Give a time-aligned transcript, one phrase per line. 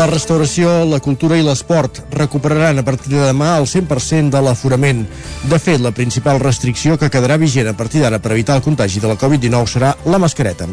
[0.00, 5.02] La restauració, la cultura i l'esport recuperaran a partir de demà el 100% de l'aforament.
[5.50, 9.02] De fet, la principal restricció que quedarà vigent a partir d'ara per evitar el contagi
[9.04, 10.70] de la Covid-19 serà la mascareta.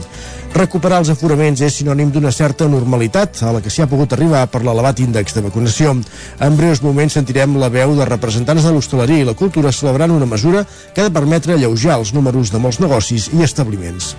[0.55, 4.47] Recuperar els aforaments és sinònim d'una certa normalitat a la que s'hi ha pogut arribar
[4.47, 5.97] per l'elevat índex de vacunació.
[6.39, 10.33] En breus moments sentirem la veu de representants de l'hostaleria i la cultura celebrant una
[10.37, 14.13] mesura que ha de permetre alleujar els números de molts negocis i establiments.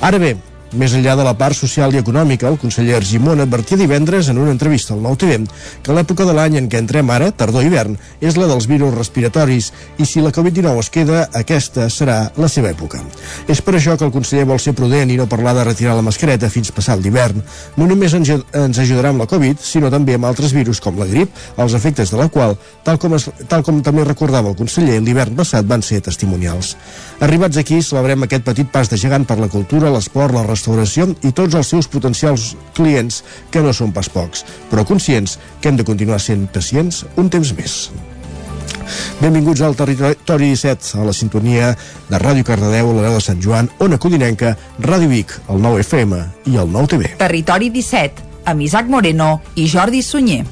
[0.00, 0.38] Ara bé,
[0.72, 4.52] més enllà de la part social i econòmica, el conseller Argimon advertia divendres en una
[4.52, 5.38] entrevista al Nou TV
[5.82, 10.06] que l'època de l'any en què entrem ara, tardor-hivern, és la dels virus respiratoris i
[10.08, 13.00] si la Covid-19 es queda, aquesta serà la seva època.
[13.48, 16.04] És per això que el conseller vol ser prudent i no parlar de retirar la
[16.04, 17.42] mascareta fins passat l'hivern.
[17.76, 21.32] No només ens ajudarà amb la Covid, sinó també amb altres virus com la grip,
[21.56, 25.36] els efectes de la qual, tal com, es, tal com també recordava el conseller, l'hivern
[25.38, 26.74] passat van ser testimonials.
[27.24, 31.32] Arribats aquí, celebrem aquest petit pas de gegant per la cultura, l'esport, la restauració i
[31.32, 33.22] tots els seus potencials clients,
[33.54, 37.54] que no són pas pocs, però conscients que hem de continuar sent pacients un temps
[37.56, 37.80] més.
[39.20, 41.74] Benvinguts al Territori 17, a la sintonia
[42.08, 46.24] de Ràdio Cardedeu, la veu de Sant Joan, Ona Codinenca, Ràdio Vic, el 9 FM
[46.48, 47.12] i el 9 TV.
[47.20, 50.44] Territori 17, amb Isaac Moreno i Jordi Sunyer.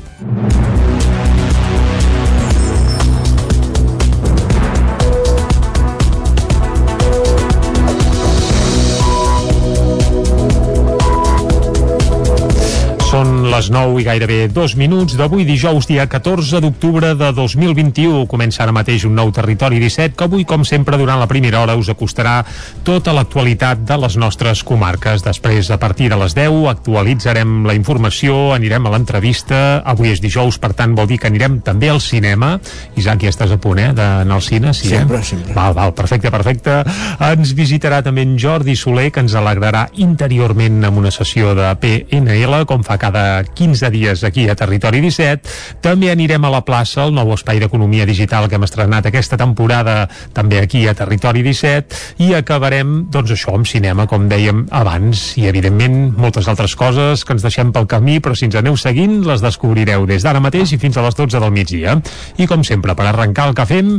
[13.57, 18.27] Les 9 i gairebé dos minuts d'avui dijous, dia 14 d'octubre de 2021.
[18.29, 21.77] Comença ara mateix un nou Territori 17 que avui, com sempre, durant la primera hora
[21.79, 22.43] us acostarà
[22.85, 25.25] tota l'actualitat de les nostres comarques.
[25.25, 29.81] Després, a partir de les 10, actualitzarem la informació, anirem a l'entrevista.
[29.89, 32.59] Avui és dijous, per tant, vol dir que anirem també al cinema.
[33.01, 34.75] Isaac, ja estàs a punt, eh, d'anar al cine?
[34.77, 35.31] Sí, sempre, eh?
[35.33, 35.57] sempre.
[35.57, 36.83] Val, val, perfecte, perfecte.
[37.31, 42.67] Ens visitarà també en Jordi Soler, que ens alegrarà interiorment amb una sessió de PNL,
[42.69, 45.51] com fa cada 15 dies aquí a Territori 17.
[45.85, 50.09] També anirem a la plaça, el nou espai d'economia digital que hem estrenat aquesta temporada
[50.37, 55.47] també aquí a Territori 17 i acabarem, doncs això, amb cinema, com dèiem abans, i
[55.51, 59.45] evidentment moltes altres coses que ens deixem pel camí, però si ens aneu seguint les
[59.45, 61.99] descobrireu des d'ara mateix i fins a les 12 del migdia.
[62.39, 63.97] I com sempre, per arrencar el que fem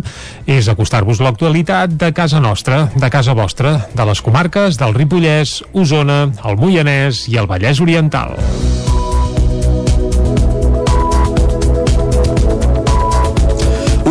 [0.48, 6.26] és acostar-vos l'actualitat de casa nostra, de casa vostra, de les comarques del Ripollès, Osona,
[6.46, 8.36] el Moianès i el Vallès Oriental.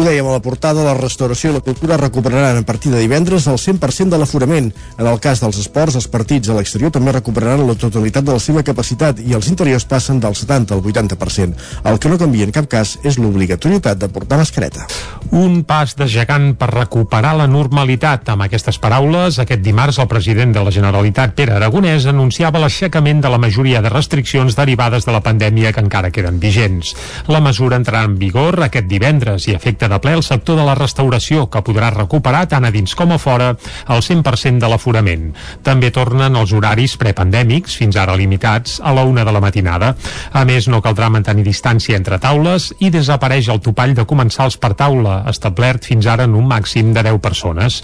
[0.07, 3.59] Dèiem a la portada, la restauració i la cultura recuperaran a partir de divendres el
[3.59, 4.69] 100% de l'aforament.
[4.99, 8.43] En el cas dels esports, els partits a l'exterior també recuperaran la totalitat de la
[8.43, 11.57] seva capacitat i els interiors passen del 70 al 80%.
[11.91, 14.87] El que no canvia en cap cas és l'obligatorietat de portar mascareta.
[15.35, 18.29] Un pas de gegant per recuperar la normalitat.
[18.31, 23.33] Amb aquestes paraules, aquest dimarts el president de la Generalitat, Pere Aragonès, anunciava l'aixecament de
[23.33, 26.95] la majoria de restriccions derivades de la pandèmia que encara queden vigents.
[27.27, 30.77] La mesura entrarà en vigor aquest divendres i afecta de ple el sector de la
[30.79, 35.29] restauració, que podrà recuperar tant a dins com a fora el 100% de l'aforament.
[35.67, 39.95] També tornen els horaris prepandèmics, fins ara limitats, a la una de la matinada.
[40.33, 44.75] A més, no caldrà mantenir distància entre taules i desapareix el topall de comensals per
[44.79, 47.81] taula, establert fins ara en un màxim de 10 persones.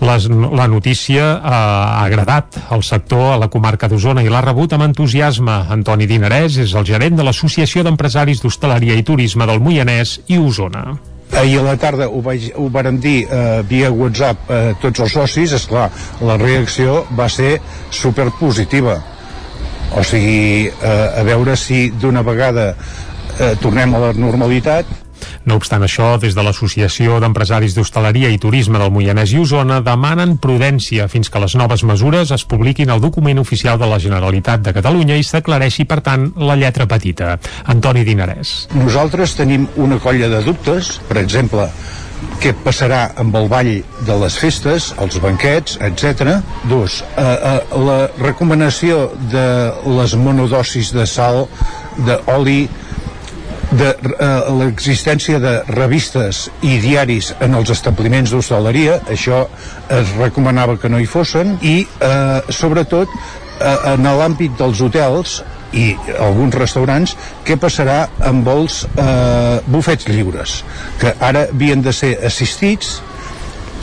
[0.00, 4.76] Les, la notícia eh, ha agradat al sector, a la comarca d'Osona, i l'ha rebut
[4.76, 5.58] amb entusiasme.
[5.76, 11.15] Antoni Dinarès és el gerent de l'Associació d'Empresaris d'Hostaleria i Turisme del Moianès i Osona.
[11.32, 15.16] Ahir a la tarda ho, vaig, ho vàrem dir eh, via WhatsApp eh, tots els
[15.18, 15.88] socis, és clar,
[16.22, 17.58] la reacció va ser
[17.90, 19.00] super positiva.
[19.96, 25.05] O sigui, eh, a veure si d'una vegada eh, tornem a la normalitat
[25.44, 30.36] no obstant això, des de l'Associació d'Empresaris d'Hostaleria i Turisme del Moianès i Osona demanen
[30.42, 34.74] prudència fins que les noves mesures es publiquin al document oficial de la Generalitat de
[34.76, 37.36] Catalunya i s'aclareixi, per tant, la lletra petita.
[37.72, 38.56] Antoni Dinarès.
[38.74, 41.68] Nosaltres tenim una colla de dubtes, per exemple,
[42.40, 43.70] què passarà amb el ball
[44.06, 46.38] de les festes, els banquets, etc.
[46.70, 49.46] Dos, eh, eh, la recomanació de
[49.98, 51.46] les monodosis de sal,
[52.06, 52.66] d'oli,
[53.72, 54.28] de eh,
[54.60, 59.46] l'existència de revistes i diaris en els establiments d'hostaleria, això
[59.92, 65.40] es recomanava que no hi fossin, i eh, sobretot eh, en l'àmbit dels hotels
[65.76, 65.90] i
[66.22, 70.60] alguns restaurants, què passarà amb els eh, bufets lliures,
[71.00, 73.00] que ara havien de ser assistits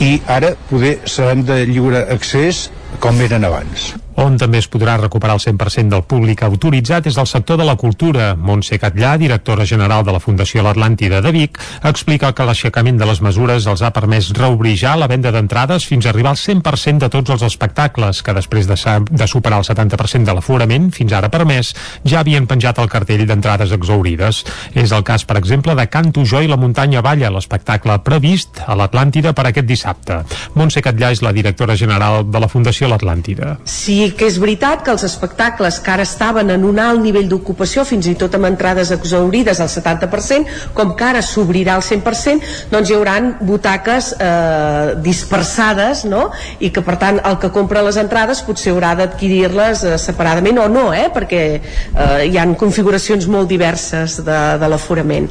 [0.02, 2.68] i ara poder seran de lliure accés
[3.00, 3.92] com eren abans.
[4.14, 7.74] On també es podrà recuperar el 100% del públic autoritzat és el sector de la
[7.74, 8.34] cultura.
[8.38, 13.20] Montse Catllà, directora general de la Fundació L'Atlàntida de Vic, explica que l'aixecament de les
[13.26, 17.08] mesures els ha permès reobrir ja la venda d'entrades fins a arribar al 100% de
[17.10, 18.78] tots els espectacles, que després de,
[19.10, 21.74] de superar el 70% de l'aforament, fins ara permès,
[22.06, 24.44] ja havien penjat el cartell d'entrades exaurides.
[24.78, 28.78] És el cas, per exemple, de Canto Jo i la muntanya Valla, l'espectacle previst a
[28.78, 30.22] l'Atlàntida per aquest dissabte.
[30.54, 33.54] Montse Catllà és la directora general de la Fundació L'Atlàntida.
[33.68, 37.84] Sí que és veritat que els espectacles que ara estaven en un alt nivell d'ocupació,
[37.88, 42.90] fins i tot amb entrades exaurides al 70%, com que ara s'obrirà al 100%, doncs
[42.90, 46.28] hi haurà butaques eh, dispersades, no?
[46.60, 50.68] I que per tant el que compra les entrades potser haurà d'adquirir-les eh, separadament o
[50.72, 51.08] no, eh?
[51.14, 55.30] Perquè eh, hi han configuracions molt diverses de, de l'aforament.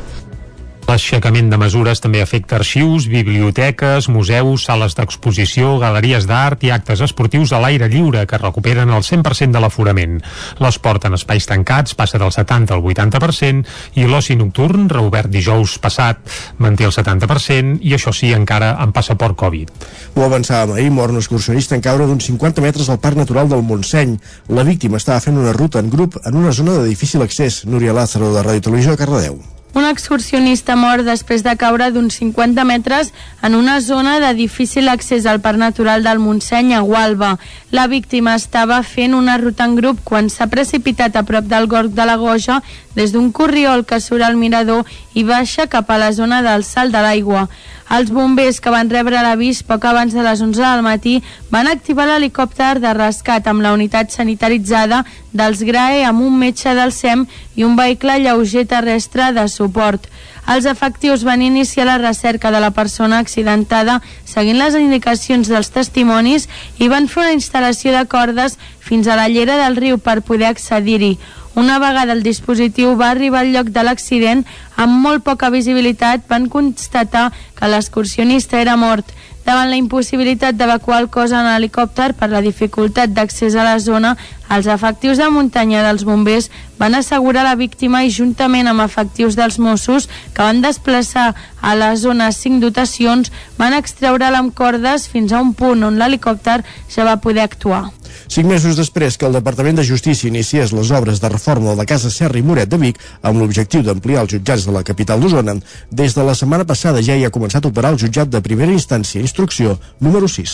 [0.84, 7.54] L'aixecament de mesures també afecta arxius, biblioteques, museus, sales d'exposició, galeries d'art i actes esportius
[7.56, 10.20] a l'aire lliure que recuperen el 100% de l'aforament.
[10.60, 13.64] L'esport en espais tancats passa del 70 al 80%
[14.02, 16.20] i l'oci nocturn, reobert dijous passat,
[16.60, 19.72] manté el 70% i això sí, encara amb passaport Covid.
[20.20, 23.64] Ho avançàvem ahir, mort un excursionista en caure d'uns 50 metres al Parc Natural del
[23.64, 24.18] Montseny.
[24.52, 27.64] La víctima estava fent una ruta en grup en una zona de difícil accés.
[27.66, 29.40] Núria Lázaro, de Ràdio Televisió, Cardedeu.
[29.74, 33.08] Un excursionista mort després de caure d'uns 50 metres
[33.42, 37.40] en una zona de difícil accés al Parc Natural del Montseny a Gualba.
[37.72, 41.90] La víctima estava fent una ruta en grup quan s'ha precipitat a prop del Gorg
[41.98, 42.60] de la Goja
[42.96, 46.94] des d'un corriol que surt al mirador i baixa cap a la zona del salt
[46.94, 47.48] de l'aigua.
[47.94, 51.18] Els bombers que van rebre l'avís poc abans de les 11 del matí
[51.52, 55.04] van activar l'helicòpter de rescat amb la unitat sanitaritzada
[55.34, 60.08] dels GRAE amb un metge del SEM i un vehicle lleuger terrestre de suport.
[60.48, 66.50] Els efectius van iniciar la recerca de la persona accidentada seguint les indicacions dels testimonis
[66.80, 70.50] i van fer una instal·lació de cordes fins a la llera del riu per poder
[70.50, 71.18] accedir-hi.
[71.56, 74.42] Una vegada el dispositiu va arribar al lloc de l'accident,
[74.76, 79.06] amb molt poca visibilitat van constatar que l'excursionista era mort.
[79.44, 84.14] Davant la impossibilitat d'evacuar el cos en helicòpter per la dificultat d'accés a la zona,
[84.56, 86.48] els efectius de muntanya dels bombers
[86.80, 91.94] van assegurar la víctima i juntament amb efectius dels Mossos que van desplaçar a la
[92.00, 96.62] zona cinc dotacions van extreure amb cordes fins a un punt on l'helicòpter
[96.92, 97.90] ja va poder actuar.
[98.28, 101.88] Cinc mesos després que el Departament de Justícia iniciés les obres de reforma de la
[101.90, 105.56] Casa Serra i Moret de Vic amb l'objectiu d'ampliar els jutjats de la capital d'Osona,
[105.92, 108.72] des de la setmana passada ja hi ha començat a operar el jutjat de primera
[108.72, 110.54] instància instrucció número 6.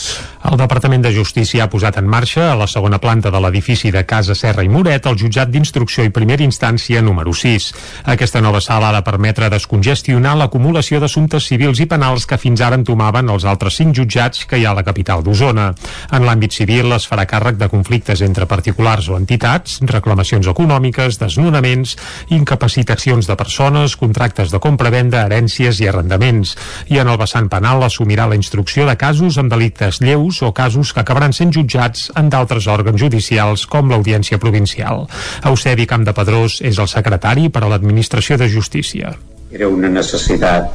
[0.51, 4.05] El Departament de Justícia ha posat en marxa a la segona planta de l'edifici de
[4.05, 7.69] Casa Serra i Moret el jutjat d'instrucció i primera instància número 6.
[8.13, 12.79] Aquesta nova sala ha de permetre descongestionar l'acumulació d'assumptes civils i penals que fins ara
[12.79, 15.69] entomaven els altres cinc jutjats que hi ha a la capital d'Osona.
[16.15, 21.95] En l'àmbit civil es farà càrrec de conflictes entre particulars o entitats, reclamacions econòmiques, desnonaments,
[22.33, 26.55] incapacitacions de persones, contractes de compra-venda, herències i arrendaments.
[26.89, 30.93] I en el vessant penal assumirà la instrucció de casos amb delictes lleus o casos
[30.93, 35.05] que acabaran sent jutjats en d'altres òrgans judicials com l'Audiència Provincial.
[35.45, 39.13] Eusebi Pedrós és el secretari per a l'Administració de Justícia.
[39.51, 40.71] Era una necessitat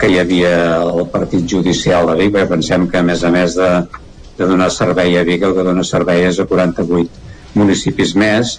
[0.00, 3.56] que hi havia al partit judicial de Vic, perquè pensem que a més a més
[3.58, 3.68] de,
[4.38, 7.28] de donar servei a Vic, el que dona servei és a 48
[7.60, 8.56] municipis més,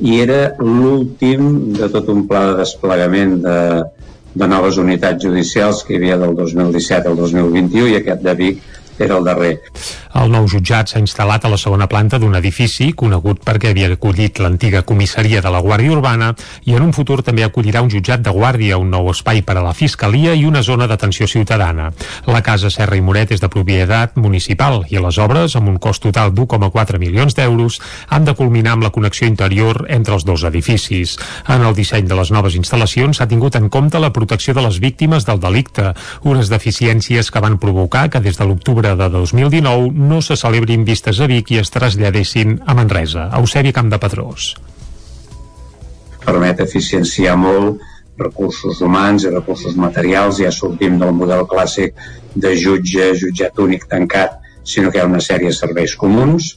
[0.00, 3.58] i era l'últim de tot un pla de desplegament de,
[4.34, 8.62] de noves unitats judicials que hi havia del 2017 al 2021 i aquest de Vic
[9.04, 9.54] era el darrer.
[10.20, 14.38] El nou jutjat s'ha instal·lat a la segona planta d'un edifici conegut perquè havia acollit
[14.44, 16.32] l'antiga comissaria de la Guàrdia Urbana
[16.68, 19.64] i en un futur també acollirà un jutjat de guàrdia, un nou espai per a
[19.64, 21.90] la Fiscalia i una zona d'atenció ciutadana.
[22.26, 26.04] La casa Serra i Moret és de propietat municipal i les obres, amb un cost
[26.04, 31.16] total d'1,4 milions d'euros, han de culminar amb la connexió interior entre els dos edificis.
[31.48, 34.78] En el disseny de les noves instal·lacions s'ha tingut en compte la protecció de les
[34.80, 40.20] víctimes del delicte, unes deficiències que van provocar que des de l'octubre de 2019 no
[40.22, 43.28] se celebrin vistes a Vic i es traslladessin a Manresa.
[43.38, 44.52] Eusebi Camp de Pedrós.
[46.22, 47.80] Permet eficienciar molt
[48.18, 51.96] recursos humans i recursos materials, ja sortim del model clàssic
[52.34, 56.52] de jutge, jutjat únic tancat, sinó que hi ha una sèrie de serveis comuns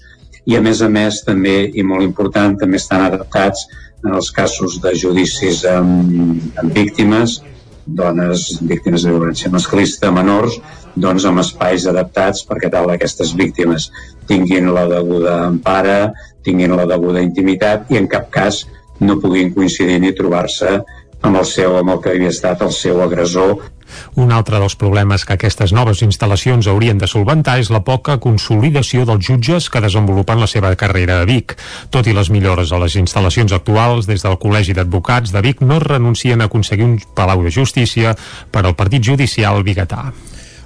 [0.45, 3.65] i a més a més també, i molt important, també estan adaptats
[4.05, 7.39] en els casos de judicis amb, amb víctimes,
[7.85, 10.57] dones víctimes de violència masclista, menors,
[10.95, 13.89] doncs amb espais adaptats perquè tal aquestes víctimes
[14.29, 16.13] tinguin la deguda empara,
[16.45, 18.63] tinguin la deguda intimitat i en cap cas
[18.99, 20.79] no puguin coincidir ni trobar-se
[21.25, 23.57] amb el seu, amb el que havia estat el seu agressor
[24.21, 29.05] Un altre dels problemes que aquestes noves instal·lacions haurien de solventar és la poca consolidació
[29.07, 31.55] dels jutges que desenvolupen la seva carrera a Vic.
[31.93, 35.79] Tot i les millores a les instal·lacions actuals, des del Col·legi d'Advocats de Vic no
[35.83, 38.15] renuncien a aconseguir un palau de justícia
[38.51, 40.09] per al partit judicial biguetà.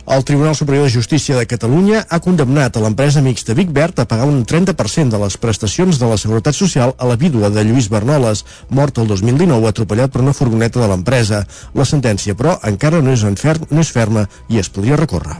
[0.09, 4.25] El Tribunal Superior de Justícia de Catalunya ha condemnat a l'empresa mixta Vicbert a pagar
[4.25, 8.41] un 30% de les prestacions de la Seguretat Social a la vídua de Lluís Bernoles,
[8.73, 11.43] mort el 2019 atropellat per una furgoneta de l'empresa.
[11.77, 15.37] La sentència, però, encara no és, ferm, no és ferma i es podria recórrer.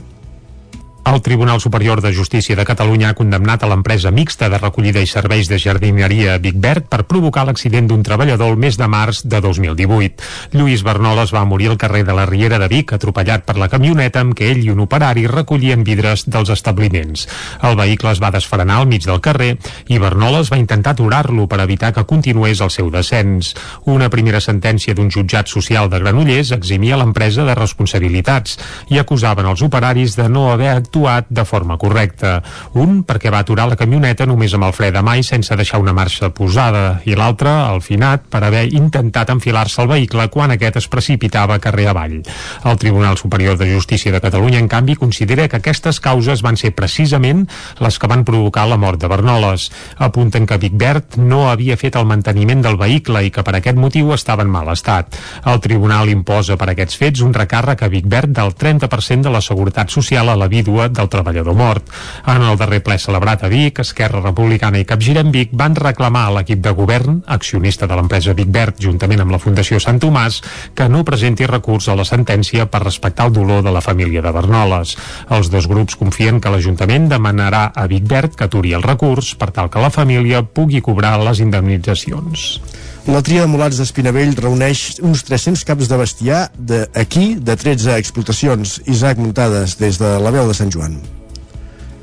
[1.04, 5.08] El Tribunal Superior de Justícia de Catalunya ha condemnat a l'empresa mixta de recollida i
[5.08, 10.20] serveis de jardineria Vicbert per provocar l'accident d'un treballador el mes de març de 2018.
[10.52, 14.20] Lluís Bernoles va morir al carrer de la Riera de Vic, atropellat per la camioneta
[14.20, 17.26] amb què ell i un operari recollien vidres dels establiments.
[17.64, 19.56] El vehicle es va desfrenar al mig del carrer
[19.88, 23.54] i Bernoles va intentar aturar-lo per evitar que continués el seu descens.
[23.88, 28.60] Una primera sentència d'un jutjat social de Granollers eximia l'empresa de responsabilitats
[28.92, 32.40] i acusaven els operaris de no haver actuat de forma correcta.
[32.74, 35.78] Un perquè va aturar la camioneta només amb el fre de mà i sense deixar
[35.78, 40.80] una marxa posada, i l'altre, al finat, per haver intentat enfilar-se al vehicle quan aquest
[40.82, 42.16] es precipitava carrer avall.
[42.64, 46.74] El Tribunal Superior de Justícia de Catalunya, en canvi, considera que aquestes causes van ser
[46.74, 47.46] precisament
[47.78, 49.70] les que van provocar la mort de Bernoles.
[49.96, 54.10] Apunten que Vicbert no havia fet el manteniment del vehicle i que per aquest motiu
[54.16, 55.14] estava en mal estat.
[55.46, 59.90] El Tribunal imposa per aquests fets un recàrrec a Vicbert del 30% de la Seguretat
[59.94, 61.84] Social a la vídua vídua del treballador mort.
[62.26, 66.34] En el darrer ple celebrat a Vic, Esquerra Republicana i Capgirem Vic van reclamar a
[66.38, 70.40] l'equip de govern, accionista de l'empresa Vicbert, juntament amb la Fundació Sant Tomàs,
[70.74, 74.32] que no presenti recurs a la sentència per respectar el dolor de la família de
[74.32, 74.96] Bernoles.
[75.30, 79.70] Els dos grups confien que l'Ajuntament demanarà a Vicbert que aturi el recurs per tal
[79.70, 82.60] que la família pugui cobrar les indemnitzacions.
[83.08, 88.76] La tria de mulats d'Espinavell reuneix uns 300 caps de bestiar d'aquí, de 13 explotacions.
[88.92, 91.00] Isaac Muntades, des de la veu de Sant Joan.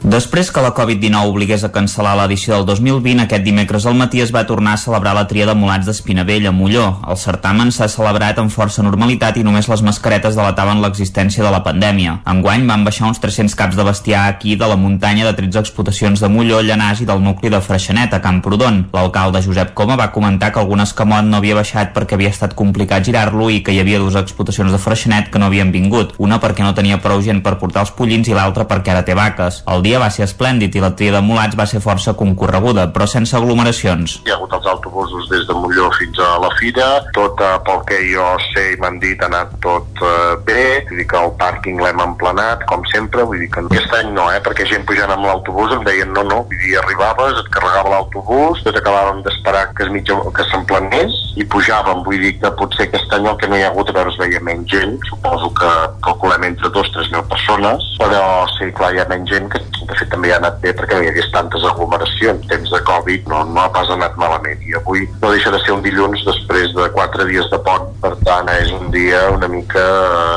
[0.06, 4.30] Després que la Covid-19 obligués a cancel·lar l'edició del 2020, aquest dimecres al matí es
[4.34, 7.00] va tornar a celebrar la tria de mulats d'Espinavell a Molló.
[7.10, 11.64] El certamen s'ha celebrat amb força normalitat i només les mascaretes delataven l'existència de la
[11.66, 12.20] pandèmia.
[12.30, 16.22] Enguany van baixar uns 300 caps de bestiar aquí de la muntanya de 13 explotacions
[16.22, 18.84] de Molló, Llanàs i del nucli de Freixenet, a Camprodon.
[18.94, 23.02] L'alcalde Josep Coma va comentar que algun escamot no havia baixat perquè havia estat complicat
[23.02, 26.14] girar-lo i que hi havia dues explotacions de Freixenet que no havien vingut.
[26.22, 29.18] Una perquè no tenia prou gent per portar els pollins i l'altra perquè ara té
[29.18, 29.64] vaques.
[29.66, 33.08] El dia va ser esplèndid i la tria de mulats va ser força concorreguda, però
[33.08, 34.18] sense aglomeracions.
[34.26, 37.80] Hi ha hagut els autobusos des de Molló fins a la Fira, tot eh, pel
[37.88, 41.32] que jo sé i m'han dit ha anat tot eh, bé, vull dir que el
[41.40, 45.14] pàrquing l'hem emplenat, com sempre, vull dir que aquest any no, eh, perquè gent pujant
[45.16, 49.70] amb l'autobús em deien no, no, vull dir, arribaves, et carregava l'autobús, tot acabàvem d'esperar
[49.78, 53.48] que es mitja, que s'emplenés i pujàvem, vull dir que potser aquest any el que
[53.48, 55.74] no hi ha hagut a veure es veia menys gent, suposo que
[56.10, 58.22] calculem entre 2-3 mil persones, però
[58.58, 61.06] sí, clar, hi ha menys gent que de fet també ha anat bé perquè no
[61.06, 62.48] hi hagués tantes aglomeracions.
[62.52, 65.76] Temps de Covid no, no ha pas anat malament i avui no deixa de ser
[65.76, 69.86] un dilluns després de quatre dies de pont, per tant és un dia una mica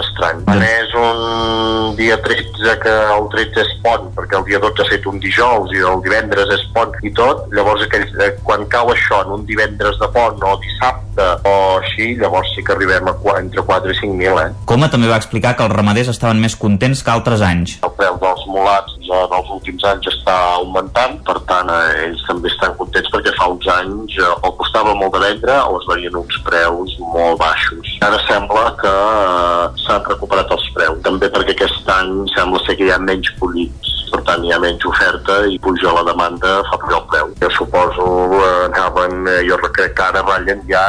[0.00, 0.44] estrany.
[0.48, 4.90] No és un dia 13 que el 13 és pont, perquè el dia 12 ha
[4.90, 8.92] fet un dijous i el divendres és pont i tot, llavors aquell, eh, quan cau
[8.94, 13.16] això en un divendres de pont o dissabte o així, llavors sí que arribem a
[13.38, 14.50] entre 4 i 5 mil, eh?
[14.68, 17.78] Coma també va explicar que els ramaders estaven més contents que altres anys.
[17.86, 18.96] El preu dels mulats
[19.30, 23.48] en els últims anys està augmentant, per tant eh, ells també estan contents perquè fa
[23.54, 27.94] uns anys eh, o costava molt de vendre o es venien uns preus molt baixos.
[28.06, 32.88] Ara sembla que eh, s'han recuperat els preus, també perquè aquest any sembla ser que
[32.88, 36.78] hi ha menys pollits per tant hi ha menys oferta i puja la demanda fa
[36.82, 37.32] pujar el preu.
[37.42, 38.06] Jo suposo
[38.40, 40.82] eh, anaven, eh, jo crec que ara ballen ja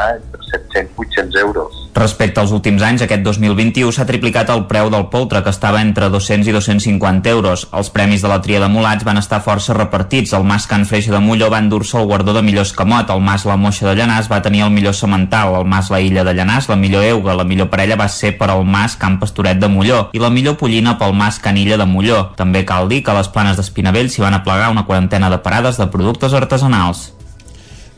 [0.52, 1.82] 700-800 euros.
[1.94, 6.08] Respecte als últims anys, aquest 2021 s'ha triplicat el preu del poltre, que estava entre
[6.10, 7.68] 200 i 250 euros.
[7.76, 10.34] Els premis de la tria de mulats van estar força repartits.
[10.34, 13.46] El Mas Can Freixa de Molló va endur-se el guardó de millor escamot, el Mas
[13.46, 16.70] La Moixa de Llanàs va tenir el millor semental, el Mas La Illa de Llanàs
[16.70, 20.08] la millor euga, la millor parella va ser per al Mas Can Pastoret de Molló
[20.14, 22.22] i la millor pollina pel Mas Canilla de Molló.
[22.40, 25.78] També cal dir que a les planes d'Espinavell s'hi van aplegar una quarantena de parades
[25.78, 27.12] de productes artesanals.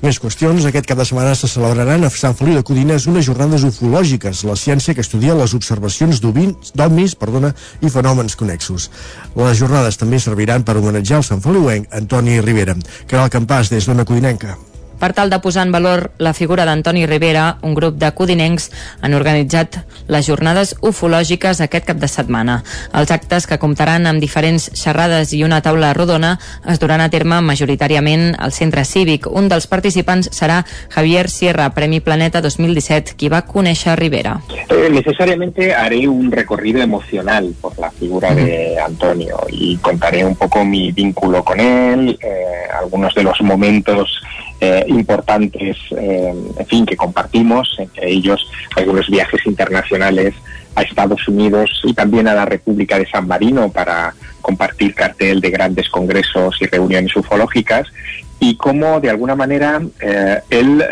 [0.04, 0.66] Més qüestions.
[0.68, 4.58] Aquest cap de setmana se celebraran a Sant Feliu de Codines unes jornades ufològiques, la
[4.60, 7.16] ciència que estudia les observacions d'omis
[7.80, 8.90] i fenòmens connexos.
[9.40, 12.76] Les jornades també serviran per homenatjar el Sant Feliuenc Antoni Rivera,
[13.08, 14.58] que era el campàs des d'una codinenca.
[15.00, 18.70] Per tal de posar en valor la figura d'Antoni Rivera, un grup de codinencs
[19.02, 22.62] han organitzat les jornades ufològiques aquest cap de setmana.
[22.96, 26.38] Els actes, que comptaran amb diferents xerrades i una taula rodona,
[26.70, 29.28] es duran a terme majoritàriament al centre cívic.
[29.28, 34.38] Un dels participants serà Javier Sierra, Premi Planeta 2017, qui va conèixer Rivera.
[34.70, 40.64] Eh, necesariamente haré un recorrido emocional por la figura de Antonio y contaré un poco
[40.64, 44.22] mi vínculo con él, eh, algunos de los momentos
[44.60, 50.34] eh, importantes, eh, en fin, que compartimos, entre ellos algunos viajes internacionales
[50.76, 55.50] a Estados Unidos y también a la República de San Marino para compartir cartel de
[55.50, 57.88] grandes congresos y reuniones ufológicas.
[58.40, 60.84] Y cómo de alguna manera eh, él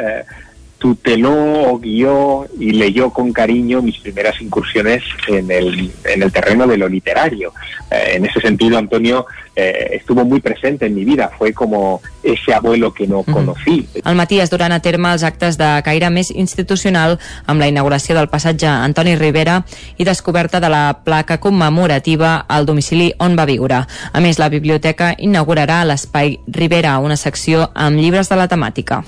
[0.81, 6.75] tuteló, guió y leyó con cariño mis primeras incursiones en el, en el terreno de
[6.75, 7.53] lo literario.
[7.91, 12.51] Eh, en ese sentido, Antonio eh, estuvo muy presente en mi vida, fue como ese
[12.55, 13.87] abuelo que no conocí.
[14.03, 18.17] Al matí es duran a terme els actes de caire més institucional amb la inauguració
[18.17, 19.61] del passatge Antoni Rivera
[20.01, 23.85] i descoberta de la placa commemorativa al domicili on va viure.
[23.85, 29.03] A més, la biblioteca inaugurarà l'espai Rivera, una secció amb llibres de la temàtica.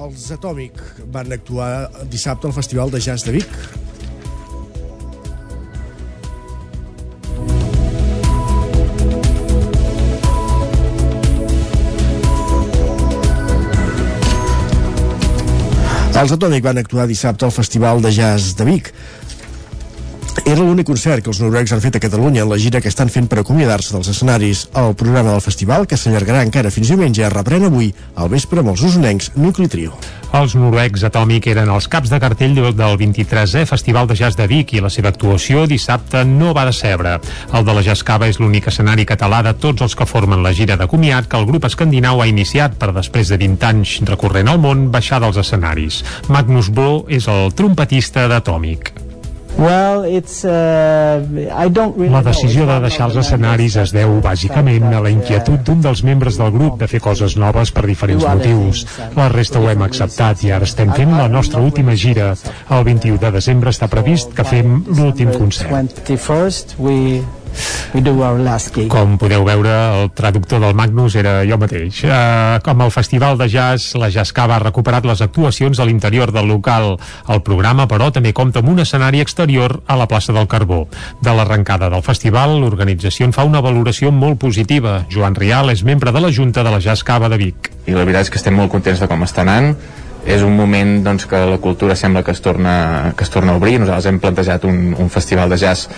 [0.00, 0.78] Els Atòmic
[1.12, 3.50] van actuar dissabte al Festival de Jazz de Vic.
[16.20, 18.94] Els Atòmic van actuar dissabte al Festival de Jazz de Vic.
[20.44, 23.10] Era l'únic concert que els noruecs han fet a Catalunya en la gira que estan
[23.10, 24.64] fent per acomiadar-se dels escenaris.
[24.78, 28.82] El programa del festival, que s'allargarà encara fins diumenge, reprèn avui al vespre amb els
[28.86, 29.96] usonencs Nucli Trio.
[30.38, 34.76] Els noruecs Atòmic eren els caps de cartell del 23è Festival de Jazz de Vic
[34.76, 37.18] i la seva actuació dissabte no va decebre.
[37.52, 40.78] El de la Jascava és l'únic escenari català de tots els que formen la gira
[40.78, 44.62] de comiat que el grup escandinau ha iniciat per després de 20 anys recorrent el
[44.62, 46.04] món baixar dels escenaris.
[46.28, 49.09] Magnus Blo és el trompetista d'Atòmic.
[49.58, 51.20] Well, it's, uh,
[51.52, 55.60] I don't really La decisió de deixar els escenaris es deu bàsicament a la inquietud
[55.66, 58.86] d'un dels membres del grup de fer coses noves per diferents motius.
[59.16, 62.32] La resta ho hem acceptat i ara estem fent la nostra última gira.
[62.70, 66.00] El 21 de desembre està previst que fem l'últim concert.
[67.90, 68.88] 21st, we, we do our last gig.
[68.88, 69.70] Com podeu veure,
[70.00, 72.02] el traductor del Magnus era jo mateix.
[72.04, 76.48] Uh, com el Festival de Jazz, la Jazzcava ha recuperat les actuacions a l'interior del
[76.48, 76.98] local.
[77.28, 80.86] El programa, però, també compta amb un escenari exterior a la plaça del Carbó.
[81.20, 85.04] De l'arrencada del festival, l'organització en fa una valoració molt positiva.
[85.10, 87.72] Joan Rial és membre de la Junta de la Jazzcava de Vic.
[87.86, 89.74] i la veritat és que estem molt contents de com està anant
[90.26, 93.56] és un moment doncs, que la cultura sembla que es torna, que es torna a
[93.56, 95.88] obrir nosaltres hem plantejat un, un festival de jazz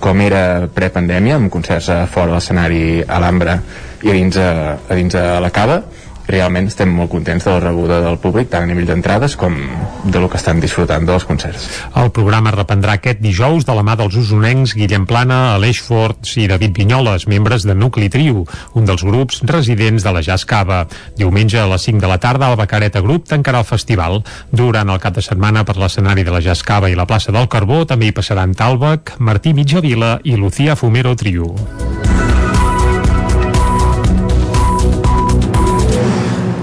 [0.00, 3.58] com era prepandèmia amb concerts fora l'escenari a l'Ambra
[4.02, 4.50] i a dins a,
[4.88, 5.82] a dins a la Cava
[6.30, 9.56] realment estem molt contents de la rebuda del públic tant a nivell d'entrades com
[10.04, 11.66] de lo que estan disfrutant dels concerts
[12.00, 16.46] El programa reprendrà aquest dijous de la mà dels usonencs Guillem Plana, Aleix Forts i
[16.50, 20.84] David Vinyoles, membres de Nucli Trio, un dels grups residents de la Jazz Cava.
[21.18, 24.22] Diumenge a les 5 de la tarda el Becareta Grup tancarà el festival.
[24.50, 27.50] Durant el cap de setmana per l'escenari de la Jazz Cava i la plaça del
[27.50, 31.54] Carbó també hi passaran Talbec, Martí Mitjavila i Lucía Fumero Trio.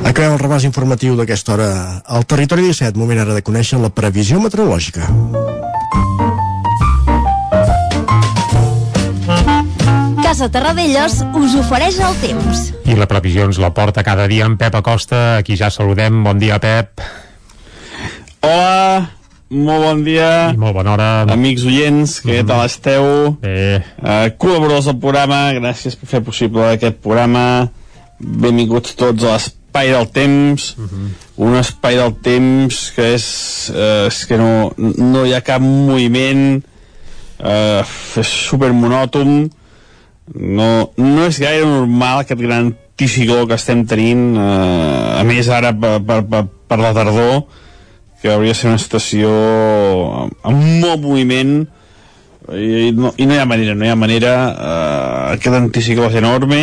[0.07, 1.69] Acabem el repàs informatiu d'aquesta hora
[2.05, 5.09] al Territori 17, moment ara de conèixer la previsió meteorològica.
[10.23, 12.63] Casa Terradellos us ofereix el temps.
[12.87, 16.23] I la previsió ens la porta cada dia en Pep Acosta, aquí ja saludem.
[16.23, 17.01] Bon dia, Pep.
[18.47, 19.09] Hola,
[19.49, 20.31] molt bon dia.
[20.53, 21.09] I molt bona hora.
[21.33, 22.47] Amics oients, què Mhm.
[22.47, 23.37] tal esteu?
[23.41, 23.83] Bé.
[24.01, 27.69] Uh, col·laboradors del programa, gràcies per fer possible aquest programa.
[28.19, 29.37] Benvinguts tots a
[29.77, 30.75] l'espai del temps.
[31.37, 33.27] Un espai del temps que és,
[33.69, 36.63] uh, és que no, no hi ha cap moviment,
[37.39, 37.85] uh,
[38.17, 39.49] és super monòton.
[40.33, 45.71] No, no és gaire normal aquest gran anticicló que estem tenint, uh, a més ara
[45.77, 47.45] per, per, per, per la tardor,
[48.21, 49.29] que hauria de ser una estació
[50.41, 51.67] amb, molt moviment
[52.49, 56.09] i, i, no, i no hi ha manera, no hi ha manera uh, aquest anticicló
[56.09, 56.61] és enorme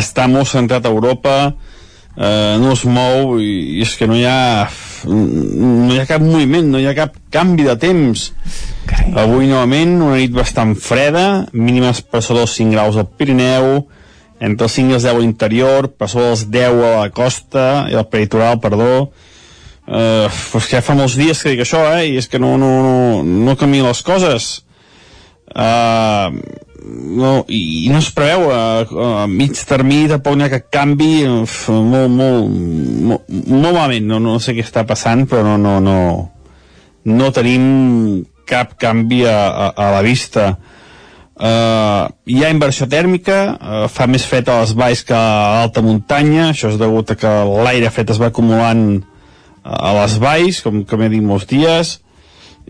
[0.00, 4.24] està molt centrat a Europa uh, no es mou i, i és que no hi
[4.28, 4.68] ha
[5.04, 8.30] no hi ha cap moviment, no hi ha cap canvi de temps
[8.88, 9.12] Carai.
[9.24, 13.84] avui novament una nit bastant freda mínimes per sota dels 5 graus al Pirineu
[14.44, 17.68] entre els 5 i els 10 a l'interior per sota dels 10 a la costa
[17.92, 18.90] i al peritoral, perdó
[19.86, 22.06] Uh, pues que ja fa molts dies que dic això, eh?
[22.08, 24.46] I és que no, no, no, no canvien les coses.
[25.52, 26.32] Uh,
[26.84, 31.56] no, i, no es preveu a, a mig termini tampoc n'hi ha cap canvi uf,
[31.72, 32.52] molt, molt,
[33.08, 34.06] molt, molt malament.
[34.10, 35.98] No, no sé què està passant però no, no, no,
[37.08, 40.52] no tenim cap canvi a, a, a la vista.
[41.34, 45.82] Uh, hi ha inversió tèrmica uh, fa més fred a les valls que a l'alta
[45.82, 47.32] muntanya això és degut a que
[47.66, 48.84] l'aire fred es va acumulant
[49.64, 51.96] a les valls com, com he dit molts dies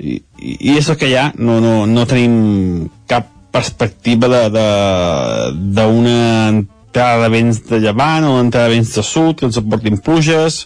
[0.01, 1.29] i, i és el que hi ha.
[1.37, 6.19] No, no, no tenim cap perspectiva d'una
[6.51, 10.01] entrada de vents de llevant o una entrada de vents de sud que ens aportin
[10.03, 10.65] pluges.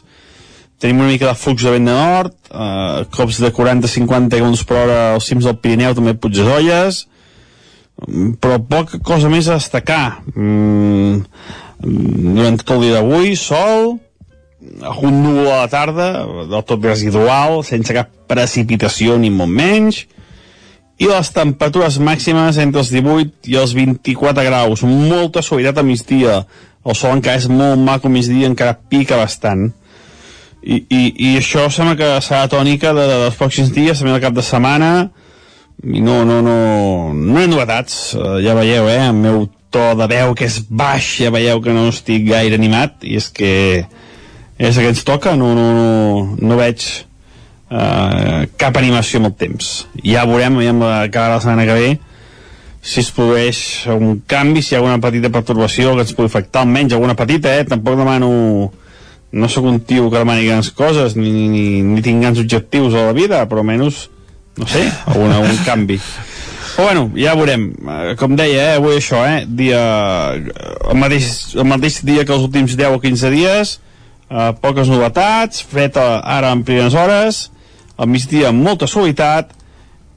[0.81, 4.83] Tenim una mica de flux de vent de nord eh, cops de 40-50 km per
[4.83, 7.07] hora als cims del Pirineu també Puigdesolles
[8.39, 10.21] però poca cosa més a destacar.
[10.35, 11.25] Mm,
[11.83, 13.99] durant tot el dia d'avui sol
[14.83, 16.07] algun núvol a la tarda
[16.51, 20.03] del tot residual sense cap precipitació ni molt menys
[20.99, 24.83] i les temperatures màximes entre els 18 i els 24 graus.
[24.83, 26.41] Molta suavitat a migdia.
[26.83, 29.69] El sol encara és molt maco a migdia encara pica bastant.
[30.59, 34.25] I, i, i això sembla que serà tònica de, de, dels pròxims dies també el
[34.25, 34.91] cap de setmana.
[35.87, 36.59] I no, no, no,
[37.15, 38.01] no hi ha novetats.
[38.19, 41.77] Uh, ja veieu, eh, el meu to de veu que és baix, ja veieu que
[41.77, 42.99] no estic gaire animat.
[43.07, 43.53] I és que
[44.59, 45.39] és el que ens toca.
[45.39, 46.89] No, no, no, no veig
[47.71, 49.73] eh, cap animació amb el temps.
[50.05, 51.91] Ja veurem, veiem cada la setmana que ve
[52.89, 53.61] si es produeix
[53.93, 57.57] un canvi, si hi ha alguna petita perturbació que ens pugui afectar, almenys alguna petita
[57.59, 57.67] eh?
[57.69, 58.31] tampoc demano
[59.33, 63.09] no sóc un tio que demani grans coses ni, ni, ni tinc grans objectius a
[63.11, 64.07] la vida però almenys,
[64.57, 65.99] no sé, algun, algun canvi.
[66.79, 67.67] Però bueno, ja veurem.
[67.75, 69.83] Eh, com deia, eh, avui això eh, dia,
[70.39, 71.29] el, mateix,
[71.59, 73.75] el mateix dia que els últims 10 o 15 dies
[74.31, 77.49] eh, poques novetats fred ara en primeres hores
[77.99, 79.53] al migdia amb molta suavitat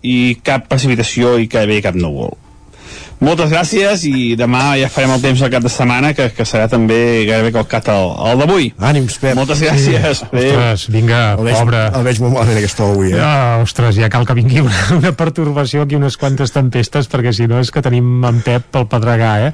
[0.06, 2.38] i cap precipitació i que bé cap núvol
[3.22, 6.68] moltes gràcies i demà ja farem el temps al cap de setmana que, que serà
[6.72, 6.98] també
[7.30, 8.70] gairebé calcat el, el d'avui.
[8.92, 9.36] Ànims Pep.
[9.38, 10.24] Moltes gràcies.
[10.24, 10.38] Sí.
[10.42, 11.84] ostres, vinga, el veig, pobre.
[11.98, 13.20] el veig molt malament aquesta avui eh?
[13.20, 17.48] ja, ostres, ja cal que vingui una, una pertorbació aquí unes quantes tempestes perquè si
[17.52, 19.52] no és que tenim en Pep pel pedregar eh?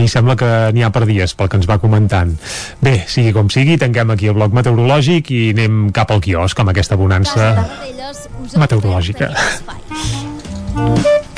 [0.00, 2.36] i sembla que n'hi ha per dies pel que ens va comentant.
[2.84, 6.74] Bé, sigui com sigui, tanquem aquí el bloc meteorològic i anem cap al quiosc amb
[6.74, 7.52] aquesta bonança
[8.58, 9.30] meteorològica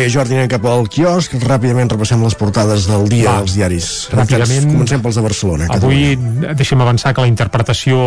[0.00, 1.34] Deia Jordi, anem cap al quiosc.
[1.44, 3.88] Ràpidament repassem les portades del dia Va, dels diaris.
[4.14, 4.66] ràpidament.
[4.72, 5.66] Comencem pels de Barcelona.
[5.76, 6.16] Avui
[6.56, 7.98] deixem avançar que la interpretació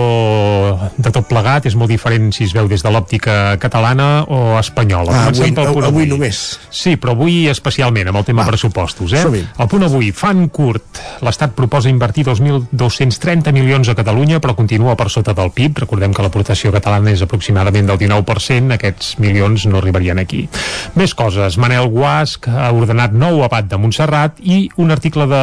[0.98, 5.12] de tot plegat és molt diferent si es veu des de l'òptica catalana o espanyola.
[5.14, 6.42] Ah, Comencem avui, pel punt avui només.
[6.74, 9.14] Sí, però avui especialment amb el tema Va, pressupostos.
[9.14, 9.24] Eh?
[9.60, 11.00] El punt avui, fan curt.
[11.22, 15.84] L'Estat proposa invertir 2.230 milions a Catalunya, però continua per sota del PIB.
[15.86, 18.74] Recordem que l'aportació catalana és aproximadament del 19%.
[18.78, 20.48] Aquests milions no arribarien aquí.
[20.96, 21.58] Més coses.
[21.62, 25.42] Manel Guasc ha ordenat nou abat de Montserrat i un article de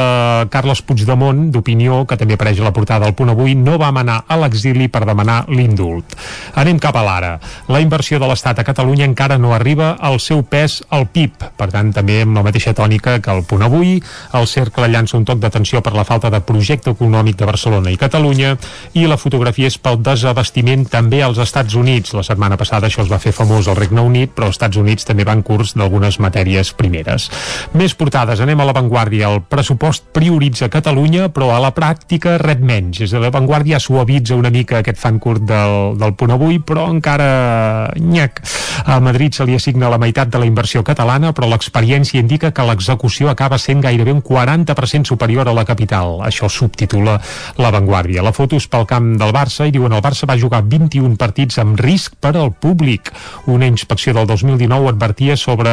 [0.53, 4.21] Carles Puigdemont d'opinió que també apareix a la portada del punt avui no va manar
[4.29, 6.17] a l'exili per demanar l'indult.
[6.61, 7.33] Anem cap a l'ara.
[7.69, 11.51] La inversió de l'Estat a Catalunya encara no arriba al seu pes al PIB.
[11.57, 13.99] Per tant, també amb la mateixa tònica que el punt avui,
[14.37, 17.99] el cercle llança un toc d'atenció per la falta de projecte econòmic de Barcelona i
[18.01, 18.57] Catalunya
[18.95, 22.15] i la fotografia és pel desabastiment també als Estats Units.
[22.17, 25.07] La setmana passada això es va fer famós al Regne Unit, però als Estats Units
[25.09, 27.29] també van curs d'algunes matèries primeres.
[27.75, 29.29] Més portades, anem a l'avantguàrdia.
[29.31, 33.03] El pressupost prioritza Catalunya, però a la pràctica rep menys.
[33.05, 37.91] És a l'avantguàrdia suavitza una mica aquest fan curt del, del punt avui, però encara
[37.99, 38.43] nyac.
[38.87, 42.65] A Madrid se li assigna la meitat de la inversió catalana, però l'experiència indica que
[42.67, 46.21] l'execució acaba sent gairebé un 40% superior a la capital.
[46.27, 47.19] Això subtitula
[47.61, 48.25] l'avantguàrdia.
[48.25, 51.59] La foto és pel camp del Barça i diuen el Barça va jugar 21 partits
[51.61, 53.11] amb risc per al públic.
[53.51, 55.73] Una inspecció del 2019 advertia sobre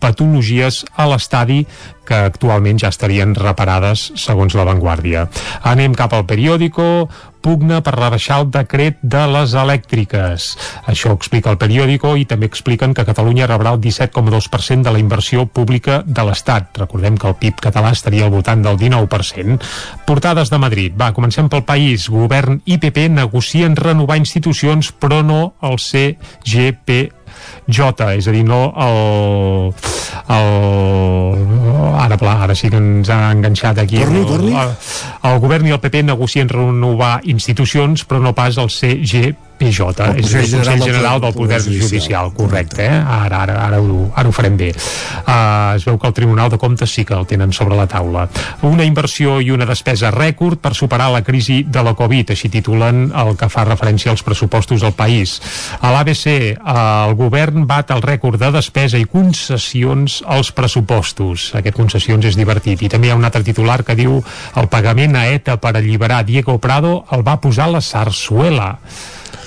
[0.00, 1.62] patologies a l'estadi
[2.06, 5.28] que actualment ja estarien reparades segons la Vanguardia.
[5.68, 7.08] Anem cap al periòdico,
[7.42, 10.46] pugna per rebaixar el decret de les elèctriques.
[10.90, 15.46] Això explica el periòdico i també expliquen que Catalunya rebrà el 17,2% de la inversió
[15.46, 16.70] pública de l'Estat.
[16.78, 19.58] Recordem que el PIB català estaria al voltant del 19%.
[20.06, 20.94] Portades de Madrid.
[20.98, 22.06] Va, comencem pel país.
[22.12, 27.10] Govern i PP negocien renovar institucions però no el CGP
[27.68, 29.70] J, és a dir, no el,
[30.34, 34.56] el ara, pla, ara sí que ens ha enganxat aquí Torni, el, torni.
[34.58, 34.74] El,
[35.30, 39.78] el govern i el PP negocien renovar institucions però no pas el CGPJ El és
[39.78, 42.98] el Consell General General del Poder Judicial, correcte, eh?
[42.98, 44.72] ara, ara, ara, ho, ara ho farem bé.
[44.72, 48.26] Uh, es veu que el Tribunal de Comptes sí que el tenen sobre la taula.
[48.66, 53.10] Una inversió i una despesa rècord per superar la crisi de la Covid així titulen
[53.14, 55.38] el que fa referència als pressupostos del país.
[55.80, 56.26] A l'ABC
[56.58, 61.50] uh, el govern bat el rècord de despesa i concessions als pressupostos.
[61.58, 62.82] Aquest concessions és divertit.
[62.82, 64.18] I també hi ha un altre titular que diu
[64.56, 68.76] el pagament a ETA per alliberar Diego Prado el va posar la Sarsuela.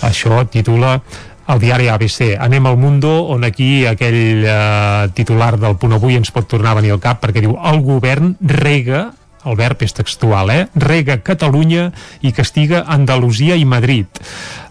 [0.05, 0.99] Això titula
[1.47, 2.35] el diari ABC.
[2.41, 6.79] Anem al Mundo, on aquí aquell eh, titular del punt avui ens pot tornar a
[6.81, 9.11] venir al cap perquè diu el govern rega
[9.45, 10.67] el verb és textual, eh?
[10.75, 14.07] Rega Catalunya i castiga Andalusia i Madrid.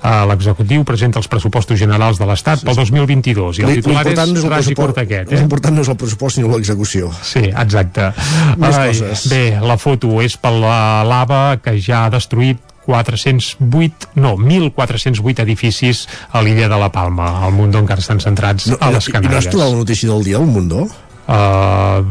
[0.04, 4.44] Uh, L'executiu presenta els pressupostos generals de l'Estat pel 2022 i el titular és és
[4.44, 5.38] pressupost- curt aquest, eh?
[5.40, 7.10] L'important no és el pressupost, sinó l'execució.
[7.22, 8.12] Sí, exacte.
[8.58, 9.26] Més coses.
[9.32, 16.04] Bé, la foto és per la lava que ja ha destruït 408, no, 1.408 edificis
[16.32, 17.30] a l'illa de la Palma.
[17.46, 19.48] Al Mundo encara estan centrats No, a les I no has Canàries.
[19.50, 20.86] trobat la notícia del dia del Mundo?
[21.24, 22.02] Uh,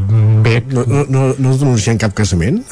[0.41, 2.63] bé, No, no, no, no denuncien cap casament?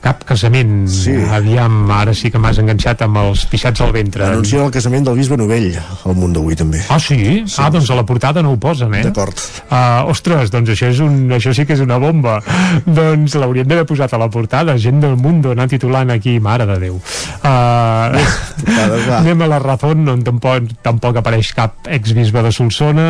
[0.00, 0.86] Cap casament.
[0.88, 1.14] Sí.
[1.30, 4.24] Aviam, ara sí que m'has enganxat amb els pixats al ventre.
[4.26, 6.80] Anuncien el casament del bisbe Novell, al Mundo avui també.
[6.88, 7.18] Ah, sí?
[7.44, 7.60] Sí.
[7.60, 9.02] Ah, doncs a la portada no ho posen, eh?
[9.06, 9.36] D'acord.
[9.68, 12.38] Uh, ostres, doncs això, és un, això sí que és una bomba.
[13.00, 14.78] doncs l'haurien d'haver posat a la portada.
[14.80, 16.96] Gent del Mundo anar titulant aquí, mare de Déu.
[17.40, 18.16] Uh,
[18.64, 19.18] portades, va.
[19.22, 23.08] anem a la Razón, on tampoc, tampoc apareix cap exbisbe de Solsona.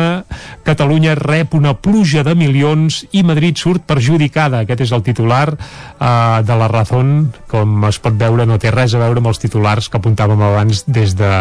[0.67, 4.65] Catalunya rep una pluja de milions i Madrid surt perjudicada.
[4.65, 6.80] Aquest és el titular uh, de la Razón,
[7.51, 10.83] com es pot veure, no té res a veure amb els titulars que apuntàvem abans
[10.87, 11.31] des de,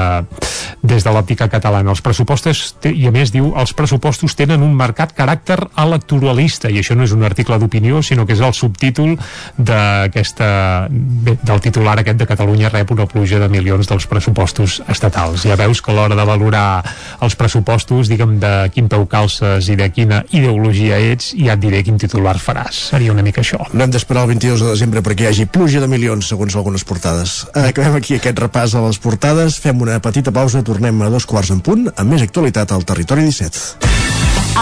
[0.83, 1.91] des de l'òptica catalana.
[1.95, 6.97] Els pressupostos, i a més diu, els pressupostos tenen un marcat caràcter electoralista, i això
[6.97, 9.17] no és un article d'opinió, sinó que és el subtítol
[9.57, 10.51] d'aquesta
[10.91, 15.45] del titular aquest de Catalunya rep una pluja de milions dels pressupostos estatals.
[15.49, 16.83] Ja veus que a l'hora de valorar
[17.25, 21.83] els pressupostos, diguem de quin peu calces i de quina ideologia ets, ja et diré
[21.87, 22.91] quin titular faràs.
[22.91, 23.63] Seria una mica això.
[23.73, 27.45] No hem d'esperar el 22 de desembre perquè hagi pluja de milions, segons algunes portades.
[27.55, 31.53] Acabem aquí aquest repàs a les portades, fem una petita pausa, tornem a dos quarts
[31.55, 33.87] en punt, amb més actualitat al Territori 17.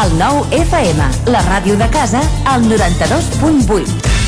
[0.04, 2.20] El nou FM, la ràdio de casa,
[2.52, 4.27] al 92.8.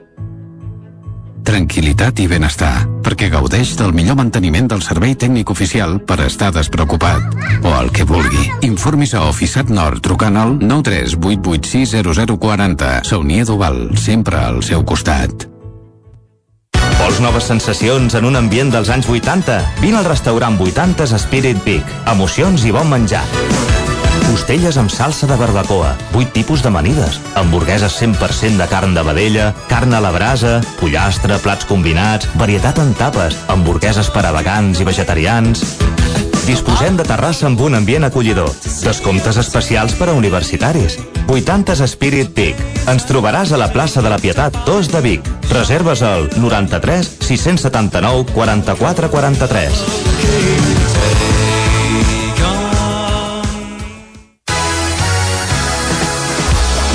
[1.41, 7.21] Tranquilitat i benestar, perquè gaudeix del millor manteniment del servei tècnic oficial per estar despreocupat.
[7.65, 8.51] O el que vulgui.
[8.67, 13.01] Informis a Oficiat Nord trucant al 938860040.
[13.09, 15.47] Saunia d'Oval, sempre al seu costat.
[17.01, 19.81] Vols noves sensacions en un ambient dels anys 80?
[19.81, 21.83] Vine al restaurant 80s Spirit Peak.
[22.13, 23.25] Emocions i bon menjar.
[24.31, 29.91] Costelles amb salsa de barbacoa, 8 tipus d'amanides, hamburgueses 100% de carn de vedella, carn
[29.91, 35.65] a la brasa, pollastre, plats combinats, varietat en tapes, hamburgueses per a vegans i vegetarians...
[36.41, 38.49] Disposem de terrassa amb un ambient acollidor.
[38.81, 40.97] Descomptes especials per a universitaris.
[41.27, 42.57] 80s Spirit Peak.
[42.89, 45.29] Ens trobaràs a la plaça de la Pietat 2 de Vic.
[45.51, 50.60] Reserves al 93 679 44 43.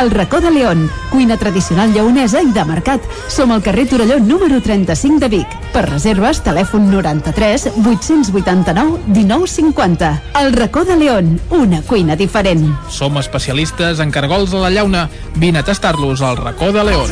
[0.00, 3.04] El racó de León, cuina tradicional lleonesa i de mercat.
[3.28, 5.56] Som al carrer Torelló número 35 de Vic.
[5.72, 10.12] Per reserves, telèfon 93 889 1950.
[10.40, 12.64] El racó de León, una cuina diferent.
[12.88, 15.08] Som especialistes en cargols a la llauna.
[15.36, 17.10] Vine a tastar-los al racó de León.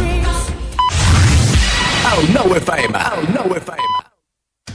[2.10, 4.00] El nou FM, el nou FM.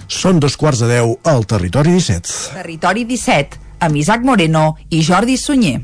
[0.07, 2.53] Són dos quarts de deu al Territori 17.
[2.53, 5.81] Territori 17, amb Isaac Moreno i Jordi Sunyer.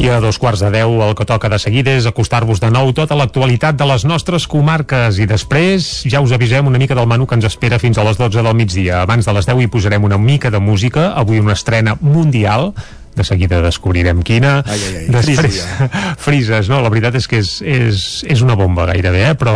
[0.00, 2.88] I a dos quarts de deu el que toca de seguida és acostar-vos de nou
[2.96, 7.26] tota l'actualitat de les nostres comarques i després ja us avisem una mica del menú
[7.28, 9.02] que ens espera fins a les 12 del migdia.
[9.04, 12.72] Abans de les 10 hi posarem una mica de música, avui una estrena mundial
[13.12, 15.90] de seguida descobrirem quina Ai, ai, ai, després frisa
[16.24, 16.80] frises, no?
[16.80, 19.36] La veritat és que és, és, és una bomba gairebé, eh?
[19.36, 19.52] però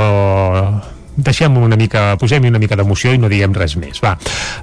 [1.16, 4.14] deixem una mica, posem-hi una mica d'emoció i no diguem res més, va.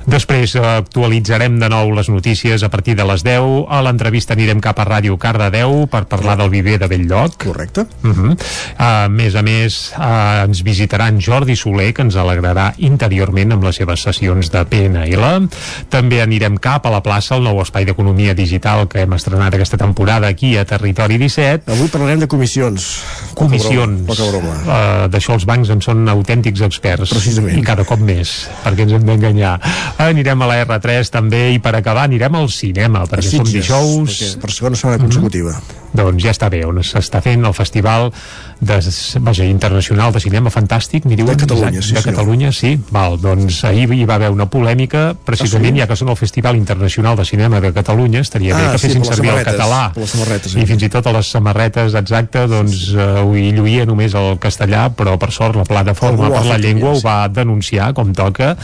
[0.05, 4.61] Després eh, actualitzarem de nou les notícies a partir de les 10, a l'entrevista anirem
[4.63, 7.37] cap a Ràdio Cardedeu per parlar del viver de Belllloc.
[7.45, 7.85] Correcte.
[8.03, 8.37] Uh -huh.
[8.77, 13.63] A més a més, uh, ens visitarà en Jordi Soler, que ens alegrarà interiorment amb
[13.63, 15.49] les seves sessions de PNL.
[15.89, 19.77] També anirem cap a la plaça, el nou espai d'economia digital que hem estrenat aquesta
[19.77, 21.71] temporada aquí a Territori 17.
[21.71, 23.03] Avui parlarem de comissions.
[23.33, 24.01] Comissions.
[24.07, 24.55] Poca broma.
[24.65, 27.09] Uh, D'això els bancs en són autèntics experts.
[27.13, 27.59] Precisament.
[27.59, 29.59] I cada cop més, perquè ens hem d'enganyar.
[29.97, 34.17] Anirem a la R3 també i per acabar anirem al cinema, perquè som Sitges, dijous...
[34.21, 35.55] perquè Per segona setmana consecutiva.
[35.93, 38.13] Doncs ja està bé, on s'està fent el festival
[38.61, 38.77] de,
[39.19, 41.35] vaja, internacional de cinema fantàstic, m'hi diuen?
[41.35, 42.03] De Catalunya, sí, De.
[42.05, 42.79] Catalunya, sí.
[42.95, 45.81] Val, doncs ahir hi va haver una polèmica, precisament Ah, sí?
[45.81, 48.87] ja que són el Festival Internacional de Cinema de Catalunya, estaria bé Ah, que sí,
[48.87, 49.91] fessin servir el català.
[50.07, 54.15] samarretes, I fins i tot a les samarretes, exacte, doncs eh, ho hi lluïa només
[54.15, 58.13] el castellà, però per sort la plataforma ho per la llengua ho va denunciar com
[58.17, 58.55] toca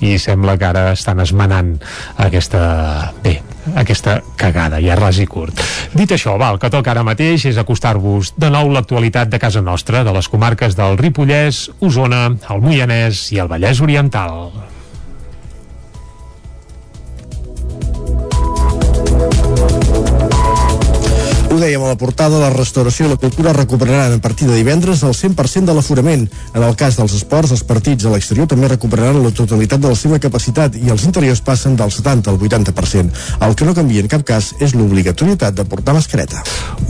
[0.00, 1.76] i sembla que ara estan esmenant
[2.22, 3.12] aquesta...
[3.24, 3.40] bé,
[3.74, 5.58] aquesta cagada, ja ras i curt.
[5.96, 9.64] Dit això, va, el que toca ara mateix és acostar-vos de nou l'actualitat de casa
[9.64, 14.75] nostra, de les comarques del Ripollès, Osona, el Moianès i el Vallès Oriental.
[21.56, 25.00] Ho dèiem a la portada, la restauració i la cultura recuperaran a partir de divendres
[25.08, 26.26] el 100% de l'aforament.
[26.52, 29.96] En el cas dels esports, els partits a l'exterior també recuperaran la totalitat de la
[29.96, 33.22] seva capacitat i els interiors passen del 70 al 80%.
[33.46, 36.42] El que no canvia en cap cas és l'obligatorietat de portar mascareta.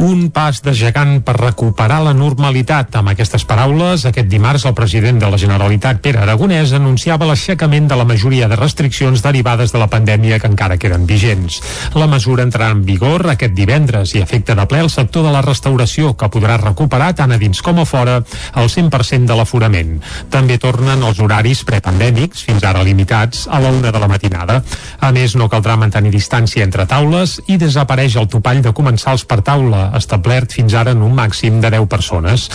[0.02, 2.98] Un pas de gegant per recuperar la normalitat.
[2.98, 8.00] Amb aquestes paraules, aquest dimarts el president de la Generalitat, Pere Aragonès, anunciava l'aixecament de
[8.02, 11.62] la majoria de restriccions derivades de la pandèmia que encara queden vigents.
[11.94, 15.42] La mesura entrarà en vigor aquest divendres i afecta de ple el sector de la
[15.44, 18.18] restauració, que podrà recuperar tant a dins com a fora
[18.56, 19.96] el 100% de l'aforament.
[20.32, 24.62] També tornen els horaris prepandèmics, fins ara limitats, a la una de la matinada.
[25.00, 29.42] A més, no caldrà mantenir distància entre taules i desapareix el topall de comensals per
[29.46, 32.48] taula, establert fins ara en un màxim de 10 persones.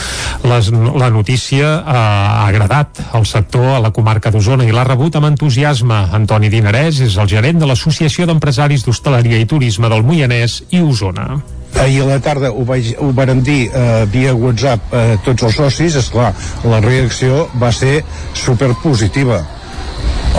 [0.43, 5.17] Les, la notícia eh, ha agradat al sector a la comarca d'Osona i l'ha rebut
[5.19, 6.03] amb entusiasme.
[6.17, 11.60] Antoni Dinarès és el gerent de l'Associació d'Empresaris d'Hostaleria i Turisme del Moianès i Osona.
[11.79, 15.55] Ahir a la tarda ho, vaig, ho varen dir eh, via WhatsApp eh, tots els
[15.55, 16.33] socis, és clar,
[16.67, 18.01] la reacció va ser
[18.37, 19.41] superpositiva.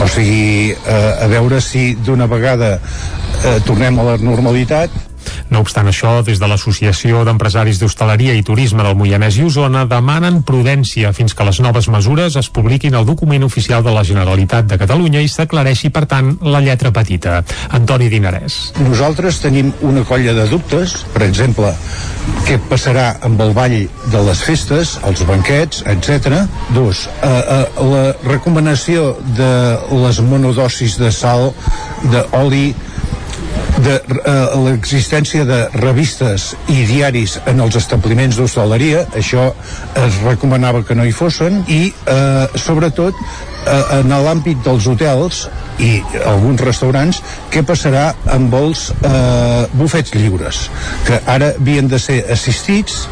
[0.02, 5.11] O sigui, eh, a veure si d'una vegada eh, tornem a la normalitat
[5.50, 10.42] No obstant això, des de l'Associació d'Empresaris d'Hostaleria i Turisme del Moianès i Osona demanen
[10.46, 14.78] prudència fins que les noves mesures es publiquin al document oficial de la Generalitat de
[14.80, 17.42] Catalunya i s'aclareixi, per tant, la lletra petita.
[17.76, 18.58] Antoni Dinarès.
[18.82, 21.72] Nosaltres tenim una colla de dubtes, per exemple,
[22.46, 23.76] què passarà amb el ball
[24.12, 26.42] de les festes, els banquets, etc.
[26.76, 29.52] Dos, eh, eh, la recomanació de
[30.04, 31.50] les monodosis de sal,
[32.12, 32.72] d'oli,
[33.82, 34.32] de eh,
[34.64, 39.48] l'existència de revistes i diaris en els establiments d'hostaleria, això
[40.02, 45.46] es recomanava que no hi fossin, i eh, sobretot eh, en l'àmbit dels hotels
[45.82, 45.94] i
[46.26, 50.66] alguns restaurants, què passarà amb els eh, bufets lliures,
[51.08, 53.06] que ara havien de ser assistits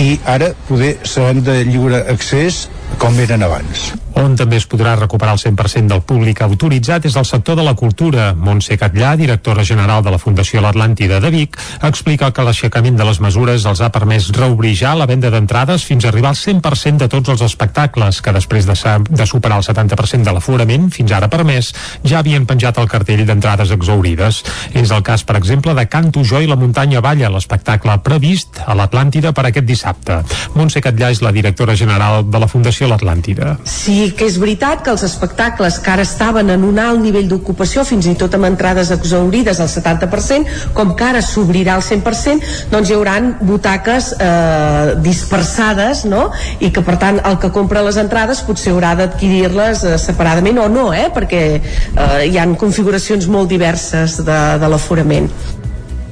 [0.00, 2.66] i ara poder seran de lliure accés
[3.02, 3.92] com eren abans.
[4.18, 7.74] On també es podrà recuperar el 100% del públic autoritzat és el sector de la
[7.78, 8.32] cultura.
[8.36, 11.56] Montse Catllà, directora general de la Fundació L'Atlàntida de Vic,
[11.88, 16.04] explica que l'aixecament de les mesures els ha permès reobrir ja la venda d'entrades fins
[16.04, 18.76] a arribar al 100% de tots els espectacles, que després de,
[19.08, 21.72] de superar el 70% de l'aforament, fins ara permès,
[22.04, 24.42] ja havien penjat el cartell d'entrades exaurides.
[24.74, 28.76] És el cas, per exemple, de Canto Jo i la muntanya balla, l'espectacle previst a
[28.76, 30.20] l'Atlàntida per aquest dissabte.
[30.54, 33.56] Montse Catllà és la directora general de la Fundació L'Atlàntida.
[33.64, 37.84] Sí, que és veritat que els espectacles que ara estaven en un alt nivell d'ocupació,
[37.88, 42.90] fins i tot amb entrades exaurides al 70%, com que ara s'obrirà al 100%, doncs
[42.90, 46.28] hi haurà butaques eh, dispersades, no?
[46.60, 50.68] I que per tant el que compra les entrades potser haurà d'adquirir-les eh, separadament o
[50.72, 51.08] no, eh?
[51.14, 55.30] Perquè eh, hi han configuracions molt diverses de, de l'aforament.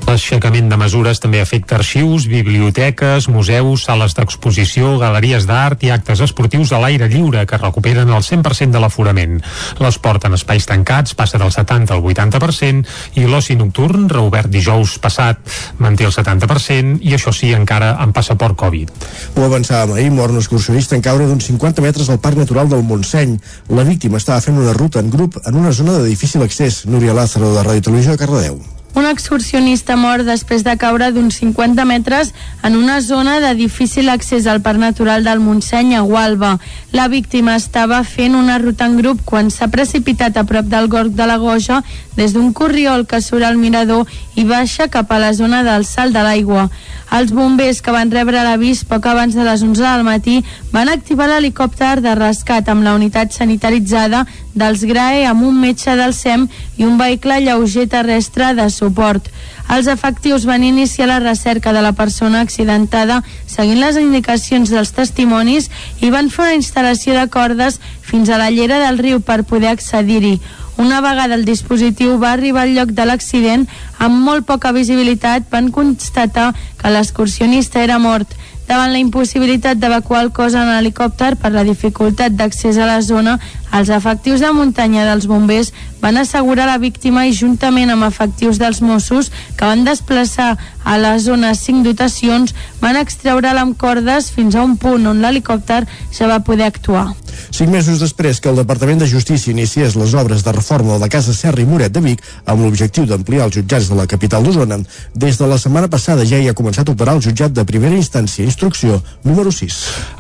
[0.07, 6.73] L'aixecament de mesures també afecta arxius, biblioteques, museus, sales d'exposició, galeries d'art i actes esportius
[6.73, 9.39] a l'aire lliure que recuperen el 100% de l'aforament.
[9.83, 15.39] L'esport en espais tancats passa del 70 al 80% i l'oci nocturn, reobert dijous passat,
[15.79, 18.91] manté el 70% i això sí, encara amb passaport Covid.
[19.37, 22.85] Ho avançàvem ahir, mort un excursionista en caure d'uns 50 metres al Parc Natural del
[22.87, 23.39] Montseny.
[23.71, 26.85] La víctima estava fent una ruta en grup en una zona de difícil accés.
[26.87, 28.61] Núria Lázaro, de Ràdio Televisió de Cardedeu.
[28.93, 32.33] Un excursionista mort després de caure d'uns 50 metres
[32.67, 36.57] en una zona de difícil accés al Parc Natural del Montseny a Gualba.
[36.91, 41.15] La víctima estava fent una ruta en grup quan s'ha precipitat a prop del Gorg
[41.15, 41.85] de la Goja
[42.17, 46.13] des d'un corriol que surt al mirador i baixa cap a la zona del salt
[46.13, 46.67] de l'aigua.
[47.15, 50.37] Els bombers que van rebre l'avís poc abans de les 11 del matí
[50.75, 56.15] van activar l'helicòpter de rescat amb la unitat sanitaritzada dels GRAE amb un metge del
[56.15, 59.29] SEM i un vehicle lleuger terrestre de suport.
[59.71, 65.71] Els efectius van iniciar la recerca de la persona accidentada seguint les indicacions dels testimonis
[66.01, 69.71] i van fer una instal·lació de cordes fins a la llera del riu per poder
[69.71, 70.41] accedir-hi.
[70.81, 73.67] Una vegada el dispositiu va arribar al lloc de l'accident,
[73.99, 78.33] amb molt poca visibilitat van constatar que l'excursionista era mort.
[78.71, 83.37] Davant la impossibilitat d'evacuar el cos en helicòpter per la dificultat d'accés a la zona,
[83.73, 88.81] els efectius de muntanya dels bombers van assegurar la víctima i juntament amb efectius dels
[88.81, 94.65] Mossos que van desplaçar a la zona cinc dotacions van extreure-la amb cordes fins a
[94.65, 95.85] un punt on l'helicòpter
[96.17, 97.11] ja va poder actuar.
[97.51, 101.09] Cinc mesos després que el Departament de Justícia iniciés les obres de reforma de la
[101.13, 104.81] Casa Serra i Moret de Vic amb l'objectiu d'ampliar els jutjats de la capital d'Osona,
[105.15, 107.97] des de la setmana passada ja hi ha començat a operar el jutjat de primera
[107.97, 109.79] instància instrucció número 6.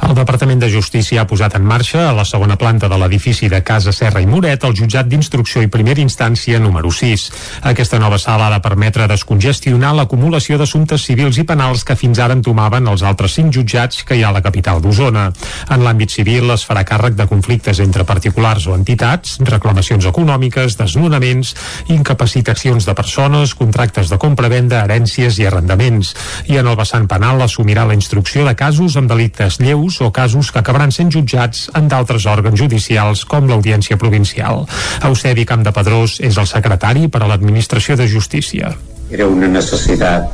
[0.09, 3.63] El Departament de Justícia ha posat en marxa a la segona planta de l'edifici de
[3.65, 7.25] Casa Serra i Moret el jutjat d'instrucció i primera instància número 6.
[7.71, 12.37] Aquesta nova sala ha de permetre descongestionar l'acumulació d'assumptes civils i penals que fins ara
[12.37, 15.31] entomaven els altres cinc jutjats que hi ha a la capital d'Osona.
[15.71, 21.55] En l'àmbit civil es farà càrrec de conflictes entre particulars o entitats, reclamacions econòmiques, desnonaments,
[21.89, 26.15] incapacitacions de persones, contractes de compra-venda, herències i arrendaments.
[26.51, 30.51] I en el vessant penal assumirà la instrucció de casos amb delictes lleus o casos
[30.51, 34.67] que acabaran sent jutjats en d'altres òrgans judicials com l'Audiència Provincial.
[35.07, 38.75] Eusebi Campdepadrós és el secretari per a l'Administració de Justícia.
[39.11, 40.31] Era una necessitat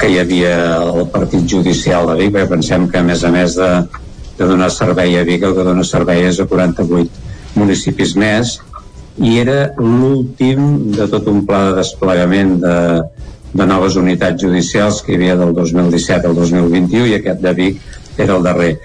[0.00, 3.54] que hi havia al partit judicial de Vic, perquè pensem que a més a més
[3.60, 3.70] de,
[4.38, 8.56] de donar servei a Vic, el que dona servei és a 48 municipis més,
[9.20, 12.76] i era l'últim de tot un pla de desplegament de,
[13.52, 17.82] de noves unitats judicials que hi havia del 2017 al 2021 i aquest de Vic
[18.18, 18.78] era el darrer.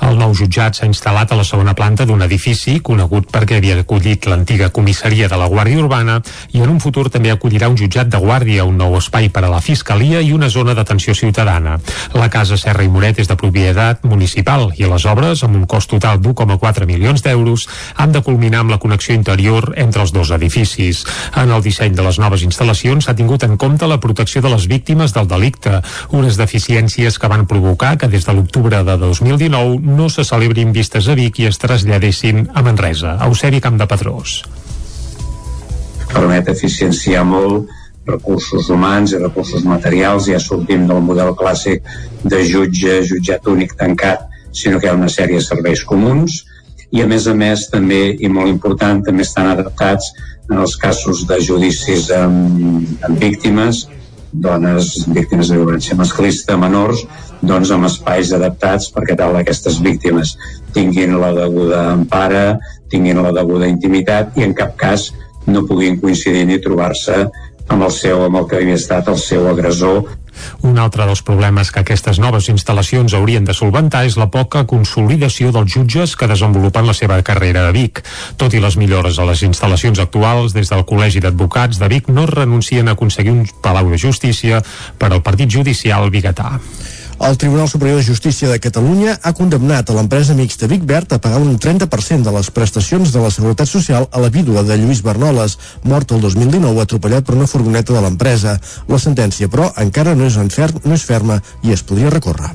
[0.00, 4.26] El nou jutjat s'ha instal·lat a la segona planta d'un edifici conegut perquè havia acollit
[4.30, 6.20] l'antiga comissaria de la Guàrdia Urbana
[6.56, 9.50] i en un futur també acollirà un jutjat de guàrdia, un nou espai per a
[9.52, 11.78] la Fiscalia i una zona d'atenció ciutadana.
[12.14, 15.90] La casa Serra i Moret és de propietat municipal i les obres, amb un cost
[15.92, 21.04] total d'1,4 milions d'euros, han de culminar amb la connexió interior entre els dos edificis.
[21.36, 24.66] En el disseny de les noves instal·lacions s'ha tingut en compte la protecció de les
[24.66, 25.82] víctimes del delicte,
[26.16, 31.08] unes deficiències que van provocar que des de l'octubre de 2019 no se celebrin vistes
[31.10, 33.16] a Vic i es traslladessin a Manresa.
[33.26, 34.40] Eusebi Campdepadrós.
[36.10, 37.68] Permet eficienciar molt
[38.06, 41.84] recursos humans i recursos materials, ja sortim del model clàssic
[42.22, 46.40] de jutge, jutjat únic tancat, sinó que hi ha una sèrie de serveis comuns
[46.90, 50.10] i a més a més també, i molt important, també estan adaptats
[50.50, 53.84] en els casos de judicis amb, amb víctimes,
[54.32, 57.04] dones víctimes de violència masclista, menors,
[57.42, 60.36] doncs amb espais adaptats perquè tal aquestes víctimes
[60.74, 62.58] tinguin la deguda empara,
[62.92, 65.10] tinguin la deguda intimitat i en cap cas
[65.46, 67.24] no puguin coincidir ni trobar-se
[67.70, 70.02] amb el seu, amb el que havia estat el seu agressor
[70.62, 75.50] un altre dels problemes que aquestes noves instal·lacions haurien de solventar és la poca consolidació
[75.54, 78.02] dels jutges que desenvolupen la seva carrera a Vic.
[78.40, 82.28] Tot i les millores a les instal·lacions actuals, des del Col·legi d'Advocats de Vic no
[82.30, 84.62] renuncien a aconseguir un palau de justícia
[84.98, 86.58] per al partit judicial biguetà.
[87.20, 91.42] El Tribunal Superior de Justícia de Catalunya ha condemnat a l'empresa mixta Vicbert a pagar
[91.44, 95.58] un 30% de les prestacions de la Seguretat Social a la vídua de Lluís Bernoles,
[95.84, 98.56] mort el 2019 atropellat per una furgoneta de l'empresa.
[98.88, 102.54] La sentència, però, encara no és, ferm, no és ferma i es podria recórrer.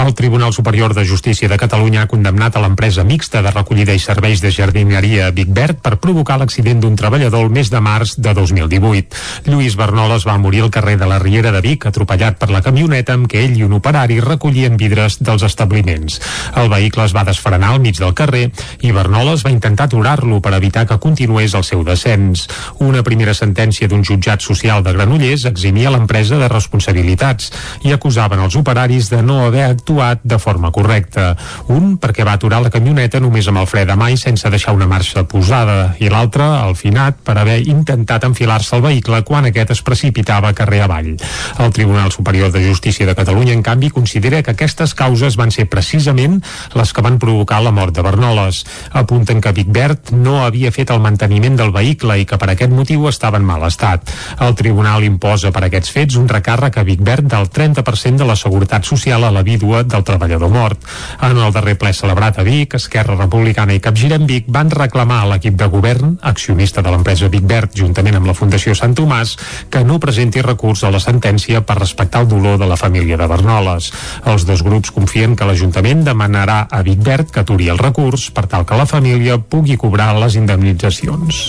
[0.00, 4.00] El Tribunal Superior de Justícia de Catalunya ha condemnat a l'empresa mixta de recollida i
[4.00, 9.20] serveis de jardineria Vicbert per provocar l'accident d'un treballador el mes de març de 2018.
[9.52, 13.12] Lluís Bernoles va morir al carrer de la Riera de Vic, atropellat per la camioneta
[13.12, 16.16] amb què ell i un operari recollien vidres dels establiments.
[16.56, 18.46] El vehicle es va desfrenar al mig del carrer
[18.80, 22.46] i Bernoles va intentar aturar-lo per evitar que continués el seu descens.
[22.80, 27.52] Una primera sentència d'un jutjat social de Granollers eximia l'empresa de responsabilitats
[27.84, 31.34] i acusaven els operaris de no haver actuat actuat de forma correcta.
[31.68, 34.74] Un, perquè va aturar la camioneta només amb el fre de mà i sense deixar
[34.76, 39.74] una marxa posada, i l'altre, el finat, per haver intentat enfilar-se al vehicle quan aquest
[39.74, 41.16] es precipitava carrer avall.
[41.58, 45.66] El Tribunal Superior de Justícia de Catalunya, en canvi, considera que aquestes causes van ser
[45.68, 46.40] precisament
[46.78, 48.64] les que van provocar la mort de Bernoles.
[48.92, 53.08] Apunten que Vicbert no havia fet el manteniment del vehicle i que per aquest motiu
[53.08, 54.06] estava en mal estat.
[54.38, 58.86] El Tribunal imposa per aquests fets un recàrrec a Vicbert del 30% de la Seguretat
[58.86, 60.84] Social a la vídua del treballador mort.
[61.22, 65.30] En el darrer ple celebrat a Vic, Esquerra Republicana i Capgirem Vic van reclamar a
[65.32, 69.36] l'equip de govern, accionista de l'empresa Vicbert, juntament amb la Fundació Sant Tomàs,
[69.70, 73.28] que no presenti recurs a la sentència per respectar el dolor de la família de
[73.30, 73.90] Bernoles.
[74.26, 78.66] Els dos grups confien que l'Ajuntament demanarà a Vicbert que aturi el recurs per tal
[78.66, 81.40] que la família pugui cobrar les indemnitzacions.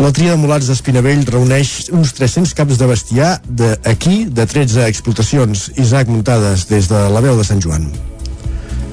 [0.00, 5.70] La tria de mulats d'Espinavell reuneix uns 300 caps de bestiar d'aquí de 13 explotacions.
[5.80, 8.13] Isaac Muntades, des de la veu de Sant Joan.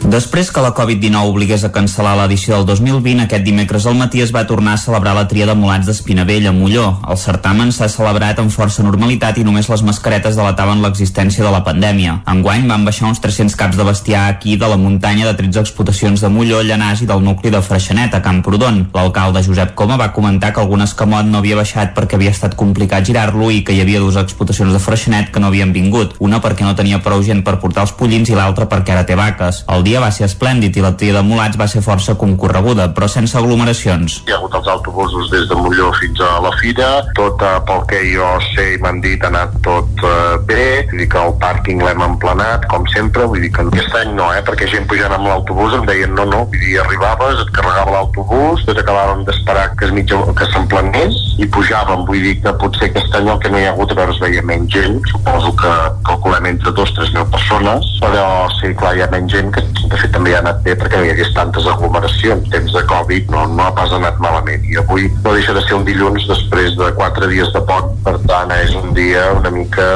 [0.01, 4.31] Després que la Covid-19 obligués a cancel·lar l'edició del 2020, aquest dimecres al matí es
[4.33, 6.87] va tornar a celebrar la tria de mulats d'Espinavell a Molló.
[7.05, 11.61] El certamen s'ha celebrat amb força normalitat i només les mascaretes delataven l'existència de la
[11.63, 12.15] pandèmia.
[12.33, 16.25] Enguany van baixar uns 300 caps de bestiar aquí de la muntanya de 13 explotacions
[16.25, 18.87] de Molló, Llanàs i del nucli de Freixenet, a Camprodon.
[18.97, 23.05] L'alcalde Josep Coma va comentar que algun escamot no havia baixat perquè havia estat complicat
[23.05, 26.17] girar-lo i que hi havia dues explotacions de Freixenet que no havien vingut.
[26.19, 29.15] Una perquè no tenia prou gent per portar els pollins i l'altra perquè ara té
[29.15, 29.63] vaques.
[29.69, 33.09] El dia va ser esplèndid i la tria de mulats va ser força concorreguda, però
[33.11, 34.21] sense aglomeracions.
[34.27, 37.83] Hi ha hagut els autobusos des de Molló fins a la Fira, tot eh, pel
[37.89, 41.35] que jo sé i m'han dit ha anat tot eh, bé, vull dir que el
[41.43, 45.15] pàrquing l'hem emplenat, com sempre, vull dir que aquest any no, eh, perquè gent pujant
[45.17, 49.67] amb l'autobús em deien no, no, vull dir, arribaves, et carregava l'autobús, tot acabàvem d'esperar
[49.79, 53.51] que es mitja, que s'emplenés i pujàvem, vull dir que potser aquest any el que
[53.51, 55.73] no hi ha hagut a veure es veia menys gent, suposo que
[56.07, 58.25] calculem entre 2-3 persones, però
[58.59, 61.07] sí, clar, hi ha menys gent que de fet també ha anat bé perquè no
[61.07, 62.49] hi hagués tantes aglomeracions.
[62.53, 64.65] Temps de Covid no, no ha pas anat malament.
[64.69, 68.17] I avui no deixa de ser un dilluns després de quatre dies de pont, per
[68.29, 69.87] tant és un dia una mica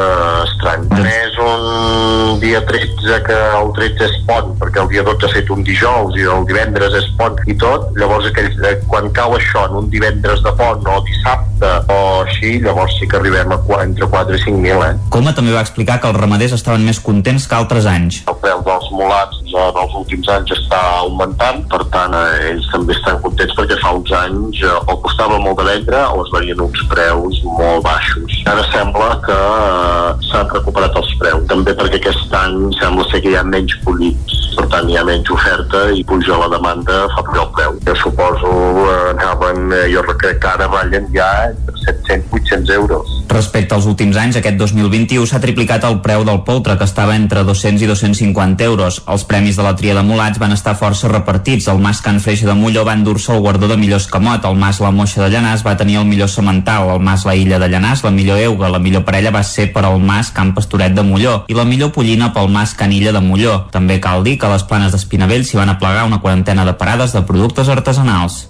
[0.45, 0.87] estrany.
[1.05, 5.51] És un dia 13 que el 13 és pont, perquè el dia 12 ha fet
[5.53, 9.65] un dijous i el divendres és pont i tot, llavors aquell, eh, quan cau això
[9.69, 14.07] en un divendres de pont o dissabte o així, llavors sí que arribem a entre
[14.07, 14.93] 4 i 5 mil, eh?
[15.13, 18.23] Coma també va explicar que els ramaders estaven més contents que altres anys.
[18.31, 19.41] El preu dels mulats
[19.75, 23.91] en els últims anys està augmentant, per tant eh, ells també estan contents perquè fa
[23.97, 28.39] uns anys eh, o costava molt de vendre o es venien uns preus molt baixos.
[28.51, 33.33] Ara sembla que eh, s'han recuperat els preus, també perquè aquest any sembla ser que
[33.33, 37.23] hi ha menys pollits, per tant hi ha menys oferta i puja la demanda fa
[37.27, 37.75] pujar el preu.
[37.87, 38.51] Jo suposo
[38.85, 43.11] eh, anaven, eh, jo crec que ara ballen ja entre 700-800 euros.
[43.29, 47.43] Respecte als últims anys, aquest 2021 s'ha triplicat el preu del poltre, que estava entre
[47.43, 49.01] 200 i 250 euros.
[49.11, 51.67] Els premis de la tria de mulats van estar força repartits.
[51.71, 54.79] El Mas Can Freixa de Molló va endur-se el guardó de millor escamot, el Mas
[54.79, 58.03] La Moixa de Llanàs va tenir el millor semental, el Mas La Illa de Llanàs
[58.05, 61.35] la millor euga, la millor parella va ser per al Mas Can Pastoret de Molló
[61.49, 63.55] i la millor pollina pel Mas Canilla de Molló.
[63.73, 67.13] També cal dir que a les planes d'Espinavell s'hi van aplegar una quarantena de parades
[67.15, 68.45] de productes artesanals.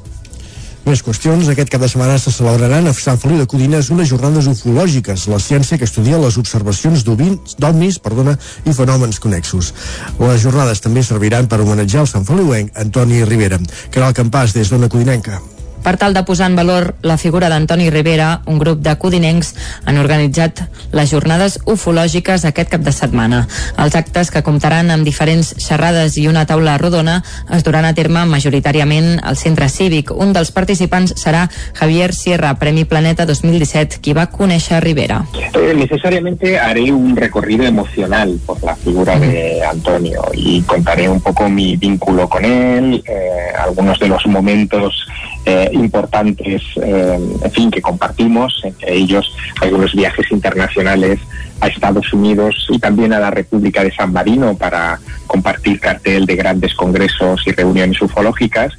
[0.86, 1.48] Més qüestions.
[1.50, 5.40] Aquest cap de setmana se celebraran a Sant Feliu de Codines unes jornades ufològiques, la
[5.42, 8.38] ciència que estudia les observacions d'ovnis perdona,
[8.70, 9.74] i fenòmens connexos.
[10.22, 13.58] Les jornades també serviran per homenatjar el Sant Feliuenc Antoni Rivera,
[13.90, 15.42] que era el campàs des d'Ona Codinenca.
[15.86, 19.52] Per tal de posar en valor la figura d'Antoni Rivera, un grup de codinencs
[19.86, 20.64] han organitzat
[20.98, 23.44] les jornades ufològiques aquest cap de setmana.
[23.78, 27.20] Els actes, que comptaran amb diferents xerrades i una taula rodona,
[27.54, 30.10] es duran a terme majoritàriament al centre cívic.
[30.10, 31.44] Un dels participants serà
[31.78, 35.22] Javier Sierra, Premi Planeta 2017, qui va conèixer Rivera.
[35.38, 41.48] Eh, necesariamente haré un recorrido emocional por la figura de Antonio y contaré un poco
[41.48, 45.06] mi vínculo con él, eh, algunos de los momentos
[45.46, 51.20] eh, importantes, eh, en fin, que compartimos, entre ellos algunos viajes internacionales
[51.62, 56.36] a Estados Unidos y también a la República de San Marino para compartir cartel de
[56.36, 58.74] grandes congresos y reuniones ufológicas.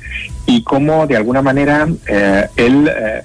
[0.46, 3.22] Y cómo de alguna manera eh, él eh,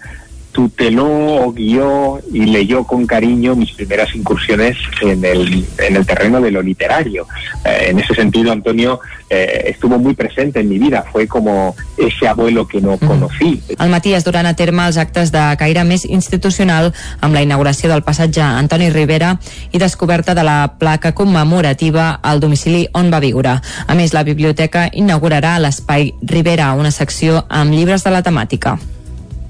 [0.51, 6.41] tuteló o guió y leyó con cariño mis primeras incursiones en el, en el terreno
[6.41, 7.27] de lo literario.
[7.65, 8.99] Eh, en ese sentido, Antonio
[9.29, 13.61] eh, estuvo muy presente en mi vida, fue como ese abuelo que no conocí.
[13.77, 16.91] Al matí es duran a terme els actes de caire més institucional
[17.21, 19.37] amb la inauguració del passatge Antoni Rivera
[19.71, 23.59] i descoberta de la placa commemorativa al domicili on va viure.
[23.87, 28.77] A més, la biblioteca inaugurarà l'espai Rivera, una secció amb llibres de la temàtica.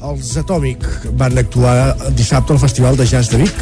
[0.01, 0.81] Els Atòmic
[1.13, 3.53] van actuar dissabte al Festival de Jazz de Vic.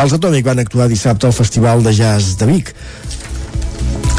[0.00, 2.72] Els Atòmic van actuar dissabte al Festival de Jazz de Vic.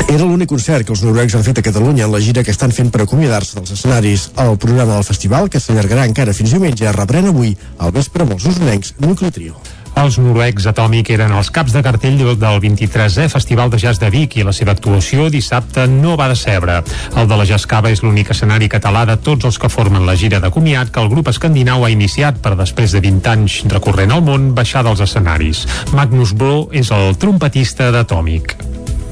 [0.07, 2.71] Era l'únic concert que els noruecs han fet a Catalunya en la gira que estan
[2.71, 4.29] fent per acomiadar-se dels escenaris.
[4.39, 7.51] El programa del festival, que s'allargarà encara fins diumenge, reprèn avui
[7.83, 9.59] al vespre amb els usonencs Nucli Trio.
[9.97, 14.37] Els noruecs Atòmic eren els caps de cartell del 23è Festival de Jazz de Vic
[14.37, 16.79] i la seva actuació dissabte no va decebre.
[17.17, 20.39] El de la Jazz és l'únic escenari català de tots els que formen la gira
[20.39, 24.21] de comiat que el grup escandinau ha iniciat per després de 20 anys recorrent el
[24.21, 25.65] món baixar dels escenaris.
[25.91, 28.55] Magnus Bro és el trompetista d'Atòmic.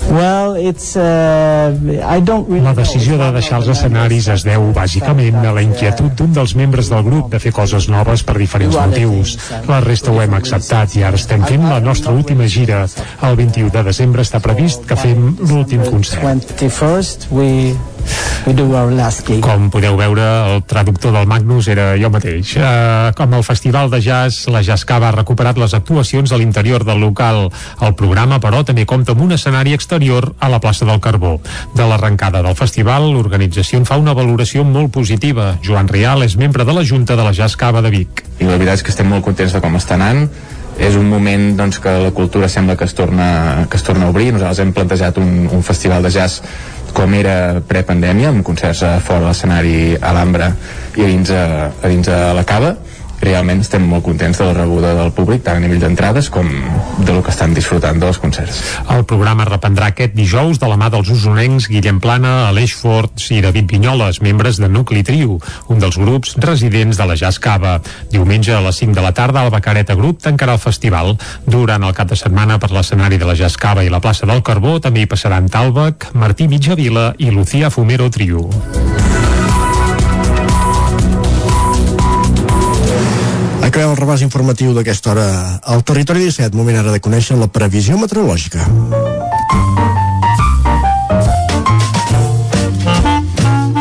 [0.09, 1.73] Well, it's, uh,
[2.05, 6.13] I don't really La decisió de deixar els escenaris es deu bàsicament a la inquietud
[6.19, 9.35] d'un dels membres del grup de fer coses noves per diferents motius.
[9.69, 12.85] La resta ho hem acceptat i ara estem fent la nostra última gira.
[13.25, 16.23] El 21 de desembre està previst que fem l'últim concert.
[18.05, 19.41] 21st, we, do our last gig.
[19.43, 22.55] Com podeu veure, el traductor del Magnus era jo mateix.
[22.57, 26.85] Uh, com el Festival de Jazz, la Jazz Cava ha recuperat les actuacions a l'interior
[26.85, 27.49] del local.
[27.81, 31.39] El programa, però, també compta amb un escenari exterior a la plaça del Carbó.
[31.75, 35.55] De l'arrencada del festival, l'organització en fa una valoració molt positiva.
[35.65, 38.25] Joan Rial és membre de la Junta de la Jazz Cava de Vic.
[38.39, 40.27] I la veritat és que estem molt contents de com està anant
[40.75, 44.09] és un moment doncs, que la cultura sembla que es torna, que es torna a
[44.11, 44.33] obrir.
[44.33, 46.41] Nosaltres hem plantejat un, un festival de jazz
[46.95, 50.49] com era prepandèmia, amb concerts fora l'escenari a l'Ambra
[50.95, 52.75] i a dins, a, a dins de la Cava
[53.25, 56.47] realment estem molt contents de la rebuda del públic tant a nivell d'entrades com
[57.01, 58.61] de lo que estan disfrutant dels concerts.
[58.93, 63.41] El programa reprendrà aquest dijous de la mà dels usonencs Guillem Plana, Aleix Forts i
[63.43, 65.39] David Vinyoles, membres de Nucli Trio,
[65.73, 67.79] un dels grups residents de la Jazz Cava.
[68.13, 71.15] Diumenge a les 5 de la tarda el Becareta Grup tancarà el festival.
[71.45, 74.43] Durant el cap de setmana per l'escenari de la Jazz Cava i la plaça del
[74.45, 78.49] Carbó també hi passaran Talbec, Martí Mitjavila i Lucía Fumero Trio.
[83.65, 85.27] Acabem el repàs informatiu d'aquesta hora
[85.73, 86.53] al Territori 17.
[86.57, 88.67] Moment ara de conèixer la previsió meteorològica.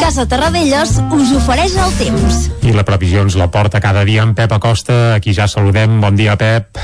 [0.01, 2.41] Casa Terradellos us ofereix el temps.
[2.65, 5.15] I la previsió ens la porta cada dia en Pep Acosta.
[5.15, 6.01] Aquí ja saludem.
[6.01, 6.79] Bon dia, Pep.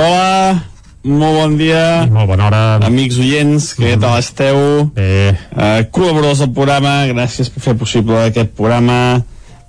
[0.00, 0.62] Hola,
[1.04, 2.04] molt bon dia.
[2.06, 2.62] I molt bona hora.
[2.86, 4.00] Amics oients, què Mm.
[4.00, 4.90] tal esteu?
[4.94, 5.36] Bé.
[5.52, 9.22] Uh, col·laboradors del programa, gràcies per fer possible aquest programa.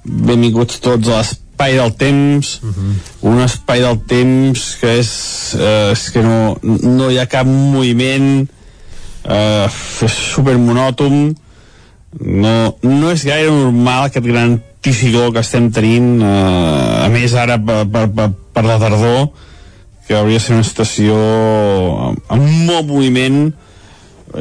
[0.03, 1.21] Benvinguts tots a
[1.62, 2.62] l'espai del temps.
[3.22, 5.12] Un espai del temps que és,
[5.57, 8.47] uh, és que no, no hi ha cap moviment,
[9.26, 9.70] uh,
[10.01, 11.36] és super monòton.
[12.20, 17.59] No, no és gaire normal aquest gran anticicló que estem tenint, uh, a més ara
[17.62, 19.30] per, per, per, per la tardor,
[20.07, 21.16] que hauria de ser una estació
[22.28, 23.51] amb, molt moviment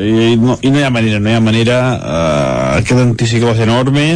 [0.00, 3.60] i no, i no hi ha manera, no hi ha manera uh, aquest anticicló és
[3.66, 4.06] enorme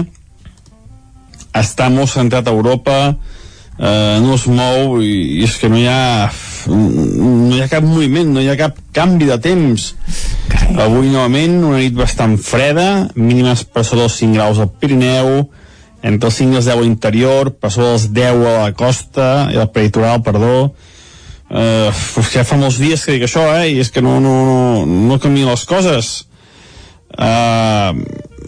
[1.54, 5.86] està molt centrat a Europa uh, no es mou i, i és que no hi
[5.88, 6.30] ha
[6.70, 9.90] no hi ha cap moviment, no hi ha cap canvi de temps
[10.80, 15.44] avui novament una nit bastant freda mínimes per sota dels 5 graus al Pirineu
[16.04, 19.28] entre els 5 i els 10 a l'interior per sota dels 10 a la costa
[19.52, 20.56] i al peritoral, perdó
[21.54, 21.92] Uh,
[22.32, 23.74] ja fa molts dies que dic això, eh?
[23.74, 26.24] I és que no, no, no, no canvien les coses.
[27.14, 27.92] Uh,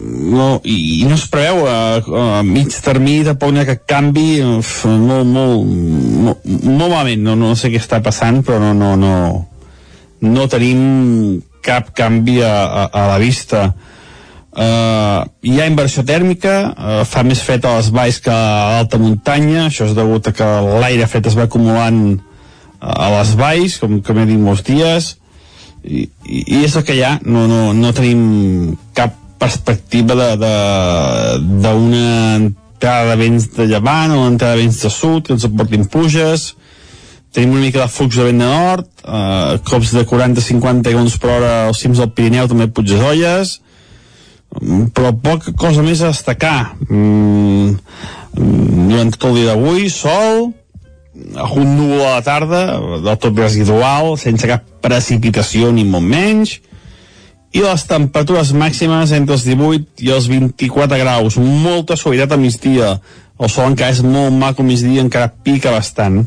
[0.01, 4.85] no, i, i no es preveu a, a mig termini de poc cap canvi uf,
[4.85, 9.13] molt, molt, molt, molt malament no, no sé què està passant però no, no, no,
[10.21, 13.67] no tenim cap canvi a, a, a la vista.
[14.57, 18.97] Uh, hi ha inversió tèrmica, uh, fa més fred a les valls que a l'alta
[19.01, 20.47] muntanya, això és degut a que
[20.81, 21.99] l'aire fred es va acumulant
[22.79, 25.11] a les valls, com, com he dit molts dies,
[25.83, 30.13] i, i, i és el que hi ha, no, no, no tenim cap perspectiva
[31.37, 32.07] d'una
[32.37, 35.85] entrada de vents de llevant o una entrada de vents de sud que ens aportin
[35.91, 36.55] puges,
[37.33, 41.31] tenim una mica de flux de vent de nord, uh, cops de 40-50 km per
[41.35, 43.59] hora als cims del Pirineu, també Puigdesolles,
[44.61, 46.75] Mm, però poca cosa més a destacar.
[46.87, 47.75] Mm,
[48.37, 50.53] durant tot el dia d'avui sol
[51.17, 52.61] un núvol a la tarda
[53.01, 56.59] del tot residual sense cap precipitació ni molt menys
[57.55, 61.37] i les temperatures màximes entre els 18 i els 24 graus.
[61.39, 62.97] Molta suavitat a migdia.
[63.37, 66.25] El sol encara és molt maco a migdia encara pica bastant.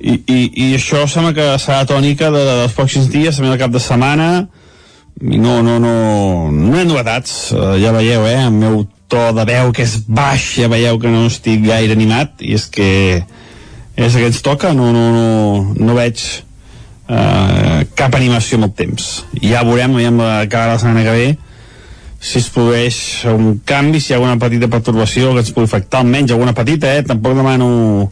[0.00, 3.60] I, i, i això sembla que serà tònica de, de, dels pròxims dies també el
[3.60, 4.30] cap de setmana.
[5.20, 5.94] No, no, no,
[6.54, 9.98] no hi ha novetats, uh, ja veieu, eh, el meu to de veu que és
[10.08, 12.88] baix, ja veieu que no estic gaire animat, i és que
[14.00, 15.26] és que ens toca, no, no, no,
[15.76, 16.22] no veig
[17.10, 19.10] uh, cap animació amb el temps.
[19.42, 21.28] Ja veurem, veiem cada la setmana que ve,
[22.20, 22.96] si es produeix
[23.32, 26.94] un canvi, si hi ha alguna petita perturbació que ens pugui afectar, almenys alguna petita,
[26.94, 27.04] eh?
[27.06, 28.10] Tampoc demano...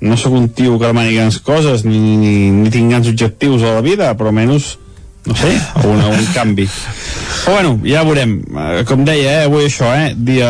[0.00, 3.74] No sóc un tio que demani grans coses, ni, ni, ni tinc grans objectius a
[3.74, 4.78] la vida, però almenys
[5.26, 5.50] no sé,
[5.84, 6.64] un, un canvi
[7.44, 10.48] però bueno, ja veurem uh, com deia, eh, avui això, eh, dia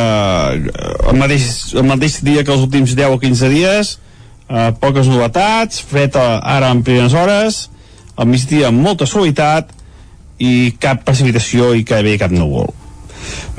[0.54, 5.82] el mateix, el mateix dia que els últims 10 o 15 dies uh, poques novetats,
[5.90, 7.60] fred ara en primeres hores
[8.20, 9.72] al migdia molta suavitat
[10.40, 12.68] i cap precipitació i que bé cap núvol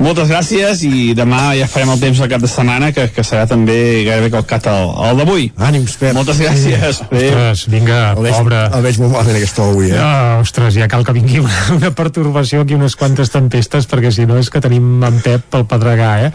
[0.02, 3.46] moltes gràcies i demà ja farem el temps al cap de setmana que, que serà
[3.50, 5.48] també gairebé calcat el, el d'avui.
[5.62, 6.14] Ànims Pep.
[6.16, 7.02] Moltes gràcies.
[7.02, 8.62] Ostres, vinga, el veig, pobre.
[8.78, 9.98] el veig molt malament aquesta avui eh?
[10.02, 14.26] Oh, ostres, ja cal que vingui una, una pertorbació aquí unes quantes tempestes perquè si
[14.28, 16.32] no és que tenim en Pep pel pedregar eh?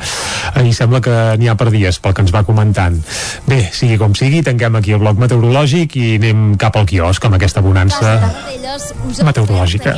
[0.68, 2.98] i sembla que n'hi ha per dies pel que ens va comentant.
[3.48, 7.40] Bé, sigui com sigui, tanquem aquí el bloc meteorològic i anem cap al quiosc amb
[7.40, 8.18] aquesta bonança
[9.24, 9.98] meteorològica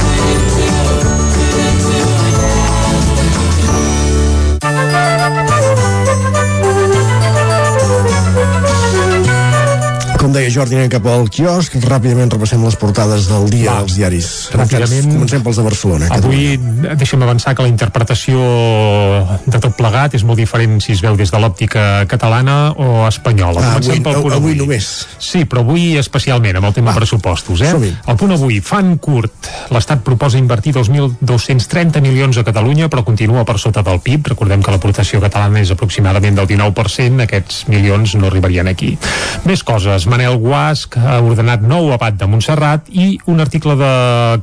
[10.21, 11.73] Com deia Jordi, anem cap al quiosc.
[11.81, 14.25] Ràpidament repassem les portades del dia Va, dels diaris.
[14.53, 15.07] ràpidament.
[15.15, 16.09] Comencem pels de Barcelona.
[16.13, 16.59] Avui
[16.99, 18.37] deixem avançar que la interpretació
[19.47, 23.63] de tot plegat és molt diferent si es veu des de l'òptica catalana o espanyola.
[23.63, 25.07] Ah, Comencem avui- pel punt avui només.
[25.17, 27.59] Sí, però avui especialment amb el tema pressupostos.
[27.61, 27.73] Eh?
[28.05, 29.33] El punt avui, fan curt.
[29.71, 34.27] L'Estat proposa invertir 2.230 milions a Catalunya, però continua per sota del PIB.
[34.35, 37.21] Recordem que l'aportació catalana és aproximadament del 19%.
[37.25, 38.99] Aquests milions no arribarien aquí.
[39.45, 40.10] Més coses.
[40.11, 43.91] Manel Guasc ha ordenat nou abat de Montserrat i un article de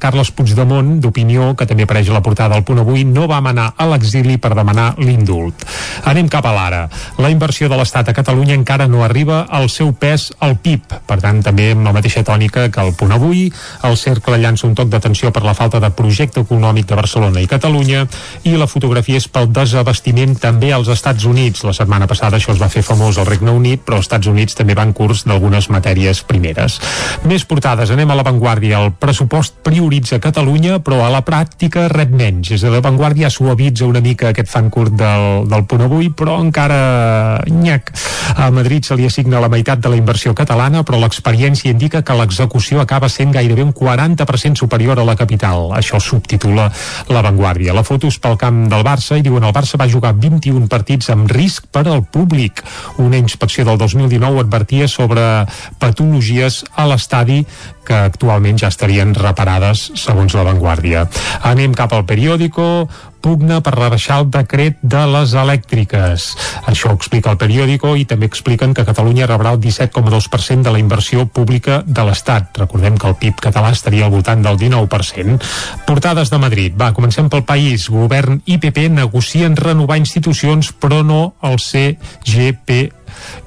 [0.01, 3.67] Carles Puigdemont d'opinió que també apareix a la portada del punt avui no va manar
[3.77, 5.67] a l'exili per demanar l'indult.
[6.09, 6.81] Anem cap a l'ara.
[7.21, 10.95] La inversió de l'Estat a Catalunya encara no arriba al seu pes al PIB.
[11.05, 13.45] Per tant, també amb la mateixa tònica que el punt avui,
[13.85, 17.51] el cercle llança un toc d'atenció per la falta de projecte econòmic de Barcelona i
[17.51, 18.07] Catalunya
[18.49, 21.67] i la fotografia és pel desabastiment també als Estats Units.
[21.69, 24.57] La setmana passada això es va fer famós al Regne Unit, però als Estats Units
[24.57, 25.27] també van curs
[25.59, 26.79] d'algunes matèries primeres.
[27.27, 28.79] Més portades, anem a l'avantguàrdia.
[28.79, 32.53] El pressupost prioritza Catalunya, però a la pràctica rep menys.
[32.53, 37.43] És a l'avantguàrdia suavitza una mica aquest fan curt del, del punt avui, però encara
[37.49, 37.93] nyac.
[38.37, 42.17] A Madrid se li assigna la meitat de la inversió catalana, però l'experiència indica que
[42.17, 45.73] l'execució acaba sent gairebé un 40% superior a la capital.
[45.77, 46.69] Això subtitula
[47.09, 47.75] l'avantguàrdia.
[47.75, 51.11] La foto és pel camp del Barça i diuen el Barça va jugar 21 partits
[51.15, 52.63] amb risc per al públic.
[52.99, 55.48] Una inspecció del 2019 advertia sobre
[55.79, 57.43] patologies a l'estadi
[57.89, 61.07] que actualment ja estarien reparades segons l'avantguàrdia.
[61.49, 62.89] Anem cap al periòdico
[63.21, 66.27] pugna per rebaixar el decret de les elèctriques.
[66.71, 70.83] Això ho explica el periòdico i també expliquen que Catalunya rebrà el 17,2% de la
[70.83, 72.57] inversió pública de l'Estat.
[72.59, 75.39] Recordem que el PIB català estaria al voltant del 19%.
[75.87, 76.77] Portades de Madrid.
[76.79, 77.89] Va, comencem pel país.
[77.93, 82.99] Govern i PP negocien renovar institucions però no el CGP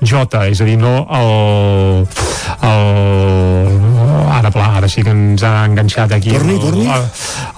[0.01, 2.07] J, és a dir, no el,
[2.67, 4.00] el
[4.41, 6.87] ara, pla, ara sí que ens ha enganxat aquí torni, el, torni.
[6.89, 7.05] El,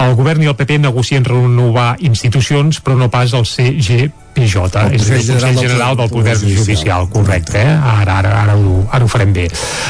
[0.08, 4.96] el govern i el PP negocien renovar institucions però no pas el CGP PJ, El
[4.98, 7.74] és a dir, el Consell General del Poder Judicial, correcte, eh?
[7.74, 9.46] ara, ara, ara, ho, ara ho farem bé.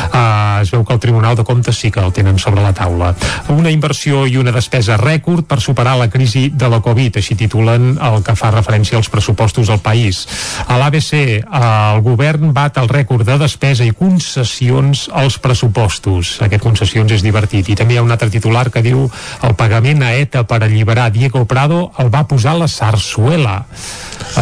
[0.10, 3.14] Uh, es veu que el Tribunal de Comptes sí que el tenen sobre la taula.
[3.54, 7.98] Una inversió i una despesa rècord per superar la crisi de la Covid, així titulen
[7.98, 10.26] el que fa referència als pressupostos al país.
[10.68, 11.14] A l'ABC,
[11.44, 11.64] uh,
[11.96, 16.38] el govern bat el rècord de despesa i concessions als pressupostos.
[16.44, 17.72] Aquest concessions és divertit.
[17.72, 19.08] I també hi ha un altre titular que diu
[19.44, 23.64] el pagament a ETA per alliberar Diego Prado el va posar la Sarsuela.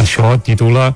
[0.00, 0.92] Això titula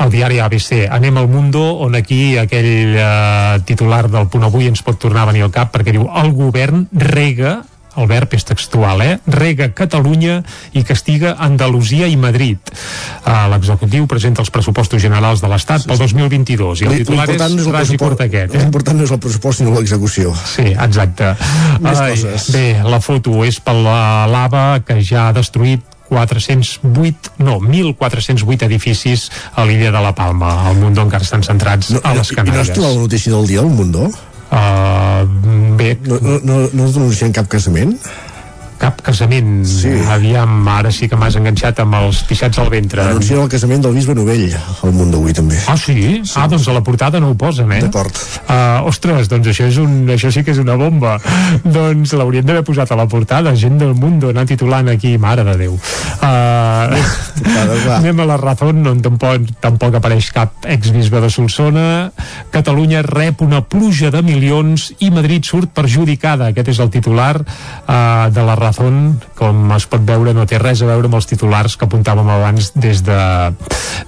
[0.00, 0.86] el diari ABC.
[0.90, 5.32] Anem al Mundo, on aquí aquell eh, titular del punt avui ens pot tornar a
[5.32, 7.60] venir al cap perquè diu el govern rega
[7.98, 9.16] el verb és textual, eh?
[9.26, 10.40] Rega Catalunya
[10.78, 12.70] i castiga Andalusia i Madrid.
[13.24, 17.42] Uh, L'executiu presenta els pressupostos generals de l'Estat pel 2022 i el titular és és
[17.42, 18.62] el ras i pressupost, cortaquet, eh?
[18.62, 20.34] l'important no és el pressupost sinó l'execució.
[20.54, 21.34] Sí, exacte.
[21.82, 22.50] Més coses.
[22.54, 29.28] Bé, la foto és per la lava que ja ha destruït 408, no, 1.408 edificis
[29.54, 30.50] a l'illa de la Palma.
[30.68, 32.66] Al Mundo encara estan centrats No, a les I no Canàries.
[32.66, 34.10] has trobat la notícia del dia del Mundo?
[34.50, 35.22] Uh,
[35.78, 37.94] bé, No, no, no, no es denuncien cap casament?
[38.80, 39.60] Cap casament.
[39.68, 39.92] Sí.
[40.10, 43.04] Aviam, ara sí que m'has enganxat amb els pixats al ventre.
[43.10, 45.58] Denuncien el casament del bisbe Novell al Mundo avui també.
[45.68, 45.96] Ah, sí?
[46.24, 46.36] sí?
[46.40, 47.80] Ah, doncs a la portada no ho posen, eh?
[47.84, 48.16] D'acord.
[48.46, 51.18] Uh, ostres, doncs això, és un, això sí que és una bomba.
[51.76, 55.56] doncs l'haurien d'haver posat a la portada, gent del Mundo, anar titulant aquí, mare de
[55.60, 55.76] Déu.
[56.20, 56.96] Uh,
[57.98, 61.86] anem a la raó, on tampoc, tampoc apareix cap exbisbe de Solsona.
[62.54, 66.50] Catalunya rep una pluja de milions i Madrid surt perjudicada.
[66.50, 68.69] Aquest és el titular uh, de la raó,
[69.38, 72.72] com es pot veure, no té res a veure amb els titulars que apuntàvem abans
[72.74, 73.20] des de,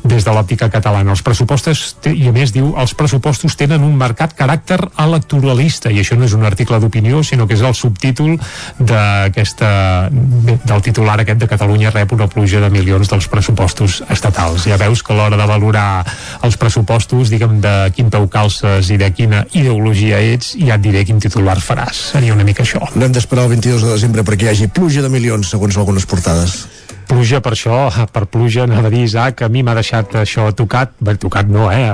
[0.05, 1.15] des de l'òptica catalana.
[1.15, 6.19] Els pressupostos, i a més diu, els pressupostos tenen un marcat caràcter electoralista, i això
[6.19, 8.37] no és un article d'opinió, sinó que és el subtítol
[8.79, 9.73] d'aquesta
[10.13, 14.67] del titular aquest de Catalunya rep una pluja de milions dels pressupostos estatals.
[14.69, 16.05] Ja veus que a l'hora de valorar
[16.47, 21.05] els pressupostos, diguem, de quin peu calces i de quina ideologia ets, ja et diré
[21.09, 22.13] quin titular faràs.
[22.13, 22.83] Seria una mica això.
[22.95, 26.05] No hem d'esperar el 22 de desembre perquè hi hagi pluja de milions, segons algunes
[26.05, 26.66] portades.
[27.09, 30.92] Pluja per això, per pluja anava a dir Isaac, a mi m'ha deixat això tocat
[31.00, 31.88] bé, tocat no, eh,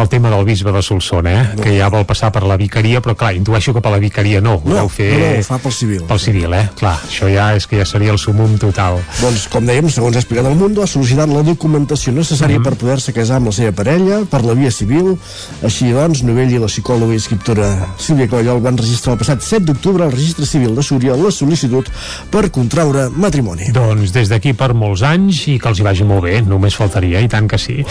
[0.00, 1.62] el tema del bisbe de Solsona, eh, no.
[1.62, 4.54] que ja vol passar per la vicaria, però clar, intueixo que per la vicaria no,
[4.60, 6.02] ho No, deu fer no, no, ho fa pel civil.
[6.08, 9.66] pel civil, eh, clar, això ja és que ja seria el sumum total Doncs, com
[9.66, 12.64] dèiem, segons ha explicat el Mundo, ha sol·licitat la documentació necessària Mhm.
[12.64, 15.16] per poder-se casar amb la seva parella per la via civil.
[15.62, 17.68] Així doncs, Novell i la psicòloga i escriptora
[17.98, 21.86] Sílvia Collol van registrar el passat 7 d'octubre al registre civil de Súria la sol·licitud
[22.30, 23.70] per contraure matrimoni.
[23.72, 27.20] Doncs des d'aquí per molts anys i que els hi vagi molt bé, només faltaria,
[27.20, 27.82] i tant que sí.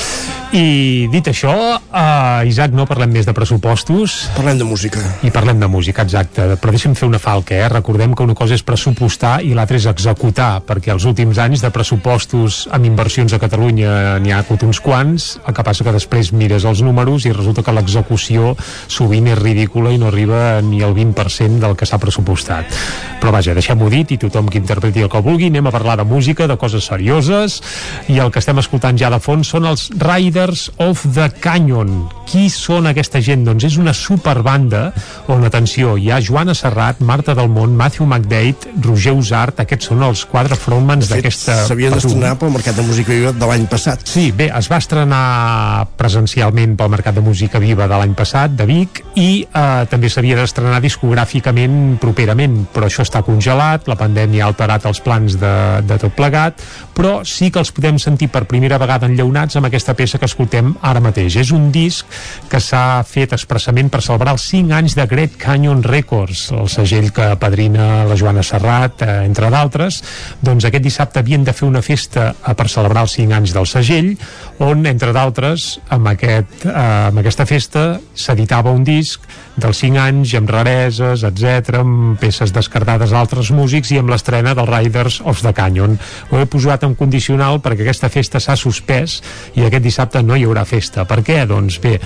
[0.57, 4.31] I dit això, uh, Isaac, no parlem més de pressupostos.
[4.33, 5.03] Parlem de música.
[5.21, 6.47] I parlem de música, exacte.
[6.57, 7.67] Però deixa'm fer una falca, eh?
[7.69, 11.69] Recordem que una cosa és pressupostar i l'altra és executar, perquè els últims anys de
[11.69, 16.33] pressupostos amb inversions a Catalunya n'hi ha hagut uns quants, el que passa que després
[16.33, 18.55] mires els números i resulta que l'execució
[18.87, 22.65] sovint és ridícula i no arriba ni al 20% del que s'ha pressupostat.
[23.21, 26.07] Però vaja, deixem-ho dit i tothom que interpreti el que vulgui, anem a parlar de
[26.07, 27.59] música, de coses serioses,
[28.07, 32.07] i el que estem escoltant ja de fons són els Riders of the Canyon.
[32.29, 33.43] Qui són aquesta gent?
[33.47, 34.91] Doncs és una superbanda
[35.27, 40.03] on, atenció, hi ha Joana Serrat, Marta del Mont, Matthew McDade, Roger Usart, aquests són
[40.05, 41.63] els quatre frontmans d'aquesta...
[41.65, 44.05] S'havien d'estrenar pel Mercat de Música Viva de l'any passat.
[44.09, 48.69] Sí, bé, es va estrenar presencialment pel Mercat de Música Viva de l'any passat, de
[48.69, 54.51] Vic, i eh, també s'havia d'estrenar discogràficament properament, però això està congelat, la pandèmia ha
[54.51, 55.55] alterat els plans de,
[55.89, 56.59] de tot plegat,
[56.95, 60.73] però sí que els podem sentir per primera vegada enllaunats amb aquesta peça que escoltem
[60.85, 61.37] ara mateix.
[61.39, 62.07] És un disc
[62.51, 67.11] que s'ha fet expressament per celebrar els 5 anys de Great Canyon Records, el segell
[67.15, 70.01] que padrina la Joana Serrat, eh, entre d'altres.
[70.43, 73.69] Doncs aquest dissabte havien de fer una festa eh, per celebrar els 5 anys del
[73.69, 74.13] segell,
[74.59, 76.75] on, entre d'altres, amb, aquest, eh,
[77.09, 79.23] amb aquesta festa s'editava un disc
[79.59, 84.69] dels 5 anys, amb rareses, etc, amb peces descartades d'altres músics i amb l'estrena del
[84.69, 85.97] Riders of the Canyon.
[86.31, 89.19] Ho he posat en condicional perquè aquesta festa s'ha suspès
[89.59, 91.05] i aquest dissabte no hi haurà festa.
[91.09, 91.41] Per què?
[91.49, 91.97] Doncs bé,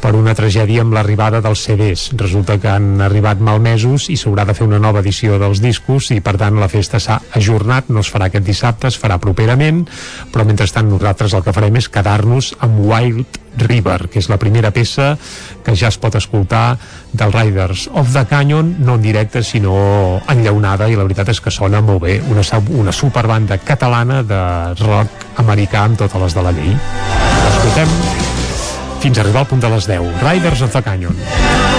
[0.00, 2.08] per una tragèdia amb l'arribada dels CDs.
[2.20, 6.20] Resulta que han arribat malmesos i s'haurà de fer una nova edició dels discos i
[6.24, 9.84] per tant la festa s'ha ajornat, no es farà aquest dissabte, es farà properament,
[10.32, 14.72] però mentrestant nosaltres el que farem és quedar-nos amb Wild River, que és la primera
[14.72, 15.12] peça
[15.64, 16.78] que ja es pot escoltar
[17.12, 21.52] del Riders of the Canyon, no en directe sinó enllaunada i la veritat és que
[21.52, 22.44] sona molt bé, una,
[22.80, 24.42] una superbanda catalana de
[24.80, 26.72] rock americà amb totes les de la llei.
[27.52, 27.94] Escoltem
[29.02, 30.10] fins a arribar al punt de les 10.
[30.24, 31.71] Riders of the Canyon.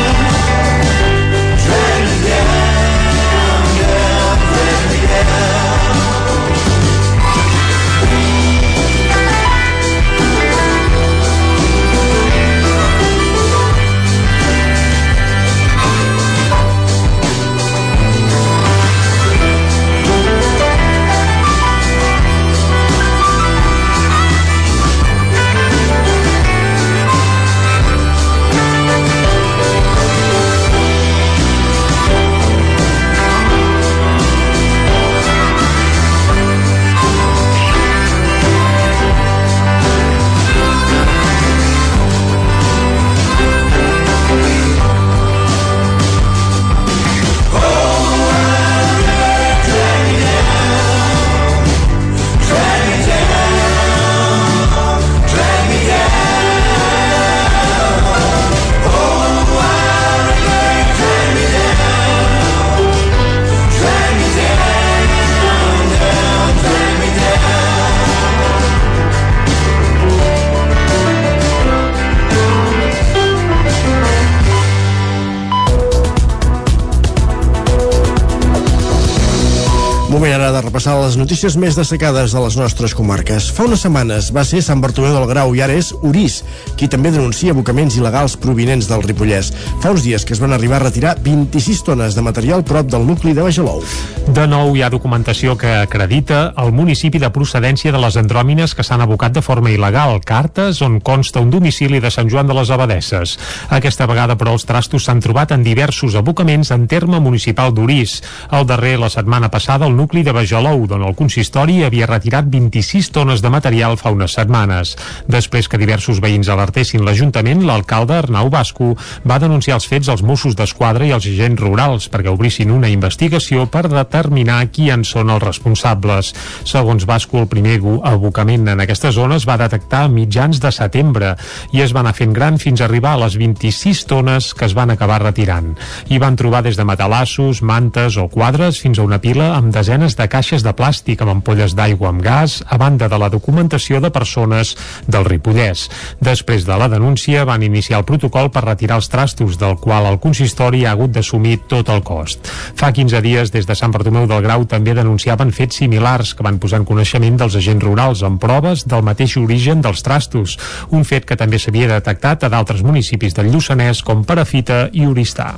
[80.84, 83.46] Repassar les notícies més destacades de les nostres comarques.
[83.56, 86.42] Fa unes setmanes va ser Sant Bartomeu del Grau i ara és Orís,
[86.76, 89.54] qui també denuncia abocaments il·legals provinents del Ripollès.
[89.80, 93.06] Fa uns dies que es van arribar a retirar 26 tones de material prop del
[93.08, 93.80] nucli de Bajalou.
[94.28, 98.84] De nou hi ha documentació que acredita el municipi de procedència de les andròmines que
[98.84, 102.74] s'han abocat de forma il·legal, cartes on consta un domicili de Sant Joan de les
[102.76, 103.38] Abadesses.
[103.70, 108.20] Aquesta vegada, però, els trastos s'han trobat en diversos abocaments en terme municipal d'Orís.
[108.52, 112.48] El darrer, la setmana passada, el nucli de Bajalou Salou, d'on el consistori havia retirat
[112.50, 114.96] 26 tones de material fa unes setmanes.
[115.30, 118.96] Després que diversos veïns alertessin l'Ajuntament, l'alcalde Arnau Basco
[119.30, 123.68] va denunciar els fets als Mossos d'Esquadra i als agents rurals perquè obrissin una investigació
[123.70, 126.32] per determinar qui en són els responsables.
[126.66, 127.78] Segons Basco, el primer
[128.10, 131.36] abocament en aquesta zona es va detectar a mitjans de setembre
[131.70, 134.74] i es va anar fent gran fins a arribar a les 26 tones que es
[134.74, 135.76] van acabar retirant.
[136.10, 140.18] Hi van trobar des de matalassos, mantes o quadres fins a una pila amb desenes
[140.18, 144.12] de caixes de plàstic amb ampolles d'aigua amb gas, a banda de la documentació de
[144.14, 144.74] persones
[145.08, 145.90] del Ripollès.
[146.24, 150.20] Després de la denúncia van iniciar el protocol per retirar els trastos, del qual el
[150.24, 152.48] consistori ha hagut d'assumir tot el cost.
[152.80, 156.60] Fa 15 dies, des de Sant Bartomeu del Grau, també denunciaven fets similars que van
[156.60, 160.58] posar en coneixement dels agents rurals amb proves del mateix origen dels trastos,
[160.92, 165.54] un fet que també s'havia detectat a d'altres municipis del Lluçanès com Perafita i Oristà.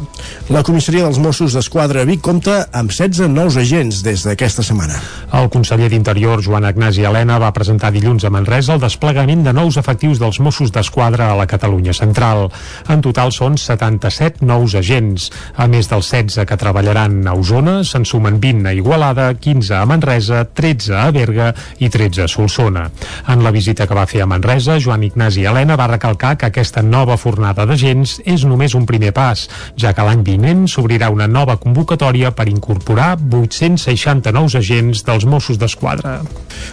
[0.49, 4.94] La comissaria dels Mossos d'Esquadra Vic compta amb 16 nous agents des d'aquesta setmana.
[5.35, 9.51] El conseller d'Interior, Joan Agnès i Helena, va presentar dilluns a Manresa el desplegament de
[9.55, 12.47] nous efectius dels Mossos d'Esquadra a la Catalunya central.
[12.87, 15.27] En total són 77 nous agents.
[15.57, 19.83] A més dels 16 que treballaran a Osona, se'n sumen 20 a Igualada, 15 a
[19.89, 21.51] Manresa, 13 a Berga
[21.83, 22.85] i 13 a Solsona.
[23.27, 26.85] En la visita que va fer a Manresa, Joan Ignasi Helena va recalcar que aquesta
[26.85, 31.57] nova fornada d'agents és només un primer pas, ja que l'any vinent s'obrirà una nova
[31.59, 36.21] convocatòria per incorporar 860 nous agents agents dels Mossos d'Esquadra.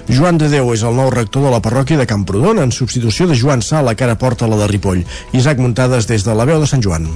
[0.08, 3.38] Joan de Déu és el nou rector de la parròquia de Camprodon en substitució de
[3.38, 5.06] Joan Sala, que ara porta la de Ripoll.
[5.32, 7.08] Isaac Muntades des de la veu de Sant Joan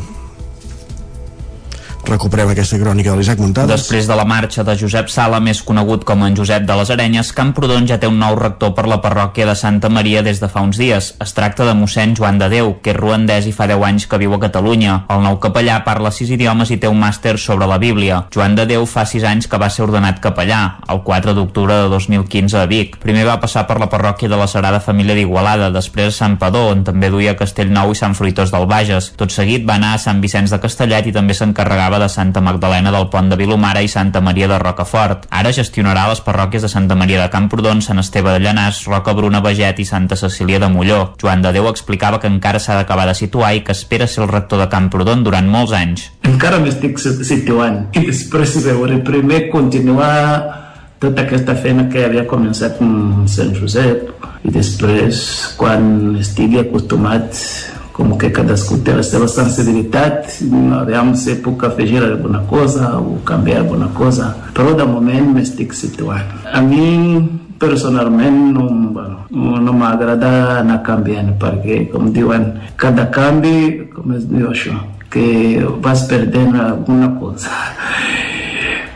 [2.09, 3.83] recuperem aquesta crònica de l'Isaac Muntades.
[3.83, 7.33] Després de la marxa de Josep Sala, més conegut com en Josep de les Arenyes,
[7.37, 10.63] Camprodon ja té un nou rector per la parròquia de Santa Maria des de fa
[10.65, 11.13] uns dies.
[11.23, 14.21] Es tracta de mossèn Joan de Déu, que és ruandès i fa 10 anys que
[14.23, 14.99] viu a Catalunya.
[15.13, 18.23] El nou capellà parla sis idiomes i té un màster sobre la Bíblia.
[18.35, 21.91] Joan de Déu fa 6 anys que va ser ordenat capellà, el 4 d'octubre de
[21.93, 22.97] 2015 a Vic.
[23.03, 26.69] Primer va passar per la parròquia de la Sagrada Família d'Igualada, després a Sant Padó,
[26.73, 29.13] on també duia Castellnou i Sant Fruitós del Bages.
[29.19, 32.41] Tot seguit va anar a Sant Vicenç de Castellet i també s'encarregava gestionava de Santa
[32.41, 35.27] Magdalena del Pont de Vilomara i Santa Maria de Rocafort.
[35.31, 39.41] Ara gestionarà les parròquies de Santa Maria de Camprodon, Sant Esteve de Llanàs, Roca Bruna
[39.41, 41.15] Beget i Santa Cecília de Molló.
[41.21, 44.31] Joan de Déu explicava que encara s'ha d'acabar de situar i que espera ser el
[44.31, 46.11] rector de Camprodon durant molts anys.
[46.25, 50.65] Encara m'estic situant i després veure primer continuar
[51.01, 54.13] tota aquesta feina que havia començat amb Sant Josep
[54.45, 60.35] i després quan estigui acostumat com que cadascú té la seva sensibilitat,
[60.77, 66.29] aviam si puc afegir alguna cosa o canviar alguna cosa, però de moment m'estic situant.
[66.53, 67.25] A mi
[67.59, 69.25] personalment no, bueno,
[69.65, 74.77] no m'agrada anar canviant perquè, com diuen, cada canvi, com es diu això,
[75.09, 77.55] que vas perdent alguna cosa.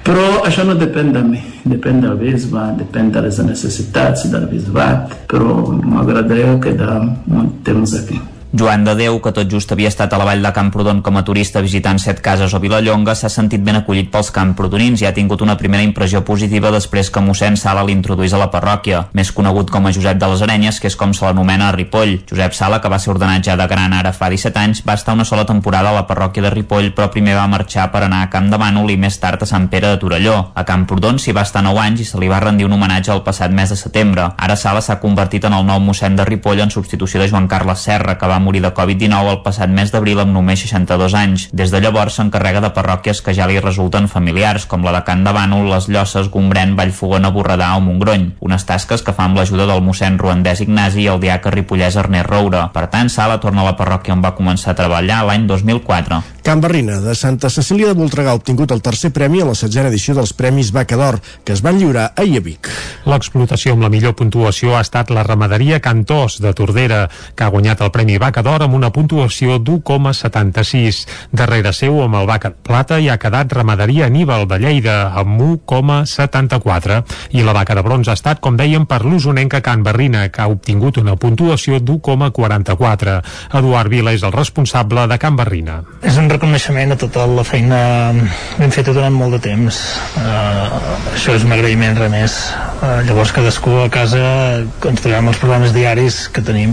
[0.05, 1.41] Però això no depèn de mi,
[1.73, 6.99] depèn del bisbe, depèn de les necessitats del bisbat, però m'agradaria quedar
[7.31, 8.21] molt temps aquí.
[8.53, 11.23] Joan de Déu, que tot just havia estat a la vall de Camprodon com a
[11.23, 15.45] turista visitant set cases o Vilallonga, s'ha sentit ben acollit pels camprodonins i ha tingut
[15.47, 19.87] una primera impressió positiva després que mossèn Sala l'introduís a la parròquia, més conegut com
[19.87, 22.17] a Josep de les Arenyes, que és com se l'anomena a Ripoll.
[22.27, 25.15] Josep Sala, que va ser ordenat ja de gran ara fa 17 anys, va estar
[25.15, 28.33] una sola temporada a la parròquia de Ripoll, però primer va marxar per anar a
[28.35, 30.51] Camp de Bànol i més tard a Sant Pere de Torelló.
[30.59, 33.23] A Camprodon s'hi va estar 9 anys i se li va rendir un homenatge el
[33.23, 34.27] passat mes de setembre.
[34.35, 37.87] Ara Sala s'ha convertit en el nou mossèn de Ripoll en substitució de Joan Carles
[37.87, 41.47] Serra, que va morir de Covid-19 el passat mes d'abril amb només 62 anys.
[41.53, 45.25] Des de llavors s'encarrega de parròquies que ja li resulten familiars, com la de Can
[45.25, 48.31] de Bànol, Les Llosses, Gombrèn, Vallfogona, Borredà o Montgrony.
[48.41, 52.29] Unes tasques que fa amb l'ajuda del mossèn Ruandès Ignasi i el diaca ripollès Ernest
[52.31, 52.67] Roure.
[52.75, 56.23] Per tant, Sala torna a la parròquia on va començar a treballar l'any 2004.
[56.43, 59.91] Can Barrina, de Santa Cecília de Voltregà, ha obtingut el tercer premi a la setzena
[59.91, 62.71] edició dels Premis Vaca d'Or, que es van lliurar a Vic.
[63.05, 67.83] L'explotació amb la millor puntuació ha estat la ramaderia Cantós, de Tordera, que ha guanyat
[67.85, 71.03] el Premi Vaca d'Or amb una puntuació d'1,76.
[71.33, 77.03] Darrere seu, amb el Vaca Plata, hi ha quedat Ramaderia Aníbal de Lleida, amb 1,74.
[77.37, 80.49] I la Vaca de Bronze ha estat, com dèiem, per l'usonenca Can Barrina, que ha
[80.49, 83.21] obtingut una puntuació d'1,44.
[83.61, 85.83] Eduard Vila és el responsable de Can Barrina.
[86.01, 87.79] És un reconeixement a tota la feina
[88.59, 89.79] ben feta durant molt de temps.
[90.17, 92.37] Uh, això és un agraïment, res més.
[92.81, 94.21] Uh, llavors cadascú a casa
[94.89, 96.73] ens trobem els problemes diaris que tenim.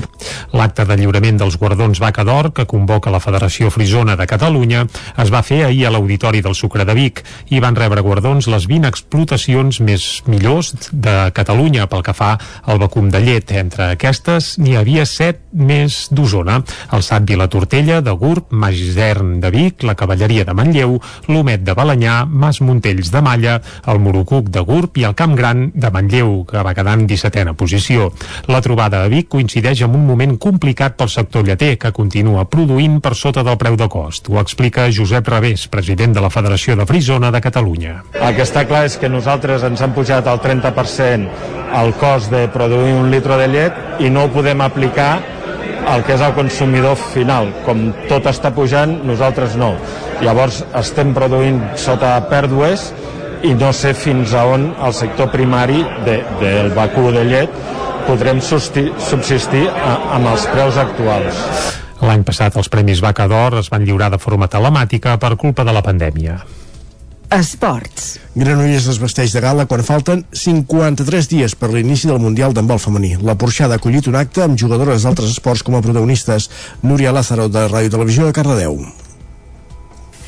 [0.56, 4.86] L'acte de lliurament dels guardons Vaca d'Or, que convoca la Federació Frisona de Catalunya,
[5.20, 8.70] es va fer ahir a l'Auditori del Sucre de Vic i van rebre guardons les
[8.70, 12.36] 20 explotacions més millors de Catalunya pel que fa
[12.66, 13.52] al vacum de llet.
[13.58, 16.62] Entre aquestes n'hi havia 7 més d'Osona.
[16.94, 22.24] El SAT Vilatortella, de Gurb, Magistern de Vic, la Cavalleria de Manlleu, l'Homet de Balanyà,
[22.26, 26.64] Mas Montells de Malla, el Morucuc de Gurb i el Camp Gran de Manlleu, que
[26.64, 28.12] va quedar en 17a posició.
[28.48, 33.00] La trobada a Vic coincideix amb un moment complicat pel sector lleter, que continua produint
[33.04, 34.30] per sota del preu de cost.
[34.30, 38.02] Ho explica Josep Revés, president de la Federació de Frisona de Catalunya.
[38.14, 42.48] El que està clar és que nosaltres ens han pujat al 30% el cost de
[42.48, 45.18] produir un litre de llet i no ho podem aplicar
[45.94, 47.52] el que és el consumidor final.
[47.66, 49.74] Com tot està pujant, nosaltres no.
[50.24, 52.92] Llavors estem produint sota pèrdues
[53.46, 57.60] i no sé fins a on el sector primari de, del vacú de llet
[58.08, 61.42] podrem subsistir amb els preus actuals.
[62.08, 65.74] L'any passat els Premis Vaca d'Or es van lliurar de forma telemàtica per culpa de
[65.76, 66.38] la pandèmia.
[67.28, 68.22] Esports.
[68.40, 73.18] Granollers es vesteix de gala quan falten 53 dies per l'inici del Mundial d'handbol femení.
[73.20, 76.48] La Porxada ha acollit un acte amb jugadores d'altres esports com a protagonistes.
[76.88, 78.80] Núria Lázaro, de Ràdio Televisió de Cardedeu.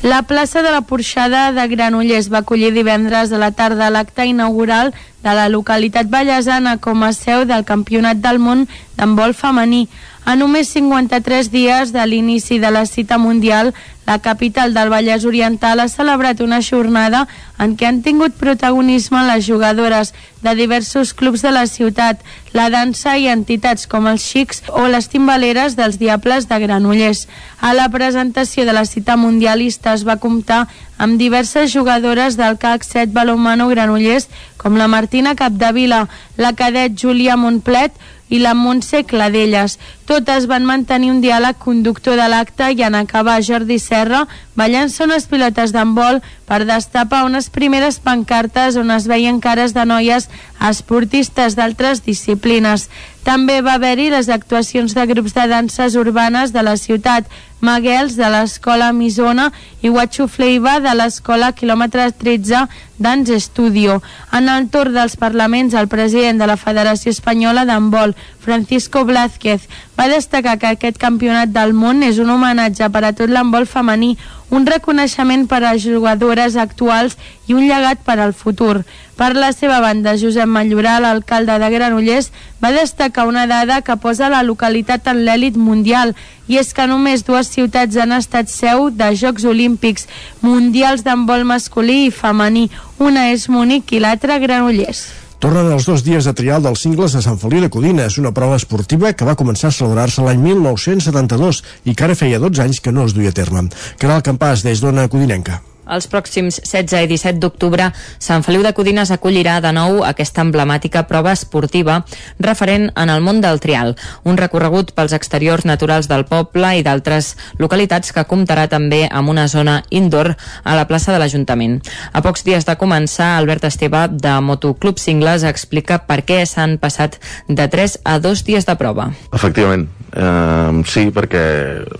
[0.02, 4.92] La plaça de la Porxada de Granollers va acollir divendres a la tarda l'acte inaugural
[5.22, 8.66] de la localitat ballesana com a seu del Campionat del Món
[8.96, 9.86] d'handbol femení.
[10.24, 13.72] A només 53 dies de l'inici de la cita mundial,
[14.06, 17.26] la capital del Vallès Oriental ha celebrat una jornada
[17.62, 20.12] en què han tingut protagonisme les jugadores
[20.42, 22.20] de diversos clubs de la ciutat,
[22.52, 27.26] la dansa i entitats com els Xics o les timbaleres dels Diables de Granollers.
[27.60, 30.66] A la presentació de la cita mundialista es va comptar
[30.98, 34.28] amb diverses jugadores del CAC 7 Balomano Granollers
[34.60, 36.04] com la Martina Capdevila,
[36.36, 37.96] la cadet Júlia Montplet
[38.30, 39.78] i la Montse Cladelles.
[40.06, 44.26] Totes van mantenir un diàleg conductor de l'acte i en acabar Jordi Serra
[44.60, 46.20] ballant-se unes pilotes d'handbol
[46.50, 50.26] per destapar unes primeres pancartes on es veien cares de noies
[50.66, 52.88] esportistes d'altres disciplines.
[53.22, 57.30] També va haver-hi les actuacions de grups de danses urbanes de la ciutat,
[57.60, 59.50] Maguels de l'escola Misona
[59.84, 62.64] i Guacho Fleiva de l'escola quilòmetre 13
[62.98, 64.00] Dance Studio.
[64.32, 69.68] En el torn dels parlaments, el president de la Federació Espanyola d'Handbol, Francisco Blázquez,
[70.00, 74.14] Va destacar que aquest campionat del món és un homenatge per a tot l'embol femení,
[74.48, 78.86] un reconeixement per a jugadores actuals i un llegat per al futur.
[79.20, 82.32] Per la seva banda, Josep Mallorà, l'alcalde de Granollers,
[82.64, 86.16] va destacar una dada que posa la localitat en l'èlit mundial
[86.48, 90.08] i és que només dues ciutats han estat seu de Jocs Olímpics
[90.40, 92.70] mundials d'handbol masculí i femení.
[92.96, 95.19] Una és Munic i l'altra Granollers.
[95.40, 98.58] Tornen els dos dies de trial dels cingles de Sant Feliu de Codines, una prova
[98.60, 102.92] esportiva que va començar a celebrar-se l'any 1972 i que ara feia 12 anys que
[102.92, 103.64] no es duia a terme.
[103.96, 105.62] Canal Campàs, des d'Ona Codinenca.
[105.90, 107.90] Els pròxims 16 i 17 d'octubre,
[108.22, 112.00] Sant Feliu de Codines acollirà de nou aquesta emblemàtica prova esportiva
[112.38, 117.34] referent en el món del trial, un recorregut pels exteriors naturals del poble i d'altres
[117.58, 121.80] localitats que comptarà també amb una zona indoor a la plaça de l'Ajuntament.
[122.12, 127.18] A pocs dies de començar, Albert Esteve de Motoclub Cingles explica per què s'han passat
[127.48, 129.10] de 3 a 2 dies de prova.
[129.34, 131.44] Efectivament, eh, sí, perquè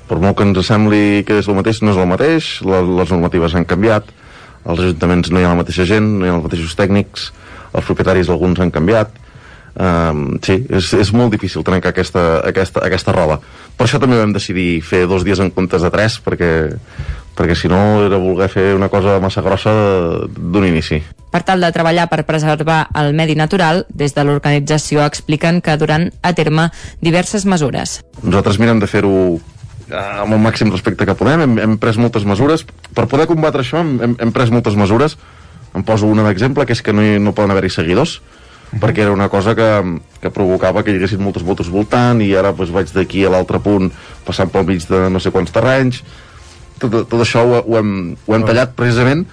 [0.09, 3.15] per molt que ens sembli que és el mateix, no és el mateix, les, les
[3.15, 4.11] normatives han canviat,
[4.65, 7.31] als ajuntaments no hi ha la mateixa gent, no hi ha els mateixos tècnics,
[7.70, 9.16] els propietaris alguns han canviat,
[9.81, 13.39] Um, sí, és, és molt difícil trencar aquesta, aquesta, aquesta roba.
[13.78, 16.51] Per això també vam decidir fer dos dies en comptes de tres perquè,
[17.39, 17.78] perquè si no
[18.09, 19.73] era voler fer una cosa massa grossa
[20.37, 20.99] d'un inici
[21.31, 26.11] Per tal de treballar per preservar el medi natural, des de l'organització expliquen que duran
[26.23, 26.70] a terme
[27.01, 28.01] diverses mesures.
[28.23, 29.39] nosaltres mirem de fer-ho
[29.90, 31.44] eh, amb el màxim respecte que podem.
[31.47, 32.66] Hem, hem pres moltes mesures.
[32.94, 35.16] Per poder combatre això hem, hem, hem pres moltes mesures.
[35.74, 38.20] Em poso una d'exemple que és que no, hi, no poden haver-hi seguidors
[38.78, 42.52] perquè era una cosa que, que provocava que hi haguessin moltes motos voltant i ara
[42.55, 43.89] doncs, vaig d'aquí a l'altre punt
[44.27, 46.05] passant pel mig de no sé quants terrenys.
[46.78, 49.27] Tot, tot això ho, ho, hem, ho hem tallat precisament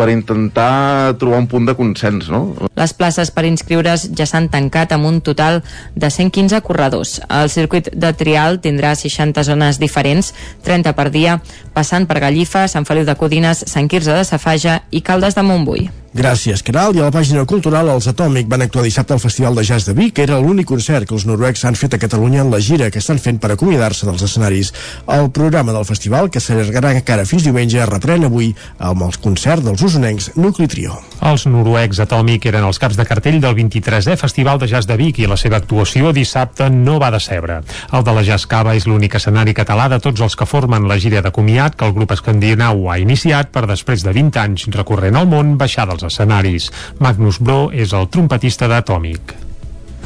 [0.00, 2.40] per intentar trobar un punt de consens no?
[2.78, 5.60] Les places per inscriure's ja s'han tancat amb un total
[5.94, 7.18] de 115 corredors.
[7.28, 10.32] El circuit de trial tindrà 60 zones diferents,
[10.64, 11.38] 30 per dia,
[11.76, 15.90] passant per Gallifa, Sant Feliu de Codines, Sant Quirze de Safaja i Caldes de Montbui.
[16.10, 16.96] Gràcies, Caral.
[16.96, 19.92] I a la pàgina cultural, els Atòmic van actuar dissabte al Festival de Jazz de
[19.94, 22.88] Vic, que era l'únic concert que els noruecs han fet a Catalunya en la gira
[22.90, 24.72] que estan fent per acomiadar-se dels escenaris.
[25.06, 29.84] El programa del festival, que s'allargarà encara fins diumenge, reprèn avui amb el concert dels
[29.86, 30.96] usonencs Nucli Trio.
[31.30, 35.22] Els noruecs Atòmic eren els caps de cartell del 23è Festival de Jazz de Vic
[35.22, 37.60] i la seva actuació dissabte no va decebre.
[37.94, 40.98] El de la Jazz Cava és l'únic escenari català de tots els que formen la
[40.98, 45.14] gira de comiat que el grup escandinau ha iniciat per després de 20 anys recorrent
[45.20, 46.70] el món baixar dels escenaris.
[46.98, 49.36] Magnus Bro és el trompetista d'Atòmic.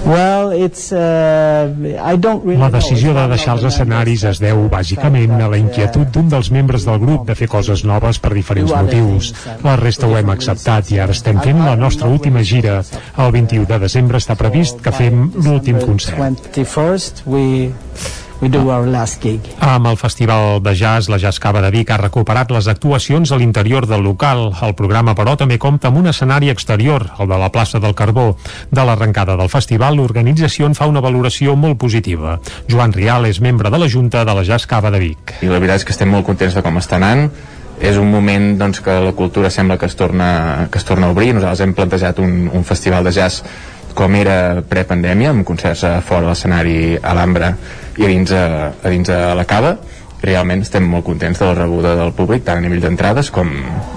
[0.04, 1.70] Well, it's, uh,
[2.02, 6.10] I don't really La decisió de deixar els escenaris es deu bàsicament a la inquietud
[6.12, 9.30] d'un dels membres del grup de fer coses noves per diferents motius.
[9.64, 12.82] La resta ho hem acceptat i ara estem fent la nostra última gira.
[13.16, 16.20] El 21 de desembre està previst que fem l'últim concert.
[18.40, 19.40] 21st, we, we do our last gig.
[19.60, 23.36] Amb el Festival de Jazz, la Jazz Cava de Vic ha recuperat les actuacions a
[23.36, 24.52] l'interior del local.
[24.62, 28.36] El programa, però, també compta amb un escenari exterior, el de la plaça del Carbó.
[28.70, 32.40] De l'arrencada del festival, l'organització en fa una valoració molt positiva.
[32.70, 35.38] Joan Rial és membre de la Junta de la Jazz Cava de Vic.
[35.42, 37.30] I la veritat és que estem molt contents de com està anant
[37.80, 41.14] és un moment doncs, que la cultura sembla que es torna, que es torna a
[41.14, 41.32] obrir.
[41.34, 43.42] Nosaltres hem plantejat un, un festival de jazz
[43.94, 47.52] com era prepandèmia amb concerts a fora de l'escenari a l'Ambra
[47.98, 49.76] i a dins, a, a dins de la Cava.
[50.24, 53.50] Realment estem molt contents de la rebuda del públic tant a nivell d'entrades com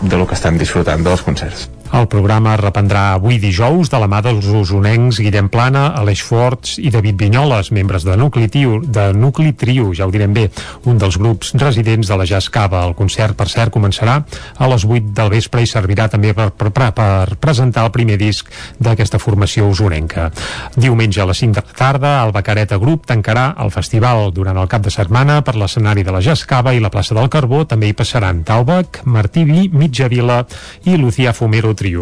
[0.03, 4.09] de lo que estan disfrutant dels concerts El programa es reprendrà avui dijous de la
[4.11, 9.13] mà dels usonencs Guillem Plana, Aleix Forts i David Vinyoles, membres de Nucli, Tio, de
[9.15, 10.49] Nucli Trio, ja ho direm bé,
[10.85, 12.83] un dels grups residents de la Jazz Cava.
[12.89, 14.17] El concert, per cert, començarà
[14.57, 18.19] a les 8 del vespre i servirà també per, per, per, per presentar el primer
[18.19, 18.51] disc
[18.83, 20.27] d'aquesta formació usonenca.
[20.75, 24.67] Diumenge a les 5 de la tarda, el Bacareta Group tancarà el festival durant el
[24.67, 27.63] cap de setmana per l'escenari de la Jazz Cava i la plaça del Carbó.
[27.63, 30.43] També hi passaran Taubac, Martí Vi, Mitja Vila
[30.83, 32.01] i Lucía Fumero Trio.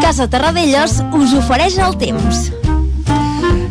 [0.00, 2.46] Casa Terradellos us ofereix el temps.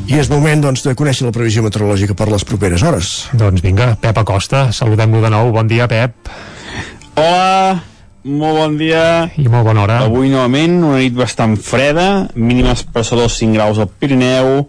[0.06, 3.14] I és moment, doncs, de conèixer la previsió meteorològica per les properes hores.
[3.40, 5.54] Doncs vinga, Pep Acosta, saludem-lo de nou.
[5.56, 6.30] Bon dia, Pep.
[7.16, 7.80] Hola,
[8.28, 9.06] molt bon dia.
[9.40, 10.02] I molt bona hora.
[10.06, 14.68] Avui, novament, una nit bastant freda, mínimes per sobre dels 5 graus al Pirineu,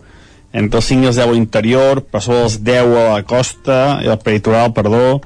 [0.56, 3.80] entre els 5 i els 10 a l'interior, per sobre dels 10 a la costa
[4.06, 5.18] i al peritoral, perdó.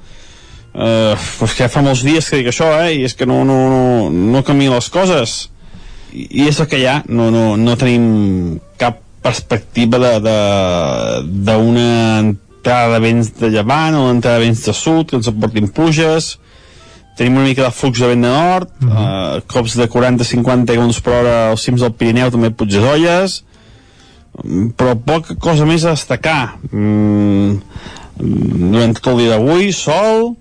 [0.71, 2.95] Uh, pues que ja fa molts dies que dic això, eh?
[3.01, 5.51] I és que no, no, no, no canvien les coses.
[6.13, 11.89] I, i és el que hi ha, no, no, no tenim cap perspectiva d'una
[12.23, 16.39] entrada de vents de llevant o entrada de vents de sud que ens aportin pluges
[17.21, 19.37] tenim una mica de flux de vent de nord, uh -huh.
[19.37, 23.45] uh, cops de 40-50 km per hora als cims del Pirineu, també Puigdessolles,
[24.77, 26.57] però poca cosa més a destacar.
[26.73, 27.61] Mm,
[28.71, 30.37] durant tot el dia d'avui, sol,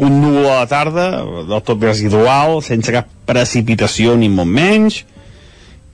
[0.00, 1.06] un núvol a la tarda,
[1.48, 5.02] del tot residual, sense cap precipitació ni molt menys,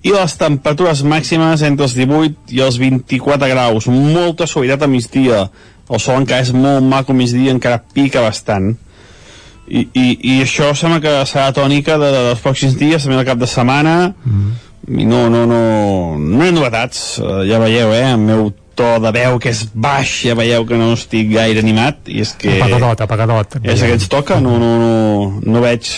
[0.06, 5.48] i les temperatures màximes entre els 18 i els 24 graus, molta suavitat a migdia,
[5.88, 8.76] el sol encara és molt maco a migdia, encara pica bastant,
[9.68, 13.28] i, i, i això sembla que serà tònica de, de, dels pròxims dies, també el
[13.28, 14.54] cap de setmana, mm.
[15.02, 15.60] i no, no, no,
[16.16, 18.48] no hi ha novetats, uh, ja veieu, eh, el meu
[18.78, 22.32] to de veu que és baix, ja veieu que no estic gaire animat, i és
[22.38, 22.54] que...
[22.60, 23.58] Apagadot, apagadot.
[23.64, 24.94] És que ens toca, no, no, no,
[25.42, 25.90] no veig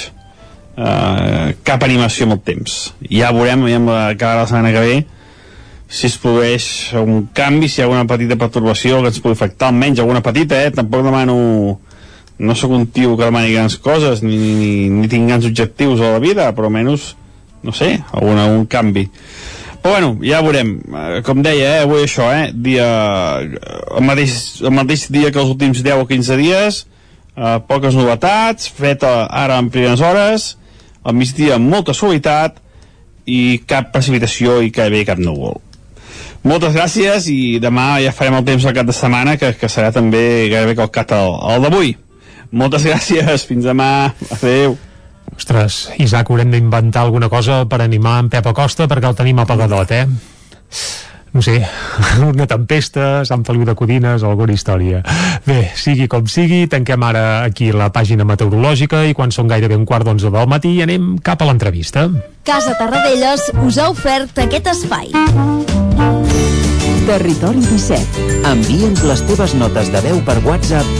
[0.80, 2.78] uh, cap animació amb el temps.
[3.12, 4.98] Ja veurem, veiem cada la setmana que ve,
[5.90, 6.66] si es produeix
[6.96, 10.60] un canvi, si hi ha alguna petita pertorbació que ens pugui afectar, almenys alguna petita,
[10.62, 10.72] eh?
[10.74, 11.36] Tampoc demano
[12.40, 16.14] no sóc un tio que demani grans coses ni, ni, ni tinc grans objectius a
[16.14, 17.10] la vida però almenys,
[17.66, 19.04] no sé, algun, algun canvi
[19.82, 22.88] però bueno, ja veurem eh, com deia, eh, avui això eh, dia,
[23.40, 24.34] el, mateix,
[24.64, 26.82] el mateix dia que els últims 10 o 15 dies
[27.36, 30.50] eh, poques novetats feta ara en primeres hores
[31.02, 32.60] al migdia molta suavitat
[33.30, 35.58] i cap precipitació i gairebé cap núvol
[36.44, 39.92] moltes gràcies i demà ja farem el temps al cap de setmana que, que serà
[39.96, 41.96] també gairebé calcat el, el d'avui
[42.50, 44.12] moltes gràcies, fins demà.
[44.34, 44.76] Adéu.
[45.36, 49.94] Ostres, Isaac, haurem d'inventar alguna cosa per animar en Pep Acosta perquè el tenim apagadot,
[49.96, 50.06] eh?
[51.32, 51.62] no sé,
[52.26, 55.02] una tempesta, Sant Feliu de Codines, alguna història.
[55.46, 59.86] Bé, sigui com sigui, tanquem ara aquí la pàgina meteorològica i quan són gairebé un
[59.86, 62.08] quart d'onze del matí anem cap a l'entrevista.
[62.46, 65.12] Casa Tarradellas us ha ofert aquest espai.
[67.06, 68.26] Territori 17.
[68.50, 70.99] Envia'ns les teves notes de veu per WhatsApp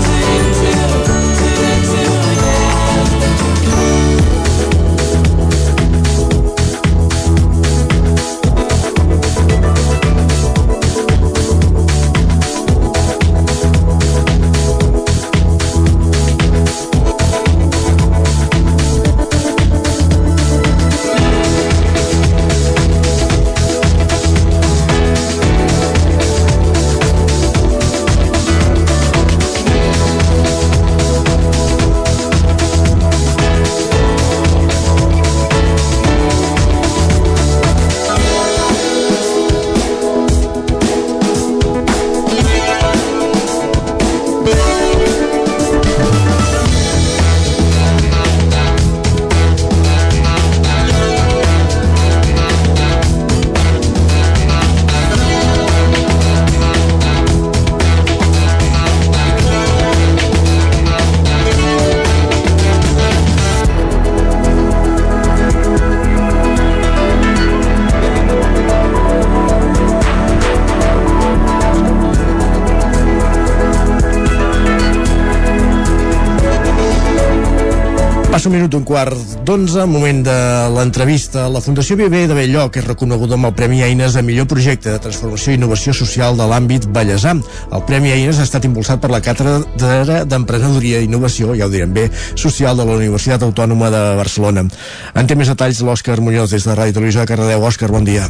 [78.51, 79.15] Un minut d'un quart
[79.47, 80.33] d'onze, moment de
[80.75, 81.45] l'entrevista.
[81.51, 84.99] La Fundació BB de Belllloc és reconeguda amb el Premi Eines a millor projecte de
[84.99, 87.37] transformació i innovació social de l'àmbit Vallèsà.
[87.71, 91.95] El Premi Eines ha estat impulsat per la Càtedra d'Emprenedoria i Innovació, ja ho direm
[91.95, 94.67] bé, social de la Universitat Autònoma de Barcelona.
[95.15, 97.69] En té més detalls l'Òscar Muñoz des de Ràdio Televisió de Cardedeu.
[97.71, 98.27] Òscar, bon dia.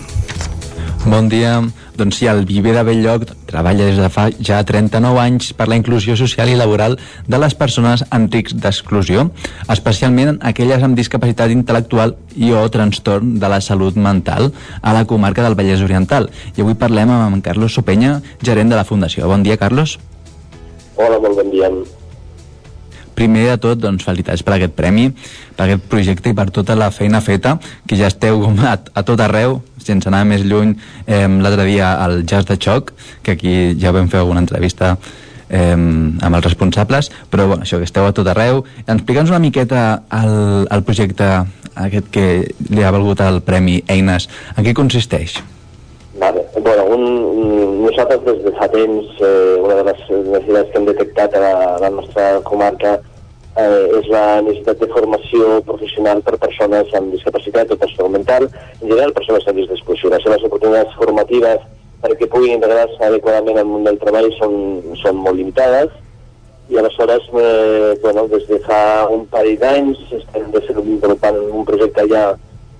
[1.01, 1.57] Bon dia.
[1.97, 5.77] Doncs sí, el Viver de Belllloc treballa des de fa ja 39 anys per la
[5.79, 9.25] inclusió social i laboral de les persones en risc d'exclusió,
[9.73, 14.51] especialment aquelles amb discapacitat intel·lectual i o trastorn de la salut mental
[14.81, 16.29] a la comarca del Vallès Oriental.
[16.53, 19.25] I avui parlem amb en Carlos Sopenya, gerent de la Fundació.
[19.25, 19.97] Bon dia, Carlos.
[20.97, 21.73] Hola, molt bon dia.
[23.21, 25.11] Primer de tot, doncs, felicitats per aquest premi,
[25.53, 29.21] per aquest projecte i per tota la feina feta, que ja esteu a, a tot
[29.21, 30.71] arreu, sense anar més lluny,
[31.05, 32.89] eh, l'altre dia al Jazz de Xoc,
[33.21, 37.85] que aquí ja vam fer alguna entrevista eh, amb els responsables, però bueno, això que
[37.85, 38.63] esteu a tot arreu.
[38.87, 41.29] Explica'ns una miqueta el, el projecte
[41.85, 42.25] aquest que
[42.73, 44.31] li ha valgut el Premi Eines.
[44.57, 45.37] En què consisteix?
[46.17, 46.41] Vale.
[46.57, 47.05] Bueno, un,
[47.85, 51.53] nosaltres des de fa temps, eh, una de les necessitats que hem detectat a la,
[51.77, 52.97] a la nostra comarca
[53.57, 58.47] eh, és la necessitat de formació professional per persones amb discapacitat o trastorn mental,
[58.79, 59.93] en general persones amb risc.
[60.11, 61.65] Les seves oportunitats formatives
[62.01, 64.55] perquè puguin integrar-se adequadament al món del treball són,
[65.01, 65.91] són molt limitades
[66.71, 72.31] i aleshores, eh, bueno, des de fa un parell d'anys estem desenvolupant un projecte ja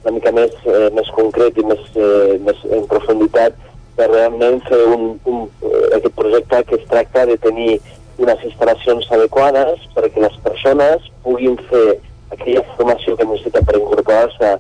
[0.04, 3.58] una mica més, eh, més concret i més, eh, més en profunditat
[3.98, 7.82] per realment fer un, un, eh, aquest projecte que es tracta de tenir
[8.26, 11.88] unes instal·lacions adequades perquè les persones puguin fer
[12.32, 14.52] aquella formació que necessiten per incorporar-se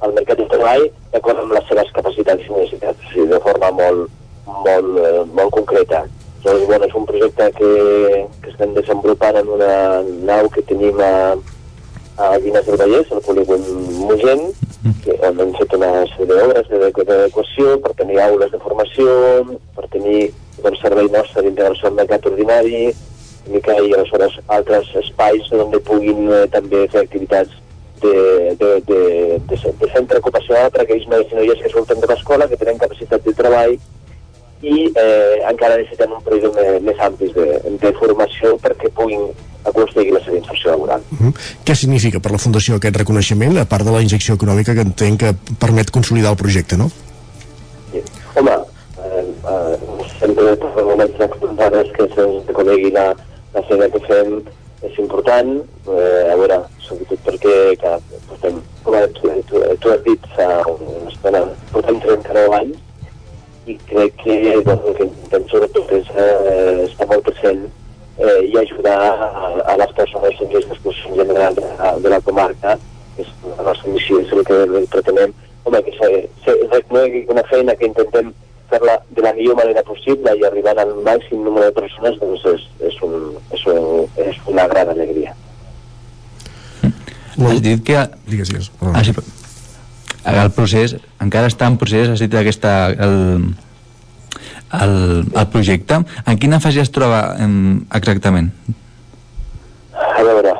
[0.00, 3.70] al mercat de treball d'acord amb les seves capacitats i necessitats, o sigui, de forma
[3.76, 4.16] molt,
[4.64, 6.04] molt, eh, molt concreta.
[6.44, 7.70] Doncs, bueno, és un projecte que,
[8.40, 9.74] que estem desenvolupant en una
[10.30, 11.36] nau que tenim a,
[12.16, 13.66] a Llinars del Vallès, al polígon
[14.06, 14.46] Mugent,
[15.04, 19.10] que, on hem fet una sèrie d'obres d'adequació per tenir aules de formació,
[19.76, 20.30] per tenir
[20.64, 22.88] un servei nostre d'integració al mercat ordinari,
[23.48, 27.56] mica i aleshores altres espais on puguin eh, també fer activitats
[28.00, 29.00] de, de, de,
[29.48, 32.58] de, de centre ocupacional per a aquells nois i noies que surten de l'escola, que
[32.60, 33.76] tenen capacitat de treball
[34.60, 37.46] i eh, encara necessiten un període més, més ampli de,
[37.80, 39.30] de formació perquè puguin
[39.68, 41.04] aconseguir la seva inserció laboral.
[41.12, 41.32] Uh -huh.
[41.64, 45.20] Què significa per la Fundació aquest reconeixement, a part de la injecció econòmica que entenc
[45.20, 46.90] que permet consolidar el projecte, no?
[47.92, 48.02] Sí.
[48.34, 49.78] Home, eh, eh,
[50.18, 51.16] sempre per moments
[51.96, 53.14] que se'ns reconegui la,
[53.54, 54.36] la feina que fem
[54.86, 55.50] és important,
[55.92, 57.96] eh, a veure, sobretot perquè que
[58.28, 62.78] portem, com tu, tu, tu has dit fa una estona, portem 39 anys
[63.68, 68.56] i crec que doncs, el que intentem sobretot és eh, estar molt present eh, i
[68.62, 69.28] ajudar a,
[69.74, 71.66] a les persones en aquesta exposició general de,
[72.06, 72.78] de la comarca,
[73.16, 77.76] que és la nostra missió, és el que pretenem, home, que se reconegui una feina
[77.76, 78.32] que intentem
[78.70, 82.66] fer-la de la millor manera possible i arribar al màxim número de persones, doncs és,
[82.90, 83.16] és, un,
[83.56, 85.34] és, un, és una gran alegria.
[87.40, 88.06] Has dit que...
[88.28, 88.70] Digues, digues.
[88.92, 89.14] Ah, sí,
[90.28, 93.14] el procés, encara està en procés, has dit aquesta, el,
[94.76, 96.02] el, el projecte.
[96.26, 98.50] En quina fase es troba em, exactament?
[99.96, 100.52] A veure,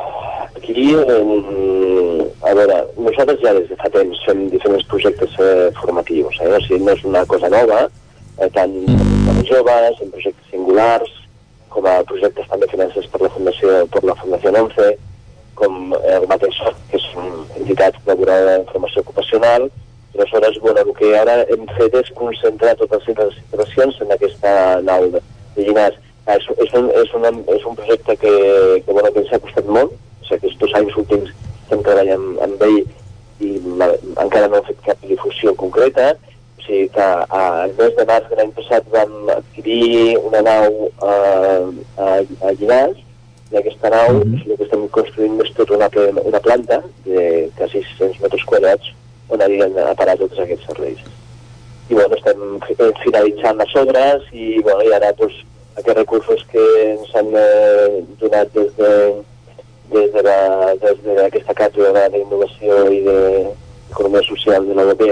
[0.56, 6.40] aquí, eh, a veure, nosaltres ja des de fa temps fem diferents projectes eh, formatius,
[6.40, 6.52] eh?
[6.56, 7.84] o sigui, no és una cosa nova,
[8.40, 11.12] eh, tant per als joves, en projectes singulars,
[11.70, 14.90] com a projectes també financers per la Fundació, per la Fundació 11,
[15.60, 16.56] com el mateix
[16.90, 19.68] que són entitats col·laborades en formació ocupacional,
[20.14, 25.06] aleshores, bueno, el que ara hem fet és concentrar totes les situacions en aquesta nau
[25.12, 25.20] de,
[25.56, 25.98] Llinars.
[26.26, 28.32] Ah, és, és, un, és, una, és un projecte que,
[28.84, 31.30] que, bueno, que ens ha costat molt, o sigui, aquests dos anys últims
[31.62, 32.80] estem treballant amb, ell
[33.40, 33.54] i
[34.20, 36.12] encara no hem fet cap difusió concreta,
[36.70, 41.62] sigui que a, el mes de març de l'any passat vam adquirir una nau eh,
[41.98, 42.08] a,
[42.46, 42.98] a Llinars,
[43.50, 44.50] i aquesta nau mm -hmm.
[44.50, 45.88] el que estem construint és tota una,
[46.24, 48.86] una planta de quasi 600 metres quadrats
[49.28, 51.00] on aniran a parar tots aquests serveis.
[51.90, 55.34] I bueno, estem finalitzant les obres i, bueno, i ara doncs,
[55.74, 58.90] aquests recursos que ens han eh, donat des de
[59.90, 60.38] des de, la,
[60.82, 65.02] des d'aquesta càtedra d'innovació i d'economia social de l'OB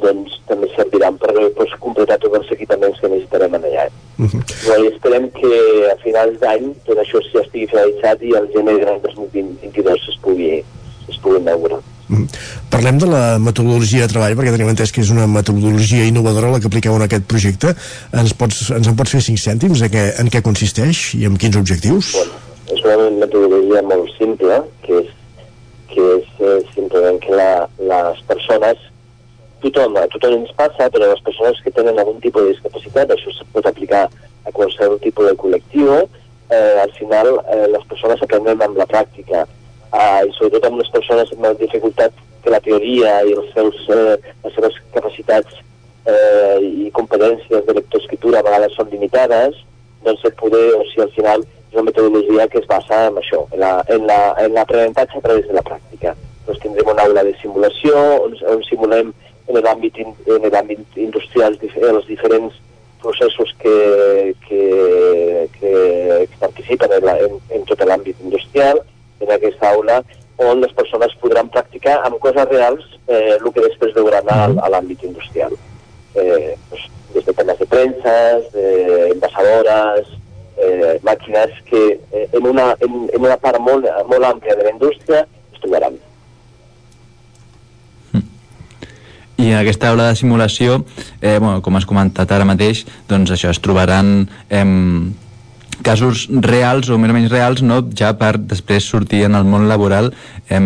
[0.00, 3.86] doncs també serviran per doncs, completar tots els equipaments que necessitarem allà.
[4.18, 4.42] Uh -huh.
[4.66, 5.52] bueno, esperem que
[5.92, 10.18] a finals d'any tot això ja estigui finalitzat i al gener de l'any 2022 es
[10.22, 10.64] pugui,
[11.08, 11.38] es pugui.
[11.38, 12.26] Uh -huh.
[12.70, 16.60] Parlem de la metodologia de treball, perquè tenim entès que és una metodologia innovadora la
[16.60, 17.74] que apliqueu en aquest projecte.
[18.12, 21.38] Ens, pots, ens en pots fer cinc cèntims en què, en què consisteix i amb
[21.38, 22.12] quins objectius?
[22.12, 22.32] Bueno,
[22.74, 25.08] és una metodologia molt simple, que és,
[25.92, 28.91] que és eh, simplement que la, les persones
[29.64, 33.30] tothom, a tothom ens passa, però les persones que tenen algun tipus de discapacitat, això
[33.32, 35.92] es pot aplicar a qualsevol tipus de col·lectiu,
[36.52, 40.90] eh, al final eh, les persones aprenen amb la pràctica, eh, i sobretot amb les
[40.94, 45.60] persones amb dificultat que la teoria i els seus, eh, les seves capacitats
[46.06, 49.58] eh, i competències de lectoescriptura a vegades són limitades,
[50.02, 53.44] doncs el poder, o sigui, al final és una metodologia que es basa en això,
[53.54, 56.14] en l'aprenentatge la, en a través de la pràctica.
[56.46, 57.94] Doncs tindrem una aula de simulació
[58.26, 59.12] on, on simulem
[59.48, 62.58] en l'àmbit en l'àmbit industrial els diferents
[63.02, 64.62] processos que, que,
[65.58, 65.72] que,
[66.30, 68.78] que participen en, la, en, en tot l'àmbit industrial,
[69.20, 70.00] en aquesta aula,
[70.42, 74.70] on les persones podran practicar amb coses reals eh, el que després veuran a, a
[74.72, 75.54] l'àmbit industrial.
[76.14, 80.14] Eh, doncs, des de temes de premses, d'envasadores,
[80.56, 81.82] eh, màquines que
[82.12, 85.98] eh, en, una, en, en una part molt, molt àmplia de la indústria es trobaran.
[89.42, 90.84] I en aquesta aula de simulació,
[91.20, 94.62] eh, bueno, com has comentat ara mateix, doncs això, es trobaran eh,
[95.82, 97.80] casos reals o més o menys reals no?
[97.98, 100.12] ja per després sortir en el món laboral
[100.46, 100.60] eh,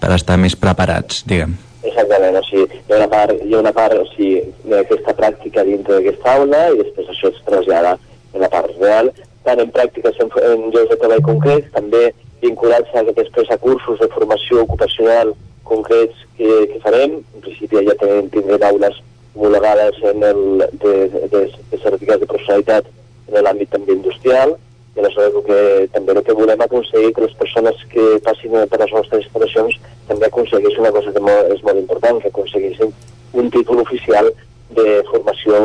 [0.00, 1.52] per estar més preparats, diguem.
[1.84, 4.40] Exactament, o sigui, hi ha una part, hi ha una part o sigui,
[4.72, 7.98] d'aquesta pràctica dintre d'aquesta aula i després això es trasllada
[8.32, 9.12] en la part real,
[9.44, 12.08] tant en pràctiques en, en llocs de treball concrets, també
[12.40, 15.36] vinculats a després a cursos de formació ocupacional
[15.68, 17.20] concrets que, que farem.
[17.20, 19.02] En principi ja tenim, tindrem aules
[19.34, 20.40] homologades en el,
[20.82, 20.94] de,
[21.30, 22.88] de, de certificats de professionalitat
[23.28, 24.56] en l'àmbit també industrial,
[24.96, 25.60] i aleshores el que,
[25.94, 29.76] també el que volem aconseguir que les persones que passin per les nostres instal·lacions
[30.08, 32.94] també aconsegueixin una cosa que molt, és molt important, que aconsegueixin
[33.38, 34.32] un títol oficial
[34.74, 35.60] de formació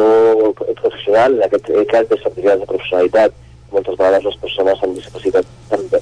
[0.60, 3.40] professional, en aquest cas de certificat de professionalitat.
[3.74, 5.48] Moltes vegades les persones amb discapacitat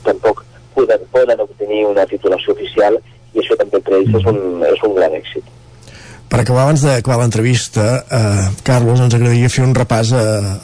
[0.04, 0.44] tampoc
[0.76, 3.00] poden, poden obtenir una titulació oficial
[3.34, 5.58] i això també per ells és un, és un gran èxit.
[6.32, 10.22] Per acabar, abans d'acabar l'entrevista, eh, Carlos, ens agradaria fer un repàs a,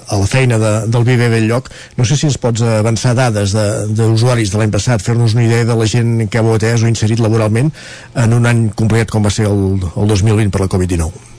[0.08, 1.68] a la feina de, del Viver Belllloc.
[1.98, 5.66] No sé si ens pots avançar dades d'usuaris de, de l'any passat, fer-nos una idea
[5.68, 7.74] de la gent que heu atès o inserit laboralment
[8.16, 11.36] en un any complet com va ser el, el 2020 per la Covid-19.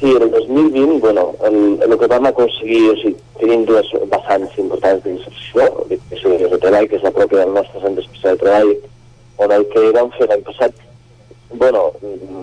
[0.00, 5.04] Sí, el 2020, bueno, el, el que vam aconseguir, o sigui, tenim dues vessants importants
[5.04, 8.72] d'inserció, que és el treball, que és la pròpia del nostre centre especial de treball,
[9.40, 10.86] on el que vam fer l'any passat.
[11.50, 11.88] Bueno,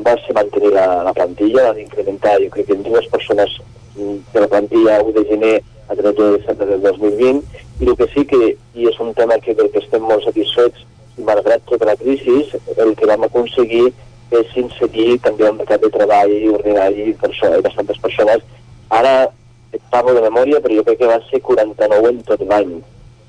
[0.06, 3.54] va ser mantenir la, la plantilla, van incrementar, jo crec que en dues persones
[3.96, 5.56] de la plantilla 1 de gener
[5.88, 8.42] a 30 de desembre del 2020, i el que sí que,
[8.76, 10.84] i és un tema que crec que estem molt satisfets,
[11.18, 12.42] i malgrat tota la crisi,
[12.76, 13.88] el que vam aconseguir
[14.38, 18.44] és inserir també el mercat de treball ordinari i bastantes persones.
[18.90, 19.16] Ara
[19.72, 22.78] et parlo de memòria, però jo crec que va ser 49 en tot l'any,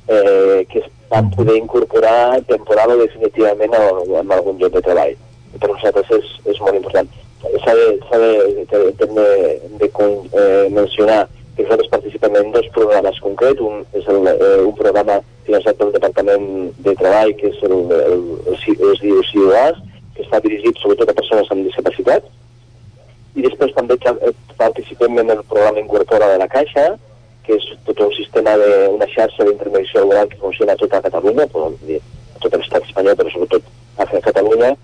[0.09, 5.17] eh, que es van poder incorporar temporal o definitivament en algun lloc de treball
[5.57, 7.09] per nosaltres és, és molt important.
[7.65, 8.31] S'ha de, de,
[8.71, 9.09] de, de,
[9.81, 11.27] de, eh, mencionar
[11.57, 13.61] que nosaltres participem en dos programes concrets.
[13.61, 16.49] Un és el, eh, un programa finançat pel Departament
[16.85, 19.81] de Treball, que és el, el, el, el es diu CIOAS,
[20.15, 22.29] que està dirigit sobretot a persones amb discapacitat.
[23.39, 26.91] I després també eh, participem en el programa Incorpora de la Caixa,
[27.49, 31.49] que és tot un sistema de una xarxa d'intermediació laboral que funciona a tota Catalunya,
[31.55, 32.01] podem dir,
[32.37, 33.71] a tot l'estat espanyol, però sobretot
[34.05, 34.75] a Catalunya,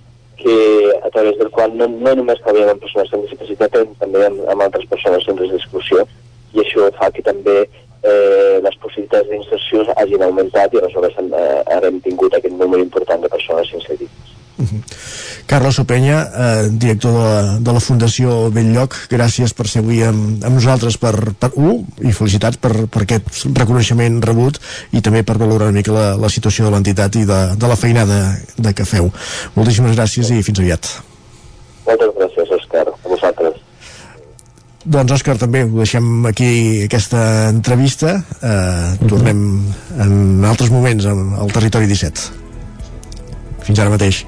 [0.41, 0.57] que
[1.05, 4.41] a través del qual no, no només treballem amb persones amb discapacitat, però també amb,
[4.55, 6.07] amb altres persones en risc d'exclusió,
[6.55, 12.01] i això fa que també eh, les possibilitats d'inserció hagin augmentat i aleshores eh, hem
[12.09, 14.35] tingut aquest número important de persones inserides.
[14.57, 14.81] Uh -huh.
[15.47, 20.45] Carlos Openya, eh, director de la, de la Fundació Belllloc, gràcies per ser avui amb,
[20.45, 24.61] amb nosaltres per, per uh, i felicitats per, per aquest reconeixement rebut
[24.93, 27.77] i també per valorar una mica la, la situació de l'entitat i de, de la
[27.77, 29.11] feinada de que feu.
[29.55, 30.87] Moltíssimes gràcies i fins aviat.
[31.87, 33.59] Moltes gràcies, Òscar, a vosaltres.
[34.85, 39.45] Doncs Òscar, també ho deixem aquí aquesta entrevista eh, tornem
[39.99, 42.44] en altres moments al Territori 17
[43.65, 44.25] fins ara mateix.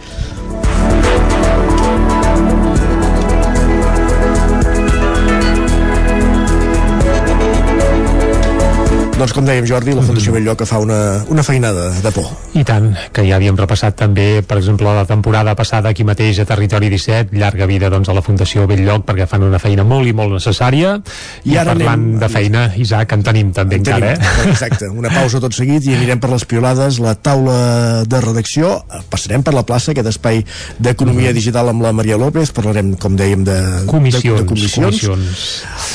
[9.16, 10.36] Doncs com dèiem Jordi, la Fundació mm.
[10.36, 10.96] Belllloc que fa una,
[11.32, 12.26] una feina de, por.
[12.52, 16.44] I tant, que ja havíem repassat també, per exemple, la temporada passada aquí mateix a
[16.44, 20.12] Territori 17, llarga vida doncs, a la Fundació Belllloc perquè fan una feina molt i
[20.12, 20.98] molt necessària.
[21.46, 22.18] I, I ara parlant anem...
[22.20, 24.50] de feina, Isaac, en tenim també en encara, tenim, eh?
[24.52, 27.56] Exacte, una pausa tot seguit i anirem per les piolades, la taula
[28.04, 28.74] de redacció,
[29.08, 30.44] passarem per la plaça, aquest espai
[30.76, 31.38] d'economia mm.
[31.40, 33.56] digital amb la Maria López, parlarem, com dèiem, de
[33.88, 34.28] comissions.
[34.28, 35.02] De, de comissions.
[35.08, 35.48] comissions.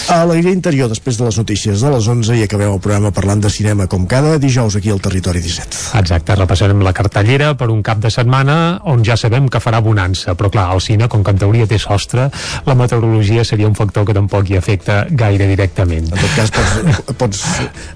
[0.10, 3.41] A l'aire interior, després de les notícies de les 11 i acabem el programa parlant
[3.43, 5.97] de cinema com cada dijous aquí al Territori 17.
[5.99, 8.55] Exacte, repassarem la cartellera per un cap de setmana
[8.89, 11.79] on ja sabem que farà bonança, però clar, el cine, com que en teoria té
[11.81, 12.29] sostre,
[12.65, 16.11] la meteorologia seria un factor que tampoc hi afecta gaire directament.
[16.11, 17.43] En tot cas, pots, pots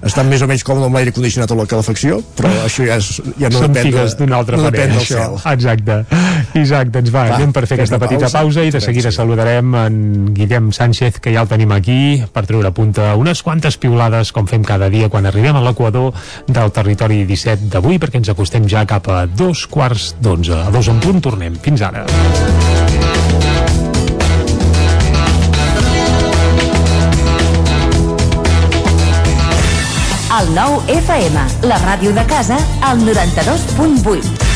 [0.06, 3.10] estar més o menys còmode amb l'aire condicionat o la calefacció, però això ja, és,
[3.40, 5.22] ja no Són depèn, d'un altre no depèn del això.
[5.22, 5.38] cel.
[5.52, 5.98] Exacte.
[6.56, 9.74] Isaac, doncs va, va anem per fer aquesta petita pausa, pausa i de seguida saludarem
[9.80, 9.98] en
[10.36, 14.48] Guillem Sánchez, que ja el tenim aquí, per treure a punta unes quantes piulades, com
[14.48, 16.12] fem cada dia quan arribem a l'equador
[16.46, 20.64] del territori 17 d'avui, perquè ens acostem ja cap a dos quarts d'onze.
[20.66, 21.56] A dos en punt tornem.
[21.62, 22.06] Fins ara.
[30.36, 34.55] El nou FM, la ràdio de casa, al 92.8.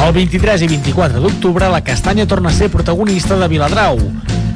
[0.00, 3.98] El 23 i 24 d'octubre la castanya torna a ser protagonista de Viladrau.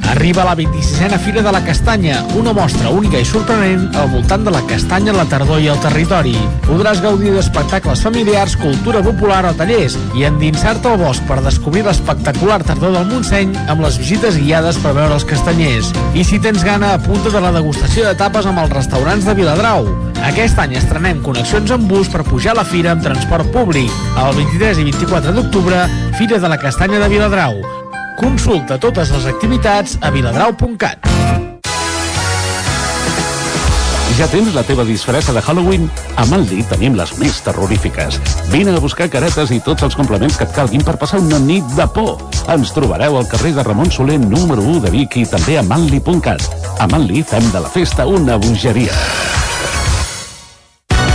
[0.09, 4.53] Arriba la 26a Fira de la Castanya, una mostra única i sorprenent al voltant de
[4.53, 6.33] la castanya, la tardor i el territori.
[6.65, 12.61] Podràs gaudir d'espectacles familiars, cultura popular o tallers i endinsar-te al bosc per descobrir l'espectacular
[12.63, 15.91] tardor del Montseny amb les visites guiades per veure els castanyers.
[16.15, 19.89] I si tens gana, apunta de la degustació de tapes amb els restaurants de Viladrau.
[20.25, 23.91] Aquest any estrenem connexions amb bus per pujar a la fira amb transport públic.
[24.17, 25.85] El 23 i 24 d'octubre,
[26.17, 27.59] Fira de la Castanya de Viladrau.
[28.17, 31.11] Consulta totes les activitats a viladrau.cat.
[34.15, 35.89] Ja tens la teva disfressa de Halloween?
[36.15, 38.15] A Manli tenim les més terrorífiques.
[38.53, 41.67] Vine a buscar caretes i tots els complements que et calguin per passar una nit
[41.75, 42.23] de por.
[42.55, 46.47] Ens trobareu al carrer de Ramon Soler número 1 de Vic i també a manli.cat.
[46.79, 48.95] A Manli fem de la festa una bogeria.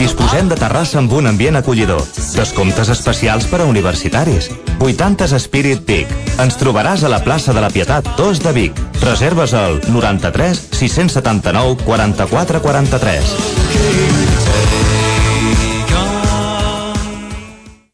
[0.00, 2.00] Disposem de terrassa amb un ambient acollidor.
[2.32, 4.48] Descomptes especials per a universitaris.
[4.80, 6.08] 80s Spirit Peak.
[6.40, 8.80] Ens trobaràs a la plaça de la Pietat 2 de Vic.
[9.04, 13.36] Reserves al 93 679 44 43.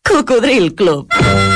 [0.07, 1.56] Cocodril Club.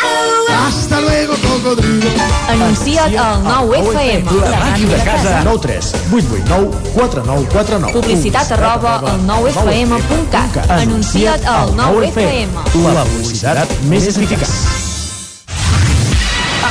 [0.49, 2.09] Hasta luego, cocodrilo.
[2.49, 4.25] Anuncia't al 9FM.
[4.49, 5.41] La màquina de casa.
[5.43, 7.93] 9 3 8 8 9 4 9 4 9.
[7.93, 10.69] Publicitat arroba al 9FM.cat.
[10.69, 12.49] Anuncia't al 9FM.
[12.93, 14.49] La publicitat més eficaç.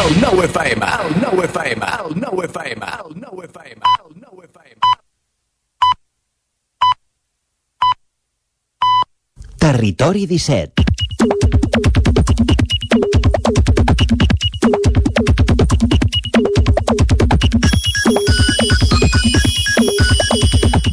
[0.01, 4.81] El 9 FM, el 9 FM, el 9 FM, el 9 FM, el 9 FM.
[9.59, 11.60] Territori 17.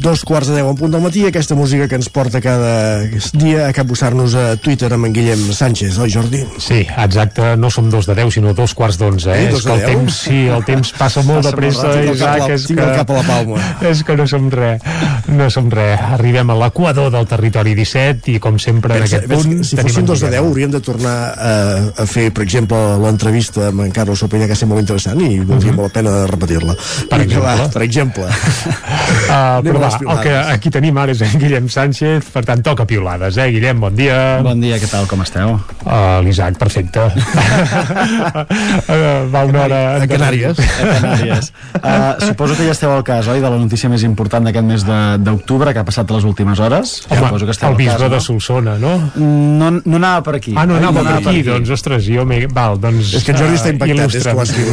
[0.07, 3.01] Dos quarts de deu en punt del matí, aquesta música que ens porta cada
[3.35, 6.39] dia a capbussar-nos a Twitter amb en Guillem Sánchez, oi Jordi?
[6.63, 9.49] Sí, exacte, no som dos de deu, sinó dos quarts d'onze, eh?
[9.49, 11.91] Eh, és que de el temps, sí, el temps passa molt de Passa molt pressa,
[11.91, 12.87] cap Isaac, la- és que...
[13.01, 13.65] cap a la palma.
[13.91, 14.87] És que no som res,
[15.27, 15.99] no som res.
[16.15, 19.91] Arribem a l'equador del territori 17 i, com sempre, en Pensa, aquest pensa, punt...
[19.91, 21.53] si en dos de deu hauríem de tornar a,
[22.03, 25.41] a fer, per exemple, l'entrevista amb en Carlos Sopella, que ha estat molt interessant i
[25.43, 26.79] valdria molt la pena repetir-la.
[27.11, 27.69] Per exemple.
[27.75, 28.31] Per exemple.
[29.27, 32.85] Uh, però va, el que aquí tenim ara és en Guillem Sánchez, per tant, toca
[32.89, 33.79] piulades, eh, Guillem?
[33.79, 34.39] Bon dia.
[34.45, 35.47] Bon dia, què tal, com esteu?
[35.85, 36.99] Uh, L'Isaac, perfecte.
[36.99, 37.11] uh,
[39.33, 39.79] va una hora...
[40.01, 40.59] A Canàries.
[40.59, 40.63] A
[40.99, 41.51] Canàries.
[41.77, 41.81] Uh,
[42.27, 45.17] suposo que ja esteu al cas, oi, de la notícia més important d'aquest mes de-
[45.23, 46.87] d'octubre que ha passat a les últimes hores?
[47.09, 48.21] Home, suposo que esteu el al bisbe cas, de no?
[48.27, 48.93] Solsona, no?
[49.17, 50.53] No, no anava per aquí.
[50.55, 50.81] Ah, no oi?
[50.83, 52.37] anava per aquí, doncs, ostres, jo m'he...
[52.51, 53.05] Val, doncs...
[53.17, 54.67] És que en Jordi està eh, impactat, és que ho has dit.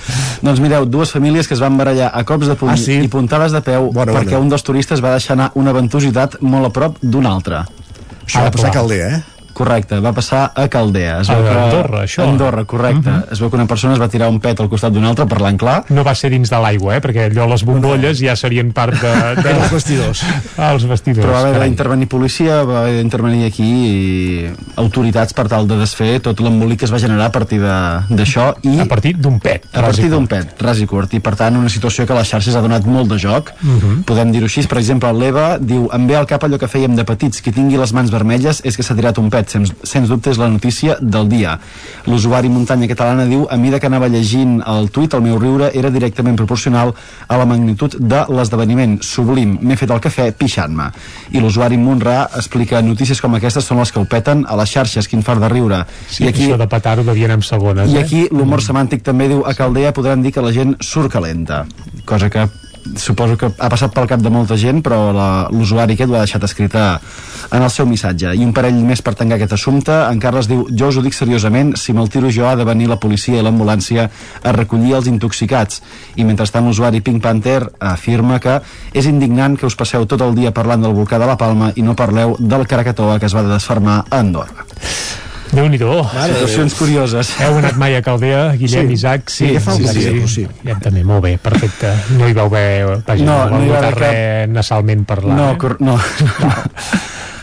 [0.46, 2.94] Doncs mireu, dues famílies que es van barallar a cops de puny Ah, sí?
[3.04, 4.44] i puntades de peu Bona, perquè bona.
[4.46, 7.64] un dels turistes va deixar anar una ventositat molt a prop d'un altre.
[8.24, 9.39] Això va passar a Caldea, eh?
[9.60, 11.18] Correcte, va passar a Caldea.
[11.20, 12.22] Es A veu que- Andorra, això.
[12.24, 13.10] A Andorra, correcte.
[13.30, 15.58] Es veu que una persona es va tirar un pet al costat d'una altra, parlant
[15.60, 15.84] clar.
[15.90, 17.00] No va ser dins de l'aigua, eh?
[17.04, 19.12] Perquè allò, les bombolles ja serien part de...
[19.42, 19.50] de...
[19.60, 20.22] Els vestidors.
[20.56, 21.26] Ah, els vestidors.
[21.26, 24.48] Però va haver d'intervenir policia, va haver d'intervenir aquí i
[24.80, 28.54] autoritats per tal de desfer tot l'embolic que es va generar a partir de- d'això
[28.64, 28.78] i...
[28.80, 29.66] A partir d'un pet.
[29.74, 31.12] A partir d'un pet, ras i curt.
[31.14, 33.52] I per tant una situació que a les xarxes ha donat molt de joc.
[33.60, 34.02] Mhm.
[34.08, 34.64] Podem dir-ho així.
[34.70, 37.42] Per exemple, l'Eva diu em ve al cap allò que fèiem de petits.
[37.44, 39.49] Qui tingui les mans vermelles és que s'ha tirat un pet.
[39.50, 41.56] Sens, sens dubte és la notícia del dia.
[42.06, 45.90] L'usuari muntanya catalana diu a mida que anava llegint el tuit, el meu riure era
[45.90, 46.94] directament proporcional
[47.26, 48.98] a la magnitud de l'esdeveniment.
[49.02, 50.90] Sublim, m'he fet el cafè pixant-me.
[51.34, 55.10] I l'usuari Munra explica notícies com aquestes són les que ho peten a les xarxes,
[55.10, 55.82] quin fart de riure.
[56.06, 56.48] Sí, I aquí...
[56.48, 58.06] això de petar-ho devia anar amb segones, I eh?
[58.06, 61.64] aquí l'humor semàntic també diu a Caldea podran dir que la gent surt calenta,
[62.06, 62.46] cosa que
[62.96, 64.98] suposo que ha passat pel cap de molta gent però
[65.52, 66.84] l'usuari aquest ho ha deixat escrita
[67.50, 68.34] en el seu missatge.
[68.36, 69.94] I un parell més per tancar aquest assumpte.
[70.10, 72.88] En Carles diu, jo us ho dic seriosament si me'l tiro jo ha de venir
[72.90, 74.08] la policia i l'ambulància
[74.42, 75.82] a recollir els intoxicats.
[76.16, 78.60] I mentrestant l'usuari Pink Panther afirma que
[78.94, 81.86] és indignant que us passeu tot el dia parlant del volcà de la Palma i
[81.86, 84.66] no parleu del Krakatoa que es va desfermar a Andorra
[85.50, 85.90] Déu-n'hi-do.
[86.06, 87.30] Situacions curioses.
[87.42, 88.92] Heu anat mai a Caldea, Guillem, Sí.
[88.94, 89.30] Isaac?
[89.34, 90.44] Sí, ja fa algun dia, però sí.
[90.66, 91.90] Ja també, molt bé, perfecte.
[92.18, 95.36] No hi vau haver, vaja, No, no, no hi va haver res nasalment parlar.
[95.36, 95.58] No, eh?
[95.58, 95.98] cor no.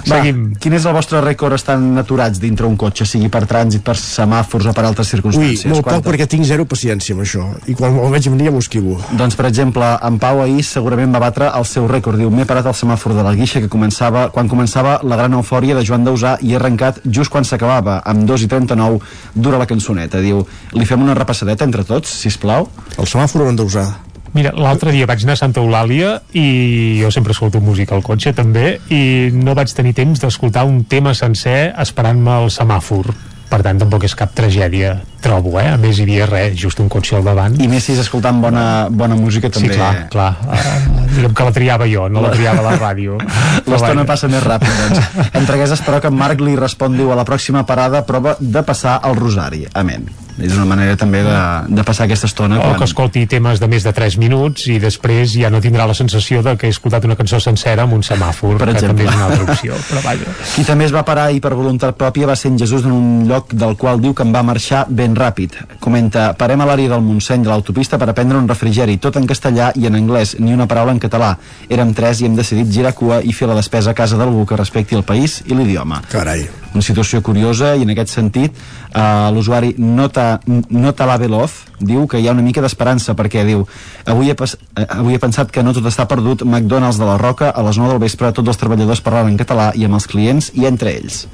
[0.08, 0.54] Va, Seguim.
[0.56, 4.70] quin és el vostre rècord estan aturats dintre un cotxe, sigui per trànsit, per semàfors
[4.70, 5.68] o per altres Ui, circumstàncies?
[5.74, 7.44] molt poc perquè tinc zero paciència amb això.
[7.68, 8.98] I quan el veig venir ja m'ho esquivo.
[9.12, 12.18] Doncs, per exemple, en Pau ahir segurament va batre el seu rècord.
[12.18, 15.76] Diu, m'he parat al semàfor de la guixa que començava, quan començava la gran eufòria
[15.76, 19.00] de Joan Dausà i he arrencat just quan s'acabava, amb 2 i 39
[19.36, 20.22] dura la cançoneta.
[20.22, 22.70] Diu, li fem una repassadeta entre tots, si plau.
[22.98, 23.88] El semàfor ho han d'usar.
[24.36, 28.34] Mira, l'altre dia vaig anar a Santa Eulàlia i jo sempre escolto música al cotxe
[28.38, 33.14] també i no vaig tenir temps d'escoltar un tema sencer esperant-me al semàfor
[33.48, 35.70] per tant tampoc és cap tragèdia trobo, eh?
[35.72, 38.42] a més hi havia res, just un cotxe al davant I més si és escoltant
[38.44, 39.72] bona, bona música també.
[39.72, 40.34] Sí, clar, clar.
[40.44, 43.18] Uh, diguem que la triava jo, no la triava la ràdio.
[43.72, 45.34] L'estona passa més ràpid, doncs.
[45.40, 49.00] Entregues però que en Marc li respon, diu, a la pròxima parada prova de passar
[49.08, 49.66] el rosari.
[49.74, 50.27] Amén.
[50.38, 51.38] És una manera també de,
[51.74, 52.60] de passar aquesta estona.
[52.62, 55.96] O que escolti temes de més de 3 minuts i després ja no tindrà la
[55.98, 59.06] sensació de que he escoltat una cançó sencera amb un semàfor, Per que exemple.
[59.06, 59.80] també és una altra opció.
[59.90, 60.36] Però vaja.
[60.56, 63.26] Qui també es va parar i per voluntat pròpia va ser en Jesús en un
[63.30, 65.58] lloc del qual diu que en va marxar ben ràpid.
[65.84, 69.26] Comenta, parem a l'àrea del Montseny de l'autopista per a prendre un refrigeri, tot en
[69.30, 71.34] castellà i en anglès, ni una paraula en català.
[71.70, 74.58] Érem tres i hem decidit girar cua i fer la despesa a casa d'algú que
[74.60, 76.02] respecti el país i l'idioma.
[76.12, 76.46] Carai.
[76.74, 79.02] Una situació curiosa i en aquest sentit eh,
[79.34, 83.66] l'usuari Nota, Nota la Veloz diu que hi ha una mica d'esperança perquè diu
[84.06, 87.52] avui he, eh, avui he pensat que no tot està perdut McDonald's de la Roca
[87.52, 90.52] a les 9 del vespre tots els treballadors parlant en català i amb els clients
[90.56, 91.26] i entre ells